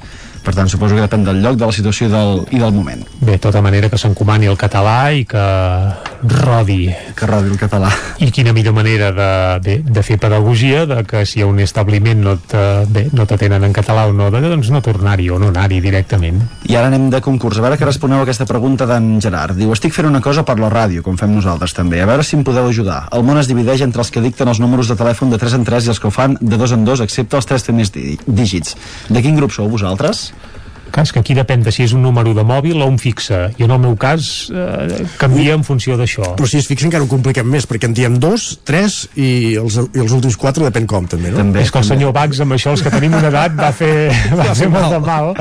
[0.44, 3.02] per tant suposo que depèn del lloc, de la situació i del, i del moment
[3.20, 5.40] Bé, de tota manera que s'encomani el català i que
[6.22, 6.88] rodi.
[7.16, 7.90] Que rodi el català.
[8.24, 9.28] I quina millor manera de,
[9.64, 13.64] bé, de fer pedagogia de que si a un establiment no te- bé, no t'atenen
[13.64, 16.42] en català o no, doncs no tornar-hi o no anar-hi directament.
[16.68, 17.58] I ara anem de concurs.
[17.58, 19.56] A veure què responeu a aquesta pregunta d'en Gerard.
[19.58, 22.00] Diu, estic fent una cosa per la ràdio, com fem nosaltres també.
[22.02, 23.04] A veure si em podeu ajudar.
[23.16, 25.64] El món es divideix entre els que dicten els números de telèfon de 3 en
[25.64, 28.18] 3 i els que ho fan de 2 en 2, excepte els 3 primers dí-
[28.26, 28.76] dígits.
[29.08, 30.33] De quin grup sou vosaltres?
[30.94, 33.48] Clar, és que aquí depèn de si és un número de mòbil o un fixe.
[33.58, 36.36] I en el meu cas eh, canvia en funció d'això.
[36.38, 39.74] Però si es fixa encara ho compliquem més, perquè en diem dos, tres i els,
[39.90, 41.40] i els últims quatre depèn com, també, no?
[41.42, 43.90] També, és que el senyor Bax, amb això, els que tenim una edat, va fer,
[44.38, 45.32] va fer molt de mal.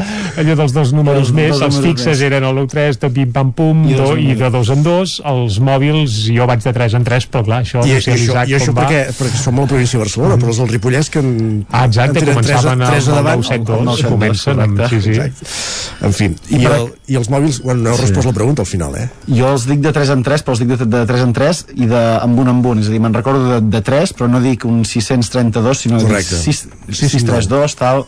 [0.42, 2.26] Allò dels dos números Els més, dos els fixes més.
[2.32, 4.42] eren el 3 de pim-pam-pum, I dos do, en i dos.
[4.42, 7.86] de dos en dos, els mòbils, jo vaig de 3 en 3, però clar, això
[7.86, 8.88] I, no i, sé això, i això com va.
[8.90, 11.32] perquè, perquè som la província de Barcelona, però els del Ripollès que en,
[11.70, 14.12] Ah, exacte, en tenen començaven tres, a- tres amb a el davant, 972, el 972,
[14.18, 15.10] comencen amb- sí, sí.
[15.14, 15.43] exacte.
[16.04, 18.08] En fi, i, I el, i els mòbils, bueno, no heu Sí.
[18.08, 19.10] respost la pregunta al final, eh?
[19.28, 21.64] Jo els dic de 3 en 3, però els dic de, de 3 en 3
[21.76, 22.80] i de, amb un en un.
[22.80, 26.36] És a dir, me'n recordo de, de 3, però no dic un 632, sinó Correcte.
[26.44, 28.06] dic 6, 632, tal.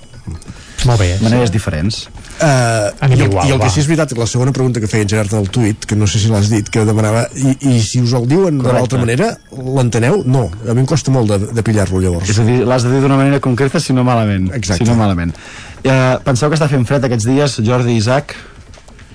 [0.85, 1.15] Molt bé.
[1.23, 2.07] Maneres diferents.
[2.35, 4.89] Uh, Anem i, el, igual, I el que sí és veritat, la segona pregunta que
[4.91, 7.77] feia en Gerard al tuit, que no sé si l'has dit, que demanava, i, i
[7.81, 8.81] si us el diuen de Correcte.
[8.81, 10.19] l'altra manera, l'enteneu?
[10.27, 12.27] No, a mi em costa molt de, de pillar-lo llavors.
[12.29, 14.51] És a dir, l'has de dir d'una manera concreta, si no malament.
[14.53, 14.83] Exacte.
[14.83, 15.31] Si no malament.
[15.85, 18.33] Eh, penseu que està fent fred aquests dies, Jordi i Isaac?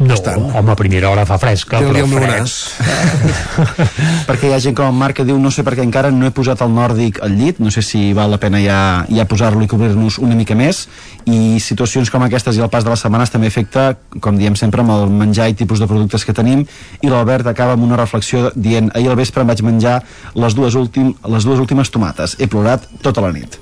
[0.01, 0.15] No,
[0.57, 2.47] home, a primera hora fa fresca, Déu-n'hi però fred.
[2.81, 3.89] Eh,
[4.31, 6.25] perquè hi ha gent com en Marc que diu no sé per què encara no
[6.25, 8.79] he posat el nòrdic al llit, no sé si val la pena ja,
[9.13, 10.87] ja posar-lo i cobrir-nos una mica més.
[11.29, 13.91] I situacions com aquestes i el pas de les setmanes també afecta,
[14.25, 16.65] com diem sempre amb el menjar i tipus de productes que tenim.
[17.05, 20.01] I l'Albert acaba amb una reflexió dient ahir al vespre em vaig menjar
[20.33, 22.39] les dues, últim, les dues últimes tomates.
[22.41, 23.61] He plorat tota la nit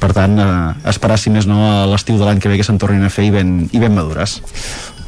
[0.00, 2.80] per tant, eh, esperar si més no a l'estiu de l'any que ve que se'n
[2.82, 4.40] tornin a fer i ben, i ben madures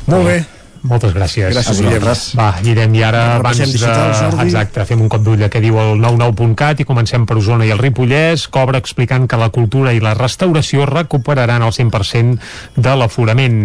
[0.08, 0.38] Molt bé.
[0.82, 1.50] Moltes gràcies.
[1.52, 1.80] Gràcies.
[1.82, 2.04] Guillem.
[2.38, 4.44] Va, Guillem, i ara abans Repassem de...
[4.44, 7.72] Exacte, fem un cop d'ull a què diu el 99.cat i comencem per Osona i
[7.74, 13.60] el Ripollès, cobra explicant que la cultura i la restauració recuperaran el 100% de l'aforament.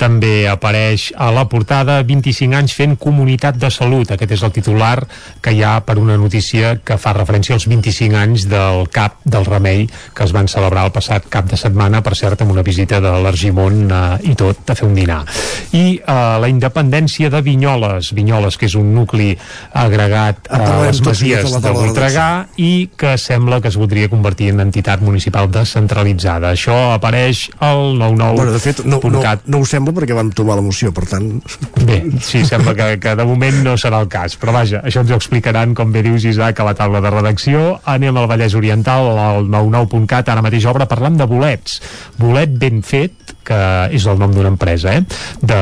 [0.00, 4.14] També apareix a la portada 25 anys fent comunitat de salut.
[4.14, 4.96] Aquest és el titular
[5.44, 9.48] que hi ha per una notícia que fa referència als 25 anys del CAP del
[9.48, 9.84] Remei
[10.14, 13.12] que es van celebrar el passat cap de setmana, per cert, amb una visita de
[13.24, 15.22] l'Argimon eh, i tot, a fer un dinar.
[15.72, 19.32] I eh, la independència de Vinyoles, Vinyoles, que és un nucli
[19.74, 22.28] agregat a les masies seguit a la de Voltregà
[22.60, 26.52] i que sembla que es voldria convertir en entitat municipal descentralitzada.
[26.54, 28.36] Això apareix al 99.cat.
[28.38, 31.30] Bueno, de fet, no, no, no ho sembla perquè vam trobar la moció, per tant...
[31.84, 35.12] Bé, sí, sembla que, que de moment no serà el cas, però vaja, això ens
[35.12, 37.64] ho explicaran, com bé dius, Isaac, a la taula de redacció.
[37.90, 41.80] Anem al Vallès Oriental, al 99.cat, ara mateix obre, parlant de bolets.
[42.20, 43.60] Bolet ben fet que
[43.94, 45.04] és el nom d'una empresa, eh?
[45.44, 45.58] de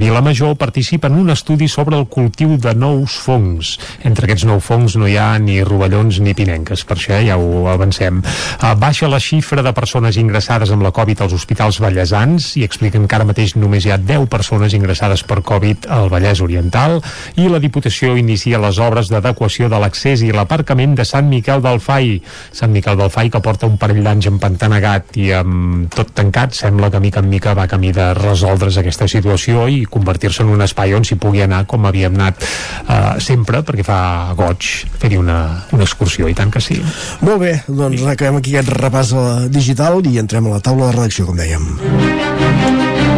[0.00, 3.76] Vilamajor, participa en un estudi sobre el cultiu de nous fongs.
[4.06, 7.66] Entre aquests nous fongs no hi ha ni rovellons ni pinenques, per això ja ho
[7.72, 8.22] avancem.
[8.22, 13.06] Uh, baixa la xifra de persones ingressades amb la Covid als hospitals ballesans i expliquen
[13.06, 17.00] que ara mateix només hi ha 10 persones ingressades per Covid al Vallès Oriental
[17.36, 21.80] i la Diputació inicia les obres d'adequació de l'accés i l'aparcament de Sant Miquel del
[21.82, 22.16] Fai.
[22.52, 26.90] Sant Miquel del Fai que porta un parell d'anys empantanegat i amb tot tancat, sembla
[26.92, 30.94] que mica en mica va camí de resoldre's aquesta situació i convertir-se en un espai
[30.96, 34.00] on s'hi pugui anar com havíem anat eh, sempre, perquè fa
[34.38, 34.70] goig
[35.00, 35.40] fer-hi una,
[35.72, 36.78] una excursió, i tant que sí.
[37.24, 40.98] Molt bé, doncs acabem aquí aquest repàs la digital i entrem a la taula de
[40.98, 43.15] redacció, com dèiem.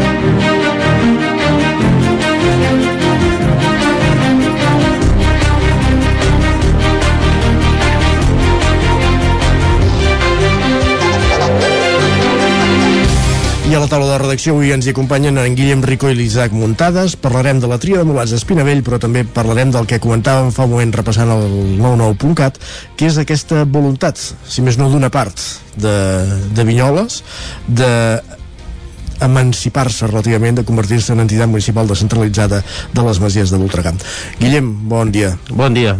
[13.68, 16.54] I a la taula de redacció avui ens hi acompanyen en Guillem Rico i l'Isaac
[16.56, 17.18] Muntades.
[17.20, 20.72] Parlarem de la tria de mulats d'Espinavell, però també parlarem del que comentàvem fa un
[20.72, 21.44] moment repassant el
[21.76, 22.56] 99.cat,
[22.96, 24.16] que és aquesta voluntat,
[24.48, 25.36] si més no d'una part,
[25.76, 25.94] de,
[26.56, 27.20] de Vinyoles,
[27.68, 27.92] de
[29.28, 33.92] emancipar-se relativament, de convertir-se en entitat municipal descentralitzada de les Masies de Voltregà.
[34.40, 35.36] Guillem, bon dia.
[35.52, 35.98] Bon dia.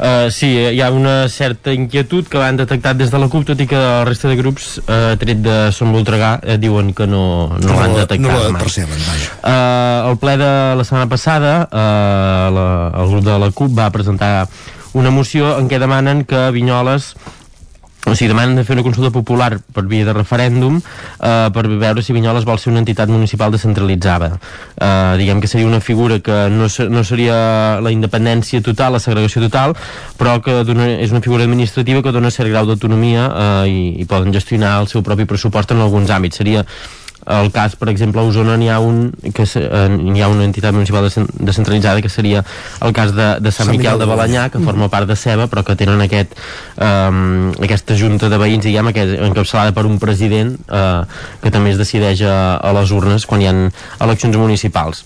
[0.00, 3.60] Uh, sí, hi ha una certa inquietud que l'han detectat des de la CUP, tot
[3.60, 7.50] i que la resta de grups, uh, tret de Som Voltregà, uh, diuen que no,
[7.52, 9.28] no, no l'han detectat no la perceben, vaja.
[9.44, 12.66] Uh, el ple de la setmana passada, uh, la,
[13.02, 14.32] el grup de la CUP va presentar
[14.96, 17.12] una moció en què demanen que Vinyoles
[18.06, 22.02] o sigui, demanen de fer una consulta popular per via de referèndum eh, per veure
[22.02, 24.32] si Vinyoles vol ser una entitat municipal descentralitzada.
[24.80, 29.02] Eh, diguem que seria una figura que no, se- no seria la independència total, la
[29.04, 29.76] segregació total,
[30.16, 34.08] però que dona, és una figura administrativa que dona cert grau d'autonomia eh, i, i
[34.08, 36.40] poden gestionar el seu propi pressupost en alguns àmbits.
[36.40, 36.64] Seria
[37.26, 40.74] el cas, per exemple, a Osona n'hi ha, un, que eh, n'hi ha una entitat
[40.74, 42.44] municipal descentralitzada que seria
[42.80, 45.76] el cas de, de Sant, Miquel de Balanyà, que forma part de Ceba, però que
[45.78, 46.34] tenen aquest,
[46.80, 51.00] um, aquesta junta de veïns, diguem, que és encapçalada per un president eh,
[51.44, 53.56] que també es decideix a, a les urnes quan hi ha
[54.00, 55.04] eleccions municipals.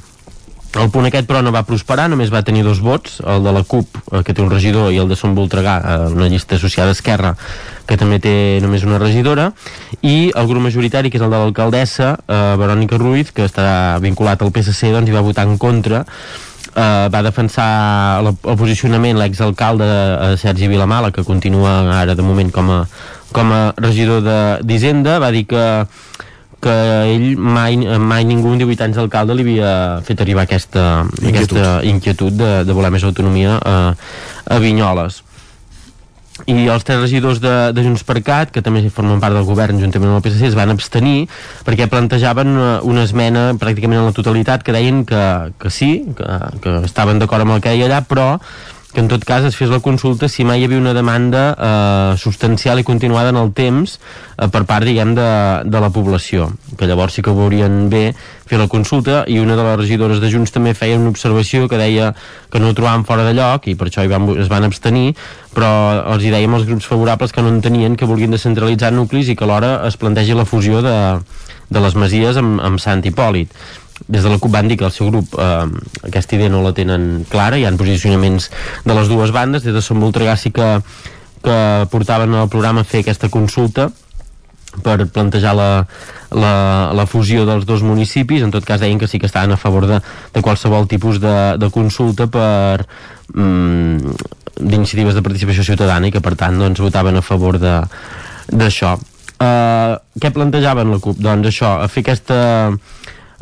[0.74, 3.62] El punt aquest, però, no va prosperar, només va tenir dos vots, el de la
[3.62, 6.90] CUP, eh, que té un regidor, i el de Som Voltregà, eh, una llista associada
[6.90, 7.36] a Esquerra,
[7.86, 9.52] que també té només una regidora,
[10.02, 14.42] i el grup majoritari, que és el de l'alcaldessa, eh, Verònica Ruiz, que està vinculat
[14.42, 16.02] al PSC, doncs hi va votar en contra,
[16.74, 17.68] eh, va defensar
[18.24, 22.80] el, el posicionament l'exalcalde eh, Sergi Vilamala, que continua ara de moment com a,
[23.30, 24.26] com a regidor
[24.66, 25.62] d'Hisenda, va dir que
[26.64, 26.78] que
[27.12, 29.74] ell mai, mai ningú en 18 anys d'alcalde li havia
[30.06, 33.76] fet arribar aquesta inquietud, aquesta inquietud de, de voler més autonomia a,
[34.48, 35.22] a Vinyoles.
[36.50, 39.78] I els tres regidors de, de Junts per Cat, que també formen part del govern
[39.78, 41.28] juntament amb el PSC, es van abstenir
[41.62, 45.22] perquè plantejaven una, una esmena pràcticament en la totalitat que deien que,
[45.62, 48.26] que sí, que, que estaven d'acord amb el que deia allà, però
[48.94, 52.16] que en tot cas es fes la consulta si mai hi havia una demanda eh,
[52.16, 55.26] substancial i continuada en el temps eh, per part, diguem, de,
[55.66, 56.46] de la població.
[56.78, 58.04] Que llavors sí que veurien bé
[58.46, 61.80] fer la consulta i una de les regidores de Junts també feia una observació que
[61.80, 62.12] deia
[62.52, 65.16] que no ho trobaven fora de lloc i per això hi van, es van abstenir
[65.54, 65.70] però
[66.14, 69.46] els hi dèiem als grups favorables que no entenien que volguin descentralitzar nuclis i que
[69.46, 70.98] alhora es plantegi la fusió de,
[71.70, 73.50] de les masies amb, amb Sant Hipòlit
[74.08, 75.66] des de la CUP van dir que el seu grup eh,
[76.04, 78.50] aquesta idea no la tenen clara, hi ha posicionaments
[78.84, 80.80] de les dues bandes, des de Som Voltregà sí que,
[81.44, 81.58] que
[81.90, 83.90] portaven al programa a fer aquesta consulta
[84.82, 85.70] per plantejar la,
[86.34, 86.54] la,
[86.92, 89.86] la fusió dels dos municipis, en tot cas deien que sí que estaven a favor
[89.86, 90.00] de,
[90.34, 92.86] de qualsevol tipus de, de consulta per
[93.34, 94.16] mm,
[94.58, 98.96] d'iniciatives de participació ciutadana i que per tant doncs, votaven a favor d'això.
[99.34, 101.18] Uh, què plantejaven la CUP?
[101.22, 102.38] Doncs això, a fer aquesta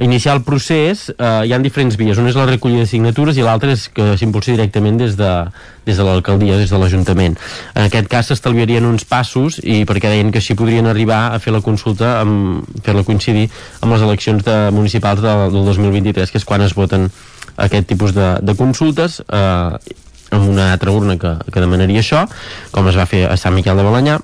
[0.02, 3.44] iniciar el procés eh, hi ha diferents vies, una és la recollida de signatures i
[3.46, 5.30] l'altra és que s'impulsi directament des de,
[5.86, 7.38] des de l'alcaldia, des de l'Ajuntament.
[7.74, 11.54] En aquest cas s'estalviarien uns passos i perquè deien que així podrien arribar a fer
[11.54, 12.14] la consulta
[12.82, 13.48] fer-la coincidir
[13.80, 17.08] amb les eleccions de, municipals de, del 2023 que és quan es voten
[17.56, 19.96] aquest tipus de, de consultes eh,
[20.32, 22.24] amb una altra urna que, que demanaria això
[22.72, 24.18] com es va fer a Sant Miquel de Balanyà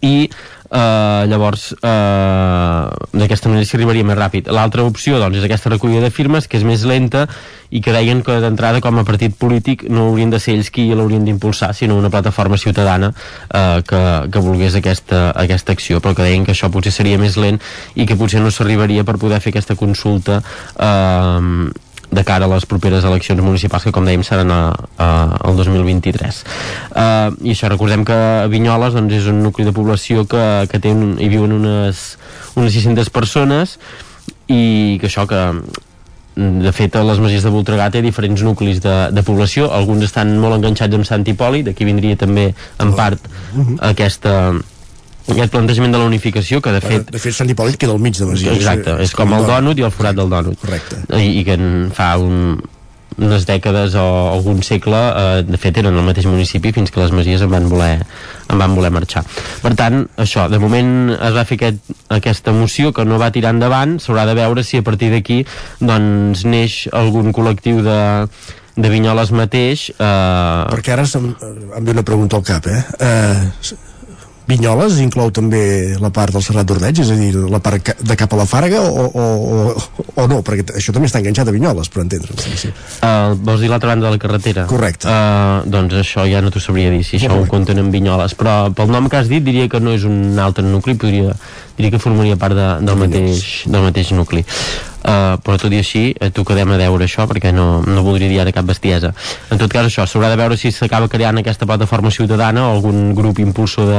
[0.00, 0.30] i
[0.72, 4.48] eh, llavors eh, d'aquesta manera s'hi arribaria més ràpid.
[4.54, 7.26] L'altra opció doncs és aquesta recollida de firmes que és més lenta
[7.72, 10.88] i que deien que d'entrada com a partit polític no haurien de ser ells qui
[10.92, 16.00] l'haurien d'impulsar sinó una plataforma ciutadana eh, que, que volgués aquesta, aquesta acció.
[16.00, 17.60] Però que deien que això potser seria més lent
[17.94, 20.42] i que potser no s'arribaria per poder fer aquesta consulta
[20.76, 24.62] eh, de cara a les properes eleccions municipals que com dèiem seran a,
[25.00, 25.08] a,
[25.48, 28.18] el 2023 uh, i això recordem que
[28.52, 32.04] Vinyoles doncs, és un nucli de població que, que té un, hi viuen unes,
[32.54, 33.78] unes 600 persones
[34.52, 35.40] i que això que
[36.36, 40.32] de fet, a les Masies de Voltregà té diferents nuclis de, de població, alguns estan
[40.40, 42.46] molt enganxats amb Sant Hipòlit, d'aquí vindria també
[42.80, 43.26] en part
[43.84, 44.54] aquesta
[45.28, 47.08] aquest plantejament de la unificació que de fet...
[47.12, 48.58] De fet, Sant Hipòlit queda al mig de Masies.
[48.58, 50.58] Exacte, és com el dònut i el forat del dònut.
[50.62, 51.02] Correcte.
[51.14, 52.56] I, i que en fa un,
[53.18, 57.12] unes dècades o algun segle eh, de fet eren el mateix municipi fins que les
[57.14, 57.98] Masies en van voler,
[58.48, 59.24] en van voler marxar
[59.62, 63.54] per tant, això, de moment es va fer aquest, aquesta moció que no va tirar
[63.56, 65.42] endavant s'haurà de veure si a partir d'aquí
[65.80, 68.00] doncs neix algun col·lectiu de,
[68.76, 70.66] de Vinyoles mateix eh...
[70.72, 71.32] perquè ara em,
[71.78, 72.82] em ve una pregunta al cap eh?
[73.00, 73.90] eh
[74.48, 78.32] Vinyoles inclou també la part del Serrat d'Ordeig, és a dir, la part de cap
[78.34, 81.90] a la Fàrega o, o, o, o no, perquè això també està enganxat a Vinyoles,
[81.92, 82.42] per entendre'ns.
[82.42, 82.72] Sí, sí.
[82.98, 84.66] Uh, vols dir l'altra banda de la carretera?
[84.70, 85.06] Correcte.
[85.06, 88.34] Uh, doncs això ja no t'ho sabria dir, si això ho compten en Vinyoles.
[88.38, 91.36] Però pel nom que has dit diria que no és un altre nucli, podria,
[91.78, 94.42] diria que formaria part de, del, mateix, del mateix nucli.
[95.02, 98.38] Uh, però tot i així, eh, quedem a veure això perquè no, no voldria dir
[98.38, 99.10] ara cap bestiesa.
[99.50, 103.10] En tot cas això, s'haurà de veure si s'acaba creant aquesta plataforma ciutadana o algun
[103.18, 103.90] grup impulsor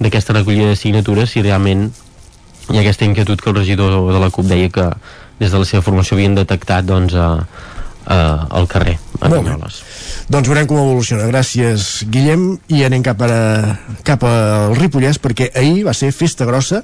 [0.00, 1.92] d'aquesta recollida de signatures si realment
[2.72, 4.90] hi ha aquesta inquietud que el regidor de la CUP deia que
[5.38, 7.46] des de la seva formació havien detectat doncs, a,
[8.06, 8.18] a,
[8.50, 9.30] al carrer a.
[9.30, 9.80] Vinyoles.
[10.32, 11.26] Doncs veurem com evoluciona.
[11.30, 12.46] Gràcies, Guillem.
[12.72, 13.76] I anem cap, a,
[14.06, 16.82] cap al Ripollès, perquè ahir va ser festa grossa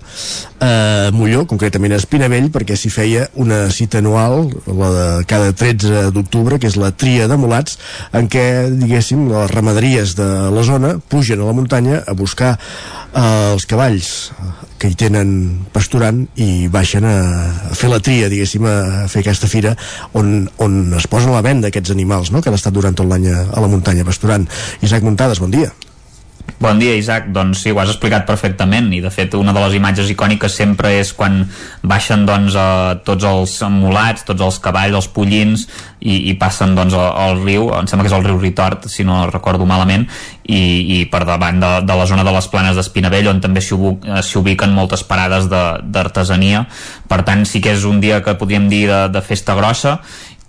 [0.62, 6.08] a Molló, concretament a Espinavell, perquè s'hi feia una cita anual, la de cada 13
[6.14, 7.78] d'octubre, que és la tria de mulats,
[8.14, 12.56] en què, diguéssim, les ramaderies de la zona pugen a la muntanya a buscar
[13.14, 14.10] eh, els cavalls
[14.82, 15.30] que hi tenen
[15.74, 17.14] pasturant i baixen a,
[17.70, 19.76] a fer la tria, diguéssim, a fer aquesta fira
[20.18, 23.06] on, on es posen a la venda aquests animals, no?, que han estat durant tot
[23.06, 24.48] l'any a, a la muntanya pasturant.
[24.82, 25.70] Isaac Muntades, bon dia.
[26.62, 27.32] Bon dia, Isaac.
[27.34, 30.92] Doncs sí, ho has explicat perfectament i de fet una de les imatges icòniques sempre
[30.94, 31.40] és quan
[31.82, 35.64] baixen doncs, a tots els mulats, tots els cavalls, els pollins
[35.98, 39.24] i, i passen doncs, al, riu, em sembla que és el riu Ritort, si no
[39.32, 40.06] recordo malament,
[40.46, 40.62] i,
[41.00, 44.22] i per davant de, de la zona de les planes d'Espinavell on també s'hi eh,
[44.38, 46.68] ubiquen moltes parades de- d'artesania.
[47.10, 49.98] Per tant, sí que és un dia que podríem dir de, de festa grossa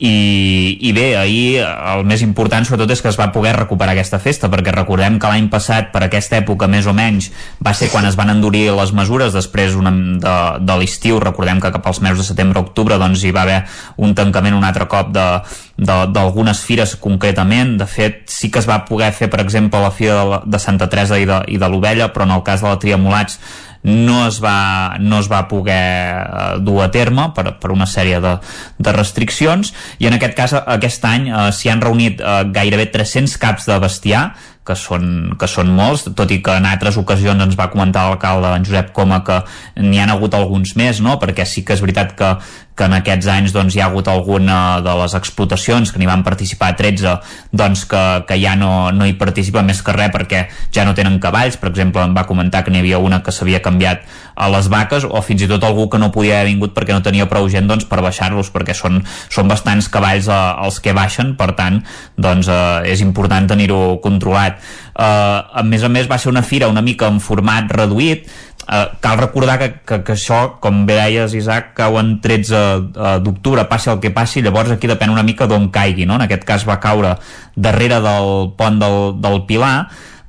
[0.04, 4.20] i, i bé, ahir el més important sobretot és que es va poder recuperar aquesta
[4.20, 7.30] festa perquè recordem que l'any passat per aquesta època més o menys
[7.64, 11.22] va ser quan es van endurir les mesures després una, de, de l'estiu.
[11.24, 13.62] Recordem que cap als mesos de setembre-octubre doncs hi va haver
[13.96, 17.78] un tancament un altre cop d'algunes fires concretament.
[17.80, 20.92] De fet sí que es va poder fer per exemple la fira de, de Santa
[20.92, 23.40] Teresa i de, i de l'Ovella però en el cas de la Tria Mulats
[23.84, 28.22] no es va, no es va poder eh, dur a terme per, per una sèrie
[28.24, 28.38] de,
[28.80, 33.38] de restriccions i en aquest cas aquest any eh, s'hi han reunit eh, gairebé 300
[33.42, 34.24] caps de bestiar
[34.64, 38.54] que són, que són molts, tot i que en altres ocasions ens va comentar l'alcalde
[38.56, 39.42] en Josep Coma que
[39.84, 41.18] n'hi han hagut alguns més, no?
[41.20, 42.30] perquè sí que és veritat que,
[42.76, 46.24] que en aquests anys doncs, hi ha hagut alguna de les explotacions que n'hi van
[46.26, 47.16] participar 13
[47.54, 51.20] doncs que, que ja no, no hi participa més que res perquè ja no tenen
[51.22, 54.70] cavalls, per exemple em va comentar que n'hi havia una que s'havia canviat a les
[54.74, 57.48] vaques o fins i tot algú que no podia haver vingut perquè no tenia prou
[57.52, 61.84] gent doncs, per baixar-los perquè són, són bastants cavalls eh, els que baixen, per tant
[62.18, 64.58] doncs, eh, és important tenir-ho controlat.
[64.94, 68.26] Eh, a més a més va ser una fira una mica en format reduït
[68.64, 73.18] Uh, cal recordar que, que, que això, com bé deies Isaac, cau en 13 uh,
[73.20, 76.16] d'octubre, passi el que passi, llavors aquí depèn una mica d'on caigui, no?
[76.16, 77.18] En aquest cas va caure
[77.60, 79.76] darrere del pont del, del Pilar,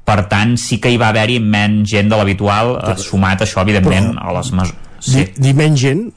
[0.04, 4.16] per tant sí que hi va haver-hi menys gent de l'habitual, uh, sumat això, evidentment,
[4.18, 4.80] a les mesures.
[5.04, 5.28] Sí.
[5.38, 6.08] Dir menys gent,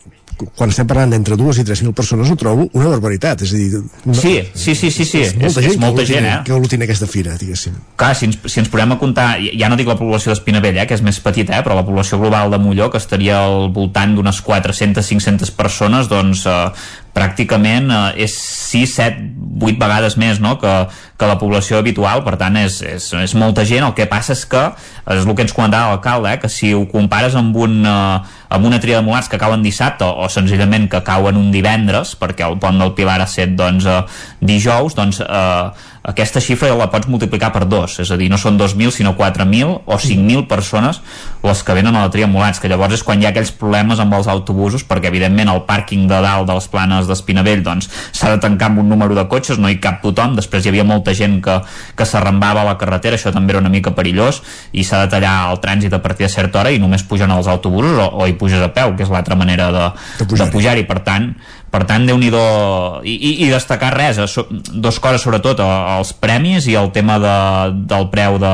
[0.56, 3.80] quan estem parlant d'entre 2 i 3.000 persones ho trobo una barbaritat, és a dir...
[4.06, 5.22] No, Sí, sí, sí, sí, sí.
[5.26, 6.36] És molta És- gent, és molta que gent, eh?
[6.46, 7.74] que aglutina aquesta fira, diguéssim.
[7.98, 9.28] Clar, si ens, si ens posem a comptar,
[9.58, 12.20] ja no dic la població d'Espinavell, eh, que és més petita, eh, però la població
[12.22, 16.70] global de Molló, que estaria al voltant d'unes 400-500 persones, doncs eh,
[17.18, 19.28] pràcticament eh, és 6, 7,
[19.58, 20.56] 8 vegades més no?
[20.62, 20.74] que,
[21.18, 24.46] que la població habitual, per tant és, és, és molta gent, el que passa és
[24.50, 24.64] que
[25.08, 28.70] és el que ens comentava l'alcalde, eh, que si ho compares amb, un, eh, amb
[28.70, 32.60] una tria de mulats que cauen dissabte o senzillament que cauen un divendres, perquè el
[32.62, 34.02] pont del Pilar ha set doncs, eh,
[34.54, 38.56] dijous, doncs eh, aquesta xifra la pots multiplicar per dos, és a dir, no són
[38.60, 41.02] 2.000 sinó 4.000 o 5.000 persones
[41.44, 44.00] les que venen a la tria mulats, que llavors és quan hi ha aquells problemes
[44.00, 48.32] amb els autobusos, perquè evidentment el pàrquing de dalt de les planes d'Espinavell doncs s'ha
[48.32, 51.12] de tancar amb un número de cotxes, no hi cap tothom, després hi havia molta
[51.18, 51.60] gent que,
[52.00, 55.36] que s'arrambava a la carretera, això també era una mica perillós i s'ha de tallar
[55.52, 58.40] el trànsit a partir de certa hora i només pugen als autobusos o, o hi
[58.40, 59.88] puges a peu, que és l'altra manera de,
[60.24, 61.34] de pujar-hi, per tant
[61.68, 65.60] per tant, déu nhi i, i, i destacar res, so, dos coses sobretot,
[65.98, 67.38] els premis i el tema de,
[67.90, 68.54] del preu de,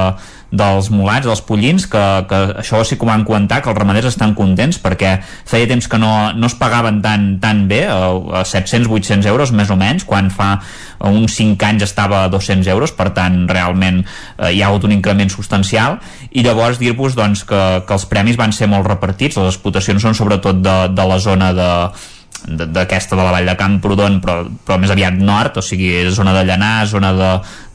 [0.53, 4.11] dels mulats, dels pollins, que, que això sí que ho van comentar, que els ramaders
[4.11, 5.15] estan contents perquè
[5.49, 9.77] feia temps que no, no es pagaven tan, tan bé, a 700-800 euros més o
[9.79, 10.55] menys, quan fa
[11.09, 14.93] uns 5 anys estava a 200 euros, per tant realment eh, hi ha hagut un
[14.93, 15.97] increment substancial.
[16.31, 20.17] I llavors dir-vos doncs, que, que els premis van ser molt repartits, les explotacions són
[20.17, 21.71] sobretot de, de la zona de,
[22.43, 26.43] d'aquesta de, la vall de Camprodon però, però més aviat nord, o sigui zona de
[26.47, 27.29] Llanà, zona de,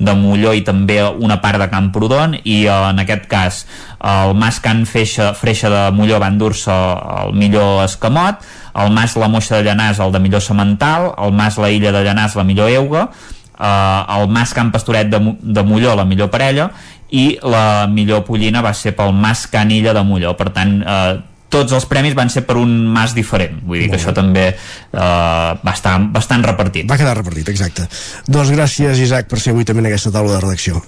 [0.05, 3.62] de Molló i també una part de Camprodon i eh, en aquest cas
[3.98, 6.74] el mas Can Freixa, Freixa de Molló va endur-se
[7.22, 8.44] el millor escamot
[8.78, 12.05] el mas La Moixa de Llanàs el de millor semental, el mas La Illa de
[12.05, 16.70] Llanàs la millor euga eh, el mas Can Pastoret de, de Molló la millor parella
[17.10, 20.35] i la millor pollina va ser pel mas Canilla de Molló.
[20.36, 21.16] Per tant eh,
[21.49, 23.61] tots els premis van ser per un mas diferent.
[23.65, 26.89] Vull dir que això també eh, va estar bastant repartit.
[26.91, 27.89] Va quedar repartit, exacte.
[28.29, 30.83] Doncs gràcies Isaac per ser avui també en aquesta taula de redacció.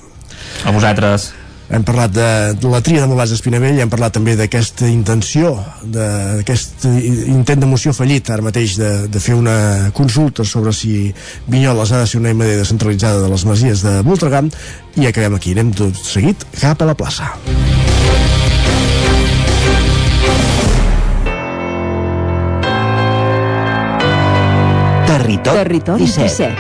[0.65, 1.31] A vosaltres.
[1.70, 2.28] Hem parlat de,
[2.66, 5.53] la tria de Malats d'Espinavell hem parlat també d'aquesta intenció
[5.95, 6.82] d'aquest
[7.31, 11.15] intent de moció fallit ara mateix de, de fer una consulta sobre si
[11.47, 14.43] Vinyoles ha de ser una MD descentralitzada de les masies de Voltregà
[14.99, 17.31] i acabem aquí, anem tot seguit cap a la plaça
[25.39, 26.27] Territori, Territori 17.
[26.27, 26.55] 17.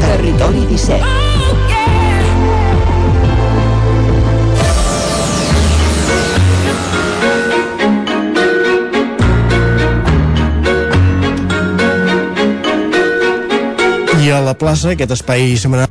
[0.00, 1.04] Territori 17.
[14.24, 15.90] I a la plaça, aquest espai setmanal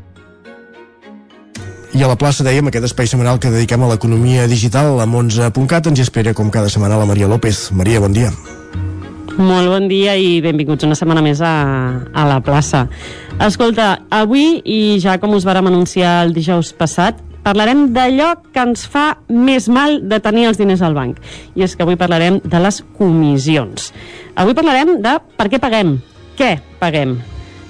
[1.93, 5.91] i a la plaça, dèiem, aquest espai setmanal que dediquem a l'economia digital, a 11.cat,
[5.91, 7.69] ens hi espera, com cada setmana, la Maria López.
[7.69, 8.33] Maria, bon dia.
[9.33, 11.53] Molt bon dia i benvinguts una setmana més a,
[12.13, 12.83] a la plaça.
[13.41, 18.85] Escolta, avui, i ja com us vàrem anunciar el dijous passat, parlarem d'allò que ens
[18.85, 21.17] fa més mal de tenir els diners al banc.
[21.57, 23.89] I és que avui parlarem de les comissions.
[24.37, 25.97] Avui parlarem de per què paguem,
[26.37, 27.17] què paguem,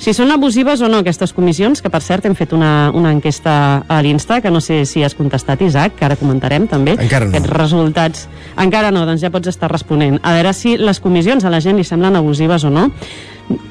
[0.04, 3.54] si són abusives o no aquestes comissions, que per cert hem fet una, una enquesta
[3.88, 6.98] a l'Insta, que no sé si has contestat, Isaac, que ara comentarem també.
[7.00, 7.32] Encara no.
[7.32, 8.26] Aquests resultats.
[8.60, 10.20] Encara no, doncs ja pots estar responent.
[10.20, 12.90] A veure si les comissions a la gent li semblen abusives o no.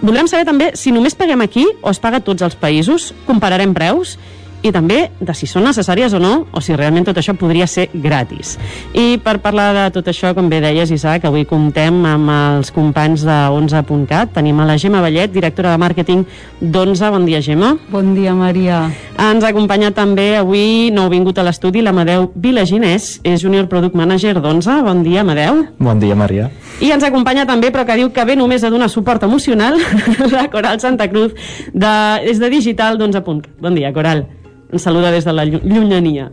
[0.00, 3.10] Voldrem saber també si només paguem aquí o es paga a tots els països.
[3.28, 4.16] Compararem preus
[4.62, 7.89] i també de si són necessàries o no, o si realment tot això podria ser
[7.93, 8.55] gratis.
[8.94, 13.24] I per parlar de tot això, com bé deies, Isaac, avui comptem amb els companys
[13.26, 14.32] de 11.cat.
[14.36, 16.24] Tenim a la Gemma Vallet, directora de màrqueting
[16.60, 17.10] d'11.
[17.12, 17.72] Bon dia, Gemma.
[17.90, 18.84] Bon dia, Maria.
[19.18, 24.39] Ens acompanya també avui, no ha vingut a l'estudi, l'Amadeu Vilaginès, és Junior Product Manager
[24.39, 24.78] d'11.
[24.86, 25.64] Bon dia, Amadeu.
[25.82, 26.51] Bon dia, Maria.
[26.82, 29.78] I ens acompanya també, però que diu que ve només a donar suport emocional,
[30.34, 31.34] la Coral Santa Cruz,
[31.74, 31.97] de,
[32.30, 33.51] és de Digital d'11.cat.
[33.62, 34.26] Bon dia, Coral
[34.72, 36.30] ens saluda des de la llunyania.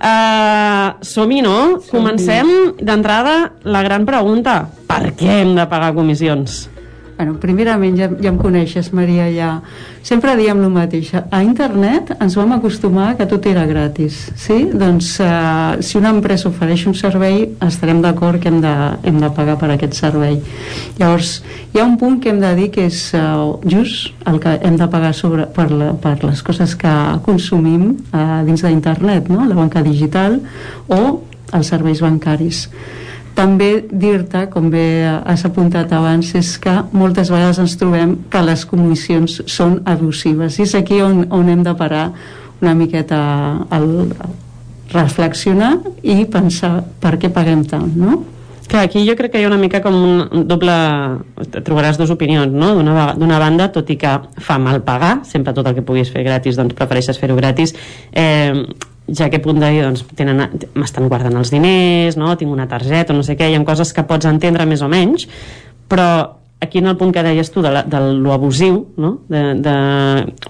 [0.00, 1.80] Uh, Som-hi, no?
[1.82, 4.62] Som Comencem d'entrada la gran pregunta.
[4.88, 6.68] Per què hem de pagar comissions?
[7.20, 9.48] Bueno, primerament, ja, ja em coneixes, Maria, ja.
[10.00, 11.10] Sempre diem el mateix.
[11.20, 14.54] A internet ens vam acostumar que tot era gratis, sí?
[14.72, 18.72] Doncs eh, si una empresa ofereix un servei, estarem d'acord que hem de,
[19.04, 20.38] hem de pagar per aquest servei.
[20.96, 21.34] Llavors,
[21.74, 23.20] hi ha un punt que hem de dir que és eh,
[23.68, 26.94] just el que hem de pagar sobre, per, la, per les coses que
[27.28, 29.44] consumim eh, dins d'internet, no?
[29.44, 30.40] la banca digital
[30.88, 31.02] o
[31.52, 32.64] els serveis bancaris
[33.40, 38.66] també dir-te, com bé has apuntat abans, és que moltes vegades ens trobem que les
[38.68, 42.10] comissions són abusives i és aquí on, on hem de parar
[42.60, 43.20] una miqueta
[43.72, 43.88] al
[44.92, 48.20] reflexionar i pensar per què paguem tant, no?
[48.70, 50.74] Clar, aquí jo crec que hi ha una mica com un doble...
[51.56, 52.76] Trobaràs dues opinions, no?
[52.78, 56.60] D'una banda, tot i que fa mal pagar, sempre tot el que puguis fer gratis,
[56.60, 57.74] doncs prefereixes fer-ho gratis,
[58.12, 58.52] eh,
[59.16, 60.04] ja que punt de dir, doncs,
[60.74, 62.34] m'estan guardant els diners, no?
[62.38, 65.26] tinc una targeta, no sé què, hi ha coses que pots entendre més o menys,
[65.90, 66.10] però
[66.60, 69.12] aquí en el punt que deies tu de, la, de lo abusiu, no?
[69.32, 69.74] de, de,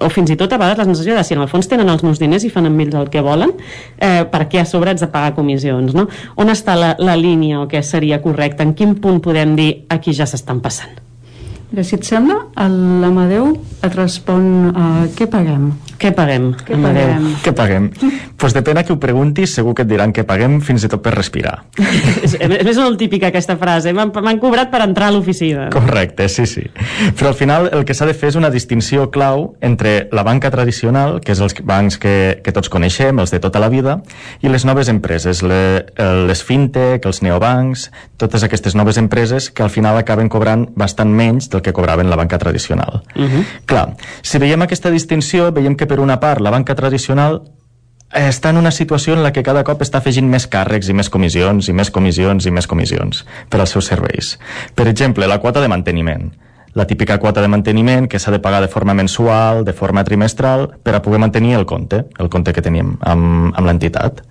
[0.02, 2.02] o fins i tot a vegades la sensació de si en el fons tenen els
[2.04, 3.54] meus diners i fan amb ells el que volen,
[3.96, 5.94] eh, per què a sobre haig de pagar comissions?
[5.94, 6.08] No?
[6.42, 8.66] On està la, la línia o què seria correcte?
[8.66, 10.98] En quin punt podem dir aquí ja s'estan passant?
[11.70, 13.52] Mira, si et sembla, l'Amadeu
[13.86, 15.70] et respon uh, què paguem?
[16.00, 16.50] Què paguem?
[16.64, 17.24] Què paguem?
[17.44, 17.90] Què paguem?
[17.92, 20.88] Doncs pues depèn a qui ho preguntis, segur que et diran que paguem fins i
[20.88, 21.58] tot per respirar.
[22.24, 23.92] és, és més molt típica aquesta frase.
[23.92, 25.66] M'han cobrat per entrar a l'oficina.
[25.74, 26.64] Correcte, sí, sí.
[27.18, 30.48] Però al final el que s'ha de fer és una distinció clau entre la banca
[30.54, 33.98] tradicional, que és els bancs que, que tots coneixem, els de tota la vida,
[34.40, 35.60] i les noves empreses, le,
[36.30, 41.50] les fintech, els neobancs, totes aquestes noves empreses que al final acaben cobrant bastant menys
[41.52, 43.02] del que cobraven la banca tradicional.
[43.14, 43.44] Uh -huh.
[43.66, 43.86] Clar,
[44.22, 47.40] si veiem aquesta distinció, veiem que per una part la banca tradicional
[48.16, 51.10] està en una situació en la que cada cop està afegint més càrrecs i més
[51.10, 54.36] comissions i més comissions i més comissions per als seus serveis.
[54.74, 56.30] Per exemple, la quota de manteniment.
[56.74, 60.68] La típica quota de manteniment que s'ha de pagar de forma mensual, de forma trimestral,
[60.82, 64.22] per a poder mantenir el compte, el compte que tenim amb, amb l'entitat.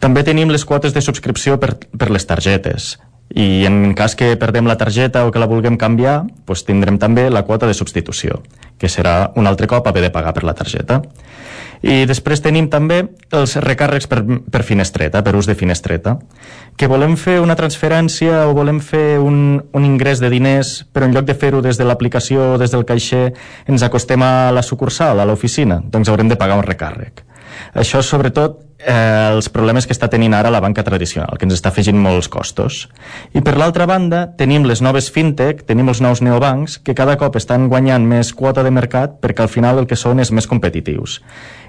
[0.00, 2.98] També tenim les quotes de subscripció per, per les targetes,
[3.30, 7.28] i en cas que perdem la targeta o que la vulguem canviar, doncs tindrem també
[7.30, 8.42] la quota de substitució,
[8.78, 11.00] que serà un altre cop haver de pagar per la targeta.
[11.80, 12.98] I després tenim també
[13.32, 16.18] els recàrrecs per, per finestreta, per ús de finestreta,
[16.76, 21.16] que volem fer una transferència o volem fer un, un ingrés de diners, però en
[21.16, 23.30] lloc de fer-ho des de l'aplicació o des del caixer
[23.64, 27.24] ens acostem a la sucursal, a l'oficina, doncs haurem de pagar un recàrrec.
[27.74, 31.70] Això, sobretot, eh, els problemes que està tenint ara la banca tradicional, que ens està
[31.70, 32.88] afegint molts costos.
[33.34, 37.36] I per l'altra banda, tenim les noves fintech, tenim els nous neobancs, que cada cop
[37.36, 41.20] estan guanyant més quota de mercat perquè al final el que són és més competitius.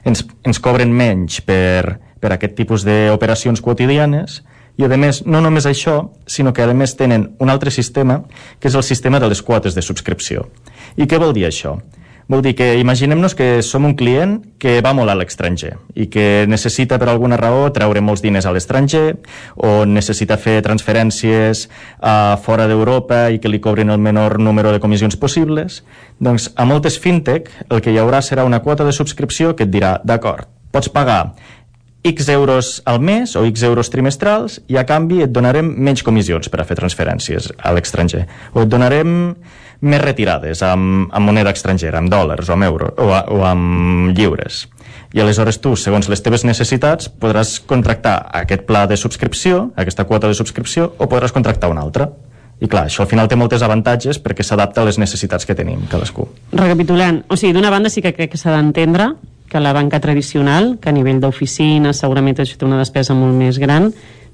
[0.06, 4.42] Ens, ens cobren menys per, per aquest tipus d'operacions quotidianes
[4.78, 8.22] i, a més, no només això, sinó que, a més, tenen un altre sistema,
[8.60, 10.48] que és el sistema de les quotes de subscripció.
[10.96, 11.78] I què vol dir això?
[12.32, 16.46] Vol dir que imaginem-nos que som un client que va molt a l'estranger i que
[16.48, 19.18] necessita per alguna raó treure molts diners a l'estranger
[19.60, 21.66] o necessita fer transferències
[22.00, 25.82] a fora d'Europa i que li cobrin el menor número de comissions possibles.
[26.24, 29.74] Doncs a moltes fintech el que hi haurà serà una quota de subscripció que et
[29.74, 31.34] dirà, d'acord, pots pagar
[32.08, 36.48] X euros al mes o X euros trimestrals i a canvi et donarem menys comissions
[36.48, 38.24] per a fer transferències a l'estranger.
[38.56, 39.36] O et donarem
[39.82, 44.66] més retirades amb, amb moneda estrangera, amb dòlars o amb euros o, o amb lliures.
[45.12, 50.30] I aleshores tu, segons les teves necessitats, podràs contractar aquest pla de subscripció, aquesta quota
[50.32, 52.08] de subscripció, o podràs contractar un altre.
[52.62, 55.82] I clar, això al final té moltes avantatges perquè s'adapta a les necessitats que tenim
[55.92, 56.28] cadascú.
[56.54, 59.16] Recapitulant, o sigui, d'una banda sí que crec que s'ha d'entendre
[59.52, 63.60] que la banca tradicional, que a nivell d'oficina segurament això té una despesa molt més
[63.60, 63.90] gran,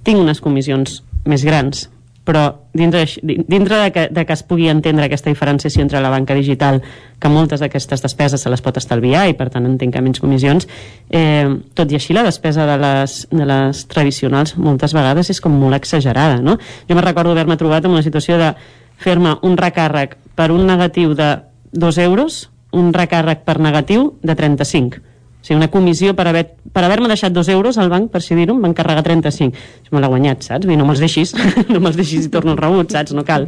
[0.05, 1.87] tinc unes comissions més grans,
[2.27, 2.43] però
[2.75, 6.81] dintre, dintre de, que, de que es pugui entendre aquesta diferenciació entre la banca digital,
[7.23, 10.67] que moltes d'aquestes despeses se les pot estalviar i per tant entenc que menys comissions,
[11.07, 15.55] eh, tot i així la despesa de les, de les tradicionals moltes vegades és com
[15.55, 16.57] molt exagerada, no?
[16.89, 18.51] Jo me recordo haver-me trobat en una situació de
[18.99, 21.37] fer-me un recàrrec per un negatiu de
[21.71, 25.16] 2 euros, un recàrrec per negatiu de 35 o
[25.47, 28.53] sigui, una comissió per haver-me per haver deixat dos euros al banc, per si dir-ho,
[28.53, 29.55] em van carregar 35.
[29.81, 30.67] Això me l'ha guanyat, saps?
[30.67, 31.33] I no me'ls deixis,
[31.73, 33.15] no me'ls deixis i torno el rebut, saps?
[33.17, 33.47] No cal.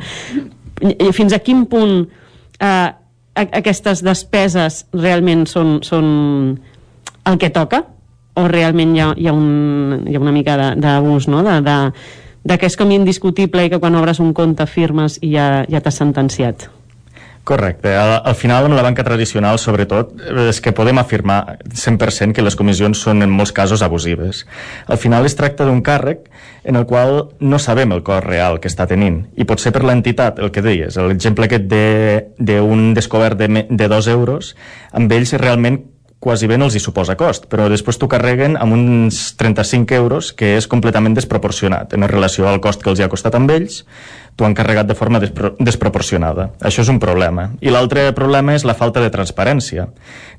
[0.80, 2.08] I fins a quin punt
[2.64, 2.90] eh,
[3.36, 6.10] aquestes despeses realment són, són
[7.28, 7.84] el que toca?
[8.40, 11.44] O realment hi ha, hi ha, un, hi ha una mica d'abús, no?
[11.46, 11.78] De, de,
[12.50, 15.84] de que és com indiscutible i que quan obres un compte firmes i ja, ja
[15.84, 16.70] t'has sentenciat?
[17.50, 17.96] Correcte.
[17.98, 20.12] Al, al final, amb la banca tradicional, sobretot,
[20.46, 24.44] és que podem afirmar 100% que les comissions són en molts casos abusives.
[24.86, 26.28] Al final es tracta d'un càrrec
[26.62, 29.24] en el qual no sabem el cost real que està tenint.
[29.34, 33.90] I pot ser per l'entitat, el que deies, l'exemple aquest d'un de, descobert de, de
[33.90, 34.54] dos euros,
[34.94, 35.82] amb ells realment
[36.20, 40.34] quasi bé no els hi suposa cost, però després t'ho carreguen amb uns 35 euros,
[40.34, 43.86] que és completament desproporcionat en relació al cost que els hi ha costat amb ells,
[44.36, 46.50] t'ho han carregat de forma despro desproporcionada.
[46.64, 47.50] Això és un problema.
[47.60, 49.88] I l'altre problema és la falta de transparència.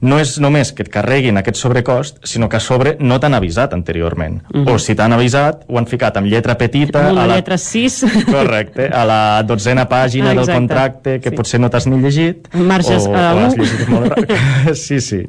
[0.00, 3.74] No és només que et carreguin aquest sobrecost, sinó que a sobre no t'han avisat
[3.76, 4.40] anteriorment.
[4.54, 4.74] Uh -huh.
[4.74, 7.08] O si t'han avisat, ho han ficat amb lletra petita...
[7.10, 8.04] Amb a la lletra 6.
[8.32, 11.36] Correcte, a la dotzena pàgina Ah, del contracte, que Sí.
[11.36, 12.48] potser no t'has ni llegit.
[12.54, 13.56] Marges o, a o has u.
[13.58, 14.14] llegit molt
[14.74, 15.26] sí, sí.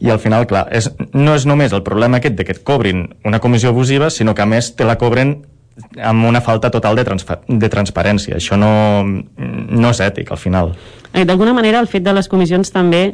[0.00, 3.06] I al final, clar, és, no és només el problema aquest de que et cobrin
[3.24, 5.38] una comissió abusiva, sinó que a més te la cobren
[6.02, 8.36] amb una falta total de, de transparència.
[8.36, 8.72] Això no,
[9.04, 10.74] no és ètic, al final.
[11.12, 13.10] Eh, D'alguna manera, el fet de les comissions també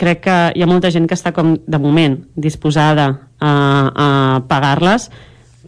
[0.00, 4.06] crec que hi ha molta gent que està com, de moment, disposada a, a
[4.48, 5.10] pagar-les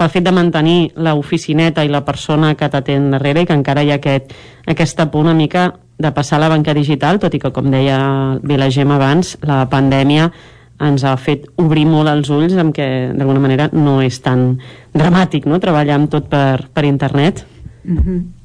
[0.03, 3.93] pel fet de mantenir l'oficineta i la persona que t'atén darrere i que encara hi
[3.93, 4.33] ha aquest,
[4.67, 5.69] aquesta por una mica
[6.03, 8.01] de passar a la banca digital, tot i que, com deia
[8.43, 10.33] bé la Gemma abans, la pandèmia
[10.83, 14.57] ens ha fet obrir molt els ulls amb que d'alguna manera no és tan
[14.91, 15.61] dramàtic no?
[15.63, 17.47] treballar amb tot per, per internet
[17.85, 18.42] Mhm.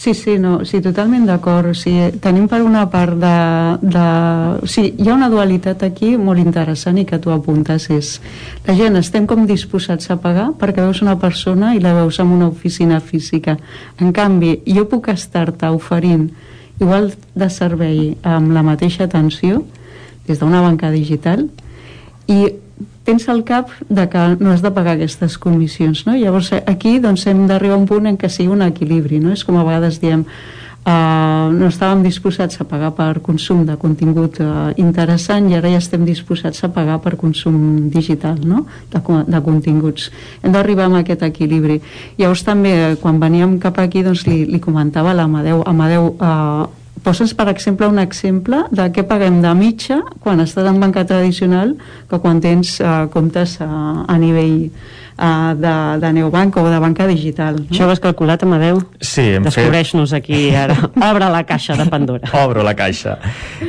[0.00, 1.74] Sí, sí, no, sí, totalment d'acord.
[1.74, 3.32] O sigui, tenim per una part de,
[3.82, 4.04] de...
[4.64, 8.14] O sigui, hi ha una dualitat aquí molt interessant i que tu apuntes és
[8.64, 12.32] la gent estem com disposats a pagar perquè veus una persona i la veus en
[12.32, 13.58] una oficina física.
[14.00, 16.30] En canvi, jo puc estar-te oferint
[16.80, 19.66] igual de servei amb la mateixa atenció
[20.24, 21.44] des d'una banca digital
[22.24, 22.40] i
[23.04, 26.16] tens al cap de que no has de pagar aquestes comissions, no?
[26.16, 29.34] Llavors aquí doncs, hem d'arribar a un punt en què sigui un equilibri, no?
[29.34, 30.26] És com a vegades diem
[30.80, 35.76] Uh, no estàvem disposats a pagar per consum de contingut uh, interessant i ara ja
[35.76, 38.62] estem disposats a pagar per consum digital no?
[38.88, 40.08] de, de continguts
[40.40, 41.82] hem d'arribar a aquest equilibri
[42.16, 46.64] llavors també eh, quan veníem cap aquí doncs li, li comentava l'Amadeu Amadeu, uh,
[47.04, 51.74] poses per exemple un exemple de què paguem de mitja quan estàs en banca tradicional
[52.10, 57.06] que quan tens uh, comptes uh, a nivell uh, de, de neobanc o de banca
[57.08, 57.58] digital.
[57.62, 57.66] No?
[57.70, 58.82] Això ho has calculat, Amadeu?
[59.00, 60.76] Sí, hem Descobreix-nos aquí ara.
[61.10, 62.30] Obre la caixa de Pandora.
[62.44, 63.18] Obro la caixa.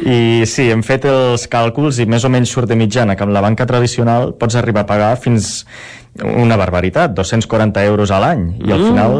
[0.03, 3.35] I sí, hem fet els càlculs i més o menys surt de mitjana que amb
[3.35, 5.61] la banca tradicional pots arribar a pagar fins
[6.21, 8.87] una barbaritat, 240 euros a l'any i al Mm.
[8.91, 9.13] final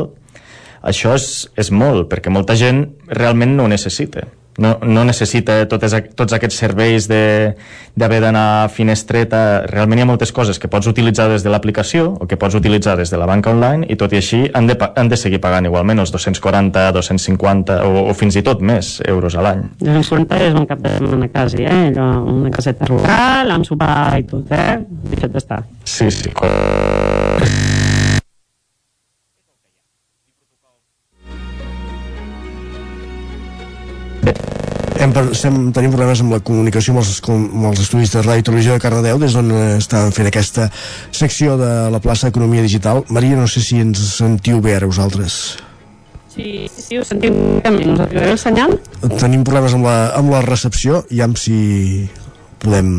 [0.84, 4.28] això és, és molt, perquè molta gent realment no ho necessita.
[4.62, 7.54] No, no necessita totes, tots aquests serveis de-
[7.96, 9.62] d'haver d'anar a finestreta.
[9.66, 12.98] Realment hi ha moltes coses que pots utilitzar des de l'aplicació o que pots utilitzar
[13.00, 15.66] des de la banca online i tot i així han de, han de seguir pagant
[15.66, 19.64] igualment els 240, 250 o, o fins i tot més euros a l'any.
[19.80, 21.78] 240 és un cap de setmana quasi, eh?
[21.96, 24.82] Allò, una caseta rural, amb sopar i tot, eh?
[25.16, 25.64] Deixa't d'estar.
[25.86, 26.30] Sí, sí.
[35.02, 38.44] Hem, estem, tenim problemes amb la comunicació amb els, com, amb els estudis de Ràdio
[38.44, 40.68] i Televisió de Cardedeu, des d'on eh, estàvem fent aquesta
[41.10, 43.02] secció de la plaça d'Economia Digital.
[43.10, 45.58] Maria, no sé si ens sentiu bé ara vosaltres.
[46.30, 47.34] Sí, sí, sí, ho sentim
[47.66, 47.74] bé.
[47.82, 48.78] Us arribarà el senyal?
[49.18, 51.58] Tenim problemes amb la, amb la recepció, i amb si
[52.62, 52.94] podem...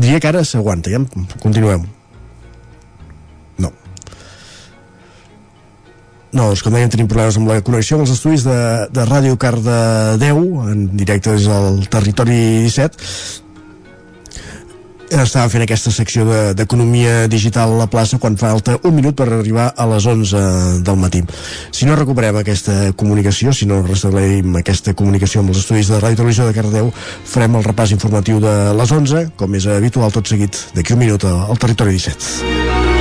[0.00, 1.04] Diria que ara s'aguanta, ja
[1.44, 1.84] continuem.
[6.32, 8.56] No, doncs com dèiem tenim problemes amb la connexió amb els estudis de,
[8.94, 10.38] de Ràdio Cardedeu
[10.70, 12.36] en directe des del territori
[12.68, 13.40] 17
[15.10, 19.26] estava fent aquesta secció de- d'economia digital a la plaça quan falta un minut per
[19.26, 20.38] arribar a les 11
[20.86, 21.24] del matí.
[21.74, 26.22] Si no recuperem aquesta comunicació, si no restablim aquesta comunicació amb els estudis de Ràdio
[26.22, 26.92] Televisió de Cardedeu,
[27.26, 31.26] farem el repàs informatiu de les 11, com és habitual tot seguit d'aquí un minut
[31.26, 32.99] al territori 17.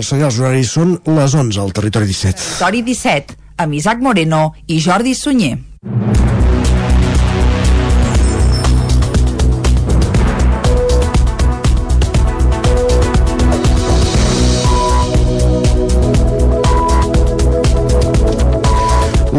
[0.00, 2.46] Els senyals horaris, són les 11 al territori 17.
[2.60, 5.58] Territori 17, amb Isaac Moreno i Jordi Sunyer.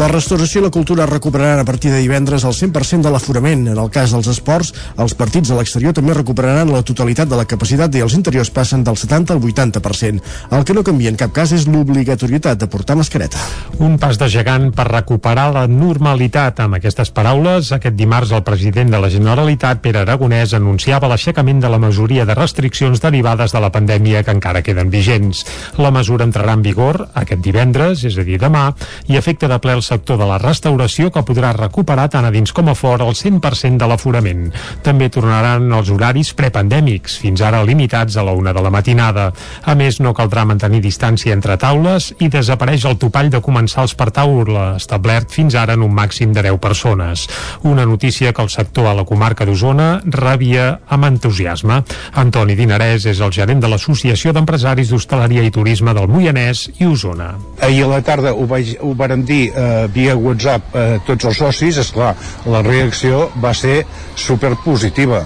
[0.02, 3.68] La restauració i la cultura recuperaran a partir de divendres el 100% de l'aforament.
[3.70, 7.44] En el cas dels esports, els partits a l'exterior també recuperaran la totalitat de la
[7.46, 10.18] capacitat i els interiors passen del 70 al 80%.
[10.58, 13.38] El que no canvia en cap cas és l'obligatorietat de portar mascareta.
[13.78, 16.58] Un pas de gegant per recuperar la normalitat.
[16.66, 21.70] Amb aquestes paraules, aquest dimarts el president de la Generalitat, Pere Aragonès, anunciava l'aixecament de
[21.70, 25.46] la majoria de restriccions derivades de la pandèmia que encara queden vigents.
[25.78, 28.72] La mesura entrarà en vigor aquest divendres, és a dir, demà,
[29.06, 32.52] i afecta de ple el sector de la restauració que podrà recuperar tant a dins
[32.56, 34.46] com a fora el 100% de l'aforament.
[34.84, 39.28] També tornaran els horaris prepandèmics, fins ara limitats a la una de la matinada.
[39.68, 44.08] A més, no caldrà mantenir distància entre taules i desapareix el topall de comensals per
[44.16, 47.26] taula, establert fins ara en un màxim de 10 persones.
[47.68, 51.82] Una notícia que el sector a la comarca d'Osona rebia amb entusiasme.
[52.22, 57.32] Antoni Dinarès és el gerent de l'Associació d'Empresaris d'Hostaleria i Turisme del Moianès i Osona.
[57.60, 61.42] Ahir a la tarda ho, vaig, ho vàrem dir eh, via WhatsApp a tots els
[61.42, 62.14] socis, és clar,
[62.46, 63.82] la reacció va ser
[64.14, 65.24] superpositiva.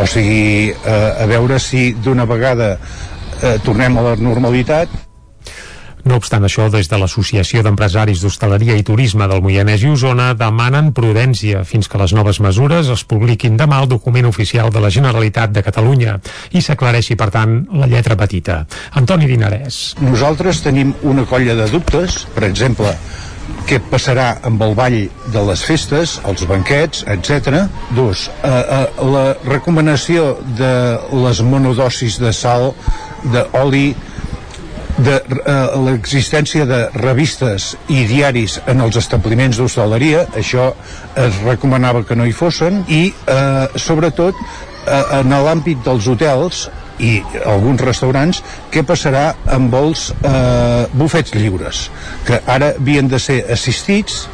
[0.00, 4.98] O sigui, eh, a veure si d'una vegada eh, tornem a la normalitat
[6.04, 10.92] no obstant això, des de l'Associació d'Empresaris d'Hostaleria i Turisme del Moianès i Osona demanen
[10.96, 15.52] prudència fins que les noves mesures es publiquin demà al document oficial de la Generalitat
[15.52, 16.16] de Catalunya
[16.56, 18.62] i s'aclareixi, per tant, la lletra petita.
[18.96, 19.80] Antoni Dinarès.
[20.00, 22.94] Nosaltres tenim una colla de dubtes, per exemple,
[23.68, 24.98] què passarà amb el ball
[25.34, 27.64] de les festes, els banquets, etc.
[27.96, 30.72] Dos, eh, eh, la recomanació de
[31.24, 32.72] les monodosis de sal,
[33.32, 33.90] d'oli,
[35.00, 35.54] de eh,
[35.86, 40.72] l'existència de revistes i diaris en els establiments d'hostaleria, això
[41.20, 46.66] es recomanava que no hi fossin, i eh, sobretot eh, en l'àmbit dels hotels
[47.00, 47.12] i
[47.48, 51.86] alguns restaurants, què passarà amb els eh, bufets lliures,
[52.28, 54.26] que ara havien de ser assistits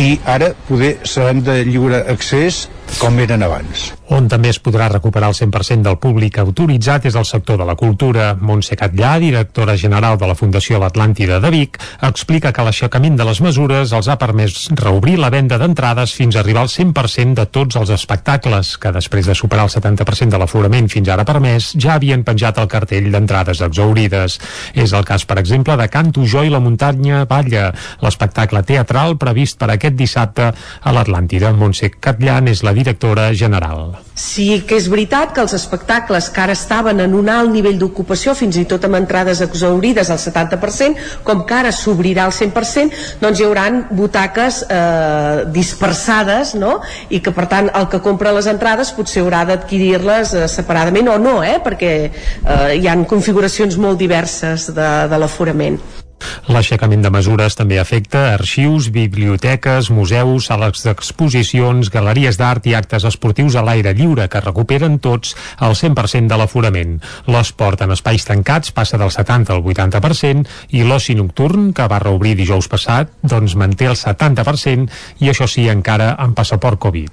[0.00, 2.68] i ara poder seran de lliure accés
[2.98, 3.90] com eren abans.
[4.10, 7.76] On també es podrà recuperar el 100% del públic autoritzat és el sector de la
[7.78, 8.32] cultura.
[8.34, 13.40] Montse Catllà, directora general de la Fundació L'Atlàntida de Vic, explica que l'aixecament de les
[13.44, 17.78] mesures els ha permès reobrir la venda d'entrades fins a arribar al 100% de tots
[17.78, 22.26] els espectacles, que després de superar el 70% de l'aforament fins ara permès, ja havien
[22.26, 24.40] penjat el cartell d'entrades exaurides.
[24.74, 27.70] És el cas, per exemple, de Canto Jo i la muntanya Balla,
[28.02, 31.54] l'espectacle teatral previst per aquest dissabte a l'Atlàntida.
[31.54, 33.92] Montse Catllà és la directora general.
[34.20, 38.34] Sí que és veritat que els espectacles que ara estaven en un alt nivell d'ocupació,
[38.36, 43.40] fins i tot amb entrades exaurides al 70%, com que ara s'obrirà al 100%, doncs
[43.40, 46.78] hi haurà butaques eh, dispersades, no?
[47.08, 51.18] I que per tant el que compra les entrades potser haurà d'adquirir-les eh, separadament o
[51.22, 51.58] no, eh?
[51.64, 55.80] Perquè eh, hi han configuracions molt diverses de, de l'aforament.
[56.50, 63.56] L'aixecament de mesures també afecta arxius, biblioteques, museus, sales d'exposicions, galeries d'art i actes esportius
[63.56, 66.96] a l'aire lliure que recuperen tots el 100% de l'aforament.
[67.30, 72.36] L'esport en espais tancats passa del 70 al 80% i l'oci nocturn, que va reobrir
[72.38, 74.88] dijous passat, doncs manté el 70%
[75.24, 77.10] i això sí encara amb passaport Covid.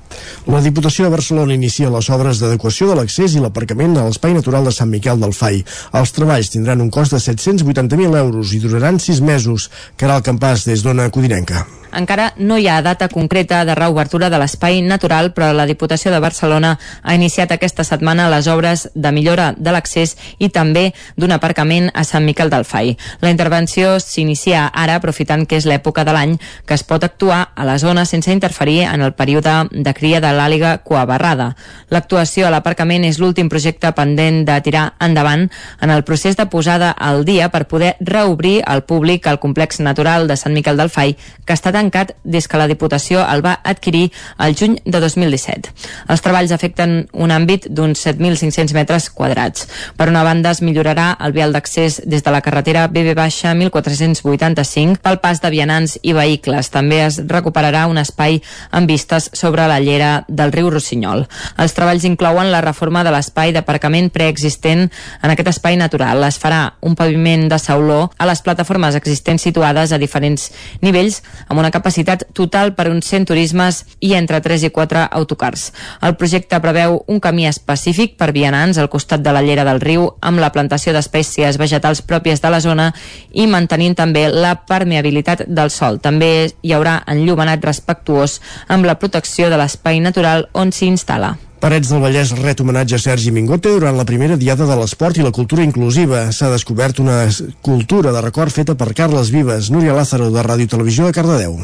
[0.51, 4.67] La Diputació de Barcelona inicia les obres d'adequació de l'accés i l'aparcament a l'espai natural
[4.67, 5.63] de Sant Miquel del Fai.
[5.97, 9.69] Els treballs tindran un cost de 780.000 euros i duraran sis mesos.
[9.97, 11.65] Caral Campàs, des d'Ona Codinenca.
[11.97, 16.19] Encara no hi ha data concreta de reobertura de l'espai natural, però la Diputació de
[16.21, 21.89] Barcelona ha iniciat aquesta setmana les obres de millora de l'accés i també d'un aparcament
[21.97, 22.93] a Sant Miquel del Fai.
[23.25, 26.35] La intervenció s'inicia ara, aprofitant que és l'època de l'any
[26.67, 30.35] que es pot actuar a la zona sense interferir en el període de cria de
[30.37, 31.55] l'àliga coabarrada.
[31.89, 35.47] L'actuació a l'aparcament és l'últim projecte pendent de tirar endavant
[35.81, 40.27] en el procés de posada al dia per poder reobrir al públic el complex natural
[40.29, 41.86] de Sant Miquel del Fai, que està tancat
[42.23, 45.71] des que la Diputació el va adquirir el juny de 2017.
[46.09, 49.67] Els treballs afecten un àmbit d'uns 7.500 metres quadrats.
[49.97, 55.41] Per una banda, es millorarà el vial d'accés des de la carretera BB-1485 pel pas
[55.41, 56.69] de vianants i vehicles.
[56.73, 58.41] També es recuperarà un espai
[58.71, 61.27] amb vistes sobre la llera del riu Rossinyol.
[61.57, 66.23] Els treballs inclouen la reforma de l'espai d'aparcament preexistent en aquest espai natural.
[66.27, 70.51] Es farà un paviment de sauló a les plataformes existents situades a diferents
[70.81, 75.71] nivells amb una capacitat total per uns 100 turismes i entre 3 i 4 autocars.
[76.01, 80.09] El projecte preveu un camí específic per vianants al costat de la llera del riu
[80.21, 82.91] amb la plantació d'espècies vegetals pròpies de la zona
[83.33, 86.01] i mantenint també la permeabilitat del sol.
[86.03, 91.46] També hi haurà enllumenat respectuós amb la protecció de l'espai natural on s'hi instal·la.
[91.57, 95.25] Parets del Vallès ret homenatge a Sergi Mingote durant la primera diada de l'esport i
[95.25, 96.27] la cultura inclusiva.
[96.29, 97.17] S'ha descobert una
[97.65, 101.57] cultura de record feta per Carles Vives, Núria Lázaro, de Ràdio Televisió de Cardedeu.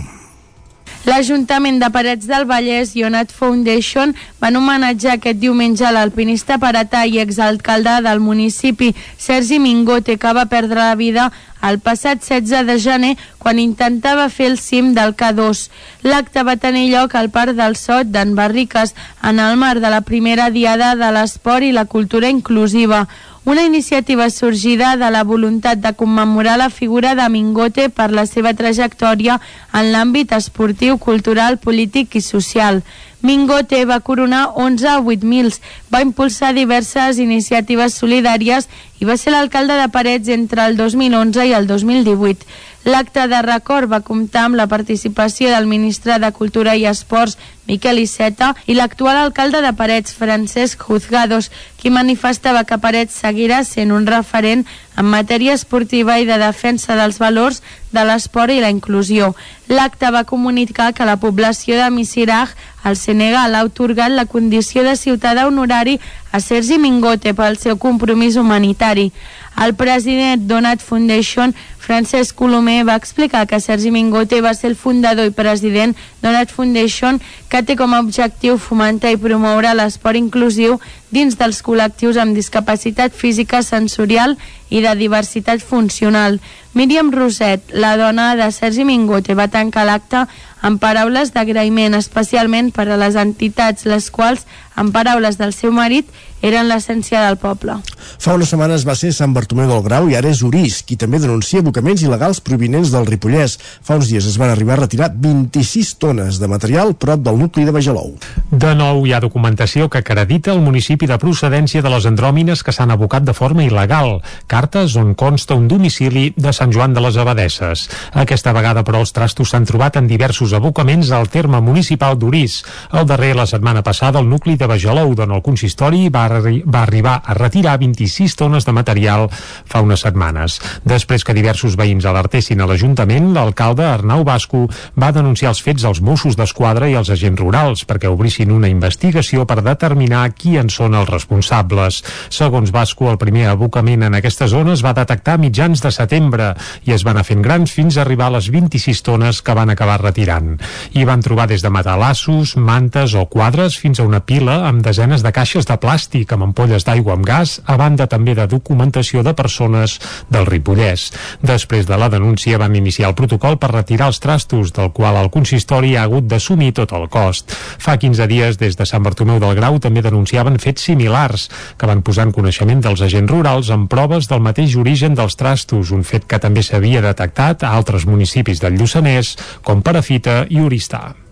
[1.04, 7.18] L'Ajuntament de Parets del Vallès i Onat Foundation van homenatjar aquest diumenge l'alpinista paratà i
[7.20, 11.26] exalcalde del municipi, Sergi Mingote, que va perdre la vida
[11.64, 15.68] el passat 16 de gener quan intentava fer el cim del K2.
[16.08, 18.96] L'acte va tenir lloc al Parc del Sot d'en Barriques
[19.28, 23.04] en el marc de la primera diada de l'esport i la cultura inclusiva
[23.46, 28.54] una iniciativa sorgida de la voluntat de commemorar la figura de Mingote per la seva
[28.54, 29.40] trajectòria
[29.74, 32.84] en l'àmbit esportiu, cultural, polític i social.
[33.24, 35.60] Mingote va coronar 11 a 8 mils,
[35.92, 38.68] va impulsar diverses iniciatives solidàries
[39.00, 42.48] i va ser l'alcalde de Parets entre el 2011 i el 2018.
[42.84, 48.02] L'acte de record va comptar amb la participació del ministre de Cultura i Esports, Miquel
[48.02, 51.48] Iceta, i l'actual alcalde de Parets, Francesc Juzgados,
[51.80, 54.66] qui manifestava que Parets seguirà sent un referent
[55.00, 57.62] en matèria esportiva i de defensa dels valors
[57.96, 59.32] de l'esport i la inclusió.
[59.72, 62.52] L'acte va comunicar que la població de Misiraj,
[62.84, 66.02] al Senegal, ha otorgat la condició de ciutadà honorari
[66.34, 69.14] a Sergi Mingote pel seu compromís humanitari.
[69.62, 75.28] El president Donat Foundation, Francesc Colomer, va explicar que Sergi Mingote va ser el fundador
[75.28, 75.94] i president
[76.24, 77.20] Donat Foundation,
[77.52, 80.80] que té com a objectiu fomentar i promoure l'esport inclusiu
[81.14, 84.36] dins dels col·lectius amb discapacitat física, sensorial
[84.74, 86.40] i de diversitat funcional.
[86.74, 90.26] Míriam Roset, la dona de Sergi Mingote, va tancar l'acte
[90.64, 94.48] amb paraules d'agraïment, especialment per a les entitats, les quals,
[94.80, 96.08] en paraules del seu marit,
[96.44, 97.76] eren l'essència del poble.
[98.20, 101.20] Fa unes setmanes va ser Sant Bartomeu del Grau i ara és Urís, qui també
[101.24, 103.58] denuncia abocaments il·legals provinents del Ripollès.
[103.84, 107.68] Fa uns dies es van arribar a retirar 26 tones de material prop del nucli
[107.68, 108.16] de Bajalou.
[108.52, 112.74] De nou hi ha documentació que acredita el municipi de procedència de les andròmines que
[112.76, 114.20] s'han abocat de forma il·legal.
[114.48, 117.88] Cartes on consta un domicili de Sant Joan de les Abadesses.
[118.14, 122.62] Aquesta vegada, però, els trastos s'han trobat en diversos abocaments al terme municipal d'Urís.
[122.92, 126.84] El darrer, la setmana passada, el nucli de Bajalou, d'on el consistori va, arri va
[126.84, 130.60] arribar a retirar 26 tones de material fa unes setmanes.
[130.88, 134.66] Després que diversos veïns alertessin a l'Ajuntament, l'alcalde Arnau Basco
[135.00, 139.48] va denunciar els fets als Mossos d'Esquadra i als agents rurals perquè obrissin una investigació
[139.50, 142.02] per determinar qui en són els responsables.
[142.30, 146.54] Segons Basco, el primer abocament en aquesta zona es va detectar a mitjans de setembre
[146.86, 149.70] i es van anar fent grans fins a arribar a les 26 tones que van
[149.70, 150.58] acabar retirant.
[150.94, 155.24] Hi van trobar des de matalassos, mantes o quadres fins a una pila amb desenes
[155.24, 159.34] de caixes de plàstic amb ampolles d'aigua amb gas, a banda també de documentació de
[159.38, 160.00] persones
[160.30, 161.12] del Ripollès.
[161.42, 165.32] Després de la denúncia van iniciar el protocol per retirar els trastos, del qual el
[165.34, 167.54] consistori ha hagut d'assumir tot el cost.
[167.54, 171.48] Fa 15 dies, des de Sant Bartomeu del Grau, també denunciaven fets similars,
[171.78, 175.96] que van posar en coneixement dels agents rurals amb proves del mateix origen dels trastos,
[175.96, 181.23] un fet que també s'havia detectat a altres municipis del Lluçanès, com Perafita i Oristà.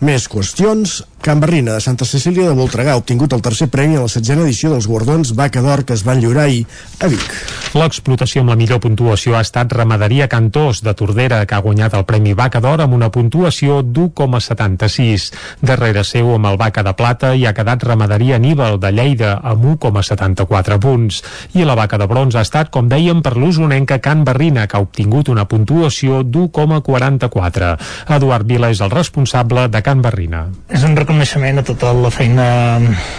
[0.00, 1.02] Més qüestions.
[1.20, 4.40] Can Barrina de Santa Cecília de Voltregà ha obtingut el tercer premi a la setzena
[4.46, 6.62] edició dels guardons Vaca d'Or que es van lliurar ahir
[7.04, 7.34] a Vic.
[7.76, 12.06] L'explotació amb la millor puntuació ha estat Ramaderia Cantós de Tordera, que ha guanyat el
[12.08, 15.26] Premi Vaca d'Or amb una puntuació d'1,76.
[15.60, 19.68] Darrere seu, amb el Vaca de Plata, hi ha quedat Ramaderia Aníbal de Lleida amb
[19.76, 21.20] 1,74 punts.
[21.52, 24.82] I la Vaca de Bronze ha estat, com dèiem, per l'usonenca Can Barrina, que ha
[24.88, 27.76] obtingut una puntuació d'1,44.
[28.16, 30.44] Eduard Vila és el responsable de Can Barrina.
[30.70, 32.44] És un reconeixement a tota la feina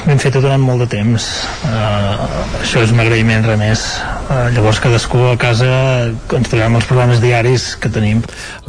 [0.05, 1.25] ben feta durant molt de temps.
[1.67, 3.81] Uh, això és un agraïment res més.
[4.31, 5.67] Uh, llavors cadascú a casa
[6.07, 8.21] ens trobem els problemes diaris que tenim.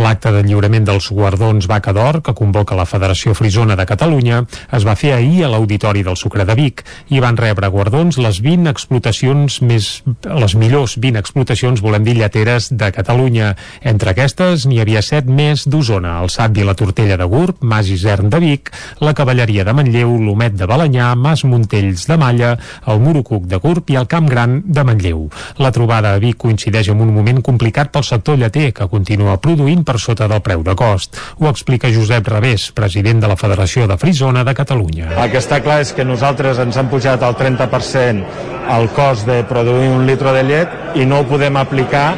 [0.02, 4.40] L'acte de lliurament dels guardons Vaca d'Or que convoca la Federació Frisona de Catalunya
[4.74, 6.82] es va fer ahir a l'Auditori del Sucre de Vic
[7.14, 9.92] i van rebre guardons les 20 explotacions més
[10.26, 13.54] les millors 20 explotacions volem dir lleteres de Catalunya.
[13.86, 17.91] Entre aquestes n'hi havia 7 més d'Osona el Sat i la Tortella de Gurb, Mas
[17.92, 22.52] Isern de Vic la Cavalleria de Manlleu, l'Homet de Balanyà, Mas Montells de Malla,
[22.86, 25.26] el Murucuc de Gurb i el Camp Gran de Manlleu.
[25.58, 29.84] La trobada a Vic coincideix amb un moment complicat pel sector lleter, que continua produint
[29.84, 31.18] per sota del preu de cost.
[31.40, 35.12] Ho explica Josep Revés, president de la Federació de Frisona de Catalunya.
[35.16, 39.42] El que està clar és que nosaltres ens han pujat al 30% el cost de
[39.48, 42.12] produir un litre de llet i no ho podem aplicar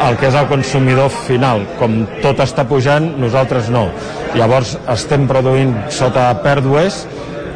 [0.00, 1.64] el que és el consumidor final.
[1.80, 3.88] Com tot està pujant, nosaltres no.
[4.36, 7.04] Llavors estem produint sota pèrdues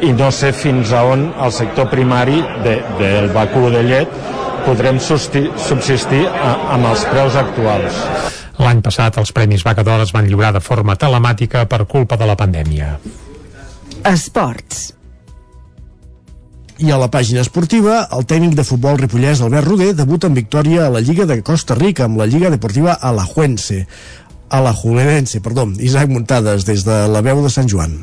[0.05, 4.17] i no sé fins a on el sector primari de, del vacú de llet
[4.65, 8.01] podrem subsistir a, amb els preus actuals.
[8.61, 12.27] L'any passat els Premis Vaca d'Or es van lliurar de forma telemàtica per culpa de
[12.29, 12.95] la pandèmia.
[14.05, 14.94] Esports.
[16.75, 20.85] I a la pàgina esportiva, el tècnic de futbol ripollès Albert Roder debuta en victòria
[20.85, 23.85] a la Lliga de Costa Rica amb la Lliga Deportiva Alajuense.
[24.51, 27.95] Alajuelense, perdó, Isaac Muntades des de la veu de Sant Joan.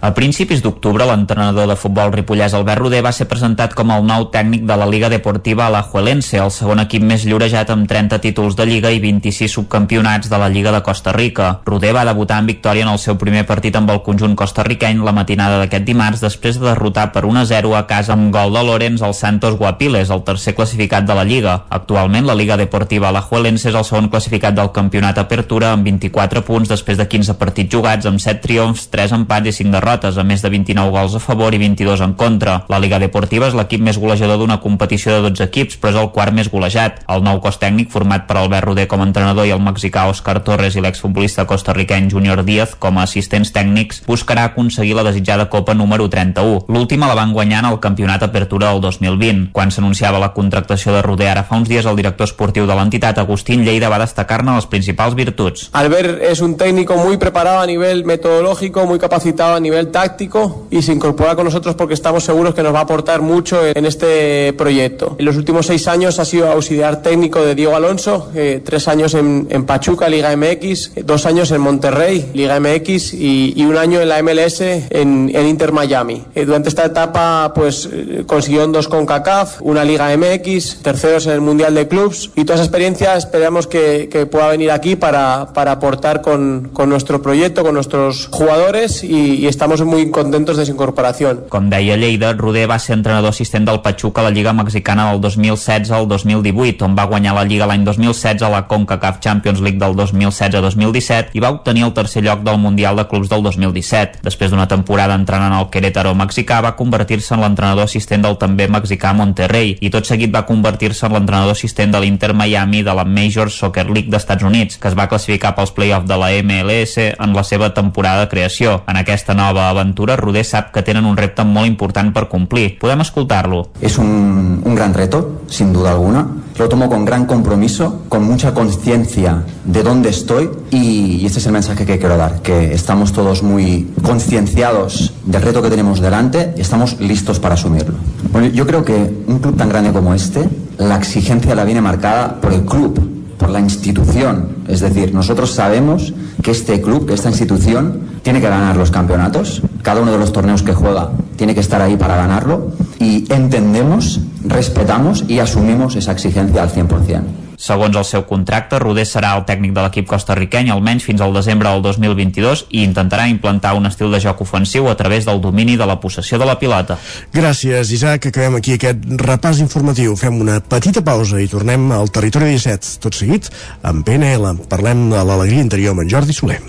[0.00, 4.30] A principis d'octubre, l'entrenador de futbol ripollès Albert Roder va ser presentat com el nou
[4.32, 8.64] tècnic de la Liga Deportiva Alajuelense, el segon equip més llorejat amb 30 títols de
[8.64, 11.50] Lliga i 26 subcampionats de la Lliga de Costa Rica.
[11.66, 15.12] Roder va debutar en victòria en el seu primer partit amb el conjunt costarriqueny la
[15.12, 19.12] matinada d'aquest dimarts després de derrotar per 1-0 a casa amb gol de Lorenz al
[19.12, 21.58] Santos Guapiles, el tercer classificat de la Lliga.
[21.68, 26.72] Actualment, la Liga Deportiva Alajuelense és el segon classificat del campionat Apertura amb 24 punts
[26.72, 30.24] després de 15 partits jugats amb 7 triomfs, 3 empats i 5 derrotes derrotes, a
[30.24, 32.64] més de 29 gols a favor i 22 en contra.
[32.68, 36.10] La Liga Deportiva és l'equip més golejador d'una competició de 12 equips, però és el
[36.14, 37.02] quart més golejat.
[37.10, 40.40] El nou cos tècnic, format per Albert Roder com a entrenador i el mexicà Oscar
[40.46, 45.74] Torres i l'exfutbolista costarriqueny Junior Díaz com a assistents tècnics, buscarà aconseguir la desitjada Copa
[45.74, 46.66] número 31.
[46.68, 49.50] L'última la van guanyar en el Campionat Apertura del 2020.
[49.52, 53.18] Quan s'anunciava la contractació de Roder ara fa uns dies, el director esportiu de l'entitat,
[53.18, 55.68] Agustín Lleida, va destacar-ne les principals virtuts.
[55.72, 60.66] Albert es un técnico muy preparado a nivel metodológico, muy capacitado a nivel nivel táctico
[60.70, 63.86] y se incorpora con nosotros porque estamos seguros que nos va a aportar mucho en
[63.86, 65.16] este proyecto.
[65.18, 69.14] En los últimos seis años ha sido auxiliar técnico de Diego Alonso, eh, tres años
[69.14, 74.00] en, en, Pachuca, Liga MX, dos años en Monterrey, Liga MX y, y un año
[74.00, 76.24] en la MLS en, en Inter Miami.
[76.34, 81.32] Eh, durante esta etapa pues eh, consiguió dos con CACAF, una Liga MX, terceros en
[81.32, 85.52] el Mundial de Clubs y toda esa experiencia esperamos que, que pueda venir aquí para,
[85.54, 90.66] para aportar con, con, nuestro proyecto, con nuestros jugadores y, y estamos muy contentos de
[90.66, 91.44] su incorporación.
[91.48, 95.20] Com deia Lleida, Roder va ser entrenador assistent del Pachuca a la Lliga Mexicana del
[95.20, 99.78] 2016 al 2018, on va guanyar la Lliga l'any 2016 a la CONCACAF Champions League
[99.78, 104.24] del 2016-2017 i va obtenir el tercer lloc del Mundial de Clubs del 2017.
[104.26, 109.14] Després d'una temporada entrenant al Querétaro mexicà, va convertir-se en l'entrenador assistent del també mexicà
[109.14, 113.54] Monterrey i tot seguit va convertir-se en l'entrenador assistent de l'Inter Miami de la Major
[113.54, 117.46] Soccer League d'Estats Units, que es va classificar pels play-off de la MLS en la
[117.46, 118.80] seva temporada de creació.
[118.90, 122.78] En aquesta nova aventura, Roder sap que tenen un repte molt important per cumplir.
[122.80, 123.68] Podem escoltar-lo.
[123.80, 126.26] Es un, un gran reto, sin duda alguna.
[126.58, 131.46] Lo tomo con gran compromiso, con mucha conciencia de dónde estoy y, y, este es
[131.46, 136.54] el mensaje que quiero dar, que estamos todos muy concienciados del reto que tenemos delante
[136.56, 137.94] y estamos listos para asumirlo.
[138.32, 138.94] Bueno, yo creo que
[139.26, 143.50] un club tan grande como este, la exigencia la viene marcada por el club, por
[143.50, 144.56] la institución.
[144.68, 146.12] Es decir, nosotros sabemos
[146.42, 149.62] que este club, que esta institución, tiene que ganar los campeonatos.
[149.82, 152.72] Cada uno de los torneos que juega tiene que estar ahí para ganarlo.
[153.00, 157.49] Y entendemos, respetamos y asumimos esa exigencia al 100%.
[157.60, 161.68] Segons el seu contracte, Roder serà el tècnic de l'equip costarriqueny almenys fins al desembre
[161.68, 165.84] del 2022 i intentarà implantar un estil de joc ofensiu a través del domini de
[165.84, 166.96] la possessió de la pilota.
[167.36, 168.30] Gràcies, Isaac.
[168.30, 170.16] Acabem aquí aquest repàs informatiu.
[170.16, 172.96] Fem una petita pausa i tornem al Territori 17.
[173.04, 173.52] Tot seguit,
[173.84, 174.56] amb PNL.
[174.72, 176.62] Parlem de l'alegria interior amb en Jordi Soler.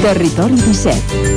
[0.00, 1.29] Territori 17.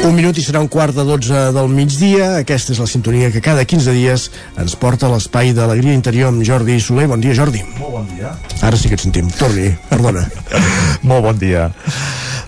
[0.00, 2.30] Un minut i serà un quart de 12 del migdia.
[2.40, 4.22] Aquesta és la sintonia que cada 15 dies
[4.58, 7.04] ens porta a l'espai d'Alegria Interior amb Jordi Soler.
[7.10, 7.60] Bon dia, Jordi.
[7.76, 8.32] Molt bon dia.
[8.64, 9.28] Ara sí que et sentim.
[9.36, 10.24] Torni, perdona.
[11.10, 11.68] Molt bon dia.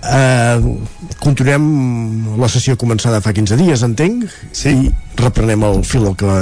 [0.01, 0.73] Uh,
[1.21, 4.73] continuem la sessió començada fa 15 dies, entenc, sí.
[4.87, 6.33] i reprenem el fil que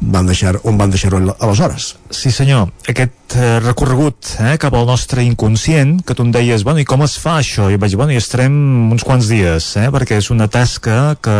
[0.00, 1.92] van deixar, on van deixar-ho aleshores.
[2.14, 6.82] Sí senyor, aquest eh, recorregut eh, cap al nostre inconscient, que tu em deies, bueno,
[6.82, 7.68] i com es fa això?
[7.70, 11.38] I vaig, bueno, i estarem uns quants dies, eh, perquè és una tasca que,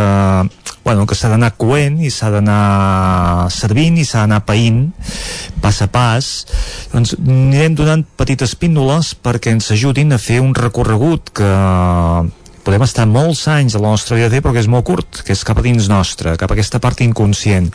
[0.85, 4.85] bueno, que s'ha d'anar coent i s'ha d'anar servint i s'ha d'anar païnt
[5.61, 6.31] pas a pas.
[6.93, 11.49] Doncs anirem donant petites píndoles perquè ens ajudin a fer un recorregut que
[12.69, 15.41] podem estar molts anys a la nostra vida però que és molt curt, que és
[15.47, 17.71] cap a dins nostre, cap a aquesta part inconscient.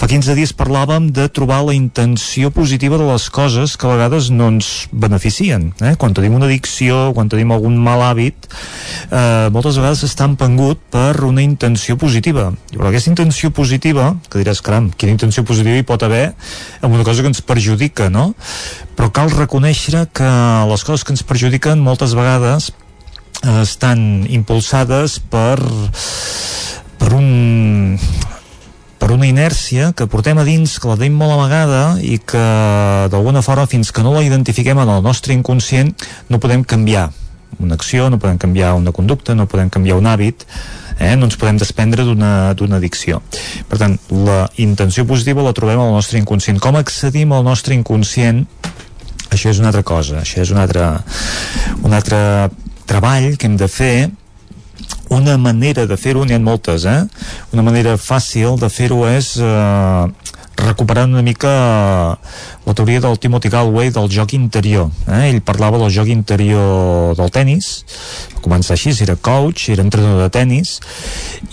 [0.00, 4.32] Fa 15 dies parlàvem de trobar la intenció positiva de les coses que a vegades
[4.34, 5.68] no ens beneficien.
[5.78, 5.94] Eh?
[5.94, 8.50] Quan tenim una addicció, quan tenim algun mal hàbit,
[9.12, 12.50] eh, moltes vegades està empengut per una intenció positiva.
[12.74, 16.32] Però aquesta intenció positiva, que diràs, caram, quina intenció positiva hi pot haver
[16.82, 18.32] amb una cosa que ens perjudica, no?
[18.98, 20.30] Però cal reconèixer que
[20.66, 22.72] les coses que ens perjudiquen moltes vegades
[23.42, 25.58] estan impulsades per
[26.98, 27.98] per un
[29.02, 32.42] per una inèrcia que portem a dins, que la tenim molt amagada i que
[33.10, 35.90] d'alguna forma fins que no la identifiquem en el nostre inconscient
[36.30, 37.08] no podem canviar
[37.58, 40.46] una acció, no podem canviar una conducta, no podem canviar un hàbit,
[40.98, 41.16] eh?
[41.18, 43.20] no ens podem desprendre d'una addicció.
[43.68, 46.62] Per tant, la intenció positiva la trobem al nostre inconscient.
[46.62, 48.46] Com accedim al nostre inconscient?
[49.32, 50.86] Això és una altra cosa, això és un altre,
[51.82, 52.18] un altre
[52.92, 54.10] treball que hem de fer
[55.12, 57.00] una manera de fer-ho, n'hi ha moltes, eh?
[57.52, 60.04] Una manera fàcil de fer-ho és eh,
[60.62, 61.52] recuperant una mica
[62.66, 64.90] la teoria del Timothy Galway del joc interior.
[65.08, 65.30] Eh?
[65.30, 67.72] Ell parlava del joc interior del tennis,
[68.36, 70.78] va començar així, era coach, era entrenador de tennis,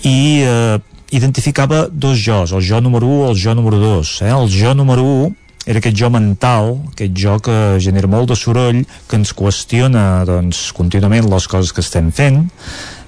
[0.03, 0.80] i eh,
[1.16, 4.16] identificava dos jocs, el jo número 1 i el jo número 2.
[4.28, 4.34] Eh?
[4.36, 5.39] El jo número 1
[5.70, 10.72] era aquest jo mental, aquest jo que genera molt de soroll, que ens qüestiona doncs,
[10.74, 12.40] contínuament les coses que estem fent,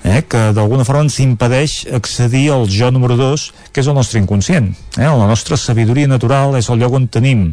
[0.06, 4.22] eh, que d'alguna forma ens impedeix accedir al jo número 2, que és el nostre
[4.22, 4.70] inconscient.
[4.94, 5.10] Eh?
[5.10, 7.48] La nostra sabidoria natural és el lloc on tenim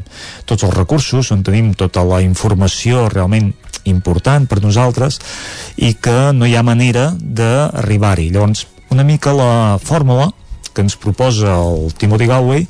[0.44, 3.54] tots els recursos, on tenim tota la informació realment
[3.88, 5.22] important per nosaltres
[5.76, 8.28] i que no hi ha manera d'arribar-hi.
[8.34, 10.28] Llavors, una mica la fórmula
[10.74, 12.68] que ens proposa el Timothy Galway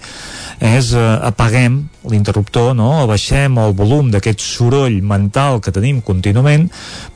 [0.59, 2.91] és eh, apaguem l'interruptor, no?
[3.05, 6.68] abaixem el volum d'aquest soroll mental que tenim contínuament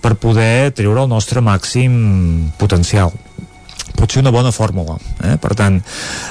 [0.03, 3.13] per poder treure el nostre màxim potencial
[3.99, 5.37] pot ser una bona fórmula eh?
[5.43, 5.81] per tant,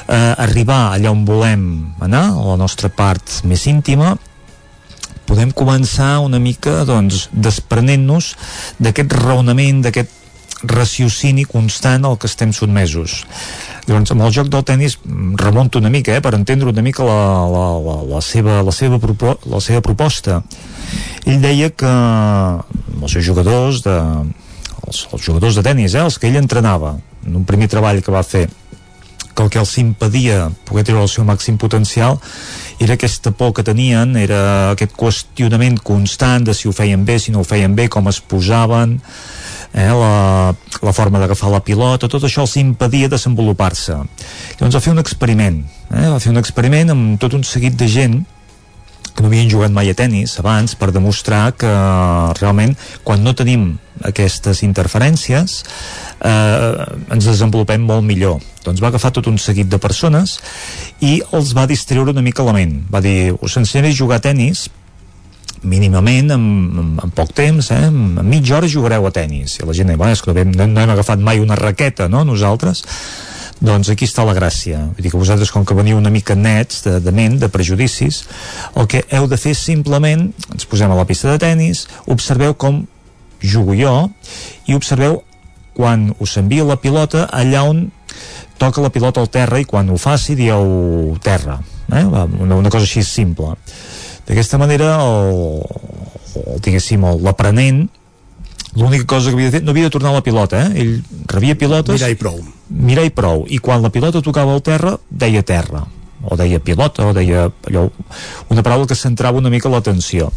[0.08, 1.64] eh, arribar allà on volem
[2.04, 4.16] anar, a la nostra part més íntima
[5.28, 8.34] podem començar una mica doncs, desprenent-nos
[8.82, 10.21] d'aquest raonament, d'aquest
[10.62, 13.22] raciocini constant al que estem sotmesos
[13.86, 17.02] Llavors, amb el joc del tennis mm, remonto una mica, eh, per entendre una mica
[17.02, 17.18] la,
[17.50, 20.38] la, la, la, seva, la, seva propo, la seva proposta.
[21.26, 23.96] Ell deia que els seus jugadors de,
[24.86, 26.94] els, els jugadors de tennis, eh, els que ell entrenava,
[27.26, 28.46] en un primer treball que va fer,
[29.32, 32.18] que el que els impedia poder treure el seu màxim potencial
[32.82, 37.34] era aquesta por que tenien, era aquest qüestionament constant de si ho feien bé, si
[37.34, 39.00] no ho feien bé, com es posaven,
[39.74, 40.52] eh, la,
[40.82, 43.98] la forma d'agafar la pilota, tot això els impedia desenvolupar-se.
[44.58, 47.88] Llavors va fer un experiment, eh, va fer un experiment amb tot un seguit de
[47.88, 48.22] gent
[49.12, 51.70] que no havien jugat mai a tennis abans per demostrar que
[52.40, 53.74] realment quan no tenim
[54.08, 55.58] aquestes interferències
[56.24, 60.38] eh, ens desenvolupem molt millor doncs va agafar tot un seguit de persones
[61.04, 64.26] i els va distreure una mica la ment va dir, us ensenyaré a jugar a
[64.30, 64.68] tennis
[65.62, 66.46] mínimament en,
[67.02, 67.84] en, poc temps, eh?
[67.88, 69.58] en, mitja hora jugareu a tennis.
[69.60, 72.84] I la gent diu, és que no no hem agafat mai una raqueta, no?, nosaltres.
[73.62, 74.80] Doncs aquí està la gràcia.
[74.90, 78.24] Vull dir que vosaltres, com que veniu una mica nets de, de ment, de prejudicis,
[78.74, 82.82] el que heu de fer simplement, ens posem a la pista de tennis, observeu com
[83.42, 83.94] jugo jo
[84.70, 85.20] i observeu
[85.74, 87.86] quan us envia la pilota allà on
[88.58, 91.60] toca la pilota al terra i quan ho faci dieu terra.
[91.92, 92.02] Eh?
[92.04, 93.54] Una, una cosa així simple
[94.28, 95.62] d'aquesta manera el,
[96.42, 97.86] el diguéssim l'aprenent
[98.76, 100.82] l'única cosa que havia de fer, no havia de tornar la pilota eh?
[100.82, 100.92] ell
[101.28, 104.96] rebia pilotes mirar i prou mirar i prou, i quan la pilota tocava al terra
[105.10, 105.84] deia terra,
[106.24, 107.88] o deia pilota o deia allò,
[108.48, 110.30] una paraula que centrava una mica l'atenció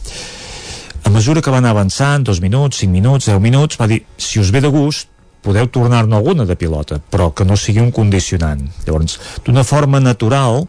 [1.05, 4.39] a mesura que va anar avançant, dos minuts, cinc minuts, deu minuts, va dir, si
[4.41, 5.11] us ve de gust
[5.45, 8.64] podeu tornar-ne alguna de pilota, però que no sigui un condicionant.
[8.88, 10.65] Llavors, d'una forma natural,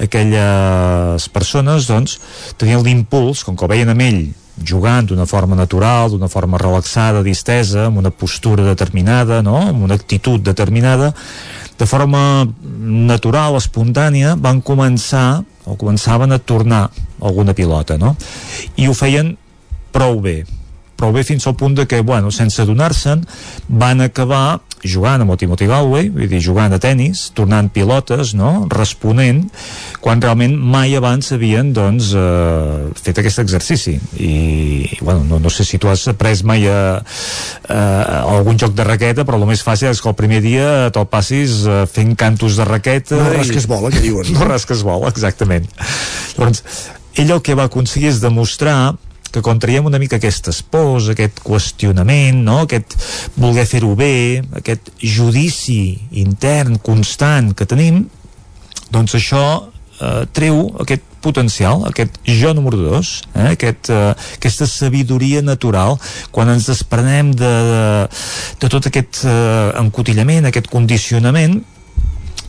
[0.00, 2.18] aquelles persones doncs,
[2.60, 4.22] tenien l'impuls, com que veien amb ell
[4.62, 9.56] jugant d'una forma natural, d'una forma relaxada, distesa, amb una postura determinada, no?
[9.68, 11.12] amb una actitud determinada,
[11.78, 16.88] de forma natural, espontània, van començar o començaven a tornar
[17.22, 18.16] alguna pilota, no?
[18.76, 19.36] I ho feien
[19.94, 20.42] prou bé,
[20.98, 23.22] prou bé fins al punt de que, bueno, sense adonar-se'n,
[23.68, 28.66] van acabar jugant amb el Timothy Galway, vull dir, jugant a tennis, tornant pilotes, no?,
[28.72, 29.44] responent,
[30.02, 33.96] quan realment mai abans havien, doncs, eh, fet aquest exercici.
[34.18, 38.74] I, bueno, no, no sé si tu has après mai a, a, a algun joc
[38.78, 42.16] de raqueta, però el més fàcil és que el primer dia te'l passis eh, fent
[42.18, 43.20] cantos de raqueta...
[43.20, 44.26] No res que es vola, que diuen.
[44.36, 45.68] No res que es vola, exactament.
[46.34, 46.64] Llavors,
[47.20, 48.94] ell el que va aconseguir és demostrar
[49.32, 52.62] que quan traiem una mica aquestes pors, aquest qüestionament, no?
[52.66, 52.96] aquest
[53.40, 58.04] voler fer-ho bé, aquest judici intern constant que tenim,
[58.92, 59.44] doncs això
[60.02, 65.96] eh, treu aquest potencial, aquest jo número dos, eh, aquest, eh, aquesta sabidoria natural,
[66.34, 67.84] quan ens desprenem de, de,
[68.60, 71.62] de tot aquest eh, encotillament, aquest condicionament,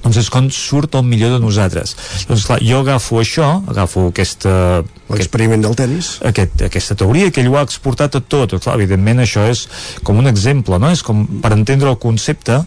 [0.03, 1.95] doncs és quan surt el millor de nosaltres.
[2.27, 4.83] Doncs clar, jo agafo això, agafo aquesta...
[5.14, 6.15] L'experiment del tennis.
[6.25, 8.56] Aquest, aquesta teoria, que ell ho ha exportat a tot.
[8.64, 9.65] Clar, evidentment això és
[10.01, 10.90] com un exemple, no?
[10.90, 12.61] És com per entendre el concepte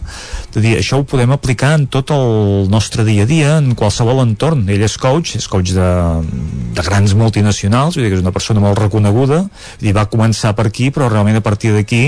[0.53, 4.21] de dir, això ho podem aplicar en tot el nostre dia a dia, en qualsevol
[4.23, 4.63] entorn.
[4.71, 5.89] Ell és coach, és coach de,
[6.77, 9.43] de grans multinacionals, vull dir que és una persona molt reconeguda,
[9.81, 12.03] dir, va començar per aquí, però realment a partir d'aquí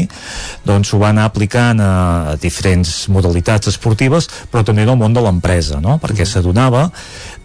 [0.67, 1.91] doncs ho va anar aplicant a,
[2.33, 5.97] a diferents modalitats esportives, però també en el món de l'empresa, no?
[6.01, 6.87] perquè s'adonava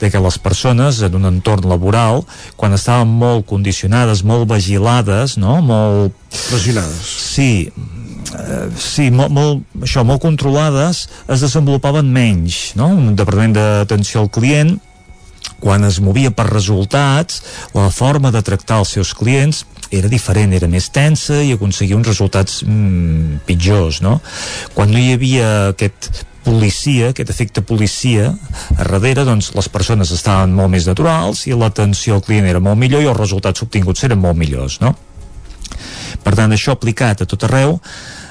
[0.01, 2.25] de que les persones en un entorn laboral,
[2.57, 5.59] quan estaven molt condicionades, molt vigilades, no?
[5.65, 6.17] molt...
[6.49, 7.13] Pressionades.
[7.35, 12.91] Sí, eh, sí, molt, molt, això, molt controlades, es desenvolupaven menys, no?
[12.95, 14.77] Un departament d'atenció al client
[15.65, 17.41] quan es movia per resultats,
[17.73, 19.63] la forma de tractar els seus clients
[19.95, 24.19] era diferent, era més tensa i aconseguia uns resultats mm, pitjors, no?
[24.75, 28.31] Quan no hi havia aquest policia, aquest efecte policia
[28.77, 32.79] a darrere, doncs les persones estaven molt més naturals i l'atenció al client era molt
[32.81, 34.95] millor i els resultats obtinguts eren molt millors, no?
[36.25, 37.79] Per tant, això aplicat a tot arreu,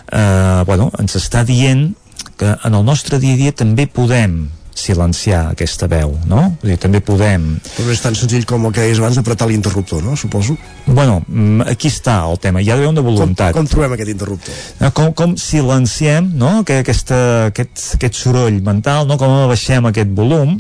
[0.08, 1.92] eh, bueno, ens està dient
[2.38, 6.43] que en el nostre dia a dia també podem silenciar aquesta veu, no?
[6.61, 7.45] Vull dir, també podem...
[7.76, 10.18] Però és tan senzill com el que deies abans d'apretar l'interruptor, no?
[10.19, 10.58] Suposo.
[10.88, 13.53] Bueno, mm, aquí està el tema, hi ha d'haver una voluntat.
[13.53, 14.60] Com, com trobem aquest interruptor?
[14.82, 16.53] No, com, com silenciem no?
[16.68, 17.19] que aquesta,
[17.53, 19.19] aquest, aquest soroll mental, no?
[19.22, 20.58] com abaixem aquest volum,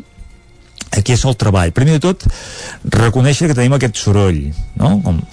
[0.93, 1.73] aquí és el treball.
[1.75, 2.27] Primer de tot,
[2.93, 4.45] reconèixer que tenim aquest soroll,
[4.79, 4.97] no?
[5.05, 5.23] Com,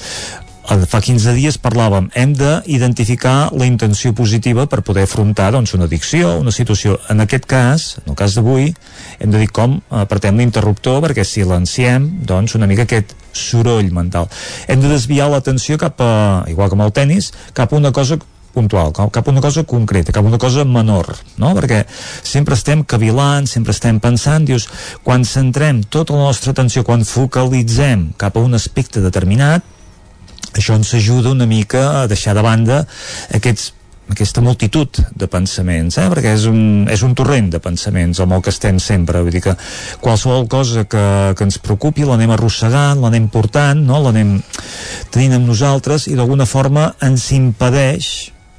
[0.71, 6.37] fa 15 dies parlàvem, hem d'identificar la intenció positiva per poder afrontar doncs, una addicció,
[6.39, 6.99] una situació.
[7.11, 8.71] En aquest cas, en el cas d'avui,
[9.19, 14.29] hem de dir com apretem l'interruptor perquè silenciem doncs, una mica aquest soroll mental.
[14.71, 16.13] Hem de desviar l'atenció cap a,
[16.51, 18.21] igual com el tennis, cap a una cosa
[18.55, 21.53] puntual, cap a una cosa concreta, cap a una cosa menor, no?
[21.59, 24.69] Perquè sempre estem cavilant, sempre estem pensant, dius,
[25.07, 29.67] quan centrem tota la nostra atenció, quan focalitzem cap a un aspecte determinat,
[30.55, 32.85] això ens ajuda una mica a deixar de banda
[33.35, 33.75] aquests
[34.11, 36.09] aquesta multitud de pensaments, eh?
[36.11, 39.43] perquè és un, és un torrent de pensaments amb el que estem sempre, vull dir
[39.45, 39.55] que
[40.03, 41.05] qualsevol cosa que,
[41.39, 44.03] que ens preocupi l'anem arrossegant, l'anem portant, no?
[44.03, 44.37] l'anem
[45.15, 48.11] tenint amb nosaltres i d'alguna forma ens impedeix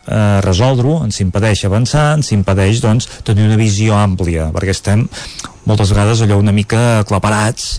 [0.07, 5.07] eh, resoldre-ho, ens impedeix avançar, ens impedeix doncs, tenir una visió àmplia, perquè estem
[5.67, 7.75] moltes vegades allò una mica aclaparats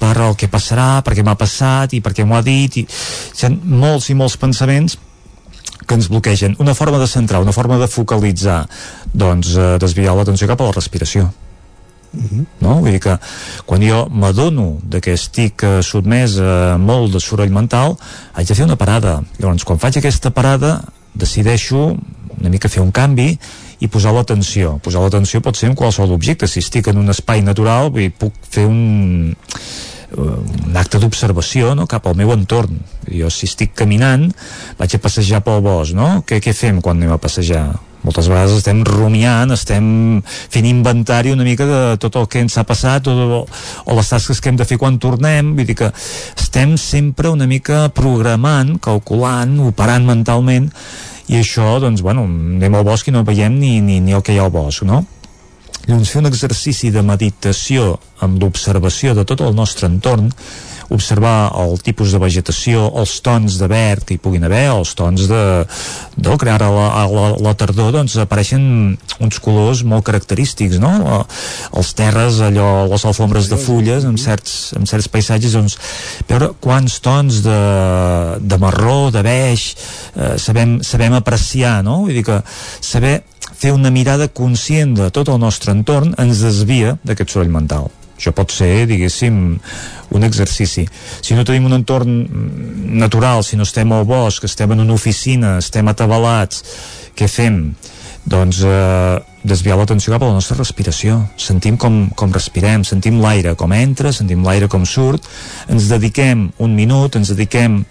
[0.00, 2.86] per el que passarà, per què m'ha passat i per què m'ho ha dit i
[2.86, 4.98] hi molts i molts pensaments
[5.86, 6.56] que ens bloquegen.
[6.58, 8.64] Una forma de centrar, una forma de focalitzar,
[9.12, 11.30] doncs eh, desviar l'atenció cap a la respiració.
[12.16, 12.44] Uh -huh.
[12.60, 12.80] no?
[12.80, 13.18] Vull dir que
[13.66, 17.96] quan jo m'adono de que estic eh, sotmès a molt de soroll mental
[18.32, 21.96] haig de fer una parada llavors quan faig aquesta parada decideixo
[22.40, 23.38] una mica fer un canvi
[23.80, 24.76] i posar l'atenció.
[24.84, 26.48] Posar l'atenció pot ser en qualsevol objecte.
[26.48, 29.26] Si estic en un espai natural, vull, puc fer un,
[30.16, 31.88] un acte d'observació no?
[31.90, 32.78] cap al meu entorn.
[33.10, 34.30] Jo si estic caminant,
[34.78, 36.22] vaig a passejar pel bosc, no?
[36.26, 37.68] Què, què fem quan anem a passejar?
[38.06, 39.86] moltes vegades estem rumiant, estem
[40.22, 44.38] fent inventari una mica de tot el que ens ha passat o, o les tasques
[44.38, 45.90] que hem de fer quan tornem, vull dir que
[46.38, 50.70] estem sempre una mica programant, calculant, operant mentalment
[51.26, 54.34] i això, doncs, bueno, anem al bosc i no veiem ni, ni, ni el que
[54.34, 55.02] hi ha al bosc, no?
[55.86, 57.92] Llavors, fer un exercici de meditació
[58.24, 60.32] amb l'observació de tot el nostre entorn
[60.88, 65.26] observar el tipus de vegetació, els tons de verd que hi puguin haver, els tons
[65.30, 65.42] de,
[66.16, 70.92] de crear a la, a la, la tardor doncs apareixen uns colors molt característics, no?
[71.76, 75.78] Els terres, allò, les alfombres de fulles amb certs, amb certs paisatges, doncs
[76.28, 77.60] veure quants tons de,
[78.40, 79.72] de marró, de beix,
[80.14, 82.04] eh, sabem, sabem apreciar, no?
[82.06, 82.42] Vull dir que
[82.84, 83.18] saber
[83.56, 87.90] fer una mirada conscient de tot el nostre entorn ens desvia d'aquest soroll mental.
[88.16, 89.36] Això pot ser, diguéssim,
[90.16, 90.86] un exercici.
[91.20, 92.14] Si no tenim un entorn
[92.96, 96.64] natural, si no estem al bosc, estem en una oficina, estem atabalats,
[97.16, 97.60] què fem?
[98.26, 101.20] Doncs eh, desviar l'atenció cap a la nostra respiració.
[101.38, 105.28] Sentim com, com respirem, sentim l'aire com entra, sentim l'aire com surt,
[105.70, 107.84] ens dediquem un minut, ens dediquem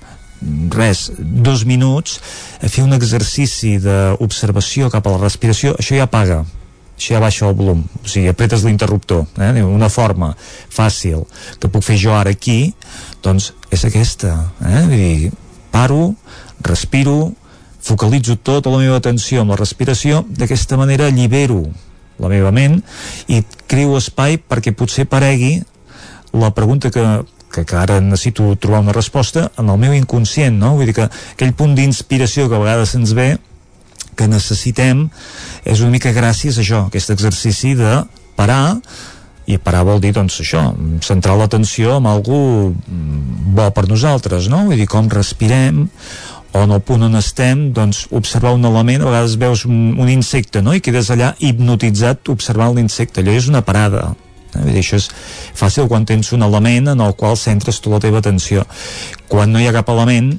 [0.76, 2.20] res, dos minuts
[2.62, 6.44] a fer un exercici d'observació cap a la respiració, això ja paga
[6.96, 9.64] això ja baixa el volum, o sigui, apretes l'interruptor eh?
[9.64, 10.32] una forma
[10.72, 11.26] fàcil
[11.60, 12.74] que puc fer jo ara aquí
[13.26, 14.86] doncs és aquesta eh?
[14.86, 15.34] Vull dir,
[15.74, 16.14] paro,
[16.64, 17.34] respiro
[17.86, 21.66] focalitzo tota la meva atenció amb la respiració, d'aquesta manera allibero
[22.22, 22.80] la meva ment
[23.28, 25.60] i creo espai perquè potser paregui
[26.36, 27.04] la pregunta que,
[27.56, 30.76] que, que ara necessito trobar una resposta en el meu inconscient, no?
[30.76, 33.36] Vull dir que aquell punt d'inspiració que a vegades ens ve
[34.16, 35.08] que necessitem
[35.64, 38.02] és una mica gràcies a això, aquest exercici de
[38.36, 38.80] parar
[39.46, 40.68] i parar vol dir, doncs, això,
[41.06, 42.74] centrar l'atenció en algú
[43.56, 44.64] bo per nosaltres, no?
[44.66, 45.86] Vull dir, com respirem,
[46.56, 50.10] o en el punt on estem, doncs, observar un element, a vegades veus un, un
[50.10, 54.16] insecte, no?, i quedes allà hipnotitzat observant l'insecte, allò és una parada,
[54.56, 54.64] eh?
[54.64, 55.10] Vull dir, això és
[55.56, 58.66] fàcil quan tens un element en el qual centres tota la teva atenció.
[59.32, 60.34] Quan no hi ha cap element,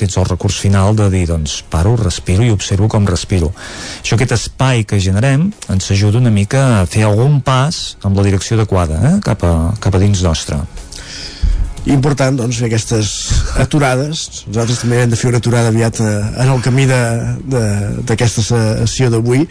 [0.00, 3.52] tens el recurs final de dir, doncs, paro, respiro i observo com respiro.
[4.00, 8.24] Això, aquest espai que generem, ens ajuda una mica a fer algun pas amb la
[8.24, 9.16] direcció adequada, eh?
[9.24, 10.62] cap, a, cap a dins nostre
[11.88, 13.10] important doncs, fer aquestes
[13.62, 16.10] aturades nosaltres també hem de fer una aturada aviat eh,
[16.44, 19.46] en el camí d'aquesta sessió d'avui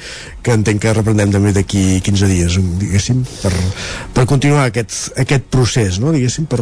[0.46, 3.54] que entenc que reprendrem també d'aquí 15 dies diguéssim, per,
[4.14, 6.14] per continuar aquest, aquest procés no?
[6.14, 6.62] diguéssim, per,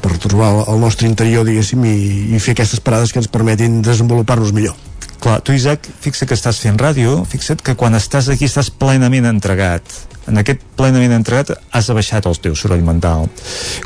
[0.00, 1.96] per trobar el nostre interior diguéssim i,
[2.32, 4.87] i fer aquestes parades que ens permetin desenvolupar-nos millor
[5.18, 9.26] Clar, tu, Isaac, fixa't que estàs fent ràdio, fixa't que quan estàs aquí estàs plenament
[9.26, 9.82] entregat.
[10.28, 13.26] En aquest plenament entregat has abaixat el teu soroll mental.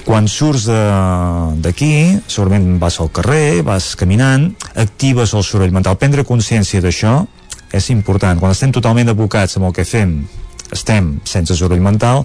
[0.05, 0.67] Quan surts
[1.63, 1.93] d'aquí,
[2.27, 5.97] segurament vas al carrer, vas caminant, actives el soroll mental.
[6.03, 7.21] Prendre consciència d'això
[7.73, 8.43] és important.
[8.43, 10.19] Quan estem totalment abocats amb el que fem,
[10.73, 12.25] estem sense soroll mental,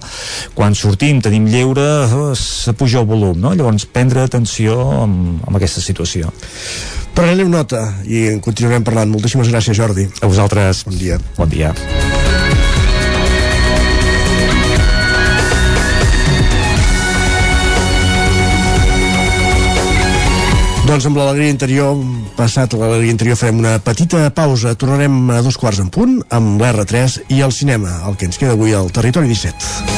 [0.56, 1.84] quan sortim, tenim lleure,
[2.16, 3.52] oh, s'apuja el volum, no?
[3.54, 6.32] Llavors, prendre atenció amb, amb aquesta situació.
[7.18, 9.10] Prenem nota i en continuarem parlant.
[9.10, 10.04] Moltíssimes gràcies, Jordi.
[10.22, 10.84] A vosaltres.
[10.86, 11.18] Bon dia.
[11.34, 11.72] Bon dia.
[20.86, 21.98] Doncs amb l'alegria interior,
[22.38, 24.78] passat l'alegria interior, farem una petita pausa.
[24.78, 28.54] Tornarem a dos quarts en punt amb l'R3 i el cinema, el que ens queda
[28.54, 29.97] avui al Territori 17.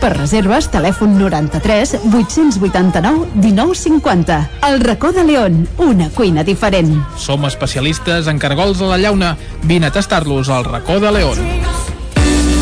[0.00, 4.38] Per reserves, telèfon 93 889 1950.
[4.68, 6.94] El racó de León, una cuina diferent.
[7.16, 9.36] Som especialistes en cargols a la llauna.
[9.64, 11.95] Vine a tastar-los al racó de León.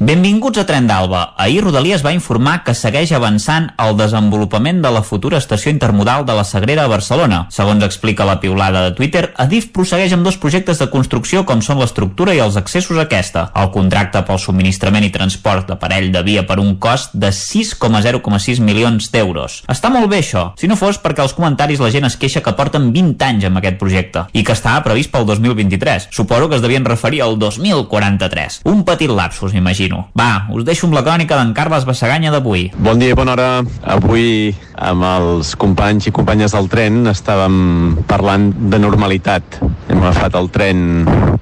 [0.00, 1.34] Benvinguts a Tren d'Alba.
[1.36, 6.32] Ahir Rodalies va informar que segueix avançant el desenvolupament de la futura estació intermodal de
[6.38, 7.42] la Sagrera a Barcelona.
[7.52, 11.82] Segons explica la piulada de Twitter, Adif prossegueix amb dos projectes de construcció com són
[11.82, 13.42] l'estructura i els accessos a aquesta.
[13.52, 19.12] El contracte pel subministrament i transport d'aparell de via per un cost de 6,06 milions
[19.12, 19.58] d'euros.
[19.68, 22.56] Està molt bé això, si no fos perquè als comentaris la gent es queixa que
[22.56, 26.08] porten 20 anys amb aquest projecte i que estava previst pel 2023.
[26.08, 28.62] Suposo que es devien referir al 2043.
[28.64, 29.89] Un petit lapsus, m'imagino.
[29.90, 30.06] Continu.
[30.14, 32.70] Va, us deixo amb la crònica d'en Carles Bassaganya d'avui.
[32.78, 33.48] Bon dia i bona hora.
[33.82, 39.60] Avui amb els companys i companyes del tren estàvem parlant de normalitat.
[39.90, 40.86] Hem agafat el tren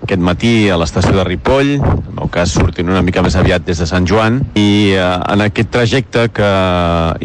[0.08, 3.82] aquest matí a l'estació de Ripoll, en el cas sortint una mica més aviat des
[3.82, 6.48] de Sant Joan, i eh, en aquest trajecte que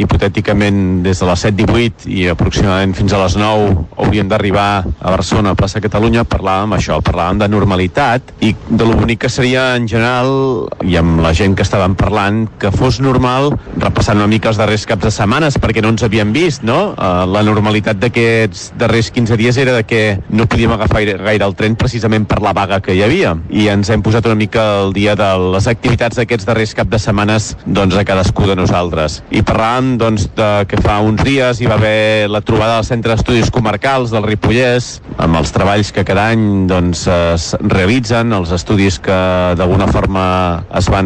[0.03, 3.71] hipotèticament des de les 7.18 i aproximadament fins a les 9
[4.03, 8.97] hauríem d'arribar a Barcelona, a plaça Catalunya, parlàvem això, parlàvem de normalitat i de lo
[8.99, 13.51] bonic que seria en general, i amb la gent que estàvem parlant, que fos normal,
[13.77, 16.93] repassant una mica els darrers caps de setmanes, perquè no ens havíem vist, no?
[16.93, 21.55] Uh, la normalitat d'aquests darrers 15 dies era de que no podíem agafar gaire, el
[21.59, 23.35] tren precisament per la vaga que hi havia.
[23.51, 26.99] I ens hem posat una mica el dia de les activitats d'aquests darrers cap de
[27.01, 29.21] setmanes doncs, a cadascú de nosaltres.
[29.33, 33.13] I parlàvem doncs, de que fa uns dies hi va haver la trobada del Centre
[33.13, 38.99] d'Estudis Comarcals del Ripollès, amb els treballs que cada any doncs, es realitzen, els estudis
[39.03, 39.19] que
[39.59, 40.23] d'alguna forma
[40.77, 41.02] es van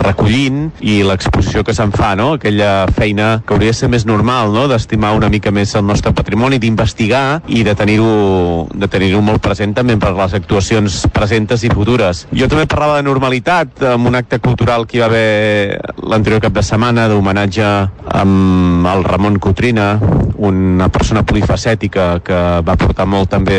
[0.00, 2.34] recollint i l'exposició que se'n fa, no?
[2.38, 4.66] aquella feina que hauria de ser més normal, no?
[4.70, 9.74] d'estimar una mica més el nostre patrimoni, d'investigar i de tenir-ho de tenir molt present
[9.76, 12.24] també per les actuacions presentes i futures.
[12.32, 16.56] Jo també parlava de normalitat amb un acte cultural que hi va haver l'anterior cap
[16.56, 17.68] de setmana d'homenatge
[18.20, 19.92] amb el Ramon Cotrina,
[20.40, 23.58] una persona polifacètica que va portar molt també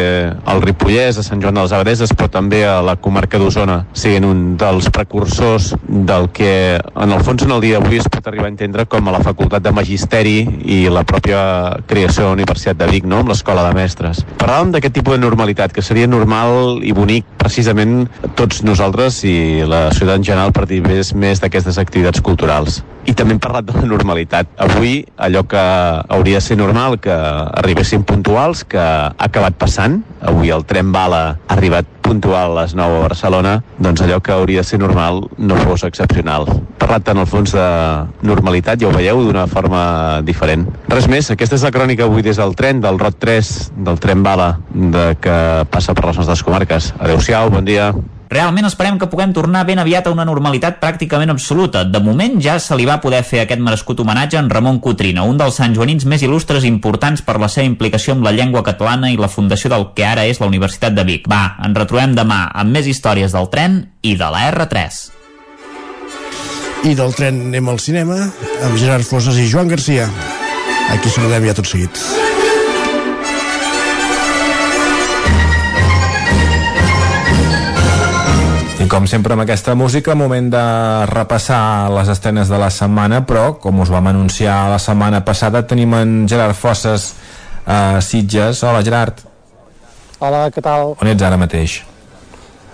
[0.50, 4.26] al Ripollès, a Sant Joan de les Abadesses, però també a la comarca d'Osona, sent
[4.26, 8.50] un dels precursors del que en el fons en el dia d'avui es pot arribar
[8.50, 11.42] a entendre com a la Facultat de Magisteri i la pròpia
[11.90, 13.22] creació de la Universitat de Vic, no?
[13.22, 14.24] amb l'Escola de Mestres.
[14.42, 18.06] Parlàvem d'aquest tipus de normalitat, que seria normal i bonic precisament
[18.40, 19.36] tots nosaltres i
[19.68, 22.82] la ciutat en general participés més d'aquestes activitats culturals.
[23.06, 24.52] I també hem parlat de la normalitat.
[24.62, 30.02] Avui, allò que hauria de ser normal, que arribessin puntuals, que ha acabat passant.
[30.22, 34.34] Avui el tren bala ha arribat puntual a les 9 a Barcelona, doncs allò que
[34.36, 36.46] hauria de ser normal no fos excepcional.
[36.82, 37.68] Parlat en el fons de
[38.28, 39.84] normalitat, ja ho veieu, d'una forma
[40.28, 40.68] diferent.
[40.92, 43.54] Res més, aquesta és la crònica avui des del tren, del ROT 3,
[43.88, 45.38] del tren bala, de que
[45.72, 46.94] passa per les nostres comarques.
[47.00, 47.94] Adéu-siau, bon dia.
[48.32, 51.82] Realment esperem que puguem tornar ben aviat a una normalitat pràcticament absoluta.
[51.84, 55.36] De moment ja se li va poder fer aquest merescut homenatge en Ramon Cotrina, un
[55.42, 59.20] dels santjoanins més il·lustres i importants per la seva implicació amb la llengua catalana i
[59.20, 61.28] la fundació del que ara és la Universitat de Vic.
[61.28, 65.04] Va, ens retrobem demà amb més històries del tren i de la R3.
[66.88, 68.24] I del tren anem al cinema
[68.64, 70.08] amb Gerard Fosses i Joan Garcia.
[70.96, 72.31] Aquí saludem ja tot seguit.
[78.92, 80.62] Com sempre amb aquesta música, moment de
[81.08, 85.94] repassar les estrenes de la setmana, però com us vam anunciar la setmana passada, tenim
[85.96, 87.14] en Gerard Fosses
[87.64, 88.60] a Sitges.
[88.68, 89.24] Hola Gerard,
[90.20, 90.98] Hola, què tal?
[91.00, 91.78] on ets ara mateix?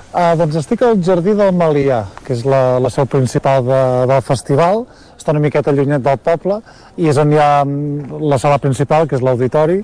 [0.09, 4.25] Uh, doncs estic al Jardí del Malià, que és la, la seu principal de, del
[4.25, 6.63] festival, està una miqueta allunyat del poble,
[6.97, 9.83] i és on hi ha mm, la sala principal, que és l'auditori,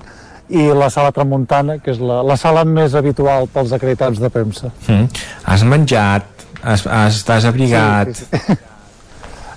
[0.52, 4.70] i la sala tramuntana, que és la, la sala més habitual pels acreditats de premsa.
[4.88, 5.08] Mm.
[5.48, 6.46] Has menjat?
[6.60, 8.12] Has, has, estàs abrigat?
[8.16, 8.58] Sí, sí, sí.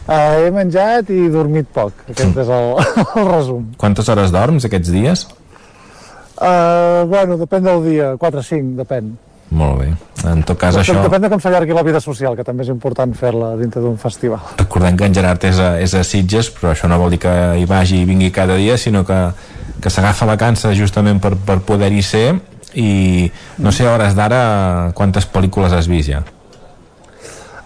[0.07, 0.13] Uh,
[0.45, 2.73] he menjat i dormit poc, aquest és el,
[3.19, 3.69] el resum.
[3.79, 5.27] Quantes hores dorms aquests dies?
[6.37, 9.15] Uh, bueno, depèn del dia, 4 o 5, depèn.
[9.57, 9.87] Molt bé.
[10.27, 10.97] En tot cas, això...
[11.05, 14.43] Depèn de com s'allargui la vida social, que també és important fer-la dintre d'un festival.
[14.59, 17.33] Recordem que en Gerard és a, és a Sitges, però això no vol dir que
[17.57, 19.21] hi vagi i vingui cada dia, sinó que,
[19.81, 22.25] que s'agafa vacances justament per, per poder-hi ser
[22.77, 26.23] i no sé a hores d'ara quantes pel·lícules has vist ja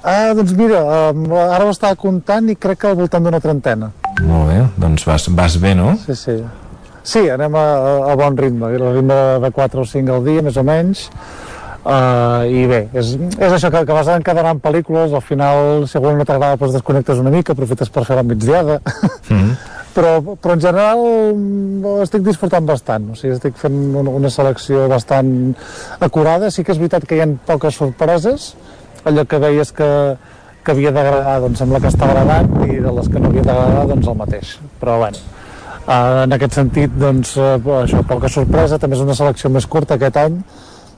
[0.02, 3.92] Ah, doncs mira, ara ho estava comptant i crec que al voltant d'una trentena.
[4.26, 5.92] molt bé, doncs vas, vas bé no?
[6.08, 6.38] Sí, sí.
[7.04, 7.66] Sí, anem a,
[8.12, 11.08] a bon ritme, a ritme de 4 o 5 al dia, més o menys.
[11.82, 16.12] Uh, I bé, és, és això que, que vas encadenant pel·lícules, al final, si algú
[16.14, 18.80] no t'agrada, doncs desconnectes una mica, aprofites per fer la migdiada.
[19.30, 19.54] mm.
[19.96, 21.02] però, però en general
[21.34, 25.34] mm, estic disfrutant bastant, o sigui, estic fent una, selecció bastant
[26.00, 26.52] acurada.
[26.52, 28.54] Sí que és veritat que hi ha poques sorpreses,
[29.06, 29.92] allò que veies que,
[30.64, 33.86] que havia d'agradar, doncs sembla que està agradant, i de les que no havia d'agradar,
[33.94, 34.58] doncs el mateix.
[34.82, 35.22] Però, bueno,
[35.82, 39.96] Uh, en aquest sentit, doncs, uh, això, poca sorpresa, també és una selecció més curta
[39.98, 40.36] aquest any.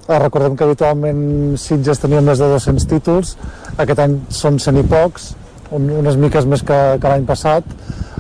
[0.03, 1.21] Uh, recordem que habitualment
[1.57, 3.31] Sitges tenia més de 200 títols,
[3.79, 5.29] aquest any són 100 i pocs,
[5.73, 7.67] unes miques més que, que l'any passat,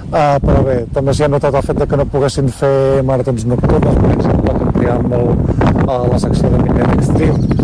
[0.09, 3.45] uh, però bé, també s'hi ha notat el fet de que no poguessin fer maratons
[3.49, 7.61] nocturnes, per exemple, que ampliaven molt uh, la secció de Midnight Extreme.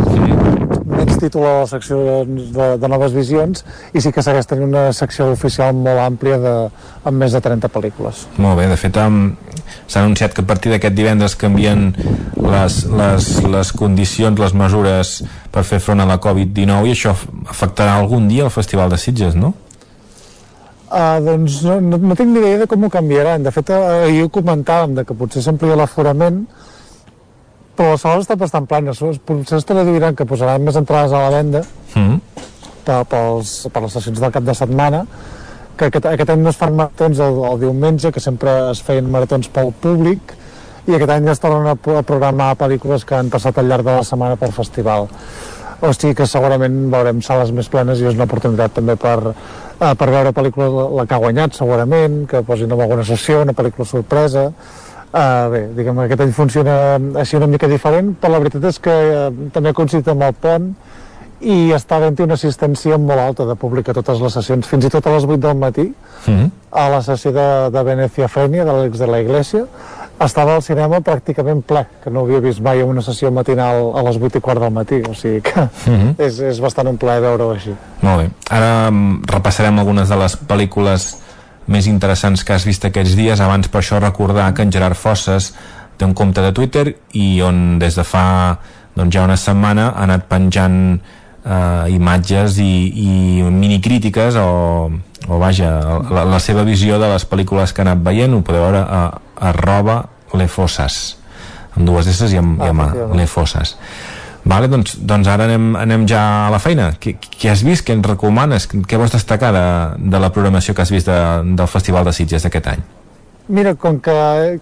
[0.90, 3.62] Menys títol a la secció de, de noves visions
[3.96, 6.56] i sí que segueix tenint una secció oficial molt àmplia de,
[7.08, 8.26] amb més de 30 pel·lícules.
[8.42, 13.72] Molt bé, de fet s'ha anunciat que a partir d'aquest divendres canvien les, les, les
[13.78, 15.16] condicions, les mesures
[15.54, 17.16] per fer front a la Covid-19 i això
[17.48, 19.54] afectarà algun dia el Festival de Sitges, no?
[20.90, 23.44] Uh, doncs no, no, no tinc ni idea de com ho canviaran.
[23.46, 26.40] De fet, uh, ahir ho comentàvem, de que potser s'amplia l'aforament,
[27.78, 29.02] però les sales estan bastant planes.
[29.26, 31.62] Potser es traduiran que posaran més entrades a la venda
[31.94, 32.18] mm.
[32.88, 35.04] per, pels, per les sessions del cap de setmana,
[35.78, 39.14] que aquest, aquest any no es fan maratons el, el diumenge, que sempre es feien
[39.14, 40.34] maratons pel públic,
[40.90, 43.86] i aquest any ja es tornen a, a programar pel·lícules que han passat al llarg
[43.86, 45.06] de la setmana pel festival.
[45.80, 49.36] O sigui que segurament veurem sales més plenes i és una oportunitat també per,
[49.80, 53.42] uh, per veure pel·lícules, la, la que ha guanyat segurament, que posin en alguna sessió,
[53.42, 54.52] una pel·lícula sorpresa,
[55.10, 56.74] Uh, bé, diguem que aquest any funciona
[57.18, 60.36] així una mica diferent, però la veritat és que uh, també ha coincidit amb el
[60.38, 60.68] pont
[61.42, 64.92] i està havent una assistència molt alta de públic a totes les sessions, fins i
[64.94, 65.88] tot a les 8 del matí,
[66.28, 66.50] Mm -hmm.
[66.72, 69.66] a la sessió de, de Venecia Fenia, de l'Àlex de la Iglesia,
[70.26, 74.20] estava al cinema pràcticament ple, que no havia vist mai una sessió matinal a les
[74.20, 76.14] 8 i quart del matí, o sigui que Mm -hmm.
[76.28, 77.76] és, és bastant un plaer veure-ho així.
[78.02, 78.30] Molt bé.
[78.50, 81.18] Ara um, repassarem algunes de les pel·lícules
[81.68, 83.40] més interessants que has vist aquests dies.
[83.40, 85.54] Abans, per això, recordar que en Gerard Fosses
[85.98, 88.58] té un compte de Twitter i on des de fa
[88.96, 91.00] doncs, ja una setmana ha anat penjant
[91.46, 94.92] eh, imatges i, i minicrítiques o,
[95.28, 95.72] o vaja,
[96.10, 99.04] la, la seva visió de les pel·lícules que ha anat veient ho podeu veure a
[99.40, 100.02] arroba
[100.38, 101.18] lefosses
[101.76, 103.76] amb dues S i amb, ah, i amb A, lefosses
[104.50, 106.94] Vale, doncs, doncs ara anem, anem ja a la feina.
[107.02, 107.84] Què, què has vist?
[107.86, 108.70] Què ens recomanes?
[108.72, 109.66] Què vols destacar de,
[110.10, 111.18] de la programació que has vist de,
[111.60, 112.86] del Festival de Sitges d'aquest any?
[113.50, 114.16] Mira, com que,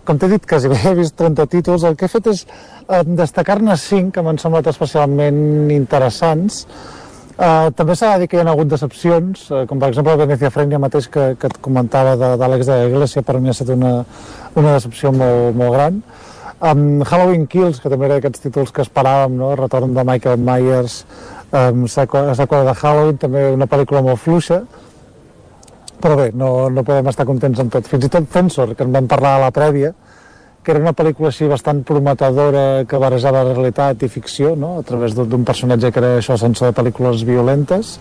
[0.08, 3.04] com t'he dit que si he vist 30 títols, el que he fet és eh,
[3.04, 6.64] destacar-ne 5 que m'han semblat especialment interessants.
[7.38, 10.50] Eh, també s'ha de dir que hi ha hagut decepcions, eh, com per exemple Venecia
[10.50, 13.70] Frenia mateix que, que et comentava d'Àlex de, de la Iglesia, per mi ha estat
[13.76, 13.92] una,
[14.58, 16.00] una decepció molt, molt gran.
[16.58, 19.52] Um, Halloween Kills, que també era d'aquests títols que esperàvem, no?
[19.60, 21.04] retorn de Michael Myers,
[21.52, 24.64] um, seqüela de Halloween, també una pel·lícula molt fluixa,
[26.02, 27.86] però bé, no, no podem estar contents amb tot.
[27.86, 29.94] Fins i tot Fensor, que en vam parlar a la prèvia,
[30.68, 34.74] que era una pel·lícula així bastant prometedora que barrejava realitat i ficció, no?
[34.82, 37.94] a través d'un personatge que era això sense de pel·lícules violentes,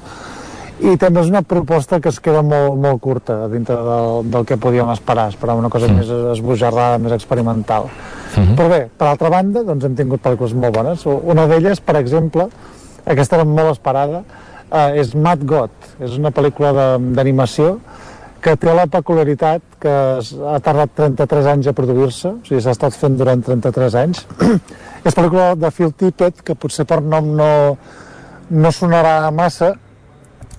[0.83, 4.59] i també és una proposta que es queda molt, molt curta dintre del, del que
[4.59, 6.01] podíem esperar, esperar una cosa mm.
[6.01, 7.87] més esbojarrada, més experimental.
[7.87, 8.57] Mm -hmm.
[8.59, 11.07] Però bé, per altra banda, doncs hem tingut pel·lícules molt bones.
[11.07, 12.49] Una d'elles, per exemple,
[13.07, 14.25] aquesta era molt esperada,
[14.73, 15.71] eh, és Mad God.
[16.01, 17.79] És una pel·lícula d'animació
[18.43, 19.95] que té la peculiaritat que
[20.53, 24.23] ha tardat 33 anys a produir-se, o sigui, s'ha estat fent durant 33 anys.
[25.07, 27.51] és pel·lícula de Phil Tippett, que potser per nom no,
[28.51, 29.73] no sonarà massa,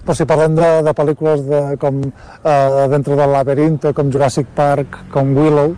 [0.07, 5.01] però si parlem de, de pel·lícules de, com uh, Dentro del laberinto, com Jurassic Park,
[5.11, 5.73] com Willow,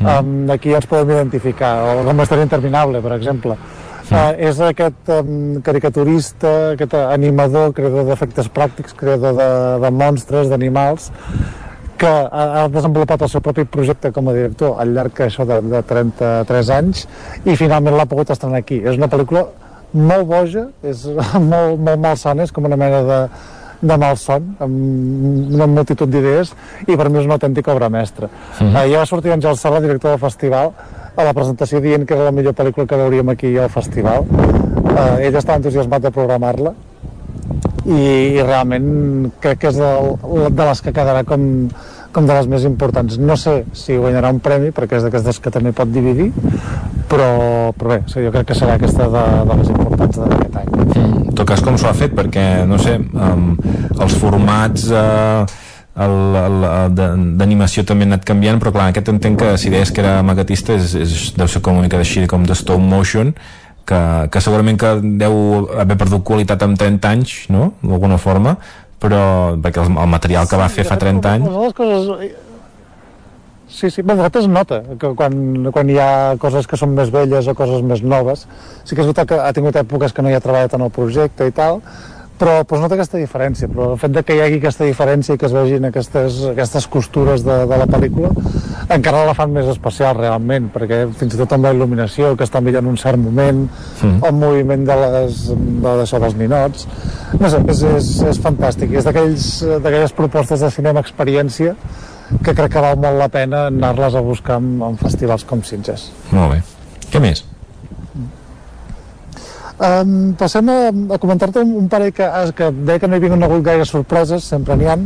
[0.00, 0.06] mm.
[0.06, 3.58] um, aquí ens podem identificar, o com Història Interminable, per exemple.
[4.08, 9.48] Uh, és aquest um, caricaturista, aquest animador, creador d'efectes pràctics, creador de,
[9.82, 11.10] de monstres, d'animals,
[11.98, 15.58] que ha, ha desenvolupat el seu propi projecte com a director al llarg això de,
[15.74, 17.04] de 33 anys
[17.44, 18.78] i finalment l'ha pogut estrenar aquí.
[18.80, 19.44] És una pel·lícula
[19.92, 21.04] molt boja, és
[21.52, 23.18] molt, molt malsana, és com una mena de,
[23.80, 26.54] de malson, amb una multitud d'idees,
[26.86, 28.28] i per mi és una autèntica obra mestra.
[28.28, 28.72] Uh -huh.
[28.72, 30.72] uh, ja va sortir Àngel Sala, director del festival,
[31.18, 34.28] a la presentació dient que era la millor pel·lícula que veuríem aquí al festival.
[34.28, 36.74] Uh, ell estava entusiasmat de programar-la,
[37.88, 38.00] i,
[38.38, 39.90] i realment crec que és de,
[40.52, 41.42] de les que quedarà com,
[42.14, 43.18] com de les més importants.
[43.18, 46.30] No sé si guanyarà un premi, perquè és d'aquestes que també pot dividir,
[47.10, 47.30] però,
[47.78, 50.74] però bé, jo crec que serà aquesta de, de les importants d'aquest any.
[50.74, 52.14] Mm, en tot cas, com s'ho ha fet?
[52.18, 53.56] Perquè, no sé, um,
[53.98, 54.92] els formats...
[54.92, 55.66] Uh,
[55.98, 60.76] d'animació també ha anat canviant però clar, aquest entenc que si deies que era magatista
[60.78, 63.34] és, és, deu ser com una mica així com de stop motion
[63.88, 67.72] que, que segurament que deu haver perdut qualitat amb 30 anys no?
[67.82, 68.56] d'alguna forma
[69.02, 72.36] però perquè el, el material que va fer fa 30 anys les coses
[73.68, 76.94] Sí, sí, bé, de fet es nota que quan, quan hi ha coses que són
[76.96, 78.46] més velles o coses més noves.
[78.88, 80.92] Sí que és veritat que ha tingut èpoques que no hi ha treballat en el
[80.94, 81.82] projecte i tal,
[82.38, 83.68] però, però es nota aquesta diferència.
[83.70, 86.88] Però el fet de que hi hagi aquesta diferència i que es vegin aquestes, aquestes
[86.90, 88.32] costures de, de la pel·lícula
[88.94, 92.62] encara la fan més especial realment, perquè fins i tot amb la il·luminació que està
[92.62, 93.66] en un cert moment,
[94.02, 94.22] mm.
[94.24, 96.86] el moviment de les, de d'això dels ninots,
[97.38, 98.96] no sé, és, és, és fantàstic.
[98.96, 101.76] És d'aquelles propostes de cinema experiència
[102.44, 106.10] que crec que val molt la pena anar-les a buscar en, en festivals com Sitges.
[106.32, 106.64] Molt bé.
[107.12, 107.44] Què més?
[109.78, 112.26] Um, passem a, a comentar-te un, parell que,
[112.58, 114.96] que deia que no hi havia hagut gaire sorpreses, sempre n'hi ha.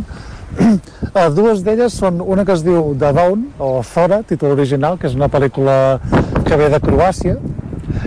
[1.13, 5.11] Uh, dues d'elles són una que es diu The Dawn, o Zora, títol original, que
[5.11, 5.75] és una pel·lícula
[6.47, 7.37] que ve de Croàcia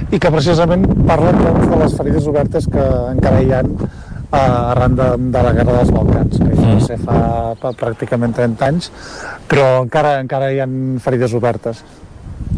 [0.09, 4.97] i que precisament parla doncs, de les ferides obertes que encara hi ha uh, arran
[4.97, 7.19] de, de la Guerra dels Balcans, que ja va ser fa,
[7.61, 8.89] fa pràcticament 30 anys,
[9.53, 10.69] però encara, encara hi ha
[11.05, 11.85] ferides obertes.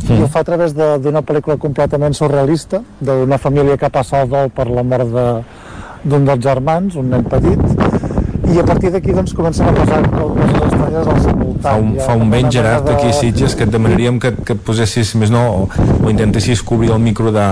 [0.09, 4.29] I ho fa a través de- d'una pel·lícula completament surrealista, d'una família que passa el
[4.29, 5.41] dol per la mort de-
[6.03, 7.59] d'un dels germans, un nen petit,
[8.53, 11.61] i a partir d'aquí doncs comencen a passar coses estranyes al seu voltant.
[11.63, 14.31] Fa un, fa un vent, mena Gerard, de- aquí a Sitges, que et demanaríem que,
[14.35, 15.69] que et posessis, més no, o,
[16.05, 17.47] o intentessis cobrir el micro de,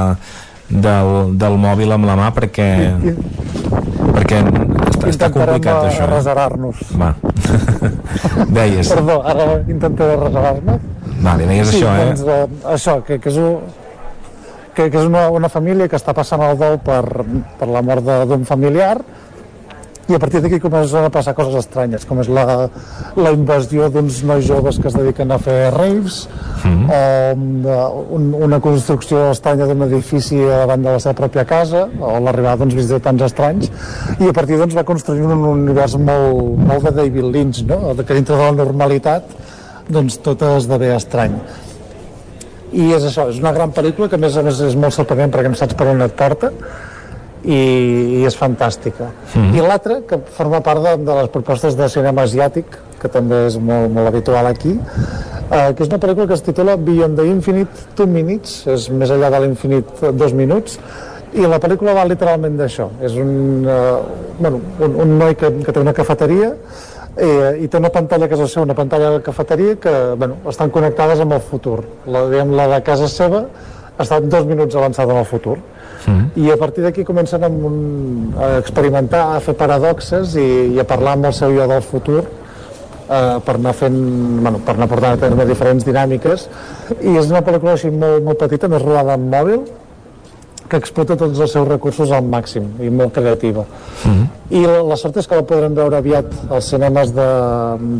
[0.69, 2.69] del, del mòbil amb la mà perquè,
[4.15, 6.03] perquè està, està Intentarem complicat a- això.
[6.03, 6.75] a reservar-nos.
[6.97, 7.15] Va.
[8.55, 8.87] deies.
[8.89, 10.79] Perdó, ara intentaré reservar-me.
[11.25, 12.07] Vale, deies sí, això, eh?
[12.11, 13.59] Doncs, eh, això, que, que és, un,
[14.75, 17.03] que, que és una, una família que està passant el dol per,
[17.59, 18.97] per la mort d'un familiar
[20.05, 22.67] i a partir d'aquí comencen a passar coses estranyes, com és la,
[23.17, 26.27] la invasió d'uns nois joves que es dediquen a fer raves,
[26.65, 27.65] Mm.
[27.65, 32.63] o un, una construcció estranya d'un edifici davant de la seva pròpia casa, o l'arribada
[32.63, 33.69] d'uns visitants estranys,
[34.17, 37.93] i a partir doncs va construint un univers molt, molt de David Lynch, no?
[38.01, 39.29] que dintre de la normalitat
[39.89, 41.37] doncs tot esdevé estrany.
[42.75, 45.31] I és això, és una gran pel·lícula que a més a més és molt sorprenent
[45.33, 46.51] perquè no saps per on et porta
[47.45, 47.59] i,
[48.19, 49.11] i és fantàstica.
[49.35, 49.53] Mhm.
[49.55, 53.57] I l'altra, que forma part de, de les propostes de cinema asiàtic, que també és
[53.61, 57.91] molt, molt habitual aquí, eh, que és una pel·lícula que es titula Beyond the Infinite
[57.95, 60.79] Two Minutes, és més enllà de l'infinit dos minuts,
[61.35, 62.89] i la pel·lícula va literalment d'això.
[63.03, 63.95] És un, eh,
[64.39, 66.53] bueno, un, un noi que, que té una cafeteria
[67.17, 70.69] eh, i té una pantalla a casa seva, una pantalla de cafeteria que bueno, estan
[70.69, 71.79] connectades amb el futur.
[72.07, 73.45] La, diguem, la de casa seva
[73.97, 75.57] està dos minuts avançada en el futur.
[76.05, 76.25] Mm.
[76.37, 77.77] I a partir d'aquí comencen amb un,
[78.37, 82.19] a experimentar, a fer paradoxes i, i a parlar amb el seu jo del futur
[83.09, 83.97] eh, per anar fent,
[84.41, 86.45] bueno, per anar portant a terme diferents dinàmiques
[86.99, 89.65] i és una pel·lícula així molt, molt petita, més rodada en mòbil
[90.69, 93.65] que explota tots els seus recursos al màxim i molt creativa.
[94.49, 97.27] I la, la sort és que la podrem veure aviat als cinemes de,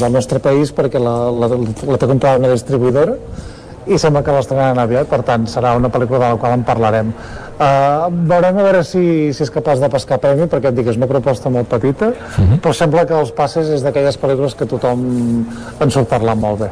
[0.02, 3.18] del nostre país perquè la, la, la té comprada una distribuïdora
[3.86, 7.12] i sembla que l'estrenaran aviat, per tant serà una pel·lícula de la qual en parlarem.
[7.56, 9.04] Uh, veurem a veure si,
[9.36, 12.10] si és capaç de pescar premi, perquè et dic, és una proposta molt petita,
[12.64, 15.06] però sembla que els passes és d'aquelles pel·lícules que tothom
[15.86, 16.72] en surt parlant molt bé.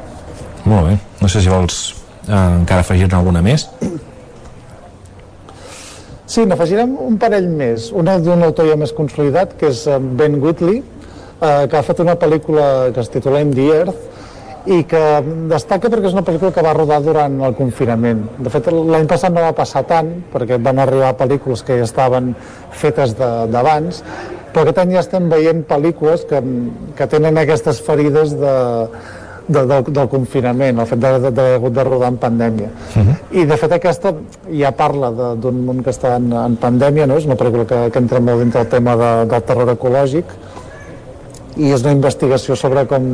[0.65, 0.97] Molt bé.
[1.21, 1.83] No sé si vols
[2.25, 3.69] eh, encara afegir-ne alguna més.
[6.25, 7.89] Sí, n'afegirem un parell més.
[7.91, 11.99] Una d'un autor ja més consolidat, que és eh, Ben Whitley, eh, que ha fet
[11.99, 14.13] una pel·lícula que es titula In the Earth,
[14.63, 15.01] i que
[15.51, 18.21] destaca perquè és una pel·lícula que va rodar durant el confinament.
[18.39, 22.31] De fet, l'any passat no va passar tant, perquè van arribar pel·lícules que ja estaven
[22.71, 23.99] fetes d'abans,
[24.53, 26.39] però aquest any ja estem veient pel·lícules que,
[26.95, 28.55] que tenen aquestes ferides de,
[29.47, 32.69] de, del, del confinament, el fet d'haver de, de, de rodar en pandèmia.
[33.31, 34.13] I de fet aquesta
[34.49, 37.17] ja parla d'un món que està en, en pandèmia, no?
[37.19, 40.31] és una pel·lícula que, que entra molt dintre el tema de, del terror ecològic
[41.57, 43.05] i és una investigació sobre com,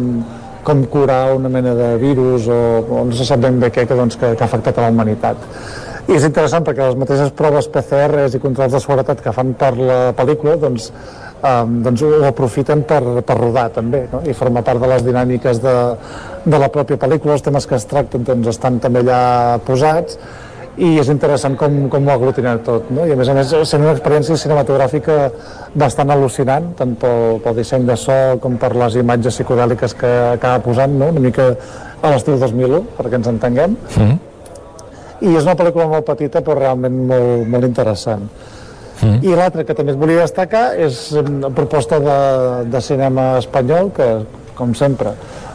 [0.63, 3.97] com curar una mena de virus o, o no se sap ben bé què que,
[3.97, 5.47] doncs, que, que ha afectat a la humanitat.
[6.09, 9.75] I és interessant perquè les mateixes proves PCRs i controls de seguretat que fan per
[9.77, 10.89] la pel·lícula doncs,
[11.43, 14.21] um, doncs ho aprofiten per, per rodar també no?
[14.27, 15.77] i forma part de les dinàmiques de,
[16.45, 20.19] de la pròpia pel·lícula, els temes que es tracten doncs, estan també allà posats
[20.79, 23.03] i és interessant com, com ho aglutina tot no?
[23.07, 25.17] i a més a més sent una experiència cinematogràfica
[25.75, 30.63] bastant al·lucinant tant pel, pel disseny de so com per les imatges psicodèliques que acaba
[30.63, 31.11] posant no?
[31.11, 31.51] una mica
[31.99, 34.15] a l'estil 2001 perquè ens entenguem Mm.
[35.27, 38.29] i és una pel·lícula molt petita però realment molt, molt interessant
[38.99, 39.19] Mm.
[39.23, 42.17] i l'altra que també es volia destacar és una proposta de,
[42.67, 44.07] de cinema espanyol que,
[44.57, 45.13] com sempre,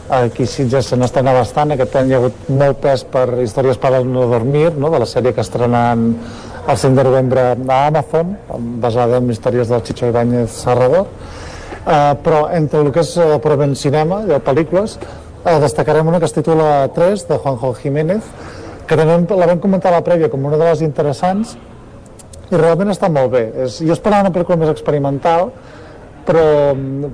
[0.09, 1.75] aquí Sitges se n'estrena bastant.
[1.75, 4.91] Aquest any hi ha hagut molt pes per Històries para no dormir, no?
[4.93, 6.15] de la sèrie que estrenaran
[6.67, 8.39] el 5 de novembre a Amazon,
[8.81, 11.07] basada en històries del Chicho Ibáñez Serrador.
[11.85, 16.25] Uh, però entre el que és uh, purament cinema, de pel·lícules, uh, destacarem una que
[16.25, 18.25] es titula 3, de Juanjo Jiménez,
[18.89, 21.59] que també la vam comentar a la prèvia com una de les interessants,
[22.51, 23.45] i realment està molt bé.
[23.67, 25.51] És, jo esperava una pel·lícula més experimental,
[26.25, 26.47] però,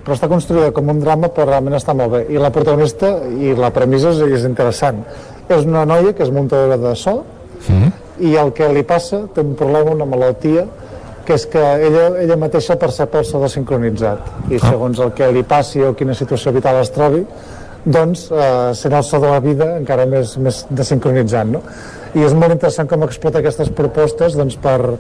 [0.04, 2.22] però està construïda com un drama, però realment està molt bé.
[2.30, 5.02] I la protagonista i la premissa és, és interessant.
[5.50, 7.20] És una noia que és muntadora de so
[7.68, 7.92] Mm.
[8.24, 10.66] i el que li passa té un problema, una malaltia,
[11.26, 15.42] que és que ella, ella mateixa percep el so desincronitzat i segons el que li
[15.46, 17.20] passi o quina situació vital es trobi
[17.84, 21.62] doncs eh, serà el so de la vida encara més, més desincronitzat no?
[22.14, 24.96] I és molt interessant com explota aquestes propostes doncs, per,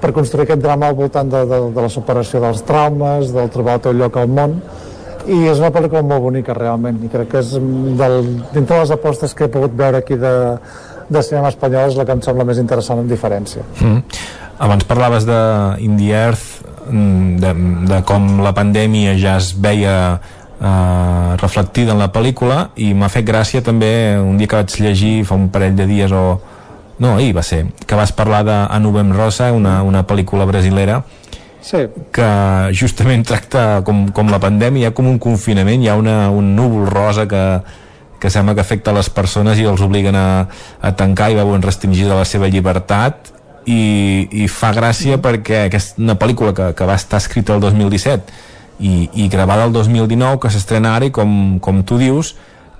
[0.00, 3.78] per construir aquest drama al voltant de, de, de la superació dels traumes, del trobar
[3.78, 4.60] el teu lloc al món
[5.28, 7.52] i és una pel·lícula molt bonica realment i crec que és
[8.00, 8.16] del,
[8.54, 10.32] dintre les apostes que he pogut veure aquí de,
[11.10, 14.00] de cinema espanyol és la que em sembla més interessant en diferència mm.
[14.66, 15.40] abans parlaves de
[15.84, 17.54] In the Earth mm, de,
[17.92, 19.96] de com la pandèmia ja es veia
[20.60, 25.14] eh, reflectida en la pel·lícula i m'ha fet gràcia també un dia que vaig llegir
[25.24, 26.40] fa un parell de dies o
[27.00, 31.00] no, ahir va ser, que vas parlar de A Nubem Rosa, una, una pel·lícula brasilera
[31.64, 31.86] sí.
[32.12, 32.28] que
[32.76, 36.52] justament tracta com, com la pandèmia, hi ha com un confinament, hi ha una, un
[36.56, 37.44] núvol rosa que,
[38.20, 40.28] que sembla que afecta les persones i els obliguen a,
[40.80, 43.32] a tancar i veuen restringida la seva llibertat
[43.64, 48.49] i, i fa gràcia perquè és una pel·lícula que, que va estar escrita el 2017
[48.80, 52.34] i, i gravada el 2019 que s'estrena ara i com, com tu dius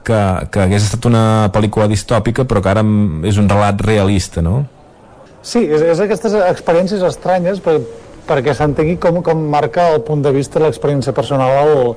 [0.05, 0.20] que,
[0.51, 2.85] que hagués estat una pel·lícula distòpica però que ara
[3.29, 4.65] és un relat realista no?
[5.43, 7.79] Sí, és, és aquestes experiències estranyes per,
[8.29, 11.95] perquè s'entengui com, com marca el punt de vista l'experiència personal al,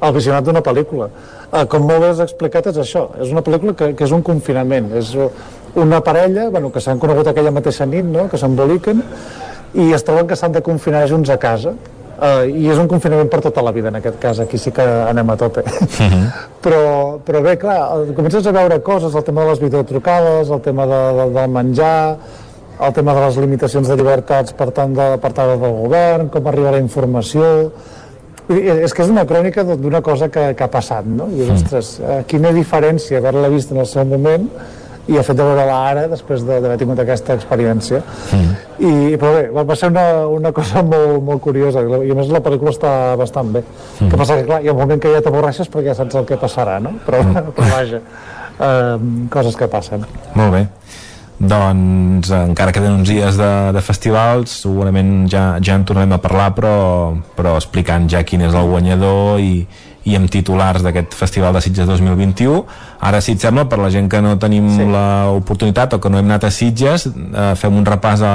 [0.00, 1.08] al visionat d'una pel·lícula.
[1.50, 3.08] Eh, com molt bé has explicat, és això.
[3.20, 4.92] És una pel·lícula que, que és un confinament.
[5.00, 5.12] És
[5.80, 8.28] una parella bueno, que s'han conegut aquella mateixa nit, no?
[8.30, 9.02] que s'emboliquen,
[9.74, 11.74] i es troben que s'han de confinar junts a casa.
[12.14, 14.84] Uh, i és un confinament per tota la vida en aquest cas, aquí sí que
[14.84, 16.26] anem a tope uh -huh.
[16.62, 20.86] però, però bé, clar comences a veure coses, el tema de les videotrucades el tema
[20.86, 22.16] de, de, del menjar
[22.80, 26.70] el tema de les limitacions de llibertats per tant de, tant del govern, com arriba
[26.70, 27.72] la informació
[28.48, 31.28] és que és una crònica d'una cosa que, que ha passat no?
[31.32, 31.54] i mm.
[31.54, 34.48] ostres, eh, quina diferència haver-la vist en el seu moment
[35.06, 38.52] i el fet de veure-la ara després d'haver tingut aquesta experiència mm.
[38.84, 42.42] I, però bé, va ser una, una cosa molt, molt curiosa i a més la
[42.44, 44.08] pel·lícula està bastant bé mm.
[44.08, 46.28] que passa que clar, hi ha un moment que ja t'avorreixes perquè ja saps el
[46.28, 46.96] que passarà no?
[47.04, 47.50] però, mm.
[47.56, 50.08] però vaja eh, coses que passen
[50.38, 50.66] molt bé
[51.34, 56.52] doncs encara queden uns dies de, de festivals segurament ja, ja en tornem a parlar
[56.56, 56.76] però,
[57.36, 59.66] però explicant ja quin és el guanyador i,
[60.04, 62.62] i amb titulars d'aquest Festival de Sitges 2021
[63.04, 64.86] ara si et sembla, per la gent que no tenim sí.
[64.88, 68.34] l'oportunitat o que no hem anat a Sitges eh, fem un repàs a,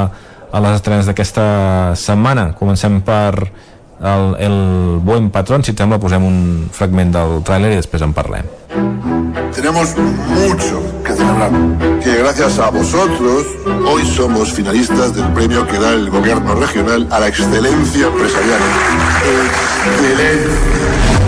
[0.49, 3.33] a les estrenes d'aquesta setmana comencem per
[3.99, 4.59] el, el
[5.03, 6.39] Buen Patrón si et sembla posem un
[6.73, 8.57] fragment del tràiler i després en parlem
[9.53, 11.51] Tenemos mucho que celebrar,
[12.01, 13.45] que gracias a vosotros
[13.85, 18.61] hoy somos finalistas del premio que da el gobierno regional a la excelencia empresarial.
[19.85, 21.18] Excelente.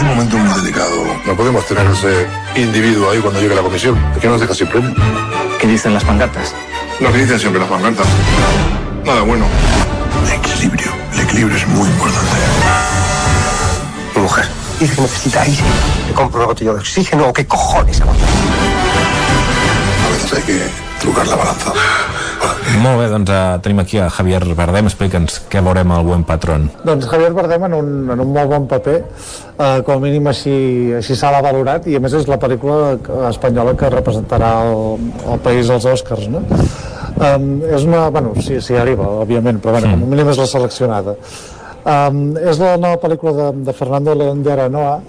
[0.00, 0.96] Es un momento muy delicado.
[1.26, 3.96] No podemos tener ese individuo ahí cuando llegue la comisión.
[4.12, 4.94] ¿Por qué nos deja sin premio?
[5.60, 6.54] ¿Qué dicen las pancartas?
[7.00, 8.06] Lo que dicen siempre las pancartas.
[9.04, 9.44] Nada bueno.
[10.34, 10.90] Equilibrio.
[11.12, 12.36] El equilibrio es muy importante.
[14.16, 14.48] Mi mujer
[14.80, 15.62] dice que necesita aire.
[16.06, 18.00] Le compro una botella de oxígeno o qué cojones.
[18.00, 18.06] A
[20.14, 21.74] veces hay que trucar la balanza.
[22.80, 26.68] Molt bé, doncs uh, tenim aquí a Javier Bardem, explica'ns què veurem al Buen Patrón.
[26.86, 30.54] Doncs Javier Bardem en un, en un molt bon paper, uh, com a mínim així,
[31.00, 32.96] així s'ha valorat, i a més és la pel·lícula
[33.28, 36.44] espanyola que representarà el, el país als Oscars, no?
[37.20, 40.48] Um, és una, bueno, sí, sí arriba, òbviament, però bueno, com a mínim és la
[40.48, 41.16] seleccionada.
[41.80, 45.00] Um, és la nova pel·lícula de, de Fernando León de Aranoa,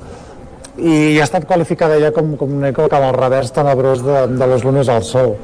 [0.82, 4.48] i ha estat qualificada ja com, com una mica com el revers tenebrós de, de
[4.48, 5.36] les lunes al sol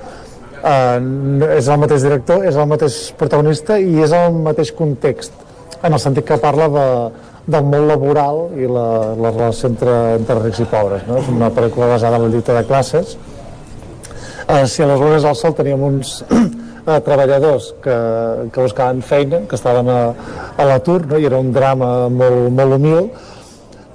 [0.64, 5.34] eh, és el mateix director, és el mateix protagonista i és el mateix context,
[5.82, 6.86] en el sentit que parla de,
[7.48, 11.06] del món laboral i la, la relació entre, entre rics i pobres.
[11.08, 11.22] No?
[11.22, 13.16] És una pel·lícula basada en la lluita de classes.
[14.48, 17.95] Eh, si a les lunes al sol teníem uns eh, treballadors que,
[18.52, 20.02] que buscaven feina, que estaven a,
[20.58, 21.19] a l'atur, no?
[21.19, 23.10] i era un drama molt, molt humil,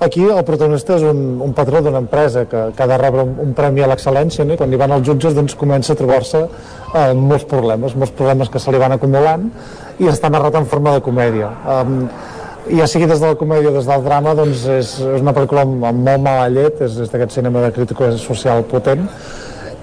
[0.02, 3.36] Aquí el protagonista és un, un patró d'una empresa que, que ha de rebre un,
[3.44, 4.56] un premi a l'excel·lència no?
[4.56, 8.50] i quan hi van els jutges doncs, comença a trobar-se eh, molts problemes, molts problemes
[8.50, 9.46] que se li van acumulant
[10.02, 11.52] i està narrat en forma de comèdia.
[11.76, 12.00] Um,
[12.70, 15.86] ja sigui des de la comèdia des del drama doncs és, és una pel·lícula amb,
[15.92, 19.06] amb molt mala llet, és, és d'aquest cinema de crítica social potent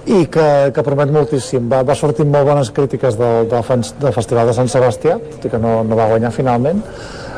[0.10, 1.72] i que, que promet moltíssim.
[1.72, 5.56] Va, va sortir molt bones crítiques del, del, del Festival de Sant Sebastià, tot i
[5.56, 6.84] que no, no va guanyar finalment,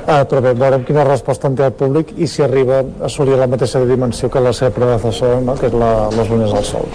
[0.07, 3.37] eh, però bé, veurem quina resposta en té el públic i si arriba a assolir
[3.39, 5.55] la mateixa dimensió que la seva predecessora, no?
[5.59, 6.87] que és la, Les lunes al sol.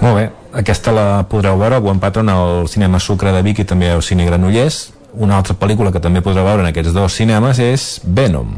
[0.00, 0.26] Molt bé,
[0.60, 4.26] aquesta la podreu veure, Buen Patron, al cinema Sucre de Vic i també al cine
[4.28, 4.92] Granollers.
[5.16, 8.50] Una altra pel·lícula que també podreu veure en aquests dos cinemes és Venom.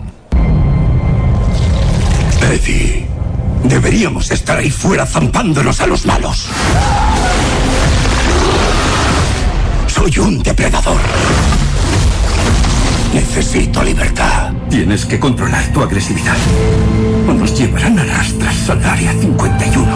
[2.49, 3.07] Eddie,
[3.65, 6.49] deberíamos estar ahí fuera zampándonos a los malos.
[9.87, 11.01] Soy un depredador.
[13.15, 14.53] Necesito libertad.
[14.69, 16.37] Tienes que controlar tu agresividad.
[17.29, 19.87] O nos llevarán a rastras al área 51.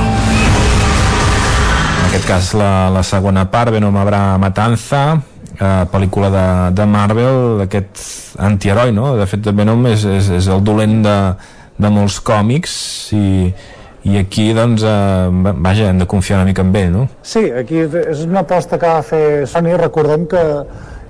[2.01, 5.23] En aquest cas, la, la segona part, Venom Habrá Matanza,
[5.59, 9.15] eh, pel·lícula de, de Marvel d'aquest antiheroi, no?
[9.17, 11.19] De fet, Venom és, és, és el dolent de,
[11.79, 12.75] de molts còmics
[13.17, 13.53] i,
[14.09, 17.05] i aquí doncs eh, vaja, hem de confiar una mica en ell no?
[17.23, 20.43] Sí, aquí és una aposta que va fer Sony recordem que,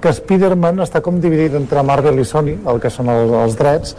[0.03, 3.97] que Spider-Man està com dividit entre Marvel i Sony el que són els, els drets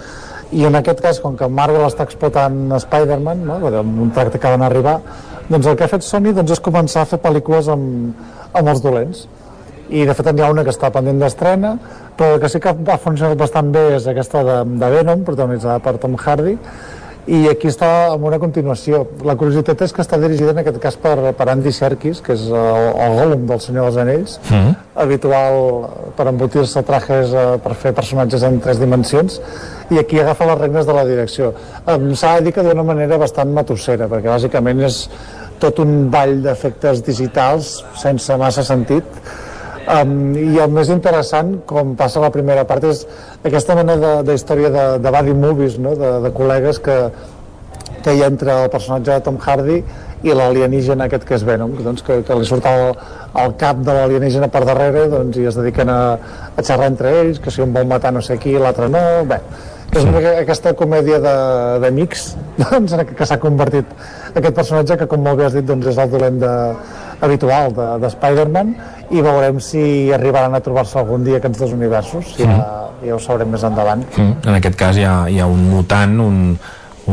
[0.54, 3.60] i en aquest cas, com que Marvel està explotant Spider-Man, no?
[3.82, 5.00] un tracte que van arribar,
[5.50, 8.20] doncs el que ha fet Sony doncs, és començar a fer pel·lícules amb,
[8.54, 9.26] amb els dolents.
[9.94, 11.74] I de fet n'hi ha una que està pendent d'estrena,
[12.18, 15.98] però que sí que ha funcionat bastant bé és aquesta de, de Venom, protagonitzada per
[16.02, 16.56] Tom Hardy,
[17.28, 19.04] i aquí està amb una continuació.
[19.24, 22.48] La curiositat és que està dirigida en aquest cas per, per Andy Serkis, que és
[22.50, 24.76] el, el Gollum del Senyor dels Anells, mm -hmm.
[25.06, 25.60] habitual
[26.18, 29.40] per embotir-se trajes eh, per fer personatges en tres dimensions,
[29.90, 31.54] i aquí agafa les regnes de la direcció.
[32.14, 35.10] S'ha de dir que d'una manera bastant matossera, perquè bàsicament és
[35.60, 39.04] tot un ball d'efectes digitals sense massa sentit,
[39.84, 43.04] Um, I el més interessant, com passa la primera part, és
[43.44, 45.96] aquesta mena de, de de, de buddy movies, no?
[46.00, 46.98] de, de col·legues que,
[48.04, 49.82] que hi ha entre el personatge de Tom Hardy
[50.24, 52.94] i l'alienígena aquest que és Venom, doncs, que, que li surt el,
[53.44, 56.02] el cap de l'alienígena per darrere doncs, i es dediquen a,
[56.56, 59.04] a xerrar entre ells, que si un vol matar no sé qui, l'altre no...
[59.28, 59.42] Bé,
[59.94, 61.20] és una, aquesta comèdia
[61.84, 62.30] d'amics
[62.64, 63.92] doncs, que s'ha convertit
[64.34, 66.54] aquest personatge que, com molt bé has dit, doncs, és el dolent de,
[67.24, 68.74] habitual de, de Spider-Man
[69.16, 73.04] i veurem si arribaran a trobar-se algun dia aquests dos universos ja, mm.
[73.08, 74.44] ja ho sabrem més endavant mm.
[74.44, 76.40] en aquest cas hi ha, hi ha un mutant un,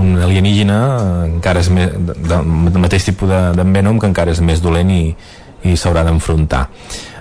[0.01, 0.81] un alienígena
[1.29, 4.91] encara és més, de, de, mateix tipus de, de Venom que encara és més dolent
[4.95, 5.05] i,
[5.67, 6.67] i s'haurà d'enfrontar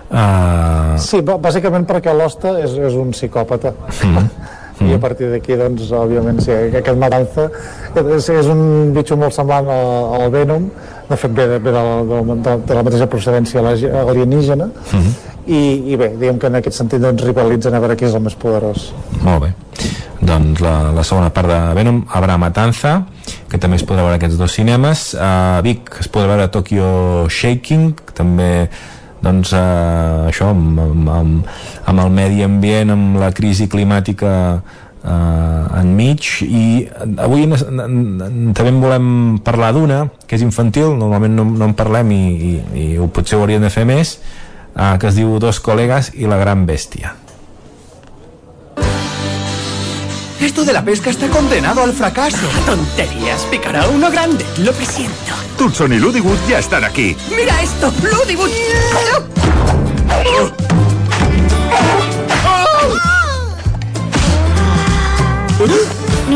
[0.10, 0.96] uh...
[1.02, 4.32] Sí, bàsicament perquè l'hoste és, és un psicòpata mm.
[4.88, 7.50] i a partir d'aquí doncs òbviament sí, aquest matanza
[8.00, 10.70] és, és un bitxo molt semblant al, al Venom
[11.10, 15.02] de fet ve, de, ve de, de, de, de la mateixa procedència alienígena uh mhm.
[15.02, 15.14] -huh.
[15.48, 18.22] i, i bé, diguem que en aquest sentit doncs, rivalitzen a veure qui és el
[18.22, 19.54] més poderós molt bé
[20.22, 23.06] doncs la, la segona part de Venom Habrà Matanza
[23.50, 27.94] que també es podrà veure aquests dos cinemes a Vic es podrà veure Tokyo Shaking
[28.14, 28.70] també
[29.22, 31.48] doncs eh, això amb, amb, amb,
[31.86, 34.62] amb el medi ambient amb la crisi climàtica
[35.04, 36.66] eh, enmig i
[37.18, 39.08] avui també en volem
[39.46, 42.54] parlar d'una que és infantil, normalment no, no en parlem i, i,
[42.84, 46.30] i ho, potser ho hauríem de fer més eh, que es diu Dos col·legues i
[46.30, 47.16] la gran bèstia
[50.40, 52.48] Esto de la pesca está condenado al fracaso.
[52.66, 55.34] Tonterías, picará uno grande, lo presiento.
[55.58, 57.18] Tutson y Ludiwood ya están aquí.
[57.36, 57.92] ¡Mira esto!
[58.02, 58.50] ¡Ludiwood!
[60.08, 61.99] No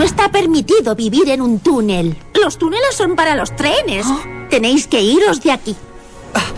[0.04, 2.16] está permitido vivir en un túnel.
[2.42, 4.06] Los túneles son para los trenes.
[4.50, 5.76] Tenéis que iros de aquí.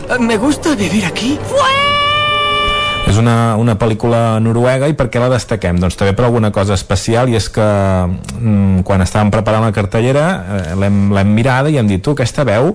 [0.10, 1.38] Ah, me gusta vivir aquí.
[3.06, 5.78] És una, una pel·lícula noruega i per què la destaquem?
[5.78, 10.26] Doncs també per alguna cosa especial i és que mm, quan estàvem preparant la cartellera
[10.42, 12.74] eh, l'hem mirada i hem dit, tu, aquesta veu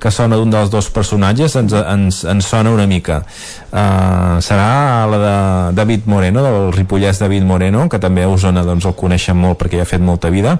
[0.00, 3.22] que sona d'un dels dos personatges ens, ens, ens sona una mica.
[3.70, 5.36] Uh, serà la de
[5.78, 9.80] David Moreno del Ripollès David Moreno que també a Osona doncs, el coneixen molt perquè
[9.80, 10.58] ja ha fet molta vida.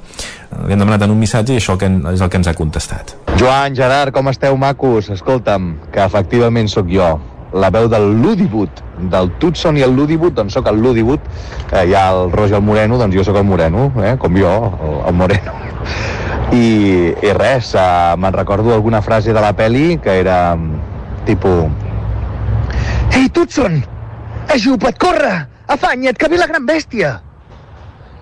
[0.64, 3.14] Li hem demanat en un missatge i això que, és el que ens ha contestat.
[3.40, 5.10] Joan, Gerard, com esteu macos?
[5.12, 7.14] Escolta'm, que efectivament sóc jo.
[7.54, 8.80] La veu del Ludibut,
[9.12, 11.22] del Tutson i el Ludibut, doncs sóc el Ludibut,
[11.70, 14.56] eh, hi ha el Roger el Moreno, doncs jo sóc el Moreno, eh, com jo,
[14.80, 15.54] el, el Moreno
[16.54, 20.56] i, i res, uh, me'n recordo alguna frase de la peli que era
[21.26, 21.70] tipus
[23.14, 23.78] Ei, Tutson!
[24.50, 25.34] Ajupa't, corre!
[25.70, 27.20] Afanya't, que ve la gran bèstia!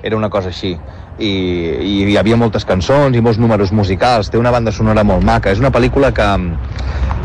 [0.03, 0.75] Era una cosa així.
[1.17, 5.25] I, i hi havia moltes cançons i molts números musicals, té una banda sonora molt
[5.25, 6.27] maca, és una pel·lícula que,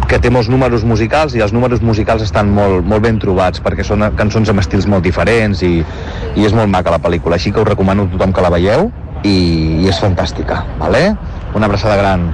[0.07, 3.83] que té molts números musicals i els números musicals estan molt, molt ben trobats perquè
[3.87, 5.73] són cançons amb estils molt diferents i,
[6.35, 8.87] i és molt maca la pel·lícula, així que us recomano a tothom que la veieu
[9.23, 9.37] i,
[9.83, 11.11] i és fantàstica, vale?
[11.55, 12.33] Una abraçada gran.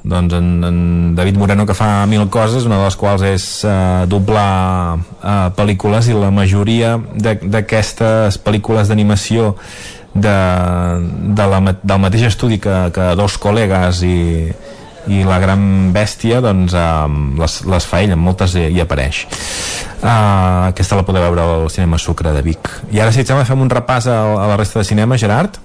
[0.00, 0.76] Doncs en, en
[1.16, 6.08] David Moreno que fa mil coses, una de les quals és eh, doblar eh, pel·lícules
[6.08, 9.54] i la majoria d'aquestes pel·lícules d'animació
[10.14, 10.36] de,
[11.36, 14.18] de la, del mateix estudi que, que dos col·legues i,
[15.12, 16.88] i la gran bèstia doncs eh,
[17.40, 19.22] les, les fa ell, en moltes hi, hi apareix
[20.02, 23.48] uh, aquesta la podeu veure al cinema Sucre de Vic i ara si et sembla
[23.48, 25.60] fem un repàs a, a la resta de cinema Gerard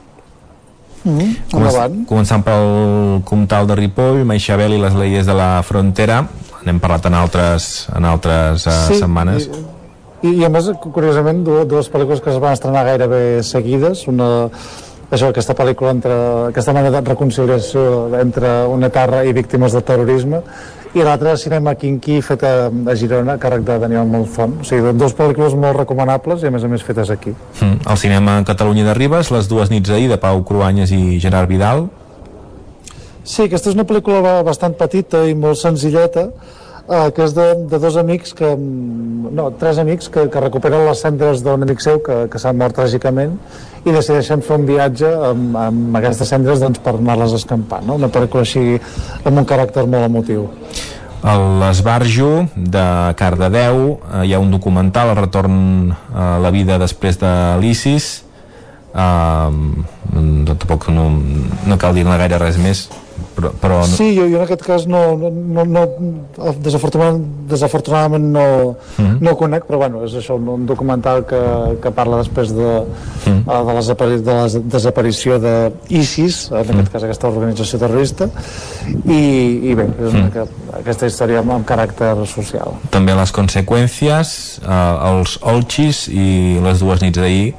[1.06, 6.24] Mm, Començ, començant pel Comtal de Ripoll, Maixabel i les Leies de la Frontera.
[6.66, 9.46] N'hem parlat en altres, en altres uh, sí, setmanes.
[10.26, 14.08] i, i a més, curiosament, dues, dues pel·lícules que es van estrenar gairebé seguides.
[14.10, 14.48] Una,
[15.12, 16.18] això, aquesta pel·lícula entre,
[16.50, 17.86] aquesta manera de reconciliació
[18.18, 20.42] entre una terra i víctimes de terrorisme
[20.96, 25.14] i l'altre Cinema Quinqui fet a, a Girona càrrec de Daniel Monzón o sigui, dues
[25.18, 27.82] pel·lícules molt recomanables i a més a més fetes aquí Mm.
[27.92, 31.88] El cinema Catalunya de Ribes, Les dues nits d'ahir, de Pau Cruanyes i Gerard Vidal.
[33.26, 36.28] Sí, aquesta és una pel·lícula ba- bastant petita i molt senzilleta,
[36.88, 40.86] eh, que és de, de dos amics que, mm, no, tres amics que, que recuperen
[40.86, 43.34] les cendres d'un amic seu que, que s'ha mort tràgicament
[43.86, 47.96] i decideixen fer un viatge amb, amb aquestes cendres doncs, per anar-les a escampar, no?
[47.98, 48.78] una pel·lícula així
[49.24, 50.48] amb un caràcter molt emotiu.
[51.26, 52.86] A l'Esbarjo, de
[53.18, 57.32] Cardedeu, eh, hi ha un documental, el retorn a la vida després de
[57.64, 58.12] l'ISIS.
[58.96, 59.52] Uh,
[60.48, 61.10] tampoc no,
[61.68, 62.86] no cal dir-ne gaire res més,
[63.36, 65.86] però, però no, Sí, jo, jo en aquest cas no, no, no, no
[66.64, 69.18] desafortunadament, desafortunadament no, Mhm.
[69.22, 71.42] no ho conec, però bueno, és això, un, documental que,
[71.82, 72.84] que parla després de,
[73.26, 73.44] Mhm.
[73.44, 76.70] eh, de, la, desapari de la desaparició de ISIS, en Mhm.
[76.80, 78.30] aquest cas aquesta organització terrorista,
[79.06, 80.48] i, i bé, és una, Mhm.
[80.80, 82.74] aquesta història amb, amb caràcter social.
[82.90, 87.54] també les conseqüències, eh, els Olchis i les dues nits d'ahir,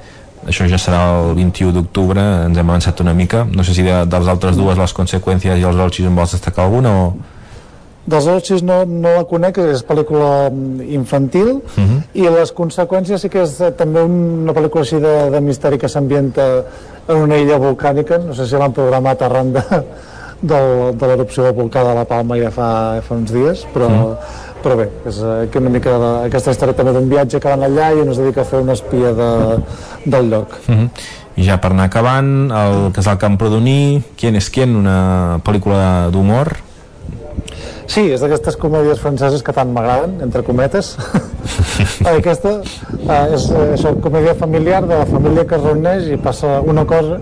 [0.46, 3.44] això ja serà el 21 d'octubre, ens hem avançat una mica.
[3.50, 6.32] No sé si de, de les altres dues, les conseqüències i els Olchis, en vols
[6.36, 7.08] destacar alguna o...
[8.06, 12.00] Dels Olchis no, no la conec, és pel·lícula mm, infantil, Uh -huh.
[12.14, 15.88] i les conseqüències sí que és eh, també una pel·lícula així de, de misteri que
[15.88, 16.62] s'ambienta
[17.08, 19.62] en una illa volcànica, no sé si l'han programat arran de,
[20.42, 23.88] del, de l'erupció del volcà de la Palma ja fa, ja fa uns dies, però,
[23.88, 24.16] Mm.
[24.62, 27.64] Però bé, és eh, que una mica de, aquesta història també d'un viatge que van
[27.66, 29.30] allà i on es dedica a fer una espia de,
[30.04, 30.58] del lloc.
[30.66, 30.88] Uh -huh.
[31.36, 36.56] I ja per anar acabant, el Casal Camprodoní, Quién es quién, una pel·lícula d'humor.
[37.86, 40.96] Sí, és d'aquestes comèdies franceses que tant m'agraden, entre cometes.
[42.16, 46.60] Aquesta eh, és eh, això, comèdia familiar de la família que es reuneix i passa
[46.60, 47.20] una cosa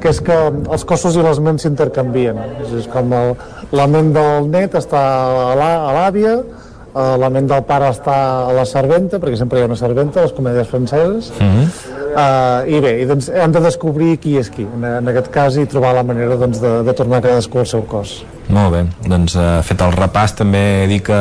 [0.00, 0.34] que és que
[0.74, 2.36] els cossos i les ments s'intercanvien.
[2.60, 3.32] És, és com el,
[3.74, 5.00] la ment del net està
[5.50, 6.36] a la- a l'àvia,
[6.94, 10.20] eh, la ment del pare està a la serventa, perquè sempre hi ha una serventa
[10.20, 11.68] a les comèdies franceses, Uh -huh.
[12.14, 15.56] Uh, I bé, i doncs hem de descobrir qui és qui, en, en aquest cas,
[15.56, 18.24] i trobar la manera doncs, de, de tornar cadascú al seu cos.
[18.48, 21.18] Molt bé, doncs eh, fet el repàs també dir que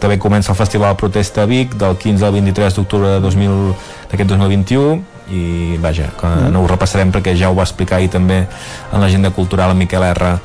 [0.00, 3.74] també comença el Festival Protesta a Vic del 15 al 23 d'octubre de 2000
[4.10, 6.50] d'aquest 2021 i vaja, que Mm.
[6.52, 8.46] no ho repassarem perquè ja ho va explicar ahir també
[8.92, 10.38] en l'agenda cultural Miquel R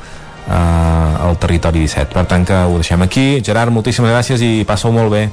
[0.48, 3.28] eh, al Territori 17 per tant que ho deixem aquí.
[3.44, 5.28] Gerard, moltíssimes gràcies i passa-ho molt bé.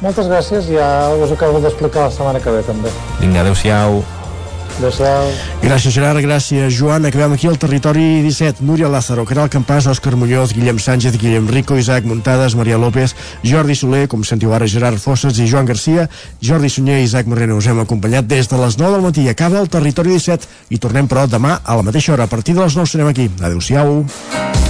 [0.00, 2.92] Moltes gràcies, ja us ho acabo d'explicar la setmana que ve també.
[3.20, 4.00] vinga, adeu-siau
[5.60, 7.04] Gràcies, Gerard, gràcies, Joan.
[7.04, 8.64] Acabem aquí al territori 17.
[8.64, 13.76] Núria Lázaro, Caral Campàs, Òscar Muñoz, Guillem Sánchez, Guillem Rico, Isaac Muntades, Maria López, Jordi
[13.76, 16.08] Soler, com sentiu ara, Gerard Fosses i Joan Garcia,
[16.40, 17.60] Jordi Sunyer i Isaac Moreno.
[17.60, 19.28] Us hem acompanyat des de les 9 del matí.
[19.28, 22.24] Acaba el territori 17 i tornem, però, demà a la mateixa hora.
[22.24, 23.28] A partir de les 9 serem aquí.
[23.40, 24.69] Adéu-siau.